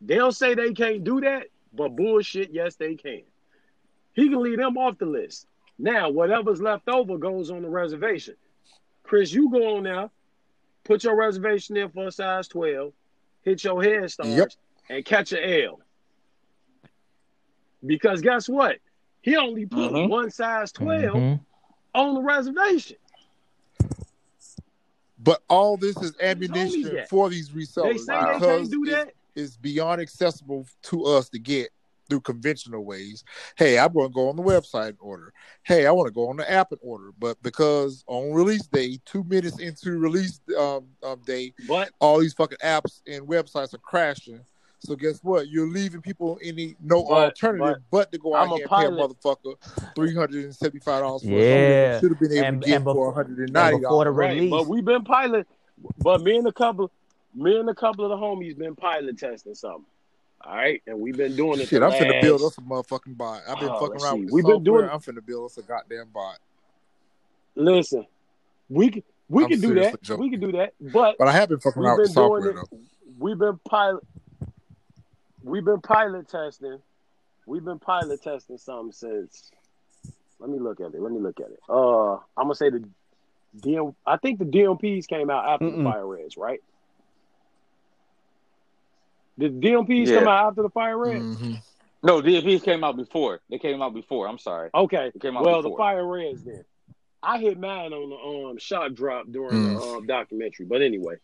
They'll 0.00 0.32
say 0.32 0.54
they 0.54 0.72
can't 0.74 1.04
do 1.04 1.20
that, 1.22 1.46
but 1.72 1.90
bullshit. 1.96 2.50
Yes, 2.50 2.74
they 2.76 2.96
can. 2.96 3.22
He 4.14 4.28
can 4.28 4.42
leave 4.42 4.58
them 4.58 4.76
off 4.76 4.98
the 4.98 5.06
list. 5.06 5.46
Now, 5.78 6.10
whatever's 6.10 6.60
left 6.60 6.88
over 6.88 7.16
goes 7.16 7.50
on 7.50 7.62
the 7.62 7.68
reservation. 7.68 8.34
Chris, 9.04 9.32
you 9.32 9.50
go 9.50 9.76
on 9.76 9.84
now, 9.84 10.10
put 10.84 11.04
your 11.04 11.16
reservation 11.16 11.76
in 11.76 11.88
for 11.90 12.08
a 12.08 12.12
size 12.12 12.48
12, 12.48 12.92
hit 13.42 13.64
your 13.64 13.82
head 13.82 14.10
stars, 14.10 14.28
Yep. 14.36 14.48
and 14.88 15.04
catch 15.04 15.32
an 15.32 15.38
L. 15.42 15.80
Because 17.84 18.20
guess 18.20 18.48
what? 18.48 18.78
He 19.22 19.36
only 19.36 19.66
put 19.66 19.92
Mhm. 19.92 20.08
one 20.08 20.30
size 20.30 20.72
12 20.72 21.14
Mhm. 21.16 21.40
on 21.94 22.14
the 22.14 22.22
reservation. 22.22 22.96
But 25.18 25.42
all 25.48 25.76
this 25.76 25.96
is 26.02 26.12
told 26.12 26.22
ammunition 26.22 27.06
for 27.08 27.28
these 27.30 27.48
They 27.48 27.60
resellers 27.60 27.98
say 28.00 28.12
they 28.14 28.38
can't 28.46 28.70
do 28.70 28.84
that. 28.86 29.14
it's 29.36 29.56
beyond 29.56 30.00
accessible 30.00 30.66
to 30.82 31.04
us 31.04 31.28
to 31.30 31.38
get 31.38 31.70
through 32.08 32.20
conventional 32.20 32.84
ways. 32.84 33.24
Hey, 33.56 33.78
I'm 33.78 33.92
going 33.92 34.08
to 34.08 34.14
go 34.14 34.28
on 34.28 34.36
the 34.36 34.42
website 34.42 34.88
and 34.90 34.98
order. 35.00 35.32
Hey, 35.62 35.86
I 35.86 35.90
want 35.92 36.08
to 36.08 36.12
go 36.12 36.28
on 36.28 36.36
the 36.36 36.50
app 36.50 36.72
and 36.72 36.80
order. 36.82 37.10
But 37.18 37.42
because 37.42 38.04
on 38.06 38.32
release 38.32 38.66
day, 38.66 38.98
two 39.04 39.24
minutes 39.24 39.58
into 39.60 39.98
release 39.98 40.40
um, 40.58 40.86
um, 41.02 41.20
day, 41.24 41.54
But 41.68 41.90
all 42.00 42.18
these 42.20 42.34
fucking 42.34 42.58
apps 42.62 43.00
and 43.06 43.26
websites 43.26 43.74
are 43.74 43.78
crashing. 43.78 44.40
So 44.80 44.96
guess 44.96 45.20
what? 45.22 45.48
You're 45.48 45.68
leaving 45.68 46.00
people 46.00 46.40
any 46.42 46.74
no 46.82 47.04
But- 47.04 47.12
alternative 47.24 47.82
but, 47.92 48.10
to 48.10 48.18
go 48.18 48.34
out 48.34 48.46
I'm 48.48 48.50
a 48.50 48.54
and 48.54 48.62
pay 48.62 48.64
a 48.64 48.68
pilot. 48.68 49.16
motherfucker 49.22 49.94
three 49.94 50.12
hundred 50.12 50.44
and 50.44 50.54
seventy 50.54 50.80
five 50.80 51.02
dollars 51.02 51.22
for 51.22 51.28
Yeah. 51.28 52.00
should 52.00 52.10
have 52.10 52.18
been 52.18 52.32
able 52.32 52.44
And- 52.46 52.62
to 52.62 52.66
get 52.68 52.78
for 52.78 52.84
before- 52.86 53.06
one 53.06 53.14
hundred 53.14 53.48
and 53.48 53.56
And 53.56 53.80
before 53.80 54.04
the 54.04 54.10
dollars. 54.10 54.16
right, 54.16 54.34
release, 54.34 54.50
but 54.50 54.66
we've 54.66 54.84
been 54.84 55.04
pilot. 55.04 55.46
But 55.98 56.22
me 56.22 56.36
and 56.36 56.48
a 56.48 56.52
couple, 56.52 56.90
me 57.32 57.60
and 57.60 57.70
a 57.70 57.74
couple 57.76 58.04
of 58.04 58.10
the 58.10 58.16
homies 58.16 58.58
been 58.58 58.74
pilot 58.74 59.18
testing 59.18 59.54
something. 59.54 59.84
All 60.44 60.56
right, 60.56 60.82
and 60.86 60.98
we've 61.00 61.16
been 61.16 61.36
doing 61.36 61.60
it. 61.60 61.68
Shit, 61.68 61.82
I'm 61.82 61.92
finna 61.92 62.20
build 62.20 62.40
last- 62.40 62.58
us 62.58 62.64
a 62.64 62.68
motherfucking 62.68 63.16
bot. 63.16 63.42
I've 63.48 63.60
been 63.60 63.68
Oh, 63.68 63.78
fucking 63.80 64.02
around 64.02 64.14
see. 64.16 64.20
with 64.22 64.28
the 64.28 64.34
We've 64.34 64.44
been 64.44 64.64
doing- 64.64 64.88
I'm 64.88 64.98
finna 65.00 65.24
build 65.24 65.44
us 65.46 65.58
a 65.58 65.62
goddamn 65.62 66.08
bot. 66.12 66.38
Listen, 67.54 68.06
we 68.68 68.90
can 68.90 69.02
we 69.28 69.44
I'm 69.44 69.50
can 69.50 69.60
do 69.60 69.74
that. 69.74 70.02
joking. 70.02 70.22
We 70.24 70.30
can 70.30 70.40
do 70.40 70.52
that. 70.52 70.74
But 70.80 71.16
But 71.18 71.28
I 71.28 71.32
have 71.32 71.48
been 71.48 71.60
fucking 71.60 71.82
around 71.82 71.98
with 71.98 72.14
been 72.14 72.14
the 72.22 72.28
doing 72.28 72.42
software 72.42 72.64
though. 72.70 72.78
We've 73.18 73.38
been 73.38 73.58
pilot. 73.68 74.04
We've 75.44 75.64
been 75.64 75.80
pilot 75.80 76.28
testing. 76.28 76.78
We've 77.46 77.64
been 77.64 77.78
pilot 77.78 78.22
testing 78.22 78.58
something 78.58 78.92
since. 78.92 79.50
Let 80.38 80.50
me 80.50 80.58
look 80.58 80.80
at 80.80 80.94
it. 80.94 81.00
Let 81.00 81.12
me 81.12 81.20
look 81.20 81.38
at 81.40 81.50
it. 81.50 81.60
Uh, 81.68 82.14
I'm 82.14 82.44
gonna 82.44 82.54
say 82.54 82.70
the 82.70 82.82
DM. 83.60 83.94
I 84.06 84.16
think 84.16 84.38
the 84.38 84.44
DMPs 84.44 85.06
came 85.06 85.30
out 85.30 85.46
after 85.48 85.66
Mm-mm. 85.66 85.78
the 85.78 85.84
Fire 85.84 86.06
Reds, 86.06 86.36
right? 86.36 86.60
Did 89.42 89.60
DMPs 89.60 90.06
Yeah. 90.06 90.20
come 90.20 90.28
out 90.28 90.46
after 90.50 90.62
the 90.62 90.70
Fire 90.70 90.96
Reds? 90.96 91.36
Mhm. 91.36 91.60
No, 92.04 92.22
DMPs 92.22 92.62
came 92.62 92.84
out 92.84 92.96
before. 92.96 93.40
They 93.50 93.58
came 93.58 93.82
out 93.82 93.92
before. 93.92 94.28
I'm 94.28 94.38
sorry. 94.38 94.70
Okay. 94.72 95.10
It 95.12 95.20
came 95.20 95.36
out 95.36 95.44
Well, 95.44 95.62
the 95.62 95.68
before. 95.70 95.78
Fire 95.78 96.06
Reds 96.06 96.44
then. 96.44 96.64
I 97.24 97.38
hit 97.38 97.58
mine 97.58 97.92
on 97.92 98.10
the 98.10 98.48
um 98.50 98.58
shock 98.58 98.92
drop 98.92 99.26
during 99.28 99.74
the 99.74 99.80
Mm. 99.80 99.96
um 99.98 100.06
documentary. 100.06 100.66
But 100.66 100.80
anyway, 100.80 101.16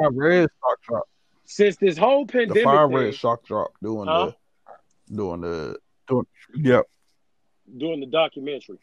Fire 0.00 0.10
red 0.10 0.48
shock 0.60 0.82
drop. 0.82 1.08
since 1.44 1.76
this 1.76 1.96
whole 1.96 2.24
The 2.24 2.32
pandemic 2.32 2.64
fire 2.64 2.88
thing, 2.88 2.96
red 2.96 3.14
shock 3.14 3.44
drop 3.44 3.70
doing 3.80 4.08
Huh? 4.08 4.32
the 5.06 5.14
doing 5.14 5.40
the 5.42 5.78
doing 6.08 6.26
yep. 6.56 6.86
during 7.76 8.00
the 8.00 8.06
documentary. 8.06 8.78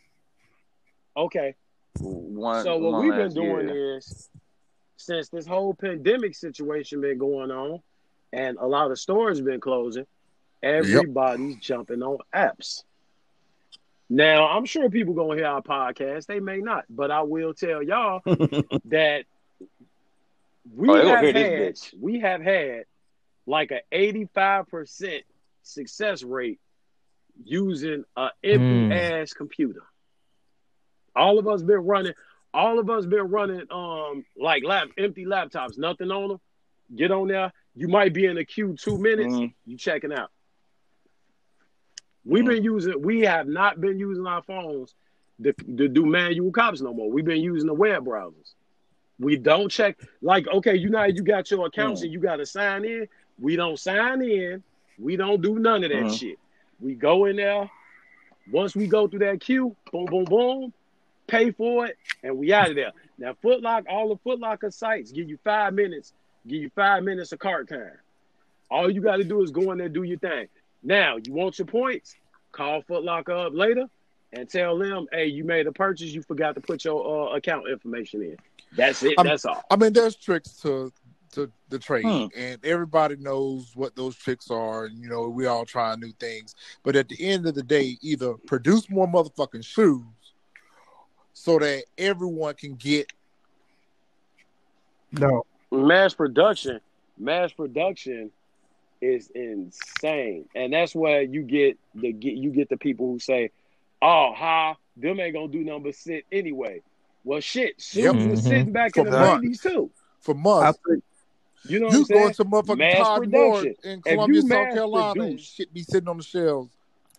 Okay. 1.18 1.54
One, 2.00 2.64
so 2.64 2.78
what 2.78 2.92
one 2.94 3.04
we've 3.04 3.14
been 3.16 3.34
doing 3.34 3.68
year. 3.68 3.98
is 3.98 4.30
since 4.96 5.28
this 5.30 5.46
whole 5.48 5.74
pandemic 5.74 6.34
situation 6.36 7.02
been 7.02 7.18
going 7.18 7.52
on 7.52 7.82
and 8.32 8.58
a 8.60 8.66
lot 8.68 8.92
of 8.92 9.00
stores 9.00 9.42
been 9.42 9.60
closing, 9.60 10.06
everybody's 10.62 11.58
jumping 11.58 12.02
on 12.04 12.18
apps. 12.34 12.84
Now, 14.10 14.48
I'm 14.48 14.66
sure 14.66 14.90
people 14.90 15.14
gonna 15.14 15.36
hear 15.36 15.46
our 15.46 15.62
podcast. 15.62 16.26
They 16.26 16.40
may 16.40 16.58
not, 16.60 16.86
but 16.90 17.12
I 17.12 17.22
will 17.22 17.54
tell 17.54 17.84
y'all 17.84 18.22
that 18.86 19.26
we 20.76 20.90
Oh, 20.90 21.08
have 21.08 21.36
had 21.36 21.80
we 22.00 22.20
have 22.20 22.42
had 22.42 22.84
like 23.46 23.72
a 23.72 23.82
85% 23.96 25.24
success 25.64 26.24
rate 26.24 26.60
using 27.44 28.04
a 28.16 28.30
empty 28.44 28.86
Hmm. 28.88 28.92
ass 28.92 29.34
computer. 29.34 29.82
All 31.16 31.40
of 31.40 31.48
us 31.48 31.62
been 31.62 31.86
running, 31.86 32.14
all 32.54 32.80
of 32.80 32.90
us 32.90 33.06
been 33.06 33.30
running 33.30 33.66
um 33.72 34.26
like 34.38 34.64
lap 34.64 34.90
empty 34.98 35.26
laptops, 35.26 35.78
nothing 35.78 36.12
on 36.12 36.30
them. 36.30 36.40
Get 36.96 37.12
on 37.12 37.28
there. 37.28 37.54
You 37.80 37.88
might 37.88 38.12
be 38.12 38.26
in 38.26 38.38
a 38.38 38.44
queue 38.44 38.76
two 38.78 38.98
minutes, 38.98 39.34
Mhm. 39.34 39.54
you 39.66 39.78
checking 39.78 40.12
out. 40.12 40.32
We've 42.26 42.46
been 42.46 42.62
using, 42.62 43.02
we 43.02 43.22
have 43.22 43.48
not 43.48 43.80
been 43.80 43.98
using 43.98 44.28
our 44.28 44.44
phones 44.44 44.94
to, 45.42 45.54
to 45.54 45.88
do 45.88 46.06
manual 46.06 46.52
cops 46.52 46.82
no 46.82 46.94
more. 46.94 47.10
We've 47.10 47.24
been 47.24 47.42
using 47.42 47.68
the 47.68 47.74
web 47.74 48.04
browsers. 48.04 48.54
We 49.18 49.38
don't 49.38 49.70
check 49.70 49.98
like 50.22 50.46
okay, 50.50 50.76
you 50.76 50.90
know 50.90 51.06
you 51.06 51.24
got 51.24 51.50
your 51.50 51.68
accounts 51.68 52.02
mm. 52.02 52.06
and 52.06 52.14
you 52.14 52.20
got 52.20 52.36
to 52.36 52.46
sign 52.46 52.84
in. 52.84 53.08
We 53.40 53.56
don't 53.56 53.80
sign 53.80 54.22
in. 54.24 54.62
We 54.98 55.16
don't 55.16 55.42
do 55.42 55.58
none 55.58 55.86
of 55.86 55.90
that 55.92 56.04
mm. 56.04 56.20
shit. 56.20 56.38
We 56.82 56.96
go 56.96 57.26
in 57.26 57.38
there. 57.38 57.72
Once 58.52 58.76
we 58.76 58.88
go 58.88 59.08
through 59.08 59.20
that 59.20 59.40
queue, 59.40 59.74
boom, 59.90 60.04
boom, 60.06 60.26
boom, 60.26 60.74
pay 61.28 61.52
for 61.52 61.86
it, 61.86 61.98
and 62.24 62.38
we 62.38 62.52
out 62.52 62.72
of 62.72 62.76
there. 62.76 62.92
Now, 63.18 63.38
Footlock, 63.42 63.86
all 63.88 64.10
the 64.10 64.18
Foot 64.18 64.40
Locker 64.40 64.70
sites 64.70 65.14
give 65.14 65.30
you 65.30 65.38
five 65.46 65.74
minutes, 65.74 66.14
give 66.48 66.62
you 66.62 66.72
five 66.76 67.04
minutes 67.04 67.32
of 67.32 67.40
cart 67.40 67.70
time. 67.70 67.98
All 68.72 68.90
you 68.90 69.02
got 69.02 69.18
to 69.18 69.24
do 69.24 69.42
is 69.42 69.52
go 69.52 69.72
in 69.72 69.78
there, 69.78 69.90
do 69.90 70.04
your 70.04 70.20
thing. 70.20 70.48
Now, 70.84 71.18
you 71.18 71.34
want 71.34 71.60
your 71.60 71.66
points? 71.66 72.16
Call 72.52 72.82
Foot 72.84 73.04
Locker 73.04 73.34
up 73.34 73.54
later 73.54 73.86
and 74.32 74.50
tell 74.50 74.78
them, 74.78 75.08
hey, 75.12 75.26
you 75.26 75.44
made 75.44 75.68
a 75.68 75.72
purchase, 75.72 76.12
you 76.12 76.22
forgot 76.22 76.56
to 76.56 76.62
put 76.62 76.86
your 76.86 77.32
uh, 77.32 77.36
account 77.36 77.68
information 77.70 78.22
in. 78.22 78.38
That's 78.76 79.02
it. 79.04 79.16
I 79.18 79.24
that's 79.24 79.46
all. 79.46 79.64
I 79.72 79.76
mean, 79.76 79.94
there's 79.94 80.16
tricks 80.16 80.54
to 80.62 80.92
to 81.32 81.52
the 81.70 81.78
trade, 81.78 82.04
hmm. 82.04 82.26
and 82.36 82.64
everybody 82.64 83.16
knows 83.16 83.72
what 83.76 83.96
those 83.96 84.16
tricks 84.16 84.52
are. 84.52 84.86
And 84.86 85.02
you 85.02 85.10
know, 85.10 85.28
we 85.28 85.48
all 85.48 85.66
try 85.66 85.96
new 85.96 86.12
things. 86.20 86.56
But 86.84 86.96
at 86.96 87.10
the 87.10 87.24
end 87.24 87.48
of 87.48 87.56
the 87.56 87.64
day, 87.64 87.98
either 88.02 88.34
produce 88.46 88.90
more 88.90 89.08
motherfucking 89.08 89.66
shoes 89.66 90.04
so 91.34 91.58
that 91.60 91.84
everyone 91.98 92.54
can 92.54 92.76
get. 92.76 93.12
No 95.12 95.44
mass 95.72 96.14
production. 96.14 96.80
Mass 97.18 97.52
production 97.52 98.32
is 99.02 99.30
insane, 99.34 100.46
and 100.56 100.74
that's 100.74 100.94
where 100.94 101.22
you 101.22 101.44
get 101.44 101.78
the 101.96 102.12
get 102.12 102.36
you 102.36 102.52
get 102.52 102.70
the 102.70 102.78
people 102.78 103.08
who 103.08 103.20
say, 103.20 103.52
"Oh, 104.02 104.34
ha, 104.36 104.76
them 104.98 105.20
ain't 105.20 105.34
gonna 105.34 105.48
do 105.48 105.64
number 105.64 105.92
sit 105.92 106.26
anyway." 106.32 106.82
Well, 107.24 107.42
shit, 107.42 107.82
shoes 107.82 108.04
yep. 108.04 108.16
was 108.16 108.24
mm-hmm. 108.24 108.36
sitting 108.36 108.72
back 108.72 108.96
For 108.96 109.06
in 109.06 109.12
the 109.12 109.20
nineties 109.20 109.62
too. 109.62 109.92
For 110.20 110.34
months, 110.34 110.80
you 111.66 111.80
know, 111.80 111.90
you 111.90 112.06
going 112.06 112.34
to 112.34 112.46
motherfucking 112.46 112.78
mass 112.78 112.98
Todd 112.98 113.20
production. 113.20 113.76
in 113.84 114.02
Columbia, 114.02 114.42
South 114.42 114.74
Carolina, 114.74 115.14
produce, 115.14 115.32
and 115.32 115.40
shit 115.40 115.74
be 115.74 115.84
sitting 115.84 116.08
on 116.08 116.18
the 116.18 116.24
shelves. 116.24 116.70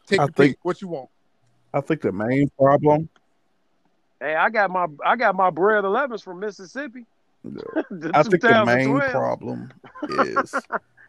Take 0.07 0.21
I 0.21 0.25
think, 0.25 0.37
pick. 0.37 0.59
What 0.63 0.81
you 0.81 0.89
want? 0.89 1.11
I 1.73 1.81
think 1.81 2.01
the 2.01 2.13
main 2.13 2.51
problem. 2.59 3.09
Hey, 4.21 4.35
I 4.35 4.51
got 4.51 4.71
my 4.71 4.87
I 5.05 5.17
got 5.17 5.35
my 5.35 5.51
bread 5.51 5.85
11s 5.85 6.23
from 6.23 6.41
Mississippi. 6.41 7.07
I 8.15 8.23
think 8.23 8.43
the 8.43 8.65
main 8.67 9.01
problem 9.11 9.73
is, 10.09 10.55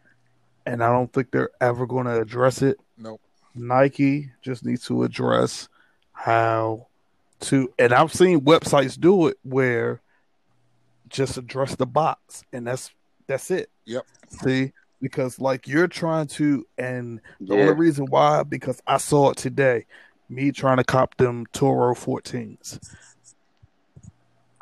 and 0.66 0.82
I 0.82 0.90
don't 0.90 1.12
think 1.12 1.30
they're 1.30 1.50
ever 1.60 1.86
going 1.86 2.06
to 2.06 2.20
address 2.20 2.62
it. 2.62 2.78
Nope. 2.96 3.20
Nike 3.54 4.30
just 4.40 4.64
needs 4.64 4.86
to 4.86 5.02
address 5.02 5.68
how 6.12 6.86
to, 7.40 7.72
and 7.78 7.92
I've 7.92 8.14
seen 8.14 8.40
websites 8.40 8.98
do 8.98 9.26
it 9.28 9.38
where 9.42 10.00
just 11.08 11.36
address 11.36 11.74
the 11.74 11.86
box, 11.86 12.44
and 12.52 12.66
that's 12.66 12.90
that's 13.26 13.50
it. 13.50 13.70
Yep. 13.84 14.06
See, 14.28 14.72
because 15.00 15.38
like 15.38 15.68
you're 15.68 15.88
trying 15.88 16.28
to, 16.28 16.66
and 16.78 17.20
the 17.40 17.54
yeah. 17.54 17.62
only 17.62 17.74
reason 17.74 18.06
why 18.06 18.42
because 18.42 18.80
I 18.86 18.96
saw 18.96 19.30
it 19.30 19.36
today, 19.36 19.86
me 20.28 20.50
trying 20.52 20.78
to 20.78 20.84
cop 20.84 21.16
them 21.18 21.46
Toro 21.52 21.94
14s. 21.94 22.80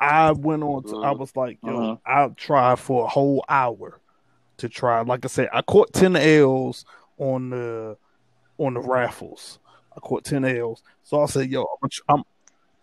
I 0.01 0.31
went 0.31 0.63
on. 0.63 0.83
To, 0.83 1.03
I 1.03 1.11
was 1.11 1.35
like, 1.35 1.59
yo, 1.63 1.77
uh-huh. 1.77 1.97
I'll 2.05 2.33
try 2.33 2.75
for 2.75 3.05
a 3.05 3.07
whole 3.07 3.45
hour 3.47 4.01
to 4.57 4.67
try. 4.67 5.01
Like 5.01 5.23
I 5.23 5.27
said, 5.27 5.49
I 5.53 5.61
caught 5.61 5.93
ten 5.93 6.15
L's 6.15 6.85
on 7.19 7.51
the 7.51 7.97
on 8.57 8.73
the 8.73 8.81
raffles. 8.81 9.59
I 9.95 9.99
caught 9.99 10.23
ten 10.23 10.43
L's, 10.43 10.81
so 11.03 11.21
I 11.21 11.27
said, 11.27 11.51
yo, 11.51 11.65
I'm, 11.83 11.89
I'm 12.09 12.23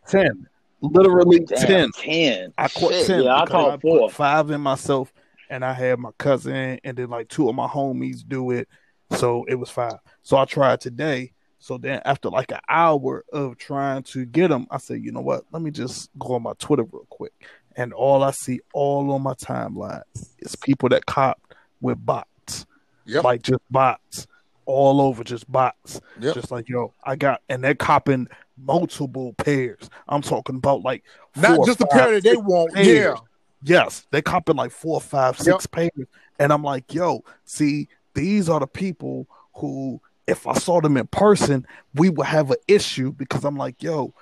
ten, 0.07 0.47
literally 0.81 1.41
Damn, 1.41 1.91
10. 1.91 1.91
ten. 1.93 2.55
I 2.57 2.69
caught 2.69 2.93
Shit, 2.93 3.07
ten. 3.09 3.23
Yeah, 3.25 3.43
I 3.43 3.47
caught 3.47 3.81
four. 3.81 4.09
Five 4.11 4.51
in 4.51 4.61
myself, 4.61 5.13
and 5.51 5.65
I 5.65 5.73
had 5.73 5.99
my 5.99 6.11
cousin, 6.19 6.79
and 6.85 6.97
then 6.97 7.11
like 7.11 7.29
two 7.29 7.49
of 7.49 7.57
my 7.57 7.67
homies 7.67 8.27
do 8.27 8.53
it. 8.53 8.69
So 9.17 9.45
it 9.49 9.57
was 9.57 9.71
five. 9.71 9.97
So 10.23 10.37
I 10.37 10.45
tried 10.45 10.81
today 10.81 11.33
so 11.59 11.77
then, 11.77 12.01
after 12.05 12.29
like 12.29 12.53
an 12.53 12.61
hour 12.69 13.25
of 13.33 13.59
trying 13.59 14.03
to 14.05 14.25
get 14.25 14.49
them, 14.49 14.67
I 14.71 14.79
said, 14.79 15.03
you 15.03 15.13
know 15.13 15.21
what? 15.21 15.45
Let 15.51 15.63
me 15.63 15.71
just 15.71 16.11
go 16.19 16.35
on 16.35 16.43
my 16.43 16.53
Twitter 16.59 16.85
real 16.85 17.07
quick. 17.11 17.33
And 17.77 17.93
all 17.93 18.23
I 18.23 18.31
see 18.31 18.61
all 18.73 19.11
on 19.13 19.23
my 19.23 19.35
timeline 19.35 20.03
is 20.39 20.57
people 20.57 20.89
that 20.91 21.07
cop 21.07 21.41
with 21.81 22.05
bots. 22.05 22.67
Yep. 23.07 23.25
Like 23.25 23.43
just 23.43 23.61
bots 23.71 24.27
all 24.67 25.01
over, 25.01 25.25
just 25.25 25.51
bots. 25.51 26.01
Yep. 26.21 26.35
Just 26.35 26.51
like, 26.51 26.69
yo, 26.69 26.93
I 27.05 27.17
got, 27.17 27.43
and 27.49 27.63
they're 27.63 27.75
copping 27.75 28.29
multiple 28.57 29.33
pairs. 29.35 29.89
I'm 30.09 30.23
talking 30.23 30.57
about 30.57 30.83
like 30.83 31.05
not 31.37 31.65
just 31.67 31.79
the 31.79 31.87
pair 31.87 32.13
that 32.13 32.23
they 32.23 32.37
want. 32.37 32.75
Pairs. 32.75 32.87
Yeah. 32.87 33.15
Yes, 33.63 34.07
they 34.13 34.23
copping 34.23 34.57
like 34.57 34.71
four, 34.71 35.01
five, 35.01 35.37
six 35.37 35.67
yep. 35.67 35.71
pairs. 35.73 36.07
And 36.39 36.53
I'm 36.53 36.63
like, 36.63 36.95
yo, 36.95 37.25
see, 37.45 37.89
these 38.15 38.49
are 38.49 38.61
the 38.61 38.67
people 38.69 39.27
who 39.55 40.01
if 40.29 40.47
I 40.47 40.53
saw 40.53 40.81
them 40.81 40.97
in 40.97 41.07
person, 41.07 41.67
we 41.95 42.11
would 42.11 42.27
have 42.27 42.51
an 42.51 42.59
issue 42.69 43.13
because 43.13 43.45
I'm 43.45 43.57
like, 43.57 43.83
yo, 43.83 44.13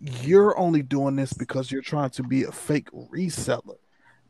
you're 0.00 0.56
only 0.56 0.82
doing 0.82 1.16
this 1.16 1.32
because 1.32 1.70
you're 1.70 1.82
trying 1.82 2.10
to 2.10 2.22
be 2.22 2.44
a 2.44 2.52
fake 2.52 2.90
reseller. 2.92 3.76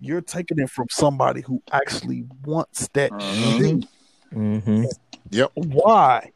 You're 0.00 0.22
taking 0.22 0.58
it 0.58 0.70
from 0.70 0.86
somebody 0.90 1.42
who 1.42 1.62
actually 1.70 2.24
wants 2.44 2.88
that 2.94 3.10
mm-hmm. 3.10 4.38
Mm-hmm. 4.38 4.84
Yep. 5.30 5.52
Why? 5.54 6.32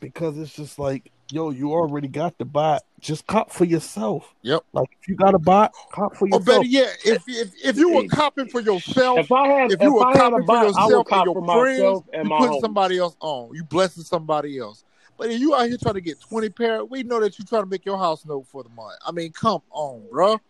Because 0.00 0.38
it's 0.38 0.54
just 0.54 0.78
like 0.78 1.10
yo, 1.30 1.50
you 1.50 1.72
already 1.72 2.08
got 2.08 2.36
the 2.38 2.44
bot. 2.44 2.82
Just 3.00 3.26
cop 3.26 3.50
for 3.50 3.64
yourself. 3.64 4.34
Yep. 4.42 4.64
Like 4.72 4.88
if 5.00 5.08
you 5.08 5.16
got 5.16 5.34
a 5.34 5.38
bot, 5.38 5.72
cop 5.92 6.16
for 6.16 6.26
yourself. 6.26 6.42
Or 6.42 6.44
better 6.44 6.64
yet, 6.64 6.96
if 7.04 7.22
if, 7.26 7.52
if 7.62 7.76
you 7.76 7.92
were 7.92 8.06
copping 8.08 8.48
for 8.48 8.60
yourself, 8.60 9.18
if 9.18 9.32
I 9.32 9.46
had, 9.48 9.72
if 9.72 9.80
you 9.80 9.88
if 9.88 9.94
were 9.94 10.12
copping 10.14 10.46
for 10.46 10.64
yourself 10.64 11.06
and 11.10 11.24
your 11.24 11.44
friends, 11.44 12.02
and 12.12 12.28
you 12.28 12.36
put 12.36 12.60
somebody 12.60 12.98
else 12.98 13.16
on. 13.20 13.54
You 13.54 13.64
blessing 13.64 14.04
somebody 14.04 14.58
else. 14.58 14.84
But 15.16 15.30
if 15.30 15.40
you 15.40 15.54
out 15.54 15.68
here 15.68 15.76
trying 15.76 15.94
to 15.94 16.00
get 16.00 16.20
twenty 16.20 16.48
pair, 16.48 16.84
we 16.84 17.02
know 17.02 17.20
that 17.20 17.38
you 17.38 17.44
trying 17.44 17.62
to 17.62 17.68
make 17.68 17.84
your 17.84 17.98
house 17.98 18.24
note 18.24 18.46
for 18.48 18.62
the 18.62 18.70
month. 18.70 18.96
I 19.06 19.12
mean, 19.12 19.32
come 19.32 19.62
on, 19.70 20.04
bro. 20.10 20.40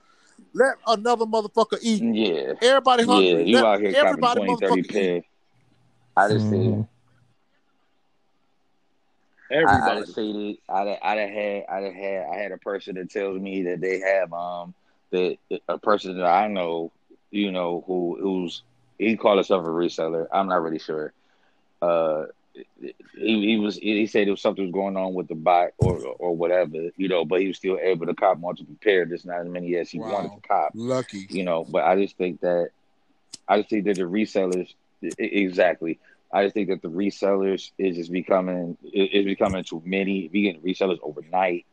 Let 0.52 0.76
another 0.86 1.26
motherfucker 1.26 1.78
eat. 1.82 2.02
Yeah. 2.02 2.54
Everybody 2.62 3.04
hungry. 3.04 3.30
Yeah, 3.30 3.38
you 3.38 3.54
Let 3.56 3.64
out 3.64 3.80
here 3.80 3.92
everybody 3.96 4.44
20, 4.44 4.66
30 4.66 4.82
pair. 4.82 5.22
I 6.16 6.28
just 6.28 6.46
mm-hmm. 6.46 6.82
Everybody. 9.50 9.82
I, 9.82 10.00
I 10.00 10.04
stated, 10.04 10.56
I, 10.68 10.98
I 11.02 11.16
had, 11.16 11.64
I 11.68 11.80
had, 11.90 12.26
I 12.32 12.36
had 12.36 12.52
a 12.52 12.58
person 12.58 12.94
that 12.96 13.10
tells 13.10 13.40
me 13.40 13.64
that 13.64 13.80
they 13.80 14.00
have, 14.00 14.32
um, 14.32 14.74
that 15.10 15.38
a 15.68 15.78
person 15.78 16.18
that 16.18 16.26
I 16.26 16.48
know, 16.48 16.92
you 17.30 17.52
know, 17.52 17.84
who 17.86 18.18
who's 18.20 18.62
he 18.98 19.16
called 19.16 19.38
himself 19.38 19.64
a 19.64 19.68
reseller. 19.68 20.26
I'm 20.32 20.48
not 20.48 20.62
really 20.62 20.78
sure. 20.78 21.12
Uh, 21.80 22.26
he, 22.52 22.92
he 23.12 23.58
was 23.58 23.76
he 23.76 24.06
said 24.06 24.26
there 24.26 24.32
was 24.32 24.40
something 24.40 24.64
was 24.64 24.72
going 24.72 24.96
on 24.96 25.14
with 25.14 25.28
the 25.28 25.34
bot 25.34 25.70
or 25.78 25.98
or 26.18 26.36
whatever, 26.36 26.90
you 26.96 27.08
know, 27.08 27.24
but 27.24 27.40
he 27.40 27.48
was 27.48 27.56
still 27.56 27.78
able 27.80 28.06
to 28.06 28.14
cop 28.14 28.38
multiple 28.38 28.76
pairs, 28.82 29.08
just 29.08 29.26
not 29.26 29.40
as 29.40 29.48
many 29.48 29.76
as 29.76 29.90
he 29.90 29.98
wow. 29.98 30.12
wanted 30.12 30.34
to 30.34 30.48
cop. 30.48 30.72
Lucky, 30.74 31.26
you 31.30 31.44
know. 31.44 31.64
But 31.64 31.84
I 31.84 32.00
just 32.00 32.16
think 32.16 32.40
that 32.40 32.70
I 33.48 33.58
just 33.58 33.70
think 33.70 33.84
that 33.86 33.96
the 33.96 34.02
resellers 34.02 34.72
exactly 35.18 35.98
I 36.34 36.42
just 36.44 36.54
think 36.54 36.68
that 36.68 36.82
the 36.82 36.88
resellers 36.88 37.70
is 37.78 37.96
just 37.96 38.10
becoming 38.10 38.76
is 38.92 39.24
becoming 39.24 39.62
too 39.62 39.80
many. 39.84 40.28
Getting 40.28 40.60
resellers 40.62 40.98
overnight. 41.00 41.64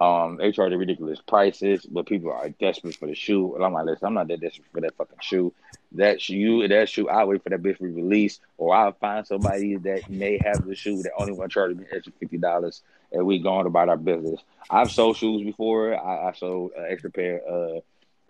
Um, 0.00 0.36
they 0.36 0.52
charge 0.52 0.72
ridiculous 0.72 1.20
prices, 1.26 1.84
but 1.86 2.06
people 2.06 2.30
are 2.30 2.48
desperate 2.50 2.94
for 2.94 3.08
the 3.08 3.14
shoe. 3.14 3.54
And 3.54 3.64
I'm 3.64 3.72
like, 3.72 3.86
listen, 3.86 4.06
I'm 4.06 4.14
not 4.14 4.28
that 4.28 4.40
desperate 4.40 4.68
for 4.72 4.82
that 4.82 4.94
fucking 4.96 5.18
shoe. 5.22 5.52
That 5.92 6.20
shoe, 6.20 6.68
that 6.68 6.88
shoe, 6.88 7.08
I'll 7.08 7.26
wait 7.26 7.42
for 7.42 7.48
that 7.48 7.62
bitch 7.62 7.78
to 7.78 7.84
be 7.84 7.90
released, 7.90 8.42
or 8.58 8.74
I'll 8.74 8.92
find 8.92 9.26
somebody 9.26 9.76
that 9.78 10.08
may 10.10 10.38
have 10.44 10.66
the 10.66 10.76
shoe 10.76 11.02
that 11.02 11.12
only 11.18 11.32
want 11.32 11.50
to 11.50 11.54
charge 11.54 11.76
me 11.76 11.86
extra 11.92 12.12
fifty 12.20 12.38
dollars, 12.38 12.82
and 13.10 13.26
we 13.26 13.38
going 13.38 13.66
about 13.66 13.88
our 13.88 13.96
business. 13.96 14.40
I've 14.70 14.92
sold 14.92 15.16
shoes 15.16 15.42
before. 15.42 15.96
I, 15.96 16.28
I 16.28 16.32
sold 16.34 16.72
an 16.76 16.86
extra 16.90 17.10
pair. 17.10 17.38
A 17.38 17.80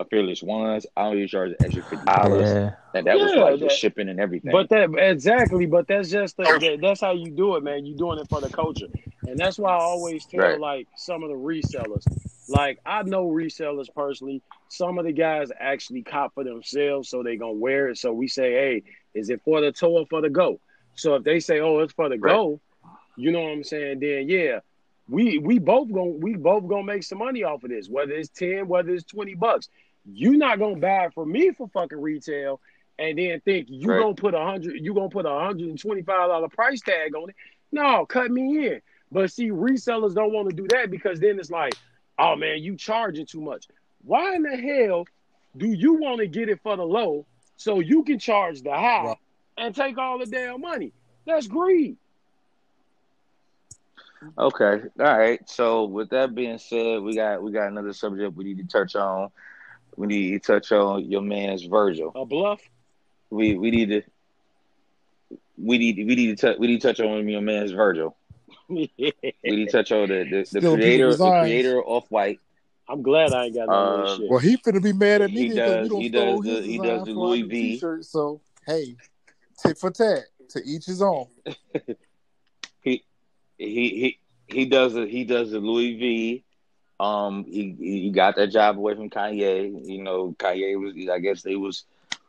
fearless 0.05 0.41
ones. 0.41 0.85
I 0.95 1.03
only 1.03 1.27
charge 1.27 1.51
an 1.51 1.57
extra 1.59 1.83
fifty 1.83 2.05
dollars, 2.05 2.49
yeah. 2.49 2.71
and 2.93 3.05
that 3.05 3.17
yeah, 3.17 3.23
was 3.23 3.35
like 3.35 3.59
the 3.59 3.69
shipping 3.69 4.09
and 4.09 4.19
everything. 4.19 4.51
But 4.51 4.69
that 4.69 4.93
exactly, 4.97 5.65
but 5.65 5.87
that's 5.87 6.09
just 6.09 6.37
the, 6.37 6.77
that's 6.81 7.01
how 7.01 7.11
you 7.11 7.31
do 7.31 7.55
it, 7.55 7.63
man. 7.63 7.85
You 7.85 7.95
doing 7.95 8.19
it 8.19 8.29
for 8.29 8.41
the 8.41 8.49
culture, 8.49 8.87
and 9.27 9.37
that's 9.37 9.57
why 9.57 9.71
I 9.71 9.79
always 9.79 10.25
tell 10.25 10.41
right. 10.41 10.59
like 10.59 10.87
some 10.95 11.23
of 11.23 11.29
the 11.29 11.35
resellers. 11.35 12.05
Like 12.47 12.79
I 12.85 13.03
know 13.03 13.27
resellers 13.27 13.93
personally. 13.93 14.41
Some 14.69 14.97
of 14.97 15.05
the 15.05 15.11
guys 15.11 15.49
actually 15.59 16.03
cop 16.03 16.33
for 16.33 16.43
themselves, 16.43 17.09
so 17.09 17.23
they 17.23 17.37
gonna 17.37 17.53
wear 17.53 17.89
it. 17.89 17.97
So 17.97 18.13
we 18.13 18.27
say, 18.27 18.51
hey, 18.51 18.83
is 19.13 19.29
it 19.29 19.41
for 19.43 19.61
the 19.61 19.71
toe 19.71 19.91
or 19.99 20.05
for 20.07 20.21
the 20.21 20.29
go? 20.29 20.59
So 20.95 21.15
if 21.15 21.23
they 21.23 21.39
say, 21.39 21.59
oh, 21.59 21.79
it's 21.79 21.93
for 21.93 22.09
the 22.09 22.17
right. 22.17 22.31
go, 22.31 22.59
you 23.15 23.31
know 23.31 23.41
what 23.41 23.51
I'm 23.51 23.63
saying? 23.63 23.99
Then 23.99 24.29
yeah, 24.29 24.59
we 25.09 25.39
we 25.39 25.59
both 25.59 25.91
gonna 25.91 26.11
we 26.11 26.35
both 26.35 26.67
gonna 26.67 26.83
make 26.83 27.03
some 27.03 27.17
money 27.17 27.43
off 27.43 27.63
of 27.63 27.69
this, 27.69 27.89
whether 27.89 28.13
it's 28.13 28.29
ten, 28.29 28.67
whether 28.67 28.91
it's 28.91 29.03
twenty 29.03 29.35
bucks. 29.35 29.69
You're 30.05 30.37
not 30.37 30.59
gonna 30.59 30.77
buy 30.77 31.05
it 31.05 31.13
from 31.13 31.31
me 31.31 31.51
for 31.51 31.67
fucking 31.67 32.01
retail 32.01 32.61
and 32.99 33.17
then 33.17 33.39
think 33.41 33.67
you 33.69 33.89
right. 33.89 34.01
gonna 34.01 34.13
put 34.13 34.33
a 34.33 34.43
hundred 34.43 34.75
you 34.75 34.93
gonna 34.93 35.09
put 35.09 35.25
a 35.25 35.39
hundred 35.39 35.69
and 35.69 35.79
twenty 35.79 36.01
five 36.01 36.27
dollar 36.29 36.49
price 36.49 36.81
tag 36.81 37.15
on 37.15 37.29
it. 37.29 37.35
No, 37.71 38.05
cut 38.05 38.31
me 38.31 38.67
in. 38.67 38.81
But 39.11 39.31
see, 39.31 39.49
resellers 39.49 40.13
don't 40.13 40.33
want 40.33 40.49
to 40.49 40.55
do 40.55 40.67
that 40.69 40.91
because 40.91 41.19
then 41.19 41.39
it's 41.39 41.49
like, 41.49 41.73
oh 42.17 42.35
man, 42.35 42.61
you 42.61 42.75
charging 42.75 43.25
too 43.25 43.41
much. 43.41 43.67
Why 44.03 44.35
in 44.35 44.43
the 44.43 44.57
hell 44.57 45.05
Do 45.57 45.67
you 45.67 45.93
want 45.93 46.19
to 46.19 46.27
get 46.27 46.49
it 46.49 46.59
for 46.61 46.77
the 46.77 46.85
low 46.85 47.25
so 47.57 47.79
you 47.79 48.03
can 48.03 48.19
charge 48.19 48.61
the 48.61 48.71
high 48.71 49.03
right. 49.03 49.17
and 49.57 49.75
take 49.75 49.97
all 49.97 50.19
the 50.19 50.25
damn 50.25 50.61
money? 50.61 50.91
That's 51.25 51.47
greed. 51.47 51.97
Okay. 54.37 54.81
All 54.99 55.17
right. 55.17 55.47
So 55.49 55.85
with 55.85 56.09
that 56.09 56.35
being 56.35 56.57
said, 56.57 57.01
we 57.01 57.15
got 57.15 57.41
we 57.41 57.51
got 57.51 57.69
another 57.69 57.93
subject 57.93 58.35
we 58.35 58.43
need 58.43 58.57
to 58.57 58.67
touch 58.67 58.95
on. 58.95 59.31
We 59.99 60.07
need 60.07 60.31
to 60.31 60.39
touch 60.39 60.71
on 60.71 61.11
your 61.11 61.21
man's 61.21 61.65
Virgil. 61.65 62.13
A 62.15 62.25
bluff. 62.25 62.61
We 63.29 63.55
we 63.55 63.69
need 63.69 63.89
to 63.89 64.01
we 65.57 65.77
need 65.77 65.97
we 65.97 66.15
need 66.15 66.37
to 66.37 66.47
touch 66.47 66.57
we 66.57 66.67
need 66.67 66.79
to 66.79 66.87
touch 66.87 67.01
on 67.01 67.27
your 67.27 67.41
man's 67.41 67.71
Virgil. 67.71 68.15
we 68.69 68.89
need 69.43 69.65
to 69.65 69.71
touch 69.71 69.91
on 69.91 70.07
the 70.07 70.23
the, 70.23 70.59
the 70.61 70.61
creator 70.61 71.13
the 71.13 71.39
creator 71.41 71.83
of 71.83 72.09
White. 72.09 72.39
I'm 72.87 73.01
glad 73.01 73.33
I 73.33 73.47
ain't 73.47 73.55
got 73.55 73.67
no 73.67 73.73
uh, 73.73 74.17
shit. 74.17 74.29
Well, 74.29 74.39
he 74.39 74.55
finna 74.55 74.81
be 74.81 74.93
mad 74.93 75.21
at 75.21 75.31
me 75.31 75.49
he 75.49 75.53
does, 75.53 75.89
he 75.89 76.07
does 76.07 76.39
the, 76.39 76.61
he 76.61 76.77
does 76.77 77.03
the 77.03 77.11
Louis 77.11 77.41
V. 77.41 77.73
T-shirt, 77.73 78.05
so 78.05 78.39
hey, 78.65 78.95
tit 79.61 79.77
for 79.77 79.91
tat, 79.91 80.23
to 80.51 80.61
each 80.65 80.85
his 80.85 81.01
own. 81.01 81.27
he 82.81 83.03
he 83.57 83.89
he 83.89 84.19
he 84.47 84.65
does 84.65 84.95
it. 84.95 85.09
He 85.09 85.25
does 85.25 85.51
the 85.51 85.59
Louis 85.59 85.97
V. 85.97 86.43
Um, 86.99 87.45
he 87.45 87.75
he 87.79 88.09
got 88.09 88.35
that 88.35 88.47
job 88.47 88.77
away 88.77 88.95
from 88.95 89.09
Kanye. 89.09 89.87
You 89.87 90.03
know, 90.03 90.35
Kanye 90.37 90.79
was. 90.79 90.93
I 91.09 91.19
guess 91.19 91.41
they 91.41 91.55
was 91.55 91.85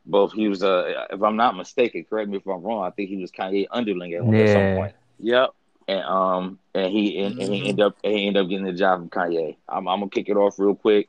both. 0.06 0.32
He 0.32 0.48
was. 0.48 0.62
Uh, 0.62 1.06
if 1.10 1.22
I'm 1.22 1.36
not 1.36 1.56
mistaken, 1.56 2.04
correct 2.08 2.30
me 2.30 2.36
if 2.36 2.46
I'm 2.46 2.62
wrong. 2.62 2.84
I 2.84 2.90
think 2.90 3.10
he 3.10 3.16
was 3.16 3.32
Kanye 3.32 3.66
underling 3.70 4.14
at, 4.14 4.24
yeah. 4.24 4.38
at 4.38 4.48
some 4.48 4.76
point. 4.76 4.94
Yep. 5.18 5.50
And 5.88 6.04
um, 6.04 6.58
and 6.74 6.92
he 6.92 7.18
and, 7.18 7.34
mm-hmm. 7.34 7.42
and 7.42 7.54
he 7.54 7.68
ended 7.68 7.84
up 7.84 7.96
he 8.02 8.26
ended 8.26 8.44
up 8.44 8.48
getting 8.48 8.64
the 8.64 8.72
job 8.72 9.00
from 9.00 9.10
Kanye. 9.10 9.56
I'm, 9.68 9.88
I'm 9.88 10.00
gonna 10.00 10.10
kick 10.10 10.28
it 10.28 10.36
off 10.36 10.58
real 10.58 10.76
quick. 10.76 11.08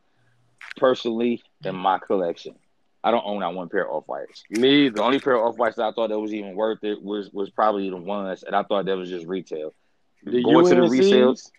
Personally, 0.77 1.43
in 1.63 1.75
my 1.75 1.99
collection, 1.99 2.55
I 3.03 3.11
don't 3.11 3.25
own 3.25 3.41
that 3.41 3.53
one 3.53 3.69
pair 3.69 3.87
of 3.87 3.91
off 3.91 4.07
whites. 4.07 4.43
Me, 4.49 4.89
the 4.89 5.03
only 5.03 5.19
pair 5.19 5.35
of 5.35 5.43
off 5.43 5.57
whites 5.57 5.75
that 5.75 5.85
I 5.85 5.91
thought 5.91 6.09
that 6.09 6.19
was 6.19 6.33
even 6.33 6.55
worth 6.55 6.83
it 6.83 7.01
was 7.01 7.31
was 7.31 7.49
probably 7.49 7.89
the 7.89 7.97
ones, 7.97 8.43
and 8.43 8.55
I 8.55 8.63
thought 8.63 8.85
that 8.85 8.97
was 8.97 9.09
just 9.09 9.27
retail. 9.27 9.73
The 10.23 10.43
going 10.43 10.67
to 10.67 10.75
the 10.75 10.81
resales, 10.81 11.51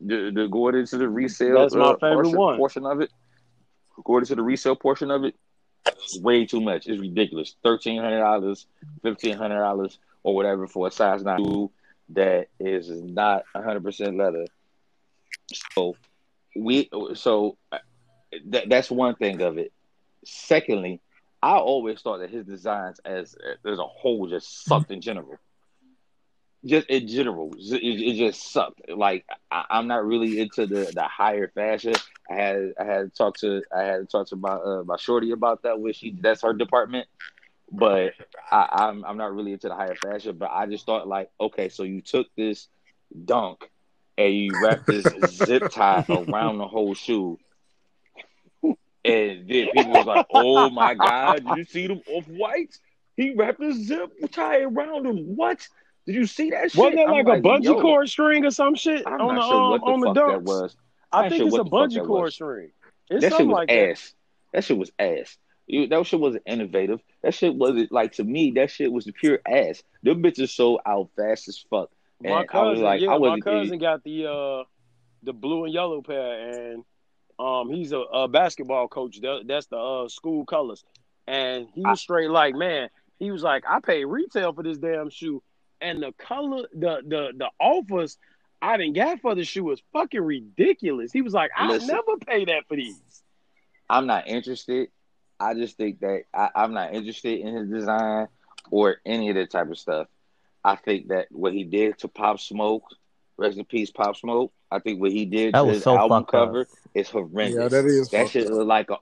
the, 0.00 0.30
the 0.34 0.48
going 0.48 0.76
into 0.76 0.98
the 0.98 1.08
resale. 1.08 1.60
That's 1.60 1.74
my 1.74 1.90
uh, 1.90 1.96
favorite 1.96 2.24
portion, 2.24 2.38
one. 2.38 2.56
Portion 2.56 2.86
of 2.86 3.00
it, 3.00 3.10
going 4.04 4.22
into 4.22 4.34
the 4.34 4.42
resale 4.42 4.76
portion 4.76 5.10
of 5.10 5.24
it, 5.24 5.34
way 6.20 6.46
too 6.46 6.60
much. 6.60 6.86
It's 6.86 7.00
ridiculous. 7.00 7.56
Thirteen 7.62 8.00
hundred 8.00 8.20
dollars, 8.20 8.66
fifteen 9.02 9.36
hundred 9.36 9.58
dollars, 9.58 9.98
or 10.22 10.34
whatever 10.34 10.66
for 10.66 10.88
a 10.88 10.90
size 10.90 11.22
nine 11.22 11.68
that 12.10 12.48
is 12.58 12.90
not 12.90 13.44
hundred 13.54 13.84
percent 13.84 14.16
leather. 14.16 14.46
So 15.74 15.96
we 16.56 16.88
so 17.14 17.56
that 18.46 18.68
that's 18.68 18.90
one 18.90 19.14
thing 19.16 19.42
of 19.42 19.58
it. 19.58 19.72
Secondly, 20.24 21.00
I 21.42 21.56
always 21.56 22.00
thought 22.00 22.18
that 22.18 22.30
his 22.30 22.46
designs 22.46 23.00
as 23.04 23.34
as 23.66 23.78
a 23.78 23.86
whole 23.86 24.26
just 24.28 24.64
sucked 24.64 24.90
in 24.90 25.00
general 25.00 25.38
just 26.64 26.88
in 26.88 27.08
general, 27.08 27.52
it, 27.56 27.82
it 27.82 28.16
just 28.16 28.52
sucked. 28.52 28.88
Like 28.88 29.24
I, 29.50 29.64
am 29.70 29.86
not 29.86 30.04
really 30.04 30.40
into 30.40 30.66
the, 30.66 30.92
the 30.94 31.04
higher 31.04 31.48
fashion. 31.48 31.94
I 32.30 32.34
had 32.34 32.72
I 32.78 32.84
had 32.84 33.14
talked 33.14 33.40
to 33.40 33.62
I 33.74 33.82
had 33.82 34.10
talked 34.10 34.30
to 34.30 34.36
my 34.36 34.52
uh, 34.52 34.82
my 34.84 34.96
shorty 34.96 35.30
about 35.30 35.62
that, 35.62 35.80
which 35.80 35.96
she 35.96 36.16
that's 36.20 36.42
her 36.42 36.52
department. 36.52 37.08
But 37.72 38.12
I, 38.50 38.68
I'm 38.72 39.04
I'm 39.04 39.16
not 39.16 39.34
really 39.34 39.52
into 39.52 39.68
the 39.68 39.74
higher 39.74 39.94
fashion. 39.94 40.36
But 40.36 40.50
I 40.52 40.66
just 40.66 40.84
thought 40.84 41.08
like, 41.08 41.30
okay, 41.40 41.70
so 41.70 41.82
you 41.82 42.02
took 42.02 42.26
this 42.36 42.68
dunk 43.24 43.70
and 44.18 44.34
you 44.34 44.52
wrapped 44.62 44.86
this 44.86 45.06
zip 45.28 45.70
tie 45.70 46.04
around 46.08 46.58
the 46.58 46.68
whole 46.68 46.94
shoe. 46.94 47.38
And 48.62 49.48
then 49.48 49.68
people 49.72 49.92
was 49.92 50.04
like, 50.04 50.26
"Oh 50.30 50.68
my 50.68 50.92
god, 50.92 51.42
you 51.56 51.64
see 51.64 51.86
them 51.86 52.02
off 52.06 52.28
whites? 52.28 52.80
He 53.16 53.34
wrapped 53.34 53.62
a 53.62 53.72
zip 53.72 54.12
tie 54.30 54.60
around 54.60 55.06
him. 55.06 55.36
What?" 55.36 55.66
Did 56.10 56.18
you 56.18 56.26
see 56.26 56.50
that 56.50 56.72
shit? 56.72 56.78
Wasn't 56.78 56.96
that 56.96 57.08
like, 57.08 57.24
like, 57.24 57.38
a 57.38 57.42
bungee 57.42 57.64
yo, 57.64 57.80
cord 57.80 58.08
string 58.08 58.44
or 58.44 58.50
some 58.50 58.74
shit 58.74 59.06
I'm 59.06 59.20
on 59.20 59.36
the 59.36 59.42
sure 59.42 59.74
um, 59.74 59.82
on 59.84 60.00
the 60.00 60.08
dunks? 60.08 60.32
That 60.32 60.42
was. 60.42 60.76
I, 61.12 61.26
I 61.26 61.28
think 61.28 61.44
it's 61.44 61.54
a 61.54 61.60
bungee 61.60 62.04
cord 62.04 62.32
string. 62.32 62.70
It's 63.08 63.22
that 63.22 63.36
shit 63.36 63.46
was 63.46 63.54
like 63.54 63.70
ass. 63.70 64.12
That. 64.52 64.58
that 64.58 64.64
shit 64.64 64.76
was 64.76 64.90
ass. 64.98 65.38
You, 65.68 65.86
that 65.86 66.04
shit 66.04 66.18
wasn't 66.18 66.42
innovative. 66.46 67.00
That 67.22 67.32
shit 67.32 67.54
wasn't 67.54 67.92
like 67.92 68.14
to 68.14 68.24
me. 68.24 68.50
That 68.56 68.72
shit 68.72 68.90
was 68.90 69.04
the 69.04 69.12
pure 69.12 69.38
ass. 69.46 69.84
Them 70.02 70.20
bitches 70.20 70.48
sold 70.48 70.80
out 70.84 71.10
fast 71.16 71.46
as 71.46 71.64
fuck. 71.70 71.90
And 72.24 72.34
my 72.34 72.44
cousin, 72.44 72.66
I 72.66 72.70
was 72.70 72.80
like, 72.80 73.00
yeah, 73.02 73.10
I 73.12 73.18
my 73.18 73.38
cousin 73.38 73.78
got 73.78 74.02
the 74.02 74.26
uh 74.26 74.64
the 75.22 75.32
blue 75.32 75.64
and 75.64 75.72
yellow 75.72 76.02
pair, 76.02 76.72
and 76.72 76.84
um 77.38 77.70
he's 77.70 77.92
a, 77.92 77.98
a 77.98 78.26
basketball 78.26 78.88
coach. 78.88 79.20
that's 79.46 79.66
the 79.66 79.76
uh, 79.76 80.08
school 80.08 80.44
colors, 80.44 80.82
and 81.28 81.68
he 81.72 81.82
was 81.82 82.00
straight 82.00 82.30
like, 82.30 82.56
man, 82.56 82.88
he 83.20 83.30
was 83.30 83.44
like, 83.44 83.62
I 83.68 83.78
paid 83.78 84.06
retail 84.06 84.52
for 84.52 84.64
this 84.64 84.78
damn 84.78 85.08
shoe, 85.08 85.40
and 85.80 86.02
the 86.02 86.12
color, 86.12 86.66
the 86.72 87.02
the 87.06 87.32
the 87.36 87.50
offers 87.58 88.18
I 88.62 88.76
didn't 88.76 88.94
get 88.94 89.20
for 89.20 89.34
the 89.34 89.44
shoe 89.44 89.64
was 89.64 89.82
fucking 89.92 90.20
ridiculous. 90.20 91.12
He 91.12 91.22
was 91.22 91.32
like, 91.32 91.50
I'll 91.56 91.80
never 91.80 92.16
pay 92.18 92.44
that 92.46 92.66
for 92.68 92.76
these. 92.76 93.22
I'm 93.88 94.06
not 94.06 94.28
interested. 94.28 94.88
I 95.38 95.54
just 95.54 95.76
think 95.76 96.00
that 96.00 96.24
I, 96.34 96.50
I'm 96.54 96.74
not 96.74 96.94
interested 96.94 97.40
in 97.40 97.54
his 97.54 97.68
design 97.68 98.28
or 98.70 98.96
any 99.06 99.30
of 99.30 99.36
that 99.36 99.50
type 99.50 99.70
of 99.70 99.78
stuff. 99.78 100.08
I 100.62 100.76
think 100.76 101.08
that 101.08 101.28
what 101.30 101.54
he 101.54 101.64
did 101.64 101.98
to 101.98 102.08
Pop 102.08 102.38
Smoke, 102.38 102.84
rest 103.38 103.56
in 103.56 103.64
peace, 103.64 103.90
Pop 103.90 104.16
Smoke. 104.16 104.52
I 104.70 104.78
think 104.78 105.00
what 105.00 105.10
he 105.10 105.24
did 105.24 105.54
that 105.54 105.62
to 105.62 105.68
his 105.68 105.82
so 105.82 105.96
album 105.96 106.24
cover 106.26 106.60
up. 106.60 106.68
is 106.94 107.08
horrendous. 107.08 107.58
Yeah, 107.58 107.68
that 107.68 107.86
is. 107.86 108.10
That 108.10 108.28
shit 108.28 108.50
look 108.50 108.66
like 108.66 108.90
a. 108.90 108.98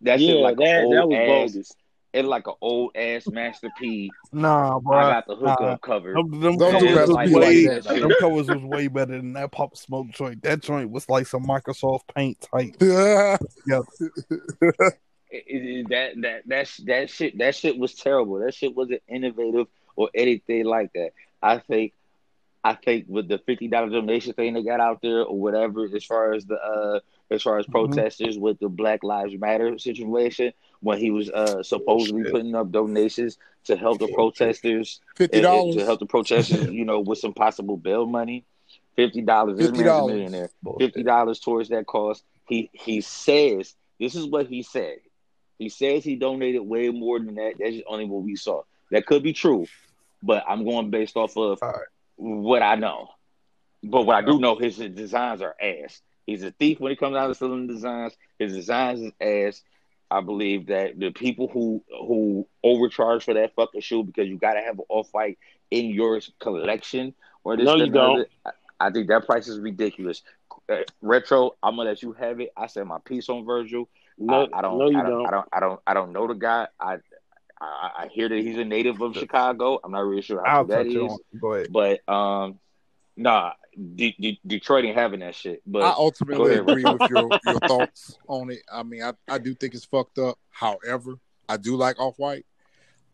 That 0.00 0.18
yeah, 0.18 0.32
shit 0.32 0.40
like 0.40 0.56
that, 0.56 0.64
that 0.64 1.08
was 1.08 1.14
ass, 1.14 1.52
bogus. 1.52 1.72
It's 2.12 2.28
like 2.28 2.46
an 2.46 2.54
old 2.60 2.94
ass 2.96 3.26
Master 3.26 3.70
P. 3.80 4.10
Nah, 4.32 4.78
bro. 4.80 4.98
I 4.98 5.10
got 5.12 5.26
the 5.26 5.34
hookup 5.36 5.60
nah. 5.60 5.76
cover. 5.78 6.12
Them, 6.12 6.40
them 6.40 6.58
Don't 6.58 6.72
covers, 6.72 6.88
do 6.88 6.94
was 6.96 7.08
to 7.08 7.26
me 7.26 7.34
way, 7.34 7.66
like 7.66 7.84
that. 7.84 8.00
them 8.00 8.12
covers 8.20 8.48
was 8.48 8.62
way 8.62 8.86
better 8.88 9.12
than 9.16 9.32
that 9.32 9.50
Pop 9.50 9.76
Smoke 9.76 10.10
joint. 10.10 10.42
That 10.42 10.60
joint 10.60 10.90
was 10.90 11.08
like 11.08 11.26
some 11.26 11.44
Microsoft 11.46 12.02
Paint 12.14 12.46
type. 12.52 12.76
Yeah. 12.80 13.36
Yep. 13.66 13.82
It- 15.34 15.44
it- 15.46 15.88
that 15.88 16.20
that 16.20 16.42
that 16.48 16.68
sh- 16.68 16.80
that 16.84 17.08
shit 17.08 17.38
that 17.38 17.54
shit 17.54 17.78
was 17.78 17.94
terrible. 17.94 18.40
That 18.40 18.52
shit 18.52 18.76
wasn't 18.76 19.02
innovative 19.08 19.66
or 19.96 20.10
anything 20.14 20.66
like 20.66 20.92
that. 20.92 21.12
I 21.42 21.56
think 21.56 21.94
I 22.64 22.74
think 22.74 23.06
with 23.08 23.28
the 23.28 23.38
fifty 23.38 23.66
dollar 23.68 23.90
donation 23.90 24.32
thing 24.34 24.54
they 24.54 24.62
got 24.62 24.80
out 24.80 25.02
there 25.02 25.22
or 25.24 25.38
whatever, 25.38 25.84
as 25.94 26.04
far 26.04 26.32
as 26.32 26.44
the 26.46 26.54
uh 26.62 27.00
as 27.30 27.42
far 27.42 27.58
as 27.58 27.66
Mhm. 27.66 27.72
protesters 27.72 28.38
with 28.38 28.58
the 28.60 28.68
Black 28.68 29.02
Lives 29.02 29.34
Matter 29.36 29.78
situation, 29.78 30.52
when 30.80 30.98
he 30.98 31.10
was 31.10 31.28
uh 31.30 31.62
supposedly 31.62 32.24
putting 32.30 32.54
up 32.54 32.70
donations 32.70 33.38
to 33.64 33.76
help 33.76 33.98
the 33.98 34.08
protesters 34.08 35.00
Fifty 35.16 35.38
and- 35.38 35.46
and 35.46 35.52
dollars. 35.52 35.76
to 35.76 35.84
help 35.84 36.00
the 36.00 36.06
protesters, 36.06 36.66
you 36.68 36.84
know, 36.84 37.00
with 37.00 37.18
some 37.18 37.32
possible 37.34 37.76
bail 37.76 38.06
money. 38.06 38.44
Fifty 38.96 39.22
dollars. 39.22 39.58
This 39.58 39.70
man's 39.70 39.80
a 39.80 39.84
$50. 39.84 40.06
millionaire. 40.06 40.50
Fifty 40.78 41.02
dollars 41.02 41.40
towards 41.40 41.68
that 41.70 41.86
cost. 41.86 42.24
He 42.46 42.70
he 42.72 43.00
says 43.00 43.74
this 43.98 44.14
is 44.14 44.26
what 44.26 44.46
he 44.46 44.62
said. 44.62 44.98
He 45.58 45.68
says 45.68 46.04
he 46.04 46.16
donated 46.16 46.62
way 46.62 46.90
more 46.90 47.18
than 47.18 47.34
that. 47.36 47.54
That's 47.58 47.72
just 47.74 47.84
only 47.88 48.04
what 48.04 48.22
we 48.22 48.36
saw. 48.36 48.62
That 48.90 49.06
could 49.06 49.22
be 49.22 49.32
true, 49.32 49.66
but 50.22 50.44
I'm 50.46 50.64
going 50.64 50.90
based 50.90 51.16
off 51.16 51.36
of 51.36 51.58
All 51.62 51.68
right. 51.70 51.86
What 52.22 52.62
I 52.62 52.76
know. 52.76 53.08
But 53.82 54.02
what 54.02 54.16
I 54.16 54.22
do 54.22 54.38
know, 54.38 54.56
his 54.56 54.76
designs 54.76 55.42
are 55.42 55.56
ass. 55.60 56.00
He's 56.26 56.44
a 56.44 56.52
thief 56.52 56.78
when 56.78 56.92
it 56.92 57.00
comes 57.00 57.14
down 57.14 57.28
to 57.28 57.34
selling 57.34 57.66
designs. 57.66 58.14
His 58.38 58.52
designs 58.54 59.00
is 59.00 59.12
ass. 59.20 59.62
I 60.10 60.20
believe 60.20 60.66
that 60.66 60.98
the 60.98 61.10
people 61.10 61.48
who 61.48 61.82
who 61.88 62.46
overcharge 62.62 63.24
for 63.24 63.34
that 63.34 63.54
fucking 63.56 63.80
shoe 63.80 64.04
because 64.04 64.28
you 64.28 64.38
got 64.38 64.54
to 64.54 64.60
have 64.60 64.78
an 64.78 64.84
off 64.88 65.08
white 65.12 65.38
in 65.70 65.86
your 65.86 66.20
collection 66.38 67.14
or 67.44 67.56
this 67.56 67.64
No, 67.66 67.76
you 67.76 67.90
don't. 67.90 68.26
other, 68.44 68.54
I 68.78 68.90
think 68.90 69.08
that 69.08 69.26
price 69.26 69.48
is 69.48 69.58
ridiculous. 69.58 70.22
Uh, 70.68 70.82
retro, 71.00 71.56
I'm 71.62 71.76
gonna 71.76 71.90
let 71.90 72.02
you 72.02 72.12
have 72.12 72.40
it. 72.40 72.52
I 72.56 72.66
said 72.66 72.86
my 72.86 72.98
piece 73.04 73.28
on 73.28 73.44
Virgil. 73.44 73.88
No, 74.18 74.48
I, 74.52 74.58
I 74.58 74.62
don't, 74.62 74.78
no, 74.78 74.90
you 74.90 74.98
I 74.98 75.02
don't, 75.02 75.10
don't. 75.10 75.26
I 75.26 75.30
don't, 75.30 75.48
I 75.52 75.60
don't, 75.60 75.80
I 75.88 75.94
don't 75.94 76.12
know 76.12 76.28
the 76.28 76.34
guy. 76.34 76.68
I, 76.78 76.98
I, 77.62 78.04
I 78.04 78.08
hear 78.08 78.28
that 78.28 78.38
he's 78.38 78.58
a 78.58 78.64
native 78.64 79.00
of 79.00 79.16
Chicago. 79.16 79.78
I'm 79.82 79.92
not 79.92 80.00
really 80.00 80.22
sure 80.22 80.42
how 80.44 80.58
I'll 80.58 80.64
true 80.64 80.74
that 80.74 80.84
touch 80.84 80.94
it 80.94 80.98
is, 80.98 81.10
on. 81.10 81.18
Go 81.40 81.52
ahead. 81.54 81.72
but 81.72 82.12
um, 82.12 82.58
nah, 83.16 83.52
D- 83.94 84.16
D- 84.18 84.40
Detroit 84.46 84.84
ain't 84.84 84.96
having 84.96 85.20
that 85.20 85.34
shit. 85.34 85.62
But 85.66 85.82
I 85.82 85.90
ultimately 85.90 86.52
ahead, 86.52 86.60
agree 86.60 86.84
with 86.84 87.08
your, 87.08 87.30
your 87.44 87.60
thoughts 87.60 88.18
on 88.28 88.50
it. 88.50 88.62
I 88.72 88.82
mean, 88.82 89.02
I, 89.02 89.12
I 89.28 89.38
do 89.38 89.54
think 89.54 89.74
it's 89.74 89.84
fucked 89.84 90.18
up. 90.18 90.38
However, 90.50 91.18
I 91.48 91.56
do 91.56 91.76
like 91.76 91.98
off 92.00 92.18
white. 92.18 92.46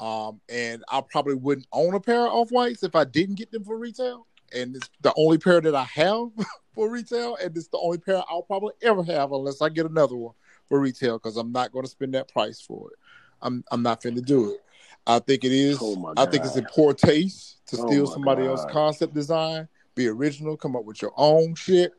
Um, 0.01 0.41
and 0.49 0.85
I 0.89 1.01
probably 1.01 1.35
wouldn't 1.35 1.67
own 1.73 1.95
a 1.95 2.01
pair 2.01 2.27
of 2.27 2.33
off 2.33 2.51
whites 2.51 2.85
if 2.85 2.95
I 2.95 3.05
didn't 3.05 3.35
get 3.35 3.51
them 3.51 3.65
for 3.65 3.77
retail. 3.77 4.27
And 4.55 4.77
it's 4.77 4.89
the 5.03 5.13
only 5.17 5.39
pair 5.39 5.61
that 5.61 5.75
I 5.75 5.85
have 5.85 6.29
for 6.75 6.91
retail, 6.91 7.37
and 7.43 7.55
it's 7.57 7.69
the 7.69 7.79
only 7.79 7.99
pair 7.99 8.23
I'll 8.29 8.43
probably 8.43 8.75
ever 8.83 9.03
have 9.03 9.33
unless 9.33 9.61
I 9.61 9.69
get 9.69 9.87
another 9.87 10.17
one 10.17 10.35
for 10.69 10.81
retail 10.81 11.19
because 11.19 11.37
I'm 11.37 11.53
not 11.53 11.73
going 11.73 11.85
to 11.85 11.91
spend 11.91 12.15
that 12.15 12.29
price 12.29 12.61
for 12.61 12.91
it. 12.91 12.99
I'm 13.43 13.65
I'm 13.71 13.83
not 13.83 14.01
finna 14.03 14.25
do 14.25 14.53
it. 14.53 14.61
I 15.07 15.19
think 15.21 15.45
it 15.45 15.53
is. 15.53 15.79
Oh 15.81 16.13
I 16.17 16.27
think 16.27 16.45
it's 16.45 16.57
in 16.57 16.67
poor 16.67 16.93
taste 16.93 17.59
to 17.69 17.79
Oh 17.79 17.87
steal 17.87 18.07
somebody 18.07 18.47
else's 18.47 18.67
concept 18.71 19.15
design, 19.15 19.69
be 19.95 20.09
original, 20.09 20.57
come 20.57 20.77
up 20.77 20.85
with 20.85 21.01
your 21.03 21.13
own 21.17 21.55
shit, 21.55 21.93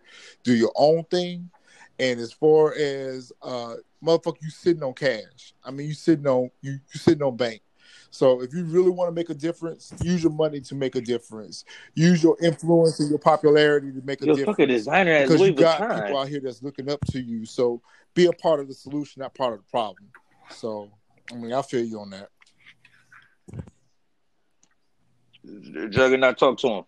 do 0.43 0.53
your 0.53 0.71
own 0.75 1.03
thing. 1.05 1.49
And 1.99 2.19
as 2.19 2.31
far 2.31 2.73
as 2.75 3.31
uh 3.41 3.75
motherfucker, 4.03 4.41
you 4.41 4.49
sitting 4.49 4.83
on 4.83 4.93
cash. 4.93 5.53
I 5.63 5.71
mean, 5.71 5.87
you 5.87 5.93
sitting 5.93 6.27
on 6.27 6.51
you 6.61 6.73
you 6.73 6.99
sitting 6.99 7.23
on 7.23 7.35
bank. 7.35 7.61
So 8.11 8.41
if 8.41 8.53
you 8.53 8.63
really 8.65 8.89
want 8.89 9.09
to 9.09 9.11
make 9.13 9.29
a 9.29 9.33
difference, 9.35 9.93
use 10.01 10.23
your 10.23 10.31
money 10.31 10.61
to 10.61 10.75
make 10.75 10.95
a 10.95 11.01
difference. 11.01 11.63
Use 11.93 12.23
your 12.23 12.37
influence 12.41 12.99
and 12.99 13.09
your 13.09 13.19
popularity 13.19 13.91
to 13.91 14.01
make 14.03 14.21
a 14.21 14.25
Yo, 14.25 14.33
difference. 14.33 14.55
fucking 14.57 14.67
designer 14.67 15.11
at 15.11 15.21
because 15.23 15.41
Louis 15.41 15.49
you 15.49 15.55
got 15.55 15.81
Vuitton. 15.81 16.03
people 16.03 16.17
out 16.17 16.27
here 16.27 16.39
that's 16.43 16.63
looking 16.63 16.89
up 16.89 16.99
to 17.11 17.19
you. 17.21 17.45
So 17.45 17.81
be 18.15 18.25
a 18.25 18.33
part 18.33 18.59
of 18.59 18.67
the 18.67 18.73
solution, 18.73 19.21
not 19.21 19.35
part 19.35 19.53
of 19.53 19.59
the 19.59 19.69
problem. 19.69 20.09
So 20.49 20.89
I 21.31 21.35
mean, 21.35 21.53
I 21.53 21.61
feel 21.61 21.83
you 21.85 21.99
on 21.99 22.09
that. 22.11 22.29
Juggernaut, 25.91 26.37
talk 26.37 26.57
to 26.59 26.67
him. 26.67 26.83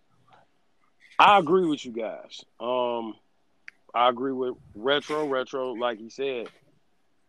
I 1.20 1.38
agree 1.38 1.66
with 1.68 1.86
you 1.86 1.92
guys. 1.92 2.44
Um, 2.60 3.16
I 3.94 4.10
agree 4.10 4.32
with 4.32 4.56
retro, 4.74 5.28
retro. 5.28 5.74
Like 5.74 6.00
he 6.00 6.10
said, 6.10 6.48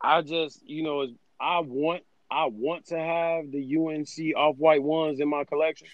I 0.01 0.23
just, 0.23 0.67
you 0.69 0.83
know, 0.83 1.07
I 1.41 1.61
want, 1.61 2.03
I 2.31 2.47
want 2.47 2.87
to 2.87 2.99
have 2.99 3.51
the 3.51 3.77
UNC 3.77 4.37
off 4.37 4.57
white 4.57 4.83
ones 4.83 5.21
in 5.21 5.29
my 5.29 5.45
collection. 5.45 5.89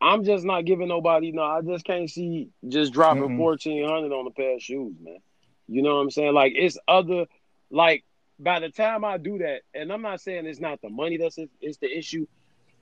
I'm 0.00 0.24
just 0.24 0.44
not 0.44 0.64
giving 0.64 0.88
nobody. 0.88 1.32
No, 1.32 1.42
I 1.42 1.60
just 1.60 1.84
can't 1.84 2.08
see 2.08 2.50
just 2.66 2.92
dropping 2.92 3.30
Mm-mm. 3.30 3.36
fourteen 3.36 3.86
hundred 3.86 4.12
on 4.12 4.26
a 4.26 4.30
pair 4.30 4.54
of 4.54 4.62
shoes, 4.62 4.94
man. 5.00 5.18
You 5.66 5.82
know 5.82 5.96
what 5.96 6.02
I'm 6.02 6.10
saying? 6.10 6.34
Like 6.34 6.52
it's 6.54 6.78
other, 6.86 7.26
like 7.70 8.04
by 8.38 8.60
the 8.60 8.68
time 8.68 9.04
I 9.04 9.18
do 9.18 9.38
that, 9.38 9.62
and 9.74 9.92
I'm 9.92 10.02
not 10.02 10.20
saying 10.20 10.46
it's 10.46 10.60
not 10.60 10.80
the 10.80 10.88
money 10.88 11.16
that's 11.16 11.38
it, 11.38 11.50
it's 11.60 11.78
the 11.78 11.96
issue. 11.96 12.26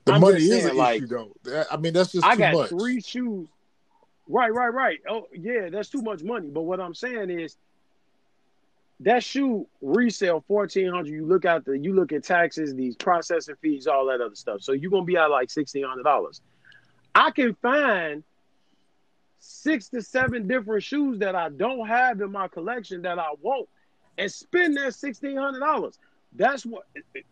The 0.05 0.13
I'm 0.13 0.21
money 0.21 0.37
is 0.37 0.65
an 0.65 0.77
like, 0.77 1.03
issue, 1.03 1.07
though. 1.43 1.65
I 1.69 1.77
mean, 1.77 1.93
that's 1.93 2.11
just 2.11 2.25
I 2.25 2.33
too 2.35 2.39
got 2.39 2.53
much. 2.53 2.69
three 2.69 3.01
shoes. 3.01 3.47
Right, 4.29 4.53
right, 4.53 4.73
right. 4.73 4.99
Oh, 5.09 5.27
yeah, 5.33 5.69
that's 5.69 5.89
too 5.89 6.01
much 6.01 6.21
money. 6.21 6.49
But 6.49 6.61
what 6.61 6.79
I'm 6.79 6.93
saying 6.93 7.29
is 7.29 7.57
that 9.01 9.23
shoe 9.23 9.67
resale 9.81 10.43
fourteen 10.47 10.89
hundred. 10.91 11.11
You 11.11 11.25
look 11.25 11.45
at 11.45 11.65
the 11.65 11.77
you 11.77 11.93
look 11.93 12.11
at 12.11 12.23
taxes, 12.23 12.73
these 12.73 12.95
processing 12.95 13.55
fees, 13.61 13.87
all 13.87 14.05
that 14.07 14.21
other 14.21 14.35
stuff. 14.35 14.61
So 14.61 14.71
you're 14.71 14.91
gonna 14.91 15.05
be 15.05 15.17
at 15.17 15.29
like 15.29 15.49
sixteen 15.49 15.85
hundred 15.85 16.03
dollars. 16.03 16.41
I 17.13 17.31
can 17.31 17.55
find 17.55 18.23
six 19.39 19.89
to 19.89 20.01
seven 20.01 20.47
different 20.47 20.83
shoes 20.83 21.19
that 21.19 21.35
I 21.35 21.49
don't 21.49 21.87
have 21.87 22.21
in 22.21 22.31
my 22.31 22.47
collection 22.47 23.03
that 23.03 23.19
I 23.19 23.29
want 23.41 23.69
and 24.17 24.31
spend 24.31 24.77
that 24.77 24.95
sixteen 24.95 25.37
hundred 25.37 25.59
dollars. 25.59 25.99
That's 26.35 26.65
what. 26.65 26.85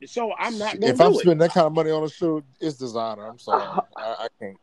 So 0.05 0.33
I'm 0.37 0.57
not 0.57 0.79
gonna 0.79 0.93
If 0.93 1.01
I'm 1.01 1.11
it. 1.13 1.19
spending 1.19 1.39
that 1.39 1.53
kind 1.53 1.67
of 1.67 1.73
money 1.73 1.91
on 1.91 2.03
a 2.03 2.09
shoe, 2.09 2.43
it's 2.59 2.77
designer. 2.77 3.27
I'm 3.27 3.39
sorry, 3.39 3.63
I, 3.95 4.01
I 4.01 4.27
can't. 4.39 4.57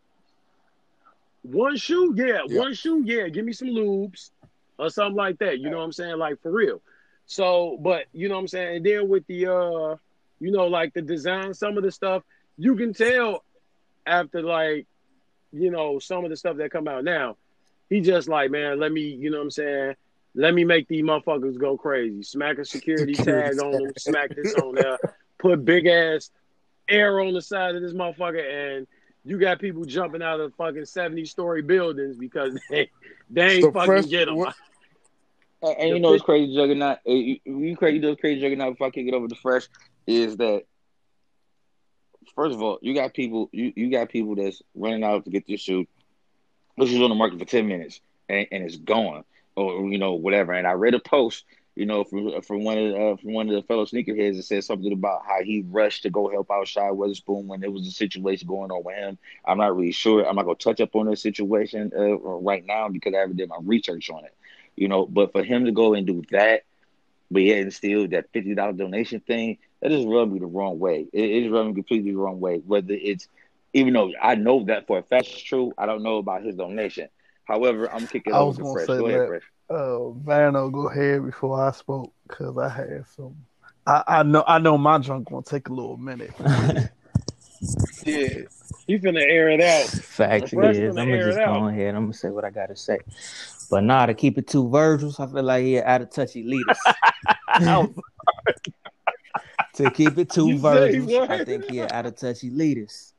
One 1.43 1.77
shoe, 1.77 2.15
yeah. 2.17 2.41
Yeah. 2.47 2.61
One 2.61 2.75
shoe, 2.75 3.03
yeah. 3.05 3.29
Give 3.29 3.45
me 3.45 3.53
some 3.53 3.69
lubes 3.69 4.31
or 4.79 4.91
something 4.91 5.17
like 5.17 5.39
that. 5.39 5.59
You 5.59 5.71
know 5.71 5.79
what 5.79 5.85
I'm 5.85 5.93
saying? 5.93 6.17
Like 6.19 6.41
for 6.41 6.51
real. 6.51 6.81
So, 7.27 7.79
but 7.81 8.07
you 8.13 8.29
know 8.29 8.35
what 8.35 8.43
I'm 8.43 8.49
saying? 8.49 8.77
And 8.77 8.87
then 8.87 9.09
with 9.09 9.27
the 9.27 9.47
uh, 9.47 9.97
you 10.41 10.51
know, 10.51 10.67
like 10.67 10.93
the 10.95 11.03
design, 11.03 11.55
some 11.55 11.77
of 11.77 11.85
the 11.85 11.91
stuff, 11.91 12.23
you 12.59 12.75
can 12.77 12.93
tell 12.93 13.45
after 14.07 14.43
like, 14.43 14.87
you 15.53 15.71
know, 15.71 15.99
some 15.99 16.25
of 16.25 16.31
the 16.31 16.37
stuff 16.37 16.57
that 16.57 16.71
come 16.73 16.89
out 16.89 17.05
now, 17.05 17.37
he 17.89 18.01
just 18.01 18.29
like, 18.29 18.51
man, 18.51 18.81
let 18.81 18.91
me, 18.91 19.03
you 19.03 19.31
know 19.31 19.39
what 19.39 19.45
I'm 19.45 19.51
saying? 19.51 19.95
Let 20.35 20.55
me 20.55 20.65
make 20.65 20.89
these 20.89 21.03
motherfuckers 21.03 21.59
go 21.59 21.77
crazy. 21.77 22.23
Smack 22.23 22.59
a 22.59 22.65
security, 22.65 23.15
Security 23.15 23.55
tag 23.55 23.59
on 23.59 23.73
them, 23.85 23.93
smack 23.99 24.35
this 24.35 24.55
on 24.55 24.75
there, 24.75 24.99
put 25.39 25.65
big 25.65 25.87
ass 25.87 26.31
air 26.89 27.21
on 27.21 27.35
the 27.35 27.43
side 27.43 27.75
of 27.77 27.83
this 27.83 27.93
motherfucker, 27.93 28.77
and 28.79 28.87
you 29.25 29.39
got 29.39 29.59
people 29.61 29.85
jumping 29.85 30.23
out 30.23 30.41
of 30.41 30.55
fucking 30.55 30.85
70 30.87 31.25
story 31.27 31.63
buildings 31.63 32.17
because 32.17 32.59
they, 32.71 32.91
they 33.31 33.43
ain't 33.57 33.63
So 33.63 33.73
fucking 33.73 33.87
fresh- 33.87 34.07
get 34.07 34.25
them. 34.27 34.37
what- 34.37 34.55
And, 35.63 35.77
and 35.79 35.89
you 35.91 36.01
know 36.01 36.15
it's 36.15 36.25
crazy, 36.25 36.55
Juggernaut? 36.55 36.99
Uh, 37.07 37.13
You, 37.13 37.39
you 37.45 37.77
crazy, 37.77 37.97
you 37.97 38.03
know 38.03 38.09
what's 38.11 38.21
crazy, 38.21 38.41
Juggernaut? 38.41 38.73
Before 38.75 38.87
I 38.87 38.91
kick 38.91 39.07
it 39.07 39.15
over 39.15 39.29
to 39.29 39.35
Fresh, 39.37 39.69
is 40.07 40.37
that 40.39 40.65
first 42.35 42.55
of 42.55 42.63
all, 42.63 42.79
you 42.83 42.95
got 42.95 43.13
people, 43.15 43.49
you, 43.53 43.73
you 43.77 43.91
got 43.91 44.09
people 44.09 44.35
that's 44.35 44.63
running 44.75 45.05
out 45.05 45.25
to 45.25 45.31
get 45.31 45.47
this 45.47 45.61
shoe. 45.61 45.87
This 46.79 46.91
is 46.91 47.01
on 47.01 47.11
the 47.11 47.15
market 47.15 47.39
for 47.39 47.45
ten 47.45 47.69
minutes, 47.69 48.01
and, 48.29 48.47
and 48.51 48.65
it's 48.65 48.77
gone, 48.77 49.25
or 49.57 49.89
you 49.91 49.99
know 49.99 50.15
whatever. 50.15 50.53
And 50.53 50.67
I 50.67 50.73
read 50.73 50.95
a 50.95 51.01
post, 51.01 51.45
you 51.75 51.87
know, 51.87 52.05
from 52.05 52.41
from 52.43 52.65
one 52.65 52.79
of 52.79 52.95
uh, 52.95 53.17
from 53.17 53.33
one 53.33 53.49
of 53.49 53.55
the 53.55 53.63
fellow 53.63 53.85
sneakerheads 53.85 54.37
that 54.37 54.43
said 54.45 54.65
something 54.65 54.93
about 54.93 55.23
how 55.27 55.43
he 55.43 55.65
rushed 55.69 56.03
to 56.03 56.11
go 56.11 56.29
help 56.31 56.51
out 56.51 56.69
Shy 56.69 56.91
Wotherspoon 56.91 57.47
when 57.47 57.61
there 57.61 57.71
was 57.71 57.87
a 57.87 57.91
situation 57.93 58.49
going 58.49 58.71
on 58.71 58.85
with 58.85 58.97
him. 58.97 59.19
I'm 59.45 59.59
not 59.59 59.77
really 59.77 59.93
sure. 59.93 60.27
I'm 60.27 60.37
not 60.37 60.45
gonna 60.45 60.57
touch 60.57 60.81
up 60.81 60.95
on 60.95 61.07
that 61.07 61.19
situation 61.19 61.93
uh, 61.97 62.17
right 62.19 62.65
now 62.65 62.89
because 62.89 63.15
I 63.15 63.19
haven't 63.19 63.37
did 63.37 63.49
my 63.49 63.59
research 63.63 64.11
on 64.11 64.25
it 64.25 64.35
you 64.77 64.89
know. 64.89 65.07
But 65.07 65.33
for 65.33 65.43
him 65.43 65.65
to 65.67 65.73
go 65.73 65.95
and 65.95 66.07
do 66.07 66.23
that, 66.31 66.63
but 67.31 67.43
yet 67.43 67.61
and 67.61 67.73
still 67.73 68.07
that 68.09 68.31
fifty 68.33 68.55
dollar 68.55 68.73
donation 68.73 69.21
thing, 69.21 69.59
that 69.81 69.91
just 69.91 70.07
rubbed 70.07 70.33
me 70.33 70.39
the 70.39 70.47
wrong 70.47 70.79
way. 70.79 71.07
It, 71.13 71.23
it 71.31 71.41
just 71.43 71.53
rubbed 71.53 71.69
me 71.69 71.75
completely 71.75 72.13
the 72.13 72.19
wrong 72.19 72.41
way. 72.41 72.59
Whether 72.59 72.95
it's 72.95 73.29
even 73.73 73.95
though 73.95 74.13
I 74.21 74.35
know 74.35 74.65
that 74.65 74.87
for 74.87 74.99
a 74.99 75.03
fact 75.03 75.29
it's 75.29 75.43
true, 75.43 75.73
I 75.79 75.87
don't 75.87 76.03
know 76.03 76.19
about 76.19 76.43
his 76.45 76.57
donation. 76.57 77.09
However, 77.53 77.93
I'm 77.93 78.07
kicking 78.07 78.33
I 78.33 78.39
over 78.39 78.47
was 78.47 78.57
to 78.57 78.63
gonna 78.63 78.73
Fresh. 78.73 78.87
say 78.87 78.97
Go 78.99 79.07
ahead, 79.09 79.21
that. 79.21 79.29
Fresh. 79.29 79.43
Uh, 79.69 80.09
Vano, 80.13 80.71
go 80.71 80.89
ahead 80.89 81.23
before 81.27 81.63
I 81.63 81.71
spoke 81.73 82.11
because 82.27 82.57
I 82.57 82.71
had 82.71 83.05
some. 83.15 83.37
I, 83.87 84.03
I 84.07 84.23
know 84.23 84.43
I 84.49 84.59
know 84.59 84.79
my 84.79 84.97
junk 84.97 85.29
gonna 85.29 85.43
take 85.43 85.69
a 85.69 85.73
little 85.75 85.99
minute. 85.99 86.31
yeah, 88.07 88.29
He 88.87 88.99
finna 88.99 89.21
air 89.21 89.51
it 89.51 89.61
out. 89.61 89.87
Facts 89.87 90.53
Fresh 90.53 90.77
is. 90.77 90.95
finna 90.95 91.03
I'm 91.03 91.09
gonna 91.11 91.25
just 91.25 91.37
go 91.37 91.67
ahead. 91.69 91.95
I'm 91.95 92.05
gonna 92.05 92.15
say 92.15 92.31
what 92.31 92.47
I 92.47 92.51
gotta 92.51 92.75
say. 92.75 93.01
But 93.71 93.85
nah, 93.85 94.07
to 94.07 94.15
keep 94.15 94.39
it 94.39 94.47
two 94.49 94.71
Virgils, 94.71 95.21
I 95.21 95.27
feel 95.27 95.43
like 95.43 95.63
he 95.63 95.79
out 95.79 96.01
of 96.01 96.09
touch 96.11 96.33
elitist. 96.33 96.79
to 99.75 99.91
keep 99.91 100.17
it 100.17 100.31
two 100.31 100.57
Virgils. 100.57 101.13
I 101.29 101.45
think 101.45 101.71
he 101.71 101.83
out 101.83 102.07
of 102.07 102.17
touch 102.17 102.41
elitist. 102.41 103.12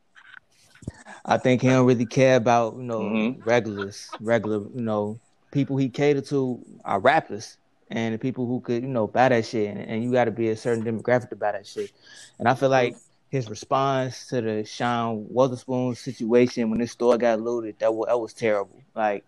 I 1.25 1.37
think 1.37 1.61
he 1.61 1.69
don't 1.69 1.85
really 1.85 2.05
care 2.05 2.35
about 2.35 2.75
you 2.75 2.83
know 2.83 2.99
Mhm. 3.01 3.45
regulars, 3.45 4.15
regular 4.19 4.57
you 4.75 4.81
know 4.81 5.19
people 5.51 5.77
he 5.77 5.89
cater 5.89 6.21
to 6.21 6.59
are 6.83 6.99
rappers 6.99 7.57
and 7.89 8.13
the 8.13 8.17
people 8.17 8.45
who 8.47 8.59
could 8.59 8.81
you 8.83 8.89
know 8.89 9.07
buy 9.07 9.29
that 9.29 9.45
shit, 9.45 9.69
and, 9.69 9.79
and 9.79 10.03
you 10.03 10.11
got 10.11 10.25
to 10.25 10.31
be 10.31 10.49
a 10.49 10.57
certain 10.57 10.83
demographic 10.83 11.29
to 11.29 11.35
buy 11.35 11.51
that 11.53 11.65
shit. 11.65 11.91
And 12.39 12.47
I 12.47 12.55
feel 12.55 12.69
like 12.69 12.97
his 13.29 13.49
response 13.49 14.27
to 14.27 14.41
the 14.41 14.65
Sean 14.65 15.25
Wotherspoon 15.29 15.95
situation 15.95 16.69
when 16.69 16.79
his 16.79 16.91
store 16.91 17.17
got 17.17 17.41
looted, 17.41 17.79
that 17.79 17.93
was, 17.93 18.07
that 18.07 18.19
was 18.19 18.33
terrible. 18.33 18.81
Like 18.95 19.23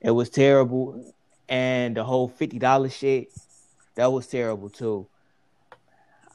it 0.00 0.10
was 0.10 0.28
terrible, 0.28 1.14
and 1.48 1.96
the 1.96 2.04
whole 2.04 2.28
fifty 2.28 2.58
dollars 2.58 2.94
shit, 2.94 3.30
that 3.94 4.12
was 4.12 4.26
terrible 4.26 4.68
too. 4.68 5.06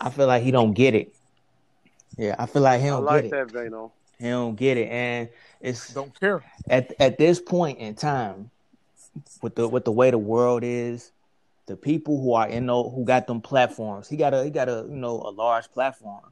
I 0.02 0.10
feel 0.10 0.28
like 0.28 0.44
he 0.44 0.52
don't 0.52 0.74
get 0.74 0.96
it. 0.96 1.14
Yeah, 2.18 2.36
I 2.40 2.46
feel 2.48 2.62
like 2.62 2.82
he 2.82 2.88
don't 2.88 3.04
like 3.06 3.24
get 3.24 3.26
it. 3.26 3.32
that, 3.32 3.48
Vano. 3.52 3.92
He 4.20 4.28
don't 4.28 4.56
get 4.56 4.78
it, 4.78 4.90
and 4.90 5.30
it's 5.62 5.94
Don't 5.94 6.18
care. 6.20 6.44
at 6.70 6.94
at 7.00 7.18
this 7.18 7.40
point 7.40 7.80
in 7.80 7.96
time, 7.96 8.52
with 9.42 9.56
the 9.56 9.68
with 9.68 9.86
the 9.86 9.94
way 9.94 10.12
the 10.12 10.18
world 10.18 10.62
is, 10.64 11.12
the 11.68 11.78
people 11.78 12.22
who 12.22 12.34
are 12.34 12.48
in 12.48 12.66
the, 12.66 12.84
who 12.84 13.06
got 13.06 13.28
them 13.28 13.40
platforms, 13.40 14.10
he 14.10 14.18
got 14.18 14.34
a 14.34 14.44
he 14.44 14.50
got 14.50 14.68
a 14.68 14.86
you 14.90 14.96
know 14.96 15.22
a 15.22 15.32
large 15.32 15.72
platform. 15.72 16.24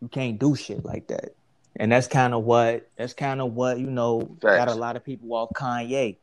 You 0.00 0.08
can't 0.08 0.36
do 0.36 0.56
shit 0.56 0.84
like 0.84 1.06
that, 1.08 1.36
and 1.76 1.92
that's 1.92 2.08
kind 2.08 2.34
of 2.34 2.42
what 2.42 2.88
that's 2.96 3.14
kind 3.14 3.40
of 3.40 3.54
what 3.54 3.78
you 3.78 3.86
know 3.86 4.22
got 4.40 4.66
a 4.66 4.74
lot 4.74 4.96
of 4.96 5.04
people 5.04 5.32
off 5.32 5.50
Kanye. 5.54 6.16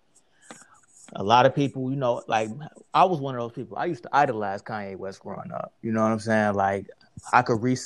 A 1.14 1.24
lot 1.24 1.46
of 1.46 1.56
people, 1.56 1.90
you 1.90 1.96
know, 1.96 2.22
like 2.28 2.50
I 2.94 3.06
was 3.06 3.20
one 3.22 3.36
of 3.36 3.42
those 3.42 3.54
people. 3.54 3.78
I 3.78 3.86
used 3.86 4.04
to 4.04 4.10
idolize 4.12 4.62
Kanye 4.62 4.98
West 4.98 5.22
growing 5.22 5.52
up. 5.52 5.74
You 5.82 5.92
know 5.94 6.04
what 6.04 6.12
I'm 6.12 6.20
saying? 6.20 6.56
Like 6.56 6.88
I 7.32 7.42
could 7.42 7.64
re. 7.64 7.78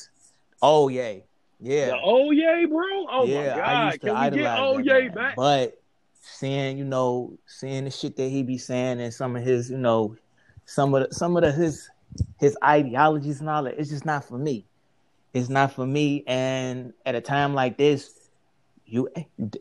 Oh 0.61 0.87
yeah, 0.87 1.15
yeah. 1.63 1.85
The 1.87 1.99
oh 2.03 2.31
yay, 2.31 2.65
bro. 2.65 2.85
Oh 3.09 3.25
yeah, 3.25 3.55
my 3.55 3.61
I 3.61 3.65
god. 3.65 3.85
used 3.85 4.01
to 4.01 4.07
Can 4.07 4.31
we 4.31 4.37
get 4.37 4.59
oh 4.59 4.77
yay 4.79 5.07
back? 5.07 5.35
But 5.35 5.81
seeing, 6.19 6.77
you 6.77 6.83
know, 6.83 7.37
seeing 7.45 7.85
the 7.85 7.91
shit 7.91 8.15
that 8.17 8.27
he 8.27 8.43
be 8.43 8.57
saying 8.57 8.99
and 8.99 9.13
some 9.13 9.35
of 9.35 9.43
his, 9.43 9.69
you 9.69 9.77
know, 9.77 10.15
some 10.65 10.93
of 10.93 11.07
the, 11.07 11.15
some 11.15 11.37
of 11.37 11.43
the 11.43 11.51
his 11.51 11.89
his 12.37 12.57
ideologies 12.63 13.39
and 13.39 13.49
all 13.49 13.63
that, 13.63 13.79
it's 13.79 13.89
just 13.89 14.05
not 14.05 14.25
for 14.25 14.37
me. 14.37 14.65
It's 15.33 15.49
not 15.49 15.73
for 15.73 15.85
me. 15.85 16.23
And 16.27 16.93
at 17.05 17.15
a 17.15 17.21
time 17.21 17.53
like 17.53 17.77
this, 17.77 18.29
you 18.85 19.09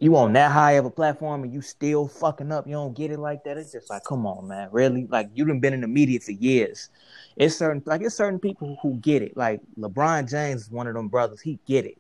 you 0.01 0.17
on 0.17 0.33
that 0.33 0.51
high 0.51 0.73
of 0.73 0.85
a 0.85 0.91
platform 0.91 1.45
and 1.45 1.53
you 1.53 1.63
still 1.63 2.09
fucking 2.09 2.51
up. 2.51 2.67
You 2.67 2.75
don't 2.75 2.95
get 2.95 3.13
it 3.13 3.19
like 3.19 3.45
that. 3.45 3.57
It's 3.57 3.73
just 3.73 3.89
like, 3.89 4.05
come 4.05 4.27
on, 4.27 4.49
man, 4.49 4.69
really? 4.73 5.07
Like 5.07 5.31
you 5.35 5.45
done 5.45 5.61
been 5.61 5.73
in 5.73 5.81
the 5.81 5.89
media 5.89 6.21
for 6.21 6.33
years. 6.33 6.91
It's 7.37 7.57
certain 7.57 7.83
like 7.87 8.03
it's 8.03 8.15
certain 8.15 8.39
people 8.39 8.79
who 8.83 8.97
get 8.97 9.23
it. 9.23 9.37
Like 9.37 9.61
LeBron 9.79 10.29
James 10.29 10.63
is 10.63 10.71
one 10.71 10.87
of 10.87 10.95
them 10.95 11.09
brothers. 11.09 11.41
He 11.41 11.59
get 11.67 11.87
it. 11.87 11.99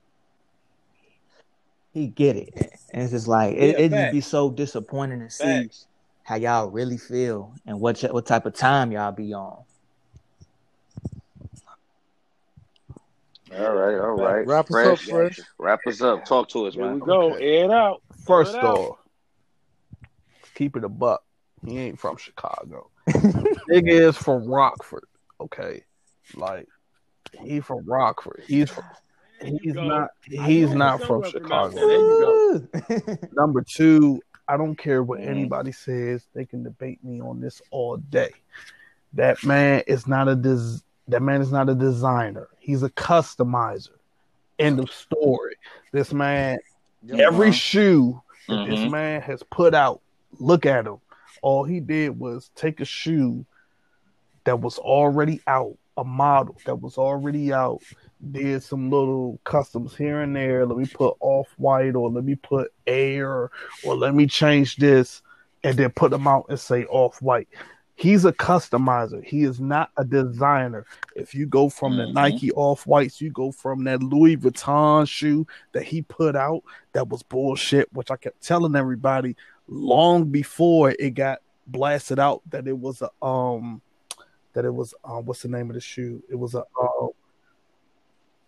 He 1.92 2.06
get 2.06 2.36
it. 2.36 2.50
And 2.92 3.02
it's 3.02 3.12
just 3.12 3.28
like 3.28 3.54
it, 3.56 3.70
Yeah, 3.70 3.84
it 3.84 3.88
just 3.90 4.12
be 4.12 4.20
so 4.20 4.50
disappointing 4.50 5.20
to 5.20 5.30
see 5.30 5.64
Facts. 5.64 5.86
how 6.24 6.36
y'all 6.36 6.70
really 6.70 6.98
feel 6.98 7.54
and 7.66 7.80
what 7.80 8.02
y- 8.02 8.10
what 8.10 8.26
type 8.26 8.46
of 8.46 8.54
time 8.54 8.92
y'all 8.92 9.12
be 9.12 9.32
on. 9.32 9.58
All 13.54 13.74
right, 13.74 13.98
all 13.98 14.12
right. 14.12 14.46
Wrap 14.46 14.70
us 14.70 14.86
up, 14.86 14.98
Fresh. 14.98 15.40
Wrap 15.58 15.80
us 15.86 16.00
up. 16.00 16.24
Talk 16.24 16.48
to 16.50 16.66
us, 16.66 16.74
Here 16.74 16.90
we 16.90 17.00
go. 17.00 17.34
Okay. 17.34 17.58
Air 17.58 17.64
it 17.66 17.70
out. 17.70 18.02
First 18.24 18.52
Throw 18.52 18.60
it 18.60 18.64
off, 18.64 18.98
keep 20.54 20.76
it 20.76 20.84
a 20.84 20.88
buck. 20.88 21.22
He 21.64 21.78
ain't 21.78 21.98
from 21.98 22.16
Chicago. 22.16 22.90
nigga 23.08 24.08
is 24.08 24.16
from 24.16 24.46
Rockford. 24.46 25.04
Okay, 25.42 25.82
like 26.36 26.68
he 27.40 27.60
from 27.60 27.84
Rockford. 27.84 28.44
He's 28.46 28.70
from. 28.70 28.84
He's 29.40 29.74
not. 29.74 30.10
He's 30.24 30.70
not 30.70 31.02
from 31.02 31.24
Chicago. 31.24 32.68
Number 33.32 33.62
two, 33.62 34.20
I 34.46 34.56
don't 34.56 34.76
care 34.76 35.02
what 35.02 35.20
anybody 35.20 35.72
says. 35.72 36.26
They 36.34 36.44
can 36.44 36.62
debate 36.62 37.02
me 37.02 37.20
on 37.20 37.40
this 37.40 37.60
all 37.70 37.96
day. 37.96 38.30
That 39.14 39.44
man 39.44 39.82
is 39.86 40.06
not 40.06 40.28
a 40.28 40.36
des- 40.36 40.80
That 41.08 41.22
man 41.22 41.40
is 41.40 41.50
not 41.50 41.68
a 41.68 41.74
designer. 41.74 42.48
He's 42.60 42.82
a 42.82 42.90
customizer. 42.90 43.90
End 44.58 44.78
of 44.78 44.90
story. 44.92 45.56
This 45.92 46.12
man, 46.12 46.58
every 47.12 47.50
shoe 47.50 48.22
that 48.48 48.68
this 48.68 48.78
mm-hmm. 48.78 48.90
man 48.90 49.20
has 49.22 49.42
put 49.42 49.74
out, 49.74 50.00
look 50.38 50.66
at 50.66 50.86
him. 50.86 50.98
All 51.42 51.64
he 51.64 51.80
did 51.80 52.16
was 52.18 52.50
take 52.54 52.80
a 52.80 52.84
shoe 52.84 53.44
that 54.44 54.60
was 54.60 54.78
already 54.78 55.40
out, 55.46 55.76
a 55.96 56.04
model 56.04 56.56
that 56.64 56.76
was 56.76 56.98
already 56.98 57.52
out, 57.52 57.82
did 58.30 58.62
some 58.62 58.90
little 58.90 59.38
customs 59.44 59.96
here 59.96 60.20
and 60.22 60.34
there. 60.34 60.64
Let 60.66 60.78
me 60.78 60.86
put 60.86 61.16
off 61.20 61.48
white, 61.56 61.94
or 61.94 62.10
let 62.10 62.24
me 62.24 62.34
put 62.34 62.72
air, 62.86 63.50
or 63.84 63.96
let 63.96 64.14
me 64.14 64.26
change 64.26 64.76
this, 64.76 65.22
and 65.64 65.76
then 65.76 65.90
put 65.90 66.10
them 66.10 66.26
out 66.26 66.46
and 66.48 66.58
say 66.58 66.84
off 66.86 67.20
white. 67.20 67.48
He's 67.94 68.24
a 68.24 68.32
customizer. 68.32 69.22
He 69.22 69.44
is 69.44 69.60
not 69.60 69.90
a 69.96 70.04
designer. 70.04 70.86
If 71.14 71.34
you 71.34 71.46
go 71.46 71.68
from 71.68 71.96
the 71.96 72.04
Mhm. 72.04 72.14
Nike 72.14 72.50
off 72.52 72.86
whites, 72.86 73.20
you 73.20 73.30
go 73.30 73.52
from 73.52 73.84
that 73.84 74.02
Louis 74.02 74.36
Vuitton 74.36 75.06
shoe 75.06 75.46
that 75.72 75.84
he 75.84 76.02
put 76.02 76.34
out 76.34 76.62
that 76.94 77.08
was 77.08 77.22
bullshit, 77.22 77.92
which 77.92 78.10
I 78.10 78.16
kept 78.16 78.42
telling 78.42 78.74
everybody 78.74 79.36
long 79.68 80.24
before 80.30 80.90
it 80.98 81.14
got 81.14 81.40
blasted 81.66 82.18
out 82.18 82.42
that 82.50 82.66
it 82.66 82.76
was 82.76 83.02
a 83.02 83.24
um 83.24 83.80
that 84.54 84.64
it 84.64 84.74
was 84.74 84.94
um 85.04 85.24
what's 85.24 85.42
the 85.42 85.48
name 85.48 85.70
of 85.70 85.74
the 85.74 85.80
shoe? 85.80 86.22
It 86.30 86.36
was 86.36 86.54
a 86.54 86.60
uh, 86.60 87.06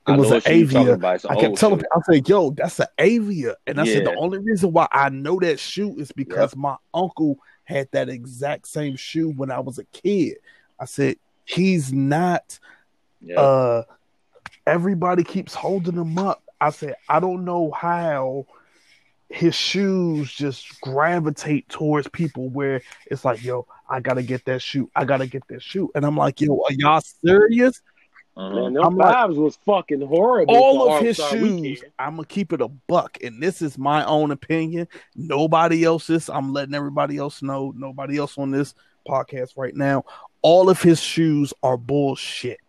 it 0.06 0.18
was 0.18 0.28
an 0.28 0.35
what 0.35 0.43
shoe 0.43 0.55
you 0.55 0.66
talking 0.66 0.81
Avia. 0.81 0.94
about. 0.94 1.14
It's 1.16 1.24
an 1.24 1.31
I 1.31 1.40
kept 1.40 1.56
telling 1.56 1.78
people, 1.78 1.90
I 1.97 2.12
said, 2.12 2.28
"Yo, 2.28 2.51
that's 2.51 2.81
an 2.81 2.86
Avia," 2.98 3.56
and 3.66 3.81
I 3.81 3.85
said 3.85 4.06
the 4.06 4.14
only 4.16 4.39
reason 4.39 4.72
why 4.72 4.86
I 4.93 5.09
know 5.09 5.39
that 5.40 5.59
shoe 5.59 5.97
is 5.98 6.12
because 6.12 6.55
my 6.55 6.76
uncle 6.93 7.39
had 7.64 7.89
that 7.93 8.09
exact 8.09 8.68
same 8.68 8.97
shoe 8.97 9.31
when 9.31 9.51
I 9.51 9.60
was 9.60 9.78
a 9.78 9.85
kid. 9.85 10.36
I 10.78 10.85
said 10.85 11.16
he's 11.44 11.93
not. 11.93 12.59
Yeah. 13.20 13.40
Uh, 13.40 13.82
everybody 14.66 15.24
keeps 15.24 15.55
holding 15.55 15.94
him 15.94 16.18
up. 16.18 16.43
I 16.60 16.70
said 16.70 16.97
I 17.09 17.20
don't 17.20 17.44
know 17.44 17.70
how 17.70 18.47
his 19.31 19.55
shoes 19.55 20.32
just 20.32 20.81
gravitate 20.81 21.68
towards 21.68 22.09
people 22.09 22.51
where 22.51 22.82
it's 23.06 23.24
like, 23.24 23.43
yo, 23.43 23.66
I 23.89 24.01
gotta 24.01 24.23
get 24.23 24.44
that 24.47 24.62
shoe. 24.62 24.90
I 24.94 25.05
gotta 25.05 25.27
get 25.27 25.47
that 25.48 25.62
shoe. 25.62 25.90
And 25.94 26.05
I'm 26.05 26.16
like, 26.16 26.40
yo, 26.40 26.55
are 26.55 26.73
y'all 26.73 27.01
serious? 27.01 27.81
Man, 28.36 28.74
them 28.74 28.85
I'm 28.85 28.97
like- 28.97 29.28
was 29.31 29.56
fucking 29.65 30.01
horrible. 30.01 30.56
All 30.56 30.93
of 30.93 31.02
his 31.02 31.16
shoes, 31.16 31.61
Weekend. 31.61 31.93
I'm 31.98 32.16
gonna 32.16 32.27
keep 32.27 32.52
it 32.52 32.61
a 32.61 32.69
buck, 32.69 33.19
and 33.23 33.40
this 33.40 33.62
is 33.62 33.78
my 33.78 34.05
own 34.05 34.32
opinion. 34.32 34.89
Nobody 35.15 35.85
else's. 35.85 36.28
I'm 36.28 36.52
letting 36.52 36.74
everybody 36.74 37.16
else 37.16 37.43
know. 37.43 37.73
Nobody 37.77 38.19
else 38.19 38.36
on 38.36 38.51
this 38.51 38.74
podcast 39.09 39.56
right 39.56 39.74
now. 39.74 40.05
All 40.43 40.69
of 40.69 40.82
his 40.82 41.01
shoes 41.01 41.55
are 41.62 41.77
bullshit. 41.77 42.61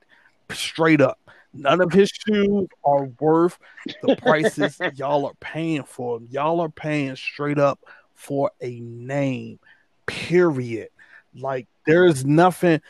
Straight 0.52 1.02
up. 1.02 1.20
None 1.54 1.82
of 1.82 1.92
his 1.92 2.10
shoes 2.10 2.68
are 2.84 3.06
worth 3.20 3.58
the 4.04 4.16
prices 4.18 4.78
y'all 4.96 5.26
are 5.26 5.34
paying 5.40 5.84
for 5.84 6.20
them. 6.20 6.28
Y'all 6.30 6.60
are 6.60 6.70
paying 6.70 7.16
straight 7.16 7.58
up 7.58 7.80
for 8.14 8.52
a 8.62 8.80
name. 8.82 9.60
Period. 10.06 10.90
Like 11.38 11.68
there's 11.86 12.26
nothing 12.26 12.82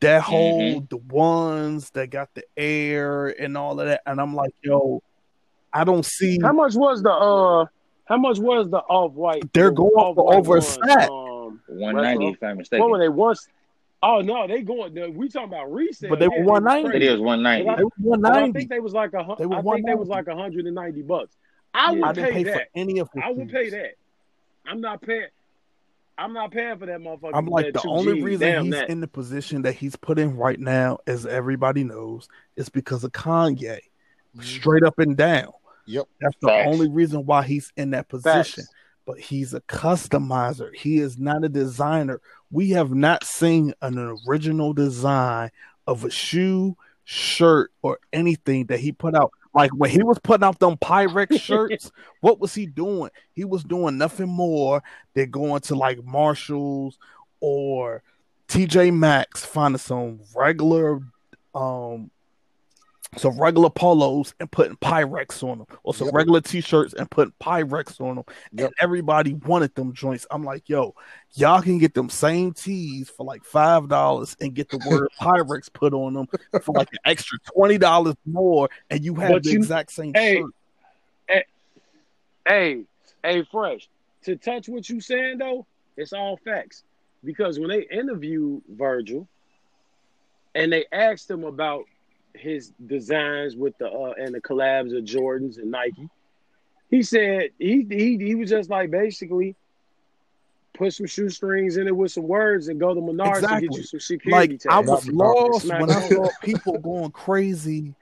that 0.00 0.22
whole 0.22 0.80
the 0.88 0.96
ones 0.96 1.90
that 1.90 2.10
got 2.10 2.28
the 2.34 2.44
air 2.56 3.28
and 3.28 3.56
all 3.56 3.80
of 3.80 3.86
that. 3.86 4.02
And 4.06 4.20
I'm 4.20 4.34
like, 4.34 4.54
yo, 4.62 5.02
I 5.72 5.84
don't 5.84 6.04
see 6.04 6.38
How 6.40 6.52
much 6.52 6.74
was 6.74 7.02
the 7.02 7.10
uh? 7.12 7.66
How 8.06 8.18
much 8.18 8.38
was 8.38 8.68
the 8.68 8.78
off 8.78 9.12
white? 9.12 9.50
They're 9.54 9.70
going 9.70 10.14
for 10.14 10.34
over 10.34 10.58
a 10.58 10.62
sack. 10.62 11.08
Um, 11.10 11.60
190 11.68 12.28
if 12.28 12.42
I'm 12.42 12.48
what 12.50 12.56
mistaken. 12.58 12.90
were 12.90 12.98
they 12.98 13.08
once? 13.08 13.48
Oh 14.02 14.20
no, 14.20 14.46
they 14.46 14.60
going. 14.60 14.92
We 15.16 15.30
talking 15.30 15.48
about 15.48 15.72
resale, 15.72 16.10
But 16.10 16.18
they 16.18 16.28
were 16.28 16.34
Yeah, 16.36 16.44
190. 16.44 16.90
crazy. 16.90 17.06
It 17.06 17.14
is 17.14 17.20
190. 17.20 17.64
But 17.64 17.76
they 17.78 17.84
were 18.08 18.18
But 18.18 18.32
I 18.36 18.52
think 18.52 18.68
they 18.68 18.80
was 18.80 18.92
like 18.92 19.14
a. 19.14 19.24
hun- 19.24 19.36
They 19.38 19.46
were 19.46 19.56
I 19.56 19.62
think 19.62 19.86
they 19.86 19.94
was 19.94 20.08
190. 20.08 20.10
like 20.10 20.26
190 20.26 21.02
bucks. 21.02 21.34
I 21.72 21.92
Yeah. 21.92 22.06
would 22.08 22.18
I 22.18 22.22
pay 22.22 22.32
pay 22.32 22.42
that. 22.44 22.54
for 22.54 22.62
any 22.74 22.98
of 22.98 23.08
his 23.14 23.22
I 23.24 23.30
would 23.32 23.48
pay 23.50 23.70
that. 23.70 23.94
I'm 24.66 24.80
not 24.82 25.00
paying. 25.00 25.28
I'm 26.16 26.32
not 26.32 26.52
paying 26.52 26.78
for 26.78 26.86
that 26.86 27.00
motherfucker. 27.00 27.32
I'm 27.34 27.46
like 27.46 27.72
the 27.72 27.86
only 27.88 28.14
Gs. 28.16 28.24
reason 28.24 28.48
Damn 28.48 28.64
he's 28.66 28.74
that. 28.74 28.90
in 28.90 29.00
the 29.00 29.08
position 29.08 29.62
that 29.62 29.72
he's 29.72 29.96
put 29.96 30.18
in 30.18 30.36
right 30.36 30.60
now, 30.60 30.98
as 31.06 31.26
everybody 31.26 31.82
knows, 31.84 32.28
is 32.56 32.68
because 32.68 33.02
of 33.04 33.12
Kanye. 33.12 33.58
Mm-hmm. 34.36 34.42
Straight 34.42 34.84
up 34.84 34.98
and 34.98 35.16
down. 35.16 35.52
Yep. 35.86 36.06
That's 36.20 36.36
the 36.40 36.48
Facts. 36.48 36.68
only 36.72 36.88
reason 36.88 37.26
why 37.26 37.42
he's 37.42 37.72
in 37.76 37.90
that 37.90 38.08
position. 38.08 38.64
Facts. 38.64 38.74
But 39.06 39.18
he's 39.18 39.52
a 39.52 39.60
customizer. 39.62 40.74
He 40.74 40.98
is 40.98 41.18
not 41.18 41.44
a 41.44 41.48
designer. 41.48 42.20
We 42.50 42.70
have 42.70 42.94
not 42.94 43.22
seen 43.24 43.74
an 43.82 44.16
original 44.26 44.72
design 44.72 45.50
of 45.86 46.04
a 46.04 46.10
shoe, 46.10 46.76
shirt, 47.04 47.70
or 47.82 47.98
anything 48.12 48.66
that 48.66 48.80
he 48.80 48.92
put 48.92 49.14
out. 49.14 49.32
Like 49.54 49.70
when 49.72 49.90
he 49.90 50.02
was 50.02 50.18
putting 50.18 50.44
out 50.44 50.58
them 50.58 50.76
Pyrex 50.76 51.40
shirts, 51.40 51.92
what 52.20 52.40
was 52.40 52.54
he 52.54 52.66
doing? 52.66 53.10
He 53.32 53.44
was 53.44 53.62
doing 53.62 53.98
nothing 53.98 54.28
more 54.28 54.82
than 55.14 55.30
going 55.30 55.60
to 55.62 55.74
like 55.74 56.02
Marshalls 56.04 56.98
or 57.40 58.02
TJ 58.48 58.92
Maxx, 58.92 59.44
finding 59.44 59.78
some 59.78 60.20
regular 60.34 61.00
um 61.54 62.10
some 63.16 63.38
regular 63.40 63.70
polos 63.70 64.34
and 64.40 64.50
putting 64.50 64.76
Pyrex 64.76 65.42
on 65.42 65.58
them, 65.58 65.66
or 65.82 65.94
some 65.94 66.06
Yep. 66.08 66.14
regular 66.14 66.40
t-shirts 66.40 66.94
and 66.94 67.10
putting 67.10 67.32
Pyrex 67.40 68.00
on 68.00 68.16
them. 68.16 68.24
Yep. 68.52 68.66
And 68.66 68.74
everybody 68.80 69.34
wanted 69.34 69.74
them 69.74 69.92
joints. 69.92 70.26
I'm 70.30 70.44
like, 70.44 70.68
yo, 70.68 70.94
y'all 71.34 71.62
can 71.62 71.78
get 71.78 71.94
them 71.94 72.08
same 72.08 72.52
tees 72.52 73.08
for 73.10 73.24
like 73.24 73.44
five 73.44 73.88
dollars 73.88 74.36
and 74.40 74.54
get 74.54 74.68
the 74.70 74.78
word 74.88 75.08
Pyrex 75.20 75.72
put 75.72 75.92
on 75.94 76.14
them 76.14 76.26
for 76.62 76.72
like 76.74 76.88
an 76.92 76.98
extra 77.04 77.38
twenty 77.54 77.78
dollars 77.78 78.14
more, 78.26 78.68
and 78.90 79.04
you 79.04 79.14
have 79.16 79.30
But 79.32 79.42
the 79.44 79.50
you- 79.50 79.58
exact 79.58 79.92
same 79.92 80.12
Hey, 80.14 80.36
shirt. 80.38 80.50
Hey, 81.28 81.44
hey, 82.46 82.84
hey, 83.22 83.42
fresh. 83.50 83.88
To 84.24 84.36
touch 84.36 84.68
what 84.68 84.88
you 84.88 85.00
saying 85.00 85.38
though, 85.38 85.66
it's 85.96 86.12
all 86.12 86.36
facts. 86.44 86.82
Because 87.24 87.58
when 87.58 87.68
they 87.68 87.82
interviewed 87.90 88.62
Virgil 88.68 89.26
and 90.54 90.70
they 90.72 90.84
asked 90.92 91.30
him 91.30 91.44
about 91.44 91.84
his 92.34 92.72
designs 92.86 93.56
with 93.56 93.76
the 93.78 93.88
uh, 93.88 94.14
and 94.18 94.34
the 94.34 94.40
collabs 94.40 94.96
of 94.96 95.04
Jordans 95.04 95.58
and 95.58 95.70
Nike, 95.70 96.08
he 96.90 97.02
said 97.02 97.50
he 97.58 97.86
he 97.88 98.18
he 98.18 98.34
was 98.34 98.50
just 98.50 98.70
like 98.70 98.90
basically 98.90 99.56
put 100.74 100.92
some 100.92 101.06
shoestrings 101.06 101.76
in 101.76 101.86
it 101.86 101.96
with 101.96 102.10
some 102.12 102.26
words 102.26 102.68
and 102.68 102.80
go 102.80 102.94
to 102.94 103.00
Menards 103.00 103.48
to 103.48 103.60
get 103.60 103.76
you 103.76 103.84
some 103.84 104.00
security 104.00 104.54
Like 104.54 104.66
I 104.68 104.80
was 104.80 105.08
lost 105.08 105.64
when 105.64 105.90
I 105.90 106.00
saw 106.08 106.28
people 106.42 106.78
going 106.78 107.12
crazy 107.12 107.94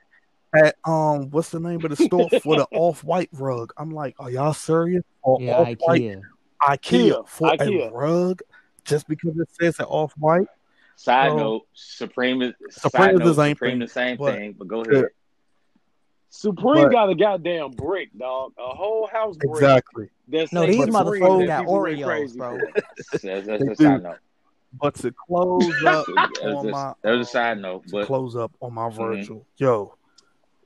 at 0.55 0.77
um 0.85 1.31
what's 1.31 1.51
the 1.51 1.61
name 1.61 1.85
of 1.85 1.91
the 1.91 1.97
store 1.97 2.29
for 2.43 2.57
the 2.57 2.67
off 2.73 3.05
white 3.05 3.31
rug. 3.33 3.73
I'm 3.77 3.91
like, 3.91 4.15
are 4.19 4.31
y'all 4.31 4.55
serious? 4.55 5.05
Or 5.23 5.41
Yeah, 5.41 5.57
off 5.57 5.77
white 5.81 6.03
IKEA. 6.03 6.23
IKEA 6.63 7.11
Ikea. 7.23 7.29
for 7.29 7.51
Ikea. 7.51 7.89
a 7.89 7.93
rug 7.93 8.41
just 8.85 9.07
because 9.07 9.39
it 9.39 9.49
says 9.61 9.79
it 9.79 9.87
off 9.89 10.13
white? 10.19 10.47
Side 11.03 11.31
So- 11.33 11.37
note, 11.37 11.63
Supreme 11.75 12.43
is 12.43 12.55
Supreme 12.71 13.03
side 13.03 13.15
is 13.15 13.19
note, 13.19 13.25
the 13.27 13.35
same 13.35 13.55
Supreme 13.57 13.71
thing, 13.73 13.79
the 13.81 13.89
same 13.89 14.17
but- 14.19 14.35
thing, 14.37 14.53
but 14.57 14.69
go 14.69 14.85
Yeah. 14.85 14.93
ahead. 14.99 15.09
Supreme 16.29 16.85
But- 16.85 16.93
got 16.93 17.11
a 17.11 17.15
goddamn 17.17 17.73
brick, 17.73 18.11
dog. 18.17 18.53
A 18.57 18.69
whole 18.75 19.09
house 19.09 19.37
brick. 19.37 19.51
Exactly. 19.51 20.11
That's 20.29 20.53
No, 20.53 20.65
these 20.65 20.77
Supreme 20.77 20.95
motherfuckers 20.95 21.47
that 21.49 21.67
got 21.67 21.67
Oreos, 21.67 22.37
bro. 22.37 22.59
for. 22.59 22.73
That's, 23.23 23.47
that's, 23.47 23.63
a 23.65 23.75
side 23.75 24.03
note. 24.05 24.19
But 24.81 24.95
to 24.95 25.13
close 25.27 25.85
up 25.85 26.07
on 26.43 26.69
a- 26.69 26.71
my 26.71 26.95
that 27.03 27.11
was 27.11 27.27
a 27.27 27.31
side 27.31 27.59
note, 27.61 27.85
to 27.89 27.91
but 27.93 28.07
close 28.07 28.37
up 28.37 28.53
on 28.61 28.73
my 28.73 28.89
Mhm. 28.89 29.45
Yo, 29.57 29.95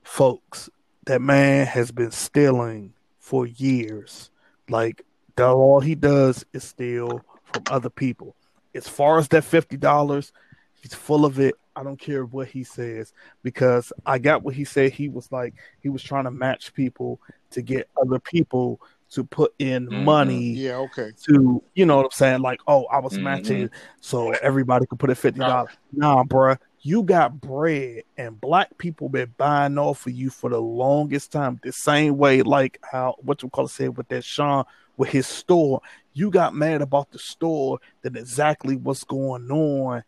folks, 0.05 0.69
that 1.07 1.23
man 1.23 1.67
has 1.67 1.91
been 1.93 2.11
stealing 2.11 2.93
for 3.19 3.47
years. 3.47 4.31
Like 4.69 5.03
that 5.37 5.49
all 5.49 5.81
he 5.81 5.95
does 5.95 6.45
is 6.53 6.63
steal 6.63 7.23
from 7.43 7.63
other 7.71 7.91
people. 7.91 8.37
As 8.77 8.89
far 8.89 9.19
as 9.19 9.29
that 9.29 9.45
fifty 9.45 9.77
dollars, 9.77 10.33
he's 10.81 10.95
full 10.95 11.25
of 11.25 11.41
it. 11.41 11.55
I 11.75 11.83
don't 11.83 11.99
care 11.99 12.25
what 12.25 12.49
he 12.49 12.65
says 12.65 13.13
because 13.43 13.93
I 14.07 14.19
got 14.19 14.43
what 14.43 14.55
he 14.55 14.65
said. 14.65 14.93
He 14.93 15.09
was 15.09 15.31
like 15.33 15.55
he 15.83 15.89
was 15.89 16.03
trying 16.03 16.25
to 16.25 16.31
match 16.31 16.73
people 16.75 17.21
to 17.51 17.63
get 17.63 17.89
other 18.01 18.19
people 18.19 18.81
to 19.11 19.25
put 19.25 19.55
in 19.59 19.87
Mhm. 19.87 20.05
money 20.05 20.51
Yeah, 20.53 20.77
okay. 20.79 21.13
to 21.25 21.63
you 21.75 21.87
know 21.87 21.97
what 21.97 22.07
I'm 22.07 22.11
saying, 22.13 22.41
like, 22.43 22.61
oh, 22.67 22.85
I 22.87 22.99
was 22.99 23.19
Mhm. 23.19 23.23
matching 23.23 23.71
so 24.01 24.31
everybody 24.43 24.87
could 24.87 24.99
put 24.99 25.11
in 25.11 25.17
fifty 25.17 25.41
dollars. 25.41 25.71
Nah, 25.93 26.25
bruh, 26.25 26.59
you 26.83 27.03
got 27.03 27.41
bread 27.41 28.03
and 28.17 28.41
black 28.41 28.77
people 28.79 29.09
been 29.09 29.35
buying 29.37 29.79
off 29.79 30.07
of 30.07 30.13
you 30.13 30.31
for 30.31 30.51
the 30.51 30.61
longest 30.61 31.31
time. 31.33 31.61
The 31.63 31.73
same 31.73 32.17
way, 32.17 32.43
like 32.43 32.79
how 32.91 33.17
what 33.21 33.43
you 33.43 33.49
call 33.51 33.67
it 33.67 33.71
said 33.71 33.97
with 33.97 34.09
that 34.09 34.25
Sean 34.25 34.65
with 34.97 35.11
his 35.11 35.27
store, 35.27 35.83
you 36.17 36.31
got 36.31 36.55
mad 36.55 36.81
about 36.81 37.11
the 37.11 37.19
store 37.19 37.79
than 38.01 38.17
exactly 38.17 38.75
what's 38.75 39.05
going 39.05 39.51
on 39.51 40.03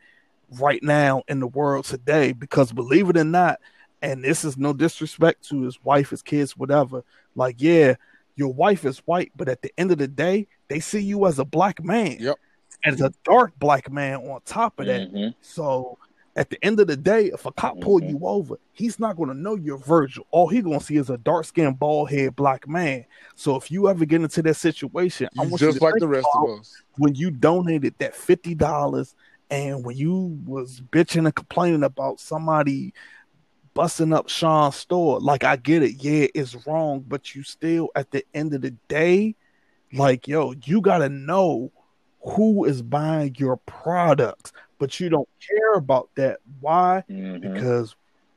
right 0.59 0.83
now 0.83 1.23
in 1.29 1.39
the 1.39 1.47
world 1.47 1.85
today. 1.85 2.33
Because 2.33 2.73
believe 2.73 3.11
it 3.11 3.19
or 3.19 3.25
not, 3.25 3.59
and 4.01 4.25
this 4.25 4.43
is 4.43 4.57
no 4.57 4.73
disrespect 4.73 5.47
to 5.51 5.63
his 5.63 5.79
wife, 5.85 6.09
his 6.11 6.23
kids, 6.23 6.57
whatever. 6.57 7.05
Like, 7.35 7.57
yeah, 7.59 7.97
your 8.37 8.55
wife 8.55 8.87
is 8.87 8.99
white, 9.05 9.33
but 9.37 9.51
at 9.51 9.61
the 9.61 9.71
end 9.77 9.93
of 9.93 9.99
the 9.99 10.09
day, 10.09 10.47
they 10.69 10.81
see 10.81 11.01
you 11.01 11.27
as 11.27 11.39
a 11.39 11.45
black 11.45 11.85
man. 11.85 12.17
Yep. 12.19 12.37
As 12.85 13.03
a 13.03 13.13
dark 13.25 13.59
black 13.59 13.93
man 13.93 14.21
on 14.21 14.41
top 14.47 14.81
of 14.81 14.87
that. 14.87 15.13
Mhm. 15.13 15.35
So 15.43 15.99
at 16.39 16.51
the 16.51 16.65
end 16.65 16.79
of 16.79 16.87
the 16.87 16.97
day, 16.97 17.27
if 17.27 17.45
a 17.47 17.53
cop 17.53 17.81
pull 17.81 17.99
mm-hmm. 17.99 18.11
you 18.11 18.21
over, 18.23 18.59
he's 18.73 19.01
not 19.01 19.17
gonna 19.17 19.35
know 19.35 19.57
you're 19.57 19.77
Virgil. 19.77 20.25
All 20.31 20.47
he 20.47 20.63
gonna 20.63 20.81
see 20.81 20.97
is 20.97 21.11
a 21.11 21.19
dark 21.19 21.45
skinned, 21.45 21.81
bald 21.81 22.11
head 22.11 22.37
black 22.37 22.69
man. 22.69 23.05
So 23.35 23.57
if 23.57 23.73
you 23.73 23.89
ever 23.89 24.05
get 24.05 24.23
into 24.23 24.43
that 24.43 24.55
situation, 24.55 25.29
I 25.37 25.43
want 25.43 25.61
you 25.61 25.67
just 25.67 25.79
to 25.79 25.85
like 25.85 25.95
the 25.99 26.07
rest 26.07 26.29
of 26.35 26.61
us. 26.61 26.81
when 26.97 27.17
you 27.17 27.33
donated 27.33 27.95
that 27.99 28.15
fifty 28.15 28.55
dollars 28.55 29.17
and 29.51 29.85
when 29.85 29.97
you 29.97 30.39
was 30.47 30.81
bitching 30.81 31.25
and 31.25 31.35
complaining 31.35 31.83
about 31.83 32.21
somebody 32.21 32.95
busting 33.75 34.13
up 34.13 34.29
Sean's 34.29 34.77
store, 34.77 35.19
like 35.19 35.43
I 35.43 35.57
get 35.57 35.83
it, 35.83 35.97
yeah, 36.05 36.29
it's 36.37 36.55
wrong, 36.69 37.05
but 37.07 37.35
you 37.35 37.43
still 37.43 37.91
at 37.97 38.13
the 38.13 38.25
end 38.33 38.55
of 38.55 38.61
the 38.61 38.71
day, 38.87 39.35
like 39.93 40.29
yo, 40.29 40.55
you 40.65 40.83
gotta 40.83 41.09
know 41.09 41.73
who 42.21 42.65
is 42.65 42.81
buying 42.81 43.35
your 43.39 43.57
products, 43.57 44.53
but 44.79 44.99
you 45.01 45.09
don't 45.09 45.29
care 45.41 45.75
about 45.75 46.11
that. 46.17 46.39
Why? 46.61 47.05
Mhm. 47.11 47.41
Because 47.41 47.95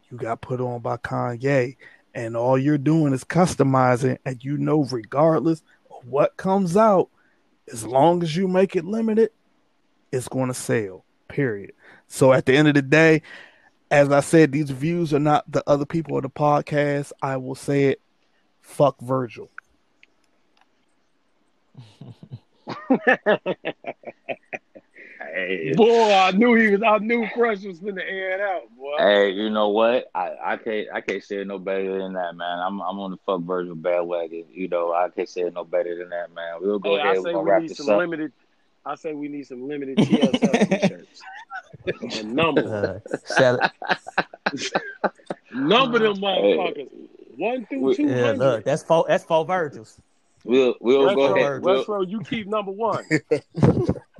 you 0.10 0.18
got 0.18 0.42
put 0.42 0.60
on 0.60 0.82
by 0.82 0.98
Kanye, 0.98 1.78
and 2.14 2.36
all 2.36 2.58
you're 2.58 2.78
doing 2.78 3.14
is 3.14 3.24
customizing, 3.24 4.18
and 4.26 4.44
you 4.44 4.58
know, 4.58 4.84
regardless 4.86 5.64
of 5.90 6.08
what 6.08 6.36
comes 6.38 6.76
out, 6.76 7.10
as 7.72 7.86
long 7.86 8.22
as 8.24 8.36
you 8.36 8.48
make 8.48 8.76
it 8.76 8.84
limited, 8.86 9.32
it's 10.12 10.28
going 10.28 10.48
to 10.50 10.54
sell. 10.54 11.06
Period. 11.30 11.72
So 12.08 12.34
at 12.34 12.46
the 12.46 12.56
end 12.56 12.68
of 12.68 12.74
the 12.74 12.82
day, 12.82 13.22
as 13.90 14.10
I 14.10 14.20
said, 14.20 14.52
these 14.52 14.70
views 14.70 15.14
are 15.14 15.20
not 15.20 15.50
the 15.50 15.64
other 15.68 15.86
people 15.86 16.18
of 16.18 16.24
the 16.24 16.30
podcast. 16.30 17.14
I 17.22 17.38
will 17.38 17.56
say 17.56 17.86
it. 17.86 18.02
Fuck 18.62 19.00
Virgil. 19.00 19.50
Hey, 25.34 25.74
Boy, 25.76 26.14
I 26.14 26.32
knew 26.32 26.56
he 26.56 26.72
was. 26.72 26.82
I 26.84 26.98
knew 26.98 27.26
Fresh 27.36 27.64
was 27.64 27.80
gonna 27.80 28.02
air 28.02 28.32
it 28.32 28.42
out, 28.42 28.64
boy. 28.78 28.98
Hey, 28.98 29.30
you 29.30 29.50
know 29.50 29.70
what? 29.70 30.10
I, 30.14 30.32
I 30.44 30.58
can't 30.58 30.88
I 30.94 31.02
can't 31.02 31.24
say 31.24 31.38
it 31.38 31.48
no 31.48 31.58
better 31.58 32.00
than 32.00 32.14
that, 32.14 32.36
man. 32.36 32.60
I'm 32.60 32.82
I'm 32.82 33.00
on 33.00 33.12
the 33.12 33.18
fuck 33.26 33.42
version 33.42 33.74
Virgil 33.74 33.76
bandwagon. 33.76 34.46
You 34.52 34.68
know, 34.68 34.92
I 34.94 35.10
can't 35.10 35.30
say 35.30 35.42
it 35.42 35.54
no 35.54 35.64
better 35.64 35.96
than 35.98 36.10
that, 36.10 36.34
man. 36.34 36.56
We'll 36.60 36.80
go 36.80 36.96
Hey, 36.96 37.02
ahead. 37.02 37.08
I 37.08 37.20
We're 37.20 37.24
say 37.24 37.32
gonna 37.34 37.44
we 37.44 37.50
wrap 37.52 37.62
need 37.62 37.70
this 37.72 37.78
some 37.78 37.90
up. 37.90 38.00
limited. 38.00 38.34
I 38.86 38.96
say 38.96 39.14
we 39.14 39.28
need 39.30 39.48
some 39.48 39.68
limited 39.68 39.98
TSL 39.98 40.70
t-shirts 40.82 41.22
and 42.18 42.36
number 42.36 42.64
them. 42.64 43.02
Uh, 43.06 43.18
sell 43.26 43.56
it. 43.56 43.72
number 45.54 46.00
them 46.00 46.18
motherfuckers. 46.18 46.90
One 47.38 47.66
through 47.68 47.96
two 47.96 48.08
Yeah, 48.08 48.32
look, 48.32 48.66
that's 48.66 48.84
four. 48.84 49.06
That's 49.08 49.24
four 49.24 49.46
Virgils. 49.46 49.98
We'll 50.44 50.76
we'll 50.82 51.16
go 51.16 51.28
Retro, 51.28 51.36
ahead. 51.36 51.62
We'll, 51.62 52.10
you 52.10 52.22
keep 52.22 52.48
number 52.48 52.72
one. 52.72 53.06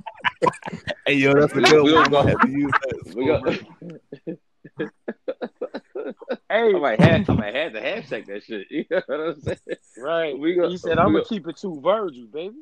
Hey, 1.06 1.14
yo, 1.14 1.34
that's 1.34 1.52
a 1.52 1.56
We- 1.56 1.62
good 1.62 1.82
we'll 1.82 1.94
one. 1.96 2.04
I'm 2.04 2.10
go- 2.10 2.16
gonna 2.22 2.30
have 2.30 2.40
to 2.40 2.48
use 2.48 2.72
that. 2.72 3.14
we 3.16 3.26
go, 3.26 4.36
Hey, 6.48 6.74
I 6.74 6.78
might 6.78 7.00
have 7.00 7.30
I 7.30 7.34
might 7.34 7.54
have 7.54 7.72
to 7.72 7.80
hashtag 7.80 8.26
that 8.26 8.44
shit. 8.44 8.66
You 8.70 8.84
know 8.90 9.02
what 9.06 9.20
I'm 9.20 9.40
saying? 9.40 9.58
right? 9.98 10.38
We 10.38 10.54
go- 10.54 10.68
he 10.68 10.76
said, 10.76 10.98
"I'm 10.98 11.12
gonna 11.12 11.24
keep 11.24 11.46
it 11.48 11.56
two 11.56 11.80
Virgil, 11.80 12.26
baby." 12.26 12.56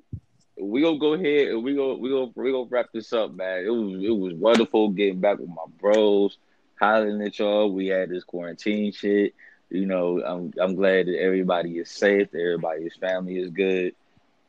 we 0.63 0.83
gonna 0.83 0.99
go 0.99 1.15
ahead 1.15 1.49
and 1.49 1.65
we 1.65 1.75
go 1.75 1.97
we 1.97 2.11
go 2.11 2.31
we 2.35 2.53
gonna 2.53 2.69
wrap 2.69 2.87
this 2.93 3.13
up, 3.15 3.33
man. 3.35 3.65
It 3.65 3.71
was 3.71 4.03
it 4.05 4.11
was 4.11 4.35
wonderful 4.35 4.91
getting 4.91 5.19
back 5.21 5.39
with 5.39 5.49
my 5.49 5.65
bros, 5.81 6.37
hollering 6.79 7.23
at 7.23 7.39
y'all. 7.39 7.73
We 7.73 7.87
had 7.87 8.11
this 8.11 8.25
quarantine 8.25 8.93
shit. 8.93 9.35
You 9.71 9.87
know, 9.87 10.23
I'm 10.23 10.53
I'm 10.61 10.75
glad 10.75 11.07
that 11.07 11.19
everybody 11.19 11.79
is 11.79 11.91
safe, 11.91 12.31
that 12.33 12.39
everybody's 12.41 12.95
family 12.97 13.39
is 13.39 13.49
good. 13.51 13.95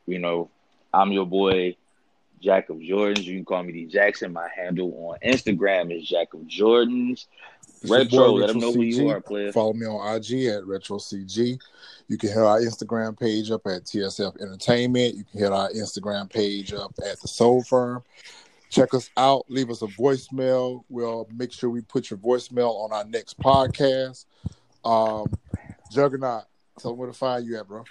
You 0.06 0.18
know, 0.18 0.50
I'm 0.92 1.12
your 1.12 1.24
boy, 1.26 1.76
Jack 2.42 2.68
of 2.70 2.78
Jordans. 2.78 3.24
You 3.24 3.36
can 3.36 3.44
call 3.44 3.62
me 3.62 3.72
D 3.72 3.86
Jackson. 3.86 4.32
My 4.32 4.48
handle 4.54 4.92
on 4.96 5.18
Instagram 5.24 5.96
is 5.96 6.08
Jack 6.08 6.34
of 6.34 6.40
Jordans. 6.40 7.26
It's 7.80 7.88
your 7.88 7.98
Retro, 7.98 8.18
boy, 8.18 8.32
let 8.32 8.46
them 8.48 8.56
Retro 8.56 8.70
know 8.70 8.72
who 8.72 8.82
you 8.82 9.08
are, 9.08 9.20
player. 9.20 9.52
Follow 9.52 9.72
me 9.72 9.86
on 9.86 10.16
IG 10.16 10.46
at 10.46 10.64
RetroCG. 10.64 11.58
You 12.08 12.18
can 12.18 12.28
hit 12.28 12.38
our 12.38 12.60
Instagram 12.60 13.18
page 13.18 13.50
up 13.50 13.66
at 13.66 13.84
TSF 13.84 14.40
Entertainment. 14.40 15.16
You 15.16 15.24
can 15.24 15.40
hit 15.40 15.52
our 15.52 15.70
Instagram 15.70 16.30
page 16.30 16.72
up 16.72 16.92
at 17.08 17.20
the 17.20 17.28
Soul 17.28 17.62
Firm. 17.62 18.02
Check 18.70 18.94
us 18.94 19.10
out. 19.16 19.44
Leave 19.48 19.70
us 19.70 19.82
a 19.82 19.86
voicemail. 19.86 20.82
We'll 20.88 21.28
make 21.34 21.52
sure 21.52 21.70
we 21.70 21.82
put 21.82 22.10
your 22.10 22.18
voicemail 22.18 22.74
on 22.84 22.92
our 22.92 23.04
next 23.04 23.38
podcast. 23.38 24.24
Um, 24.84 25.32
Juggernaut, 25.92 26.44
tell 26.78 26.92
them 26.92 26.98
where 26.98 27.08
to 27.08 27.14
find 27.14 27.46
you 27.46 27.58
at, 27.58 27.68
bro. 27.68 27.84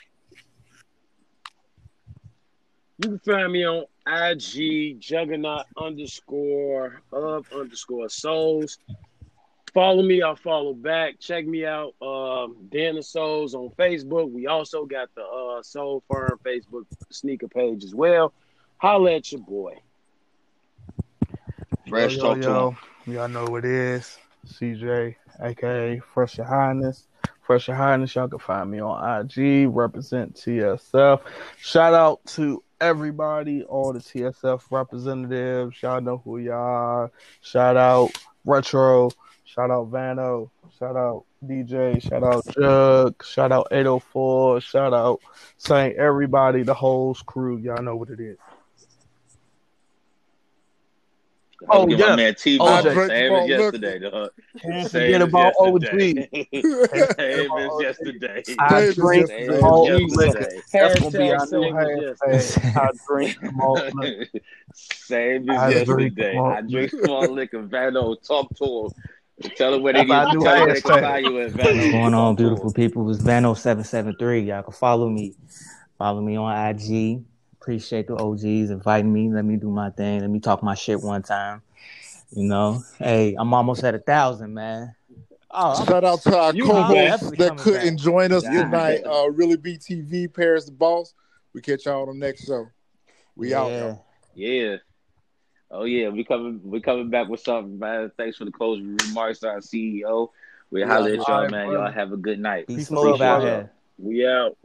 You 2.98 3.10
can 3.10 3.20
find 3.20 3.52
me 3.52 3.66
on 3.66 3.86
IG 4.08 5.00
Juggernaut 5.00 5.66
underscore 5.78 7.02
of 7.12 7.46
underscore 7.54 8.10
souls. 8.10 8.78
Follow 9.74 10.04
me, 10.04 10.22
I'll 10.22 10.36
follow 10.36 10.74
back. 10.74 11.20
Check 11.20 11.46
me 11.46 11.66
out, 11.66 11.94
um, 12.02 12.58
Dan 12.70 12.96
the 12.96 13.04
Souls 13.04 13.56
on 13.56 13.70
Facebook. 13.80 14.30
We 14.30 14.48
also 14.48 14.86
got 14.86 15.10
the 15.16 15.24
uh, 15.24 15.64
Soul 15.64 16.04
Firm 16.10 16.40
Facebook 16.44 16.86
sneaker 17.10 17.48
page 17.48 17.86
as 17.86 17.96
well. 17.96 18.34
Holla 18.78 19.14
at 19.14 19.32
your 19.32 19.42
boy. 19.42 19.76
Fresh 21.88 22.18
yo, 22.18 22.22
talk 22.22 22.38
yo, 22.38 22.42
to 22.42 22.50
yo. 22.50 22.70
him. 23.06 23.14
Y'all 23.14 23.30
know 23.30 23.46
what 23.46 23.64
it 23.64 23.72
is. 23.72 24.18
CJ, 24.48 25.16
aka 25.42 26.00
Fresh 26.14 26.38
Your 26.38 26.48
Highness. 26.48 27.08
Fresh 27.42 27.68
Your 27.68 27.78
Highness. 27.78 28.14
Y'all 28.16 28.28
can 28.28 28.40
find 28.40 28.70
me 28.70 28.82
on 28.82 29.22
IG. 29.22 29.70
Represent 29.70 30.36
TSF. 30.36 31.22
Shout 31.58 31.94
out 31.94 32.26
to 32.28 32.62
everybody, 32.82 33.64
all 33.64 33.94
the 33.94 34.00
TSF 34.00 34.64
representatives. 34.72 35.82
Y'all 35.82 36.02
know 36.02 36.18
who 36.18 36.40
y'all 36.40 36.56
are. 36.56 37.12
Shout 37.42 37.78
out 37.78 38.12
Retro. 38.44 39.12
Shout 39.46 39.70
out 39.70 39.88
Vano. 39.88 40.52
Shout 40.80 40.96
out 40.96 41.26
DJ. 41.46 42.02
Shout 42.02 42.24
out 42.24 42.44
Jug. 42.54 43.24
Shout 43.24 43.52
out 43.52 43.68
804. 43.72 44.62
Shout 44.62 44.94
out 44.94 45.22
saying 45.58 45.96
everybody, 45.98 46.64
the 46.64 46.74
whole 46.74 47.14
crew. 47.14 47.58
Y'all 47.58 47.84
know 47.84 47.96
what 47.96 48.10
it 48.10 48.20
is. 48.20 48.38
Oh, 51.70 51.86
Give 51.86 52.00
yeah. 52.00 52.10
my 52.10 52.16
man 52.16 52.36
T 52.36 52.58
Oh, 52.60 52.82
Same 52.82 53.08
Jay. 53.08 53.30
as 53.42 53.48
yesterday, 53.50 54.00
dog. 54.00 54.30
Can't 54.62 54.90
Same 54.90 55.02
forget 55.02 55.22
as 55.22 55.28
about 55.28 55.54
OG. 55.60 55.82
yesterday. 55.84 56.48
Same 57.18 57.52
as 57.52 57.72
yesterday. 57.82 58.44
I 58.60 58.92
drink 58.94 59.30
as 59.30 59.62
malt 59.62 59.90
liquor. 59.90 60.52
That's 60.74 61.00
gonna 61.00 61.12
be 61.12 61.32
our 61.32 61.46
new 61.46 61.46
same 61.46 61.78
as 61.78 62.56
hashtag. 62.56 62.78
I 62.78 62.90
drink 63.08 63.38
the 63.42 63.52
malt 63.52 63.96
liquor. 63.96 64.40
Same 64.74 65.50
as 65.50 65.76
yesterday. 65.76 66.38
I 66.38 66.62
drink 66.62 66.92
small 67.04 67.28
liquor. 67.28 67.62
Vano, 67.62 68.16
talk 68.16 68.54
to 68.56 68.86
him. 68.86 69.52
Tell 69.56 69.74
him 69.74 69.82
where 69.84 69.94
they 69.94 70.06
That's 70.06 70.12
our 70.12 70.32
can, 70.34 70.42
tell 70.42 70.66
they 70.68 70.82
can 70.82 70.92
hashtag. 70.92 71.02
find 71.02 71.26
you 71.26 71.42
at 71.42 71.54
What's 71.56 71.92
going 71.92 72.14
on, 72.14 72.36
beautiful 72.36 72.72
people? 72.74 73.10
It's 73.10 73.22
Vano773. 73.22 74.48
Y'all 74.48 74.64
can 74.64 74.74
follow 74.74 75.10
me. 75.10 75.36
Follow 75.98 76.22
me 76.22 76.36
on 76.38 76.76
IG. 76.76 77.24
Appreciate 77.62 78.08
the 78.08 78.16
OGs 78.18 78.72
inviting 78.72 79.14
me. 79.14 79.30
Let 79.30 79.46
me 79.46 79.56
do 79.56 79.70
my 79.70 79.92
thing. 79.92 80.22
Let 80.22 80.32
me 80.32 80.40
talk 80.40 80.64
my 80.64 80.74
shit 80.74 81.00
one 81.00 81.22
time. 81.22 81.62
You 82.36 82.46
know, 82.46 82.84
hey, 82.98 83.36
I'm 83.38 83.54
almost 83.54 83.84
at 83.84 83.94
a 83.94 84.00
thousand, 84.00 84.56
man. 84.56 84.96
Oh, 85.52 85.86
Shout 85.86 86.04
out 86.04 86.22
to 86.24 86.38
our 86.40 86.54
co-hosts 86.54 87.30
that 87.32 87.58
couldn't 87.58 87.98
back. 87.98 88.04
join 88.04 88.32
us 88.32 88.44
Yeah. 88.44 88.64
tonight. 88.64 89.02
Uh, 89.06 89.30
really 89.30 89.58
BTV, 89.58 90.34
Paris 90.34 90.66
the 90.66 90.72
Boss. 90.72 91.14
We 91.54 91.62
catch 91.62 91.86
y'all 91.86 92.10
on 92.10 92.20
the 92.20 92.26
next 92.26 92.48
show. 92.48 92.68
We 93.36 93.54
out. 93.54 93.70
yeah. 93.70 93.80
y'all. 93.80 94.06
Yeah. 94.34 94.76
Oh 95.70 95.84
yeah, 95.84 96.10
we 96.10 96.24
coming 96.24 96.62
we 96.64 96.82
coming 96.82 97.10
back 97.12 97.28
with 97.28 97.42
something, 97.42 97.78
man. 97.78 98.12
Thanks 98.18 98.38
for 98.38 98.46
the 98.46 98.52
closing 98.52 98.98
remarks, 98.98 99.44
our 99.44 99.60
CEO. 99.60 100.30
We 100.72 100.80
Yeah, 100.80 100.88
holler 100.88 101.12
at 101.12 101.16
y'all, 101.18 101.26
alright, 101.28 101.52
man. 101.52 101.68
brother. 101.68 101.84
Y'all 101.86 101.92
have 101.92 102.12
a 102.12 102.18
good 102.18 102.40
night. 102.40 102.66
Be 102.68 102.78
Peace 102.78 102.88
smooth 102.88 103.04
love, 103.04 103.22
out 103.22 103.42
here. 103.44 103.72
We 104.00 104.26
out. 104.26 104.58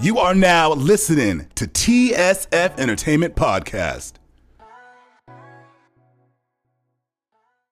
You 0.00 0.18
are 0.18 0.34
now 0.34 0.72
listening 0.72 1.46
to 1.54 1.66
TSF 1.66 2.78
Entertainment 2.78 3.34
Podcast. 3.36 4.19